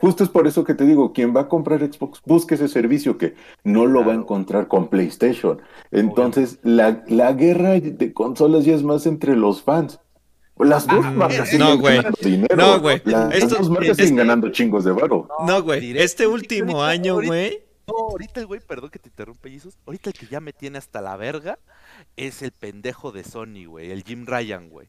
Ju- 0.00 0.08
justo 0.08 0.24
es 0.24 0.30
por 0.30 0.46
eso 0.46 0.64
que 0.64 0.74
te 0.74 0.84
digo, 0.86 1.12
quien 1.12 1.34
va 1.34 1.42
a 1.42 1.48
comprar 1.48 1.80
Xbox, 1.80 2.20
busque 2.24 2.54
ese 2.54 2.68
servicio 2.68 3.18
que 3.18 3.34
no 3.64 3.86
lo 3.86 4.04
va 4.04 4.12
a 4.12 4.16
encontrar 4.16 4.68
con 4.68 4.88
PlayStation. 4.88 5.60
Entonces, 5.90 6.58
la, 6.62 7.02
la 7.08 7.32
guerra 7.32 7.80
de 7.80 8.12
consolas 8.12 8.64
ya 8.64 8.74
es 8.74 8.82
más 8.82 9.06
entre 9.06 9.36
los 9.36 9.62
fans. 9.62 10.00
Las 10.58 10.86
dos 10.88 11.04
Ah, 11.04 11.10
marcas 11.12 11.38
no, 11.38 11.66
siguen 11.68 11.80
güey. 11.80 11.96
ganando 11.98 12.18
dinero. 12.20 12.56
No, 12.56 12.80
güey. 12.80 13.00
Las 13.04 13.32
Esto- 13.34 13.56
dos 13.58 13.70
marcas 13.70 13.90
este- 13.90 14.02
siguen 14.04 14.16
ganando 14.16 14.48
chingos 14.50 14.84
de 14.84 14.90
varo. 14.92 15.28
No, 15.46 15.62
güey. 15.62 15.96
Este 15.96 16.26
último 16.26 16.82
Ahorita- 16.82 16.88
año, 16.90 17.14
güey. 17.22 17.62
No, 17.86 17.94
ahorita 18.10 18.40
el 18.40 18.46
güey, 18.46 18.60
perdón 18.60 18.90
que 18.90 18.98
te 18.98 19.08
interrumpa, 19.08 19.48
Jesus. 19.48 19.78
Ahorita 19.86 20.10
el 20.10 20.14
que 20.18 20.26
ya 20.26 20.40
me 20.40 20.52
tiene 20.52 20.76
hasta 20.78 21.00
la 21.00 21.16
verga 21.16 21.58
es 22.16 22.42
el 22.42 22.50
pendejo 22.52 23.12
de 23.12 23.24
Sony, 23.24 23.64
güey. 23.66 23.90
El 23.92 24.02
Jim 24.02 24.26
Ryan, 24.26 24.68
güey. 24.68 24.88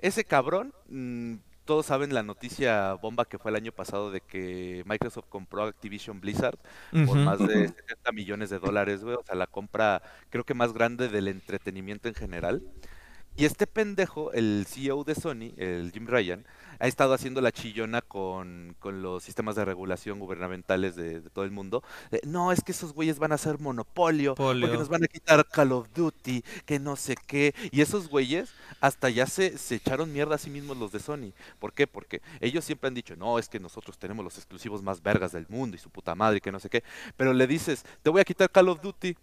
Ese 0.00 0.24
cabrón, 0.24 0.72
mm, 0.88 1.34
todos 1.64 1.86
saben 1.86 2.14
la 2.14 2.22
noticia 2.22 2.94
bomba 2.94 3.24
que 3.24 3.38
fue 3.38 3.50
el 3.50 3.56
año 3.56 3.72
pasado 3.72 4.10
de 4.10 4.20
que 4.20 4.82
Microsoft 4.86 5.26
compró 5.28 5.64
Activision 5.64 6.20
Blizzard 6.20 6.58
por 7.06 7.18
más 7.18 7.38
de 7.38 7.66
Ujú. 7.66 7.74
70 7.74 8.12
millones 8.12 8.50
de 8.50 8.58
dólares, 8.58 9.02
güey. 9.02 9.16
O 9.16 9.22
sea, 9.24 9.34
la 9.34 9.46
compra 9.46 10.02
creo 10.30 10.44
que 10.44 10.54
más 10.54 10.72
grande 10.72 11.08
del 11.08 11.28
entretenimiento 11.28 12.08
en 12.08 12.14
general. 12.14 12.62
Y 13.36 13.46
este 13.46 13.66
pendejo, 13.66 14.32
el 14.32 14.64
CEO 14.68 15.02
de 15.02 15.16
Sony, 15.16 15.52
el 15.56 15.90
Jim 15.92 16.06
Ryan, 16.06 16.46
ha 16.78 16.86
estado 16.86 17.14
haciendo 17.14 17.40
la 17.40 17.50
chillona 17.50 18.00
con, 18.00 18.76
con 18.78 19.02
los 19.02 19.24
sistemas 19.24 19.56
de 19.56 19.64
regulación 19.64 20.20
gubernamentales 20.20 20.94
de, 20.94 21.20
de 21.20 21.30
todo 21.30 21.44
el 21.44 21.50
mundo. 21.50 21.82
no, 22.24 22.52
es 22.52 22.62
que 22.62 22.70
esos 22.70 22.92
güeyes 22.92 23.18
van 23.18 23.32
a 23.32 23.36
hacer 23.36 23.58
monopolio, 23.58 24.36
porque 24.36 24.68
nos 24.68 24.88
van 24.88 25.04
a 25.04 25.08
quitar 25.08 25.44
Call 25.48 25.72
of 25.72 25.88
Duty, 25.94 26.44
que 26.64 26.78
no 26.78 26.94
sé 26.94 27.16
qué. 27.26 27.54
Y 27.72 27.80
esos 27.80 28.08
güeyes 28.08 28.52
hasta 28.80 29.10
ya 29.10 29.26
se, 29.26 29.58
se 29.58 29.76
echaron 29.76 30.12
mierda 30.12 30.36
a 30.36 30.38
sí 30.38 30.50
mismos 30.50 30.76
los 30.76 30.92
de 30.92 31.00
Sony. 31.00 31.32
¿Por 31.58 31.72
qué? 31.72 31.88
Porque 31.88 32.22
ellos 32.40 32.64
siempre 32.64 32.88
han 32.88 32.94
dicho, 32.94 33.16
no, 33.16 33.40
es 33.40 33.48
que 33.48 33.58
nosotros 33.58 33.98
tenemos 33.98 34.24
los 34.24 34.36
exclusivos 34.36 34.80
más 34.82 35.02
vergas 35.02 35.32
del 35.32 35.46
mundo 35.48 35.76
y 35.76 35.80
su 35.80 35.90
puta 35.90 36.14
madre 36.14 36.40
que 36.40 36.52
no 36.52 36.60
sé 36.60 36.70
qué. 36.70 36.84
Pero 37.16 37.32
le 37.32 37.48
dices, 37.48 37.84
te 38.02 38.10
voy 38.10 38.20
a 38.20 38.24
quitar 38.24 38.50
Call 38.50 38.68
of 38.68 38.80
Duty. 38.80 39.16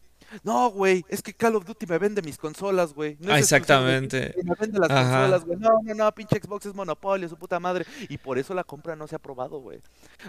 No, 0.44 0.70
güey, 0.70 1.06
es 1.10 1.22
que 1.22 1.34
Call 1.34 1.56
of 1.56 1.66
Duty 1.66 1.86
me 1.88 1.98
vende 1.98 2.22
mis 2.22 2.38
consolas, 2.38 2.94
güey. 2.94 3.18
No 3.20 3.34
Ah, 3.34 3.40
exactamente. 3.40 4.34
Me 4.44 4.54
vende 4.60 4.80
las 4.80 4.90
Ajá. 4.90 5.20
consolas, 5.20 5.46
güey. 5.46 5.58
No, 5.60 5.70
no, 5.84 5.94
no, 5.94 6.12
pinche 6.14 6.40
Xbox 6.42 6.66
es 6.66 6.74
monopolio, 6.74 7.28
su 7.28 7.38
puta 7.38 7.60
madre. 7.60 7.86
Y 8.10 8.18
por 8.18 8.38
eso 8.38 8.54
la 8.54 8.64
compra 8.64 8.96
no 8.96 9.08
se 9.08 9.16
ha 9.16 9.18
aprobado, 9.18 9.60
güey. 9.60 9.80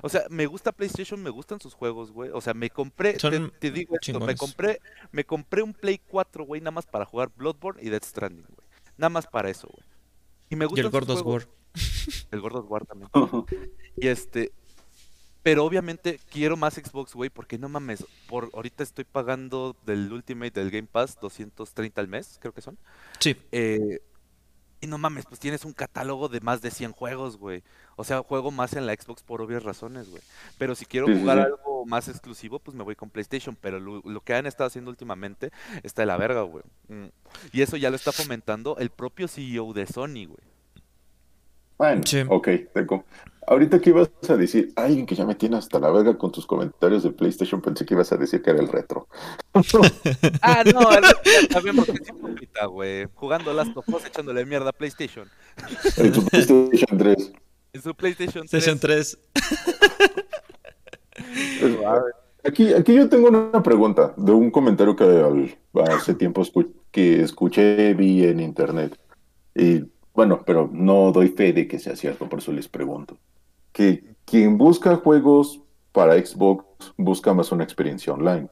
O 0.03 0.09
sea, 0.09 0.24
me 0.31 0.47
gusta 0.47 0.73
PlayStation, 0.73 1.23
me 1.23 1.31
gustan 1.31 1.61
sus 1.61 1.74
juegos, 1.74 2.11
güey. 2.11 2.31
O 2.33 2.41
sea, 2.41 2.55
me 2.55 2.70
compré, 2.70 3.15
te, 3.15 3.70
digo 3.70 3.97
esto, 4.01 4.20
me 4.20 4.35
compré, 4.37 4.81
me 5.11 5.24
compré 5.24 5.62
un 5.62 5.73
Play 5.73 6.01
4, 6.09 6.45
güey, 6.45 6.61
nada 6.61 6.73
más 6.73 6.87
para 6.87 7.05
jugar 7.05 7.31
Bloodborne 7.37 7.83
y 7.83 7.89
Death 7.91 8.05
Stranding, 8.05 8.47
güey. 8.47 8.69
Nada 8.97 9.11
más 9.11 9.27
para 9.27 9.51
eso, 9.51 9.69
güey. 9.69 9.87
Y 10.51 10.57
me 10.57 10.65
Y 10.65 10.69
gustan 10.69 10.87
el 10.87 10.91
juegos. 10.91 11.23
War. 11.24 11.49
El 12.31 12.41
God 12.41 12.57
of 12.57 12.70
War 12.70 12.85
también. 12.85 13.11
Y 13.97 14.09
este, 14.09 14.53
pero 15.43 15.64
obviamente 15.64 16.20
quiero 16.31 16.56
más 16.56 16.74
Xbox, 16.74 17.14
güey, 17.14 17.31
porque 17.31 17.59
no 17.59 17.69
mames, 17.69 18.05
por 18.28 18.51
ahorita 18.55 18.82
estoy 18.82 19.05
pagando 19.05 19.77
del 19.85 20.12
Ultimate 20.12 20.52
del 20.52 20.70
Game 20.70 20.89
Pass 20.90 21.19
230 21.20 22.01
al 22.01 22.09
mes, 22.09 22.39
creo 22.40 22.52
que 22.52 22.60
son. 22.60 22.78
Sí. 23.19 23.36
Eh, 23.51 24.01
y 24.82 24.89
no 24.89 24.98
mames, 24.98 25.27
pues 25.27 25.39
tienes 25.39 25.64
un 25.64 25.73
catálogo 25.73 26.28
de 26.28 26.40
más 26.40 26.60
de 26.60 26.73
100 26.73 26.90
juegos, 26.90 27.36
güey. 27.36 27.62
O 27.94 28.02
sea, 28.02 28.20
juego 28.24 28.51
más 28.51 28.73
en 28.74 28.85
la 28.85 28.94
Xbox 28.94 29.23
por 29.23 29.40
obvias 29.40 29.62
razones, 29.62 30.10
güey. 30.10 30.23
Pero 30.59 30.74
si 30.74 30.86
quiero 30.86 31.06
jugar 31.06 31.39
algo 31.39 31.86
más 31.86 32.09
exclusivo, 32.09 32.59
pues 32.59 32.77
me 32.77 32.82
voy 32.82 32.97
con 32.97 33.09
PlayStation. 33.09 33.56
Pero 33.60 33.78
lo, 33.78 34.02
lo 34.05 34.20
que 34.23 34.35
han 34.35 34.44
estado 34.44 34.66
haciendo 34.66 34.90
últimamente 34.90 35.52
está 35.85 36.02
de 36.02 36.06
la 36.06 36.16
verga, 36.16 36.43
güey. 36.43 36.64
Mm. 36.89 37.06
Y 37.52 37.62
eso 37.62 37.77
ya 37.77 37.90
lo 37.90 37.97
está 37.97 38.10
fomentando 38.10 38.77
el 38.78 38.90
propio 38.90 39.28
CEO 39.28 39.73
de 39.73 39.86
Sony, 39.86 40.27
güey. 40.27 40.52
Bueno, 41.83 42.03
Sí. 42.05 42.23
ok. 42.29 42.49
tengo- 42.73 43.05
Ahorita 43.45 43.81
que 43.81 43.91
ibas 43.91 44.09
a 44.29 44.37
decir, 44.37 44.73
alguien 44.77 45.05
que 45.05 45.17
ya 45.17 45.27
me 45.27 45.35
tiene 45.35 45.57
hasta 45.57 45.81
la 45.81 45.91
verga 45.91 46.17
con 46.17 46.31
tus 46.31 46.47
comentarios 46.47 47.03
de 47.03 47.11
PlayStation, 47.11 47.61
pensé 47.61 47.85
que 47.85 47.95
ibas 47.95 48.13
a 48.13 48.17
decir 48.17 48.41
que 48.41 48.51
era 48.51 48.61
el 48.61 48.69
retro. 48.69 49.09
Ah, 50.43 50.63
no, 50.65 50.81
sabemos 51.51 51.87
que 51.87 51.93
es 51.93 52.67
güey. 52.69 53.09
Jugando 53.15 53.53
Last 53.53 53.77
of 53.77 53.89
Us 53.89 54.07
echándole 54.07 54.45
mierda 54.47 54.71
a 54.71 54.73
PlayStation. 54.73 55.29
En 55.97 56.13
tu 56.13 56.25
PlayStation 56.25 56.97
3. 56.99 57.33
En 57.73 57.83
su 57.83 57.95
PlayStation 57.97 58.47
3. 58.47 58.51
Session 58.63 58.79
3. 58.79 59.19
Pues, 61.61 61.77
Aquí, 62.45 62.73
aquí 62.75 62.95
yo 62.95 63.09
tengo 63.09 63.29
una 63.29 63.63
pregunta 63.63 64.15
de 64.17 64.33
un 64.33 64.51
comentario 64.51 64.97
que 64.97 65.05
al- 65.05 65.57
hace 65.89 66.15
tiempo 66.15 66.43
escu- 66.43 66.73
que 66.91 67.23
escuché, 67.23 67.95
vi 67.95 68.25
en 68.25 68.41
internet. 68.41 68.99
Y 69.55 69.85
bueno, 70.14 70.43
pero 70.44 70.68
no 70.72 71.10
doy 71.12 71.28
fe 71.28 71.52
de 71.52 71.66
que 71.66 71.78
sea 71.78 71.97
cierto, 71.97 72.28
por 72.28 72.39
eso 72.40 72.52
les 72.52 72.68
pregunto. 72.68 73.18
Que 73.72 74.05
quien 74.24 74.59
busca 74.59 74.97
juegos 74.97 75.60
para 75.93 76.14
Xbox 76.24 76.64
busca 76.97 77.32
más 77.34 77.52
una 77.52 77.64
experiencia 77.64 78.12
online. 78.12 78.48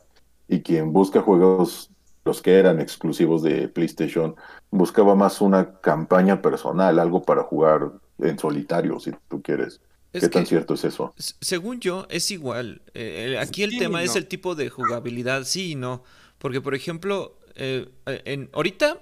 Y 0.48 0.60
quien 0.62 0.92
busca 0.92 1.20
juegos, 1.20 1.90
los 2.24 2.42
que 2.42 2.54
eran 2.54 2.80
exclusivos 2.80 3.42
de 3.42 3.68
PlayStation, 3.68 4.34
buscaba 4.70 5.14
más 5.14 5.40
una 5.40 5.80
campaña 5.80 6.42
personal, 6.42 6.98
algo 6.98 7.22
para 7.22 7.42
jugar 7.42 7.92
en 8.18 8.38
solitario, 8.38 8.98
si 9.00 9.12
tú 9.28 9.40
quieres. 9.42 9.80
Es 10.12 10.22
¿Qué 10.22 10.28
tan 10.28 10.42
que- 10.42 10.48
cierto 10.48 10.74
es 10.74 10.84
eso? 10.84 11.14
Según 11.16 11.78
yo, 11.80 12.06
es 12.10 12.30
igual. 12.30 12.82
Eh, 12.94 13.26
el- 13.28 13.38
aquí 13.38 13.62
el 13.62 13.70
Sí 13.70 13.78
tema 13.78 14.02
es 14.02 14.16
el 14.16 14.26
tipo 14.26 14.54
de 14.54 14.68
jugabilidad, 14.68 15.44
sí 15.44 15.72
y 15.72 15.74
no. 15.76 16.02
Porque, 16.38 16.60
por 16.60 16.74
ejemplo, 16.74 17.38
eh, 17.54 17.88
eh, 18.06 18.22
en, 18.24 18.50
ahorita 18.52 18.98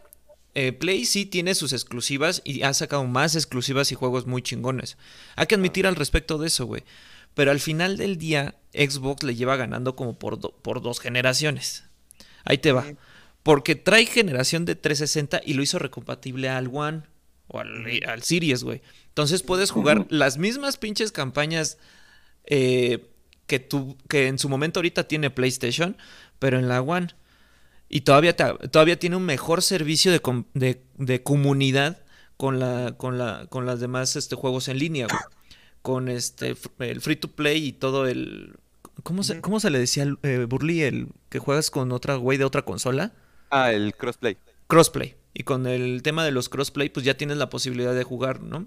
eh, 0.54 0.72
Play 0.72 1.04
sí 1.04 1.26
tiene 1.26 1.54
sus 1.54 1.72
exclusivas 1.72 2.42
y 2.44 2.62
ha 2.62 2.72
sacado 2.74 3.04
más 3.04 3.34
exclusivas 3.36 3.92
y 3.92 3.94
juegos 3.94 4.26
muy 4.26 4.42
chingones. 4.42 4.96
Hay 5.36 5.46
que 5.46 5.54
admitir 5.54 5.86
al 5.86 5.96
respecto 5.96 6.38
de 6.38 6.48
eso, 6.48 6.66
güey. 6.66 6.84
Pero 7.34 7.50
al 7.52 7.60
final 7.60 7.96
del 7.96 8.16
día, 8.18 8.56
Xbox 8.74 9.22
le 9.22 9.36
lleva 9.36 9.56
ganando 9.56 9.94
como 9.94 10.18
por, 10.18 10.40
do- 10.40 10.52
por 10.62 10.82
dos 10.82 10.98
generaciones. 11.00 11.84
Ahí 12.44 12.58
te 12.58 12.72
va. 12.72 12.84
Porque 13.44 13.76
trae 13.76 14.06
generación 14.06 14.64
de 14.64 14.74
360 14.74 15.42
y 15.44 15.54
lo 15.54 15.62
hizo 15.62 15.78
recompatible 15.78 16.48
al 16.48 16.68
One 16.72 17.02
o 17.46 17.60
al, 17.60 17.86
al 18.06 18.22
Series, 18.22 18.64
güey. 18.64 18.82
Entonces 19.08 19.42
puedes 19.42 19.70
jugar 19.70 20.06
las 20.10 20.38
mismas 20.38 20.76
pinches 20.76 21.12
campañas 21.12 21.78
eh, 22.44 23.06
que, 23.46 23.58
tu, 23.60 23.96
que 24.08 24.26
en 24.26 24.38
su 24.38 24.48
momento 24.48 24.80
ahorita 24.80 25.04
tiene 25.06 25.30
PlayStation, 25.30 25.96
pero 26.38 26.58
en 26.58 26.68
la 26.68 26.80
One. 26.82 27.08
Y 27.88 28.02
todavía, 28.02 28.36
te- 28.36 28.68
todavía 28.68 28.98
tiene 28.98 29.16
un 29.16 29.24
mejor 29.26 29.62
servicio 29.62 30.12
de, 30.12 30.20
de, 30.54 30.82
de 30.98 31.22
comunidad 31.22 32.02
con, 32.36 32.58
la, 32.60 32.94
con, 32.96 33.18
la, 33.18 33.46
con 33.48 33.66
las 33.66 33.80
demás 33.80 34.16
este, 34.16 34.36
juegos 34.36 34.68
en 34.68 34.78
línea, 34.78 35.06
güey. 35.08 35.22
Con 35.82 36.08
este, 36.08 36.56
el 36.80 37.00
free 37.00 37.16
to 37.16 37.28
play 37.28 37.64
y 37.66 37.72
todo 37.72 38.06
el... 38.06 38.58
¿Cómo 39.04 39.22
se, 39.22 39.40
cómo 39.40 39.60
se 39.60 39.70
le 39.70 39.78
decía, 39.78 40.06
eh, 40.22 40.46
Burly, 40.48 40.82
el 40.82 41.08
que 41.30 41.38
juegas 41.38 41.70
con 41.70 41.92
otra 41.92 42.16
güey 42.16 42.36
de 42.38 42.44
otra 42.44 42.62
consola? 42.62 43.12
Ah, 43.50 43.72
el 43.72 43.94
crossplay. 43.94 44.38
Crossplay. 44.66 45.16
Y 45.34 45.42
con 45.44 45.66
el 45.66 46.02
tema 46.02 46.24
de 46.24 46.30
los 46.32 46.48
crossplay, 46.48 46.88
pues 46.88 47.04
ya 47.04 47.16
tienes 47.16 47.36
la 47.36 47.50
posibilidad 47.50 47.94
de 47.94 48.04
jugar, 48.04 48.40
¿no? 48.42 48.66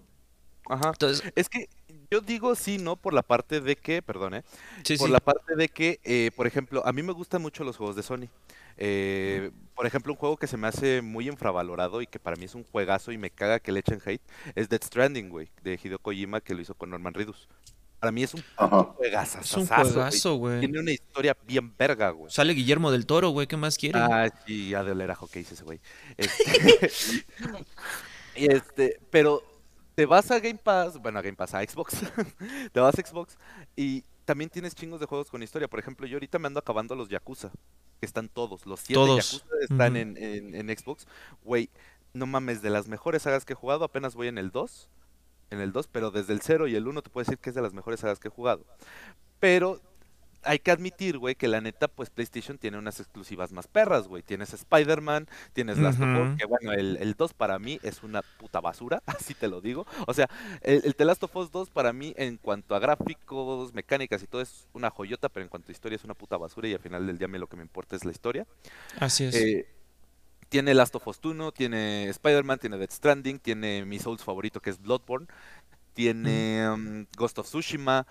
Ajá. 0.70 0.94
Entonces, 0.94 1.24
Es 1.36 1.50
que 1.50 1.70
yo 2.10 2.22
digo 2.22 2.56
sí, 2.56 2.78
no, 2.78 2.96
por 2.96 3.14
la 3.14 3.24
parte 3.24 3.62
de 3.62 3.76
que, 3.76 4.02
perdón, 4.02 4.36
¿eh? 4.36 4.44
sí, 4.84 4.98
por 4.98 5.10
sí. 5.10 5.12
la 5.12 5.20
parte 5.20 5.56
de 5.56 5.70
que, 5.70 6.00
eh, 6.04 6.32
por 6.36 6.48
ejemplo, 6.48 6.86
a 6.86 6.94
mí 6.94 7.04
me 7.04 7.14
gustan 7.14 7.42
mucho 7.42 7.64
los 7.64 7.78
juegos 7.78 7.96
de 7.96 8.04
Sony. 8.04 8.28
Eh, 8.84 9.52
por 9.76 9.86
ejemplo, 9.86 10.12
un 10.12 10.18
juego 10.18 10.38
que 10.38 10.48
se 10.48 10.58
me 10.58 10.68
hace 10.68 11.04
muy 11.04 11.28
infravalorado 11.28 12.02
y 12.02 12.08
que 12.08 12.18
para 12.18 12.36
mí 12.36 12.46
es 12.46 12.56
un 12.56 12.64
juegazo 12.64 13.12
y 13.12 13.18
me 13.20 13.30
caga 13.30 13.60
que 13.60 13.72
le 13.72 13.82
echen 13.82 14.02
hate 14.04 14.24
es 14.56 14.70
Death 14.70 14.86
Stranding, 14.86 15.30
güey, 15.30 15.52
de 15.62 15.80
Hideo 15.82 16.00
Kojima 16.00 16.42
que 16.42 16.56
lo 16.56 16.62
hizo 16.62 16.74
con 16.74 16.90
Norman 16.90 17.14
Reedus. 17.14 17.48
Para 18.00 18.12
mí 18.12 18.24
es 18.24 18.34
un 18.34 18.42
juegazo. 18.96 19.40
Es 19.42 19.54
un 19.54 19.68
juegazo, 19.68 20.36
güey. 20.38 20.62
Tiene 20.62 20.80
una 20.80 20.90
historia 20.90 21.38
bien 21.46 21.78
verga, 21.78 22.10
güey. 22.10 22.32
Sale 22.32 22.54
Guillermo 22.54 22.92
del 22.92 23.06
Toro, 23.06 23.30
güey, 23.30 23.46
¿qué 23.46 23.56
más 23.56 23.78
quiere? 23.78 24.00
Ah, 24.00 24.28
sí, 24.48 24.74
a 24.74 24.84
de 24.84 24.94
olerajo 24.94 25.28
que 25.28 25.42
hice 25.42 25.54
ese 25.54 25.64
güey. 25.64 25.80
Este, 26.18 26.92
y 28.36 28.52
este, 28.52 29.00
pero 29.12 29.44
te 29.94 30.08
vas 30.08 30.32
a 30.32 30.40
Game 30.40 30.58
Pass, 30.58 30.98
bueno, 30.98 31.20
a 31.20 31.22
Game 31.22 31.38
Pass, 31.38 31.54
a 31.54 31.62
Xbox. 31.62 31.98
te 32.74 32.80
vas 32.80 32.98
a 32.98 33.06
Xbox 33.06 33.38
y 33.76 34.04
también 34.26 34.50
tienes 34.50 34.76
chingos 34.76 35.00
de 35.00 35.06
juegos 35.06 35.30
con 35.30 35.44
historia. 35.44 35.68
Por 35.68 35.80
ejemplo, 35.80 36.08
yo 36.08 36.16
ahorita 36.16 36.40
me 36.40 36.48
ando 36.48 36.60
acabando 36.60 36.96
los 36.96 37.10
Yakuza, 37.10 37.52
que 38.00 38.06
están 38.06 38.30
todos, 38.30 38.66
los 38.66 38.80
siete 38.80 38.96
Todos. 38.96 39.32
Yakuza 39.32 39.56
están 39.62 39.96
en, 39.98 40.18
en, 40.18 40.56
en 40.56 40.78
Xbox. 40.78 41.08
Güey, 41.44 41.70
no 42.14 42.26
mames, 42.26 42.62
de 42.62 42.70
las 42.70 42.88
mejores 42.88 43.24
sagas 43.24 43.46
que 43.46 43.54
he 43.54 43.56
jugado, 43.56 43.86
apenas 43.86 44.16
voy 44.16 44.28
en 44.28 44.38
el 44.38 44.52
2. 44.52 44.90
En 45.52 45.60
el 45.60 45.72
2, 45.72 45.88
pero 45.88 46.12
desde 46.12 46.34
el 46.34 46.42
0 46.42 46.68
y 46.68 46.76
el 46.76 46.88
1 46.88 47.02
te 47.02 47.10
puedo 47.10 47.26
decir 47.26 47.38
que 47.38 47.50
es 47.50 47.56
de 47.56 47.62
las 47.62 47.74
mejores 47.74 48.00
sagas 48.00 48.20
que 48.20 48.30
he 48.30 48.32
jugado. 48.32 48.66
Pero 49.40 49.82
hay 50.44 50.60
que 50.60 50.72
admitir, 50.72 51.18
güey, 51.18 51.36
que 51.36 51.48
la 51.48 51.62
neta, 51.62 51.88
pues 51.88 52.10
PlayStation 52.10 52.58
tiene 52.58 52.78
unas 52.78 53.00
exclusivas 53.00 53.52
más 53.52 53.68
perras, 53.68 54.08
güey. 54.08 54.24
Tienes 54.24 54.54
Spider-Man, 54.54 55.28
tienes 55.54 55.78
Last 55.78 56.00
of 56.02 56.08
Us, 56.08 56.38
que 56.38 56.46
bueno, 56.46 56.72
el, 56.74 56.98
el 56.98 57.14
2 57.14 57.34
para 57.34 57.60
mí 57.60 57.80
es 57.84 58.04
una 58.04 58.22
puta 58.22 58.60
basura, 58.60 59.02
así 59.06 59.34
te 59.34 59.48
lo 59.48 59.62
digo. 59.62 59.86
O 60.08 60.14
sea, 60.14 60.30
el, 60.62 60.82
el 60.86 60.96
The 60.96 61.06
Last 61.06 61.24
of 61.24 61.36
Us 61.36 61.52
2 61.52 61.70
para 61.70 61.94
mí, 61.94 62.14
en 62.18 62.38
cuanto 62.38 62.76
a 62.76 62.80
gráficos, 62.80 63.74
mecánicas 63.74 64.24
y 64.24 64.28
todo, 64.28 64.42
es 64.42 64.68
una 64.74 64.90
joyota, 64.90 65.30
pero 65.30 65.44
en 65.44 65.50
cuanto 65.50 65.70
a 65.70 65.74
historia 65.74 65.96
es 65.96 66.04
una 66.04 66.14
puta 66.14 66.38
basura 66.38 66.68
y 66.68 66.74
al 66.74 66.80
final 66.80 67.06
del 67.08 67.18
día 67.18 67.28
me 67.28 67.40
lo 67.40 67.48
que 67.48 67.58
me 67.58 67.64
importa 67.64 67.96
es 67.96 68.06
la 68.06 68.12
historia. 68.12 68.46
Así 69.00 69.26
es. 69.26 69.36
Eh, 69.36 69.68
tiene 70.50 70.74
Last 70.74 70.96
of 70.96 71.08
Us 71.08 71.20
1, 71.24 71.54
tiene 71.54 72.10
Spider-Man, 72.10 72.60
tiene 72.60 72.78
Death 72.78 72.92
Stranding, 72.92 73.40
tiene 73.40 73.86
mi 73.86 74.00
Souls 74.00 74.24
favorito 74.24 74.60
que 74.60 74.70
es 74.70 74.82
Bloodborne, 74.82 75.28
tiene 75.94 76.70
um, 76.70 77.06
Ghost 77.16 77.40
of 77.40 77.48
Tsushima, 77.48 78.06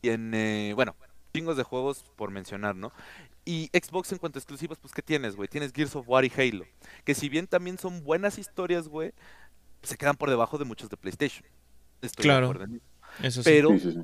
tiene, 0.00 0.72
bueno, 0.74 0.94
chingos 1.36 1.56
de 1.56 1.62
juegos 1.62 2.04
por 2.16 2.30
mencionar, 2.30 2.74
¿no? 2.76 2.92
Y 3.44 3.70
Xbox 3.72 4.10
en 4.12 4.18
cuanto 4.18 4.38
a 4.38 4.40
exclusivos, 4.40 4.78
pues 4.78 4.92
¿qué 4.92 5.02
tienes, 5.02 5.36
güey? 5.36 5.48
Tienes 5.48 5.72
Gears 5.72 5.94
of 5.96 6.08
War 6.08 6.24
y 6.24 6.32
Halo, 6.36 6.64
que 7.04 7.14
si 7.14 7.28
bien 7.28 7.46
también 7.46 7.78
son 7.78 8.02
buenas 8.02 8.38
historias, 8.38 8.88
güey, 8.88 9.12
se 9.82 9.96
quedan 9.96 10.16
por 10.16 10.30
debajo 10.30 10.58
de 10.58 10.64
muchos 10.64 10.88
de 10.90 10.96
PlayStation. 10.96 11.46
Estoy 12.02 12.24
Claro. 12.24 12.52
eso. 13.22 13.42
Sí. 13.42 13.50
Pero 13.50 13.70
Sí, 13.70 13.80
sí, 13.80 13.92
sí. 13.92 14.00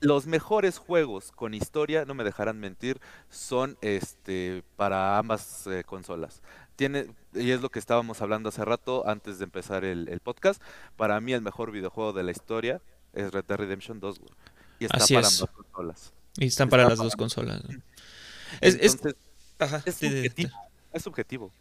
los 0.00 0.26
mejores 0.26 0.78
juegos 0.78 1.32
con 1.32 1.54
historia, 1.54 2.04
no 2.04 2.14
me 2.14 2.24
dejarán 2.24 2.58
mentir, 2.60 3.00
son 3.28 3.76
este 3.82 4.62
para 4.76 5.18
ambas 5.18 5.66
eh, 5.66 5.84
consolas. 5.84 6.40
tiene, 6.76 7.12
y 7.34 7.50
es 7.50 7.60
lo 7.60 7.70
que 7.70 7.80
estábamos 7.80 8.22
hablando 8.22 8.48
hace 8.50 8.64
rato 8.64 9.06
antes 9.08 9.38
de 9.38 9.44
empezar 9.44 9.84
el, 9.84 10.08
el 10.08 10.20
podcast, 10.20 10.62
para 10.96 11.20
mí 11.20 11.32
el 11.32 11.42
mejor 11.42 11.72
videojuego 11.72 12.12
de 12.12 12.22
la 12.22 12.30
historia 12.30 12.80
es 13.12 13.32
Red 13.32 13.44
Dead 13.46 13.58
Redemption 13.58 13.98
2, 14.00 14.18
güey. 14.20 14.30
Y 14.78 14.84
está 14.84 14.98
Así 14.98 15.14
para 15.14 15.26
es. 15.26 15.40
ambas 15.42 15.54
consolas. 15.56 16.12
Y 16.38 16.46
están 16.46 16.68
para 16.68 16.88
las 16.88 16.98
dos 16.98 17.16
consolas. 17.16 17.62
¿no? 17.68 17.70
Es, 18.60 18.74
es- 18.76 18.94
Entonces, 18.94 19.14
ajá, 19.58 19.82
es 19.84 19.94
sí. 19.94 20.06
subjetivo. 20.08 20.50
Es 20.92 21.02
subjetivo. 21.02 21.52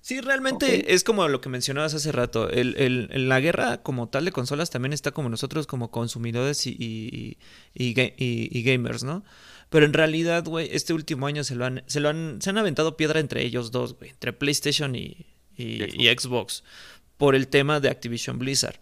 Sí, 0.00 0.20
realmente 0.20 0.94
es 0.94 1.04
como 1.04 1.28
lo 1.28 1.40
que 1.40 1.48
mencionabas 1.48 1.94
hace 1.94 2.10
rato. 2.10 2.50
El, 2.50 2.74
el- 2.76 3.28
la 3.28 3.38
guerra 3.40 3.82
como 3.84 4.08
tal 4.08 4.24
de 4.24 4.32
consolas 4.32 4.68
también 4.70 4.92
está 4.92 5.12
como 5.12 5.28
nosotros 5.28 5.66
como 5.68 5.92
consumidores 5.92 6.66
y, 6.66 6.70
y, 6.72 7.38
y 7.72 7.94
ga- 7.94 8.12
y- 8.18 8.48
y 8.56 8.62
gamers, 8.64 9.04
¿no? 9.04 9.24
Pero 9.70 9.86
en 9.86 9.92
realidad, 9.92 10.44
güey, 10.44 10.68
este 10.72 10.92
último 10.92 11.26
año 11.28 11.44
se 11.44 11.54
lo 11.54 11.64
han, 11.64 11.84
se 11.86 12.00
lo 12.00 12.08
han, 12.08 12.42
se 12.42 12.50
han 12.50 12.58
aventado 12.58 12.96
piedra 12.96 13.20
entre 13.20 13.44
ellos 13.44 13.70
dos, 13.70 13.94
güey, 13.96 14.10
entre 14.10 14.32
PlayStation 14.32 14.96
y, 14.96 15.24
y 15.56 16.08
Xbox, 16.18 16.64
por 17.16 17.34
el 17.36 17.46
tema 17.46 17.78
de 17.78 17.88
Activision 17.88 18.38
Blizzard. 18.40 18.80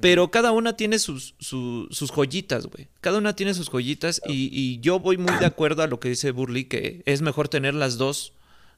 Pero 0.00 0.30
cada 0.30 0.52
una 0.52 0.76
tiene 0.76 0.98
sus, 0.98 1.34
su- 1.38 1.88
sus 1.90 2.10
joyitas, 2.10 2.66
güey. 2.66 2.88
Cada 3.00 3.18
una 3.18 3.34
tiene 3.36 3.54
sus 3.54 3.68
joyitas 3.70 4.20
y, 4.26 4.48
y 4.52 4.80
yo 4.80 4.98
voy 5.00 5.16
muy 5.18 5.34
de 5.38 5.46
acuerdo 5.46 5.82
a 5.82 5.86
lo 5.86 6.00
que 6.00 6.08
dice 6.10 6.30
Burley, 6.32 6.64
que 6.64 7.02
es 7.06 7.22
mejor 7.22 7.48
tener 7.48 7.74
las 7.74 7.98
dos, 7.98 8.32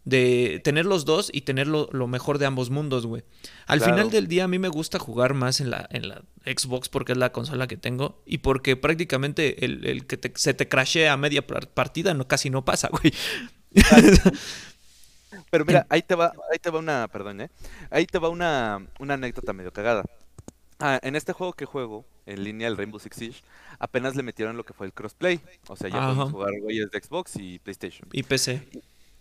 de 0.04 0.60
tener 0.64 0.84
los 0.84 1.04
dos 1.04 1.30
y 1.32 1.42
tener 1.42 1.68
lo, 1.68 1.88
lo 1.92 2.06
mejor 2.08 2.38
de 2.38 2.46
ambos 2.46 2.70
mundos, 2.70 3.06
güey. 3.06 3.22
Al 3.66 3.78
Claro. 3.78 3.94
final 3.94 4.10
del 4.10 4.26
día 4.26 4.44
a 4.44 4.48
mí 4.48 4.58
me 4.58 4.68
gusta 4.68 4.98
jugar 4.98 5.32
más 5.34 5.60
en 5.60 5.70
la, 5.70 5.86
en 5.92 6.08
la 6.08 6.22
Xbox 6.44 6.88
porque 6.88 7.12
es 7.12 7.18
la 7.18 7.30
consola 7.32 7.68
que 7.68 7.76
tengo 7.76 8.20
y 8.26 8.38
porque 8.38 8.74
prácticamente 8.76 9.64
el, 9.64 9.86
el 9.86 10.06
que 10.06 10.16
te- 10.16 10.32
se 10.34 10.54
te 10.54 10.68
crashea 10.68 11.12
a 11.12 11.16
media 11.16 11.46
par- 11.46 11.68
partida 11.68 12.14
no, 12.14 12.26
casi 12.26 12.50
no 12.50 12.64
pasa, 12.64 12.88
güey. 12.90 13.12
Pero 15.50 15.64
mira, 15.64 15.86
ahí 15.88 16.02
te 16.02 16.14
va, 16.14 16.32
ahí 16.52 16.58
te 16.58 16.68
va 16.70 16.78
una, 16.78 17.08
perdón, 17.08 17.40
¿eh? 17.42 17.50
Ahí 17.90 18.06
te 18.06 18.18
va 18.18 18.28
una, 18.28 18.86
una 18.98 19.14
anécdota 19.14 19.52
medio 19.52 19.72
cagada. 19.72 20.04
Ah, 20.84 20.98
en 21.02 21.14
este 21.14 21.32
juego 21.32 21.52
que 21.52 21.64
juego, 21.64 22.04
en 22.26 22.42
línea, 22.42 22.66
el 22.66 22.76
Rainbow 22.76 22.98
Six 22.98 23.16
Siege, 23.16 23.42
apenas 23.78 24.16
le 24.16 24.22
metieron 24.24 24.56
lo 24.56 24.64
que 24.64 24.72
fue 24.74 24.86
el 24.86 24.92
crossplay. 24.92 25.40
O 25.68 25.76
sea, 25.76 25.88
ya 25.88 26.00
podemos 26.02 26.32
jugar 26.32 26.50
güeyes 26.60 26.90
de 26.90 27.00
Xbox 27.00 27.36
y 27.36 27.58
PlayStation. 27.60 28.08
Y 28.12 28.22
PC. 28.24 28.68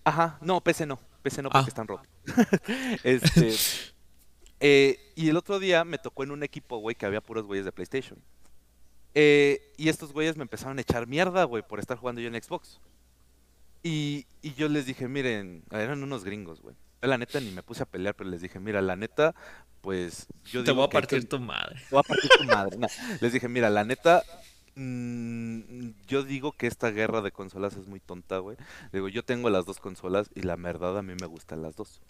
Ajá, 0.04 0.40
no, 0.42 0.62
PC 0.62 0.88
no, 0.88 1.00
PC 1.22 1.44
no 1.44 1.50
porque 1.50 1.66
Ah. 1.66 1.68
están 1.68 1.88
rotos. 1.88 2.08
este, 3.04 3.54
eh, 4.60 5.12
y 5.16 5.30
el 5.30 5.38
otro 5.38 5.60
día 5.60 5.84
me 5.86 6.00
tocó 6.00 6.24
en 6.24 6.32
un 6.32 6.42
equipo, 6.42 6.78
güey, 6.80 6.96
que 6.96 7.06
había 7.06 7.22
puros 7.22 7.46
güeyes 7.46 7.66
de 7.66 7.72
PlayStation. 7.72 8.20
Eh, 9.14 9.74
y 9.78 9.90
estos 9.90 10.14
güeyes 10.14 10.38
me 10.38 10.44
empezaron 10.44 10.78
a 10.78 10.82
echar 10.82 11.06
mierda, 11.06 11.44
güey, 11.44 11.62
por 11.62 11.80
estar 11.80 11.98
jugando 11.98 12.22
yo 12.22 12.28
en 12.30 12.42
Xbox. 12.42 12.80
Y, 13.84 14.26
y 14.42 14.54
yo 14.54 14.68
les 14.70 14.86
dije, 14.86 15.08
miren, 15.08 15.64
eran 15.72 16.02
unos 16.02 16.24
gringos, 16.24 16.62
güey. 16.62 16.76
Yo, 17.02 17.08
La 17.08 17.18
neta 17.18 17.40
ni 17.40 17.52
me 17.52 17.64
puse 17.64 17.84
a 17.84 17.86
pelear, 17.86 18.16
pero 18.16 18.30
les 18.30 18.42
dije, 18.42 18.60
mira, 18.60 18.82
la 18.82 18.96
neta, 18.96 19.34
pues 19.82 20.28
yo 20.46 20.64
Te 20.64 20.72
digo 20.72 20.76
voy 20.76 20.86
a 20.86 20.90
que 20.90 20.98
hay 20.98 21.02
que- 21.04 21.08
partir 21.16 21.30
tu 21.30 21.40
madre. 21.40 21.76
te 21.80 21.88
voy 21.96 22.00
a 22.00 22.04
partir 22.04 22.30
tu 22.38 22.44
madre. 22.46 22.78
No, 22.78 22.88
Les 23.22 23.34
dije, 23.34 23.48
mira, 23.50 23.70
la 23.72 23.84
neta, 23.84 24.24
mm, 24.76 25.90
yo 26.08 26.24
digo 26.24 26.52
que 26.52 26.68
esta 26.68 26.92
guerra 26.92 27.22
de 27.22 27.32
consolas 27.32 27.76
es 27.76 27.88
muy 27.88 28.00
tonta, 28.00 28.38
güey. 28.40 28.58
Digo, 28.94 29.08
yo 29.10 29.24
tengo 29.24 29.50
las 29.50 29.66
dos 29.66 29.80
consolas 29.80 30.30
y 30.36 30.42
la 30.42 30.56
verdad 30.56 30.98
a 30.98 31.02
mí 31.02 31.14
me 31.20 31.28
gustan 31.28 31.62
las 31.62 31.76
dos. 31.76 32.02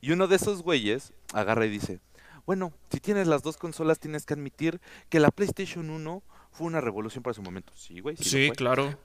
Y 0.00 0.12
uno 0.12 0.26
de 0.28 0.36
esos 0.36 0.62
güeyes 0.62 1.12
agarra 1.32 1.66
y 1.66 1.70
dice, 1.70 2.00
bueno, 2.46 2.72
si 2.90 3.00
tienes 3.00 3.26
las 3.26 3.42
dos 3.42 3.56
consolas 3.56 3.98
tienes 3.98 4.24
que 4.26 4.34
admitir 4.34 4.80
que 5.08 5.18
la 5.20 5.30
PlayStation 5.30 5.90
1 5.90 6.22
fue 6.52 6.66
una 6.68 6.80
revolución 6.80 7.22
para 7.22 7.34
su 7.34 7.42
momento. 7.42 7.72
Sí, 7.76 8.00
güey, 8.00 8.16
sí, 8.16 8.24
Sí, 8.46 8.50
claro. 8.52 8.96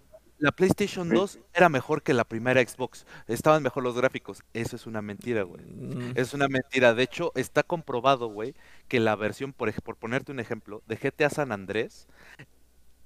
La 0.42 0.52
PlayStation 0.52 1.08
2 1.08 1.40
era 1.54 1.70
mejor 1.70 2.02
que 2.02 2.16
la 2.16 2.24
primera 2.24 2.62
Xbox. 2.68 3.06
Estaban 3.28 3.62
mejor 3.62 3.84
los 3.84 3.96
gráficos. 3.96 4.42
Eso 4.54 4.76
es 4.76 4.88
una 4.88 5.02
mentira, 5.04 5.44
güey. 5.44 5.64
Mm, 5.64 6.14
Es 6.16 6.34
una 6.34 6.48
mentira. 6.48 6.96
De 6.96 7.04
hecho, 7.04 7.32
está 7.36 7.62
comprobado, 7.62 8.28
güey, 8.28 8.56
que 8.88 9.00
la 9.00 9.16
versión, 9.16 9.54
por, 9.54 9.72
por 9.84 9.98
ponerte 9.98 10.32
un 10.32 10.40
ejemplo, 10.40 10.82
de 10.88 10.96
GTA 10.98 11.30
San 11.30 11.52
Andrés 11.52 12.08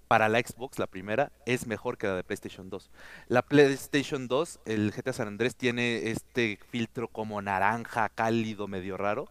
para 0.08 0.30
la 0.30 0.40
Xbox, 0.40 0.80
la 0.80 0.88
primera, 0.88 1.32
es 1.46 1.68
mejor 1.68 1.98
que 1.98 2.08
la 2.08 2.16
de 2.16 2.24
PlayStation 2.24 2.70
2. 2.70 2.90
La 3.28 3.42
PlayStation 3.42 4.28
2, 4.28 4.60
el 4.66 4.92
GTA 4.92 5.14
San 5.14 5.28
Andrés 5.28 5.56
tiene 5.56 6.12
este 6.12 6.60
filtro 6.70 7.08
como 7.10 7.42
naranja, 7.42 8.10
cálido, 8.10 8.68
medio 8.68 8.98
raro. 8.98 9.28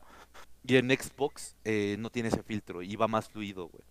Y 0.67 0.77
en 0.77 0.91
Xbox 0.91 1.57
eh, 1.65 1.97
no 1.99 2.11
tiene 2.11 2.29
ese 2.31 2.43
filtro 2.43 2.83
y 2.83 2.97
va 2.97 3.09
más 3.09 3.29
fluido, 3.31 3.69
güey. 3.69 3.85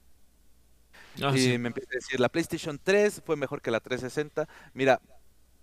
Ah, 1.22 1.32
Y 1.36 1.40
sí. 1.40 1.58
me 1.58 1.68
empieza 1.68 1.92
a 1.92 1.96
decir, 1.96 2.20
la 2.20 2.30
PlayStation 2.30 2.80
3 2.82 3.22
fue 3.26 3.36
mejor 3.36 3.62
que 3.62 3.72
la 3.72 3.80
360. 3.80 4.48
Mira, 4.74 5.00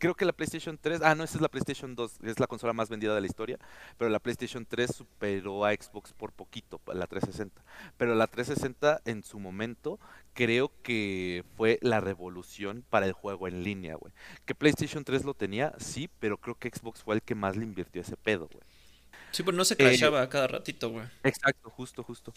creo 0.01 0.14
que 0.14 0.24
la 0.24 0.32
PlayStation 0.32 0.78
3, 0.81 1.02
ah, 1.02 1.14
no, 1.14 1.22
esa 1.22 1.36
es 1.36 1.43
la 1.43 1.48
PlayStation 1.48 1.94
2, 1.94 2.20
es 2.24 2.40
la 2.40 2.47
consola 2.47 2.72
más 2.72 2.89
vendida 2.89 3.14
de 3.14 3.20
la 3.20 3.27
historia, 3.27 3.59
pero 3.98 4.10
la 4.10 4.18
PlayStation 4.18 4.64
3 4.66 4.90
superó 4.93 5.64
a 5.64 5.72
Xbox 5.74 6.12
por 6.14 6.32
poquito, 6.32 6.81
la 6.86 7.06
360. 7.06 7.62
Pero 7.98 8.14
la 8.14 8.27
360 8.27 9.02
en 9.05 9.22
su 9.22 9.39
momento 9.39 10.01
creo 10.32 10.72
que 10.82 11.44
fue 11.56 11.78
la 11.82 12.01
revolución 12.01 12.85
para 12.89 13.06
el 13.06 13.12
juego 13.12 13.47
en 13.47 13.62
línea, 13.62 13.94
güey. 13.94 14.12
Que 14.47 14.55
PlayStation 14.55 15.05
3 15.05 15.24
lo 15.24 15.35
tenía, 15.35 15.74
sí, 15.78 16.09
pero 16.18 16.39
creo 16.39 16.55
que 16.56 16.70
Xbox 16.70 17.02
fue 17.02 17.14
el 17.16 17.22
que 17.22 17.35
más 17.35 17.56
le 17.56 17.64
invirtió 17.64 18.01
ese 18.01 18.16
pedo, 18.16 18.48
güey. 18.48 18.64
Sí, 19.32 19.43
pero 19.43 19.57
no 19.57 19.65
se 19.65 19.74
Eh, 19.74 19.77
crashaba 19.77 20.28
cada 20.28 20.47
ratito, 20.48 20.90
güey. 20.90 21.07
Exacto, 21.23 21.70
justo, 21.70 22.02
justo. 22.02 22.32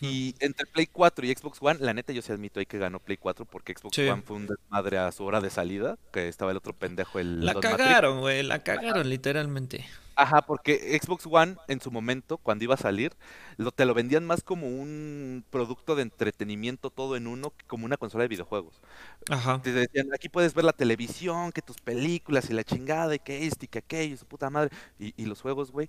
Y 0.00 0.34
entre 0.40 0.66
Play 0.66 0.86
4 0.86 1.26
y 1.26 1.34
Xbox 1.34 1.58
One, 1.60 1.80
la 1.80 1.92
neta 1.94 2.12
yo 2.12 2.22
sí 2.22 2.32
admito 2.32 2.60
ahí 2.60 2.66
que 2.66 2.78
ganó 2.78 2.98
Play 3.00 3.16
4 3.18 3.44
porque 3.44 3.74
Xbox 3.74 3.94
Sí. 3.94 4.08
One 4.08 4.22
fue 4.22 4.36
un 4.36 4.46
desmadre 4.46 4.98
a 4.98 5.12
su 5.12 5.24
hora 5.24 5.40
de 5.40 5.50
salida, 5.50 5.98
que 6.12 6.28
estaba 6.28 6.50
el 6.50 6.56
otro 6.56 6.72
pendejo, 6.72 7.18
el 7.18 7.44
La 7.44 7.54
cagaron, 7.54 8.20
güey, 8.20 8.42
la 8.42 8.62
cagaron 8.62 9.08
literalmente. 9.08 9.84
Ajá, 10.16 10.42
porque 10.42 10.98
Xbox 11.02 11.24
One 11.30 11.56
en 11.68 11.80
su 11.80 11.90
momento, 11.90 12.36
cuando 12.36 12.64
iba 12.64 12.74
a 12.74 12.78
salir, 12.78 13.12
lo, 13.56 13.72
te 13.72 13.86
lo 13.86 13.94
vendían 13.94 14.26
más 14.26 14.42
como 14.42 14.66
un 14.66 15.44
producto 15.48 15.94
de 15.96 16.02
entretenimiento 16.02 16.90
todo 16.90 17.16
en 17.16 17.26
uno 17.26 17.50
que 17.56 17.64
como 17.66 17.86
una 17.86 17.96
consola 17.96 18.22
de 18.22 18.28
videojuegos. 18.28 18.82
Ajá. 19.30 19.62
Te 19.62 19.72
decían, 19.72 20.08
aquí 20.12 20.28
puedes 20.28 20.52
ver 20.52 20.64
la 20.66 20.74
televisión, 20.74 21.52
que 21.52 21.62
tus 21.62 21.78
películas 21.80 22.50
y 22.50 22.52
la 22.52 22.64
chingada, 22.64 23.14
y 23.14 23.18
que 23.18 23.46
este 23.46 23.64
y 23.64 23.68
que 23.68 23.78
aquello, 23.78 24.14
y 24.14 24.18
su 24.18 24.26
puta 24.26 24.50
madre. 24.50 24.70
Y, 24.98 25.14
y 25.16 25.24
los 25.24 25.40
juegos, 25.40 25.70
güey. 25.70 25.88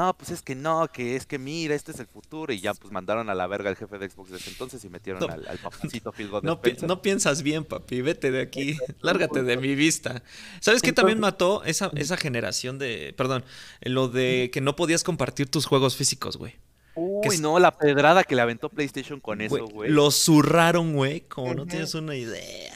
No, 0.00 0.16
pues 0.16 0.30
es 0.30 0.40
que 0.40 0.54
no, 0.54 0.88
que 0.90 1.14
es 1.14 1.26
que 1.26 1.38
mira, 1.38 1.74
este 1.74 1.92
es 1.92 2.00
el 2.00 2.06
futuro. 2.06 2.52
Y 2.54 2.60
ya 2.60 2.72
pues 2.72 2.90
mandaron 2.90 3.28
a 3.28 3.34
la 3.34 3.46
verga 3.46 3.68
al 3.68 3.76
jefe 3.76 3.98
de 3.98 4.08
Xbox 4.08 4.30
de 4.30 4.38
ese 4.38 4.48
entonces 4.48 4.82
y 4.82 4.88
metieron 4.88 5.20
No. 5.20 5.26
al, 5.28 5.46
al 5.46 5.58
papacito 5.58 6.10
Phil 6.16 6.30
No, 6.42 6.62
pi- 6.62 6.76
no 6.86 7.02
piensas 7.02 7.42
bien, 7.42 7.64
papi. 7.66 8.00
Vete 8.00 8.30
de 8.30 8.40
aquí. 8.40 8.78
Lárgate 9.02 9.42
de 9.42 9.58
mi 9.58 9.74
vista. 9.74 10.22
¿Sabes 10.60 10.80
qué 10.80 10.94
también 10.94 11.20
mató 11.20 11.62
esa, 11.64 11.90
esa 11.96 12.16
generación 12.16 12.78
de. 12.78 13.12
Perdón, 13.14 13.44
lo 13.82 14.08
de 14.08 14.48
que 14.50 14.62
no 14.62 14.74
podías 14.74 15.04
compartir 15.04 15.50
tus 15.50 15.66
juegos 15.66 15.96
físicos, 15.96 16.38
güey. 16.38 16.54
Uy, 16.94 17.20
que 17.28 17.28
es- 17.34 17.40
no, 17.42 17.58
la 17.58 17.76
pedrada 17.76 18.24
que 18.24 18.34
le 18.36 18.40
aventó 18.40 18.70
PlayStation 18.70 19.20
con 19.20 19.42
eso, 19.42 19.66
Güey. 19.68 19.90
Lo 19.90 20.10
zurraron, 20.10 20.94
güey, 20.94 21.20
como 21.20 21.52
no 21.52 21.66
tienes 21.66 21.94
una 21.94 22.16
idea. 22.16 22.72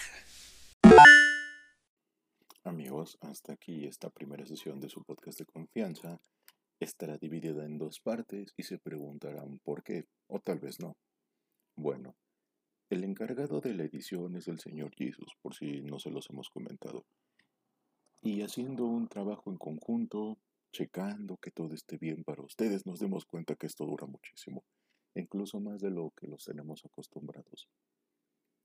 Amigos, 2.65 3.19
hasta 3.21 3.53
aquí 3.53 3.87
esta 3.87 4.09
primera 4.11 4.47
sesión 4.47 4.81
de 4.81 4.89
su 4.89 5.03
podcast 5.03 5.39
de 5.39 5.45
confianza. 5.47 6.19
Estará 6.85 7.17
dividida 7.17 7.65
en 7.65 7.79
dos 7.79 7.99
partes 7.99 8.53
y 8.59 8.63
se 8.63 8.77
preguntarán 8.77 9.59
por 9.61 9.83
qué, 9.83 10.05
o 10.27 10.39
tal 10.39 10.59
vez 10.59 10.81
no. 10.81 10.99
Bueno, 11.77 12.15
el 12.91 13.05
encargado 13.05 13.63
de 13.63 13.73
la 13.73 13.85
edición 13.85 14.37
es 14.37 14.49
el 14.49 14.61
señor 14.61 14.95
Jesus, 14.95 15.33
por 15.41 15.55
si 15.55 15.81
no 15.81 15.99
se 15.99 16.11
los 16.11 16.29
hemos 16.29 16.51
comentado. 16.51 17.07
Y 18.21 18.43
haciendo 18.43 18.85
un 18.85 19.09
trabajo 19.09 19.51
en 19.51 19.57
conjunto, 19.57 20.37
checando 20.73 21.39
que 21.39 21.51
todo 21.51 21.73
esté 21.73 21.97
bien 21.97 22.23
para 22.23 22.43
ustedes, 22.43 22.85
nos 22.85 23.01
demos 23.01 23.25
cuenta 23.25 23.55
que 23.55 23.67
esto 23.67 23.87
dura 23.87 24.07
muchísimo, 24.07 24.63
incluso 25.15 25.61
más 25.61 25.81
de 25.81 25.91
lo 25.91 26.11
que 26.11 26.27
los 26.27 26.45
tenemos 26.45 26.85
acostumbrados. 26.85 27.67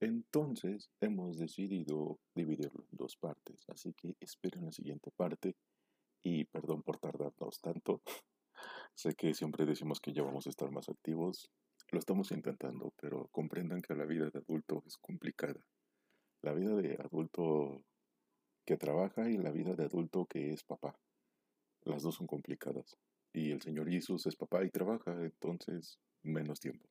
Entonces 0.02 0.90
hemos 1.00 1.38
decidido 1.38 2.20
dividirlo 2.36 2.84
en 2.92 2.98
dos 2.98 3.16
partes, 3.16 3.64
así 3.70 3.94
que 3.94 4.18
esperen 4.20 4.66
la 4.66 4.74
siguiente 4.74 5.10
parte 5.16 5.56
y 6.24 6.46
perdón 6.46 6.84
por 6.84 6.98
tardarnos 6.98 7.62
tanto. 7.62 8.02
sé 8.96 9.16
que 9.16 9.34
siempre 9.34 9.66
decimos 9.66 10.00
que 10.00 10.14
ya 10.14 10.24
vamos 10.24 10.48
a 10.48 10.50
estar 10.50 10.72
más 10.72 10.90
activos, 10.90 11.50
lo 11.92 12.00
estamos 12.00 12.32
intentando, 12.32 12.94
pero 13.02 13.30
comprendan 13.32 13.82
que 13.82 13.96
la 13.96 14.06
vida 14.06 14.30
de 14.30 14.40
adulto 14.40 14.84
es 14.86 14.98
complicada. 14.98 15.60
La 16.42 16.54
vida 16.54 16.76
de 16.76 16.96
adulto 17.04 17.84
que 18.66 18.78
trabaja 18.78 19.30
y 19.30 19.38
la 19.38 19.52
vida 19.52 19.74
de 19.76 19.86
adulto 19.86 20.26
que 20.26 20.52
es 20.52 20.64
papá. 20.64 20.96
Las 21.82 22.04
dos 22.04 22.16
son 22.16 22.28
complicadas. 22.28 22.96
Y 23.34 23.52
el 23.52 23.62
señor 23.62 23.90
Jesús 23.90 24.26
es 24.28 24.36
papá 24.36 24.64
y 24.64 24.70
trabaja, 24.70 25.12
entonces 25.24 26.00
menos 26.24 26.60
tiempo. 26.60 26.88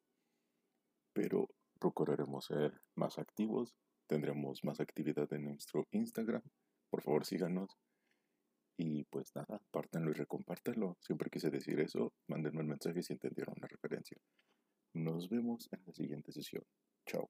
Pero 1.13 1.49
procuraremos 1.79 2.47
ser 2.47 2.81
más 2.97 3.19
activos, 3.19 3.75
tendremos 4.09 4.65
más 4.65 4.81
actividad 4.81 5.33
en 5.33 5.45
nuestro 5.45 5.87
Instagram. 5.93 6.43
Por 6.91 7.03
favor, 7.03 7.25
síganos. 7.25 7.77
Y 8.81 9.03
pues 9.11 9.35
nada, 9.35 9.61
pártanlo 9.73 10.11
y 10.13 10.15
recompártanlo. 10.15 10.97
Siempre 11.01 11.31
quise 11.31 11.51
decir 11.51 11.81
eso, 11.81 12.13
mándenme 12.29 12.61
un 12.61 12.69
mensaje 12.69 13.03
si 13.03 13.13
entendieron 13.13 13.57
la 13.61 13.67
referencia. 13.67 14.17
Nos 14.95 15.29
vemos 15.29 15.69
en 15.73 15.83
la 15.85 15.93
siguiente 15.93 16.31
sesión. 16.33 16.63
Chao. 17.05 17.29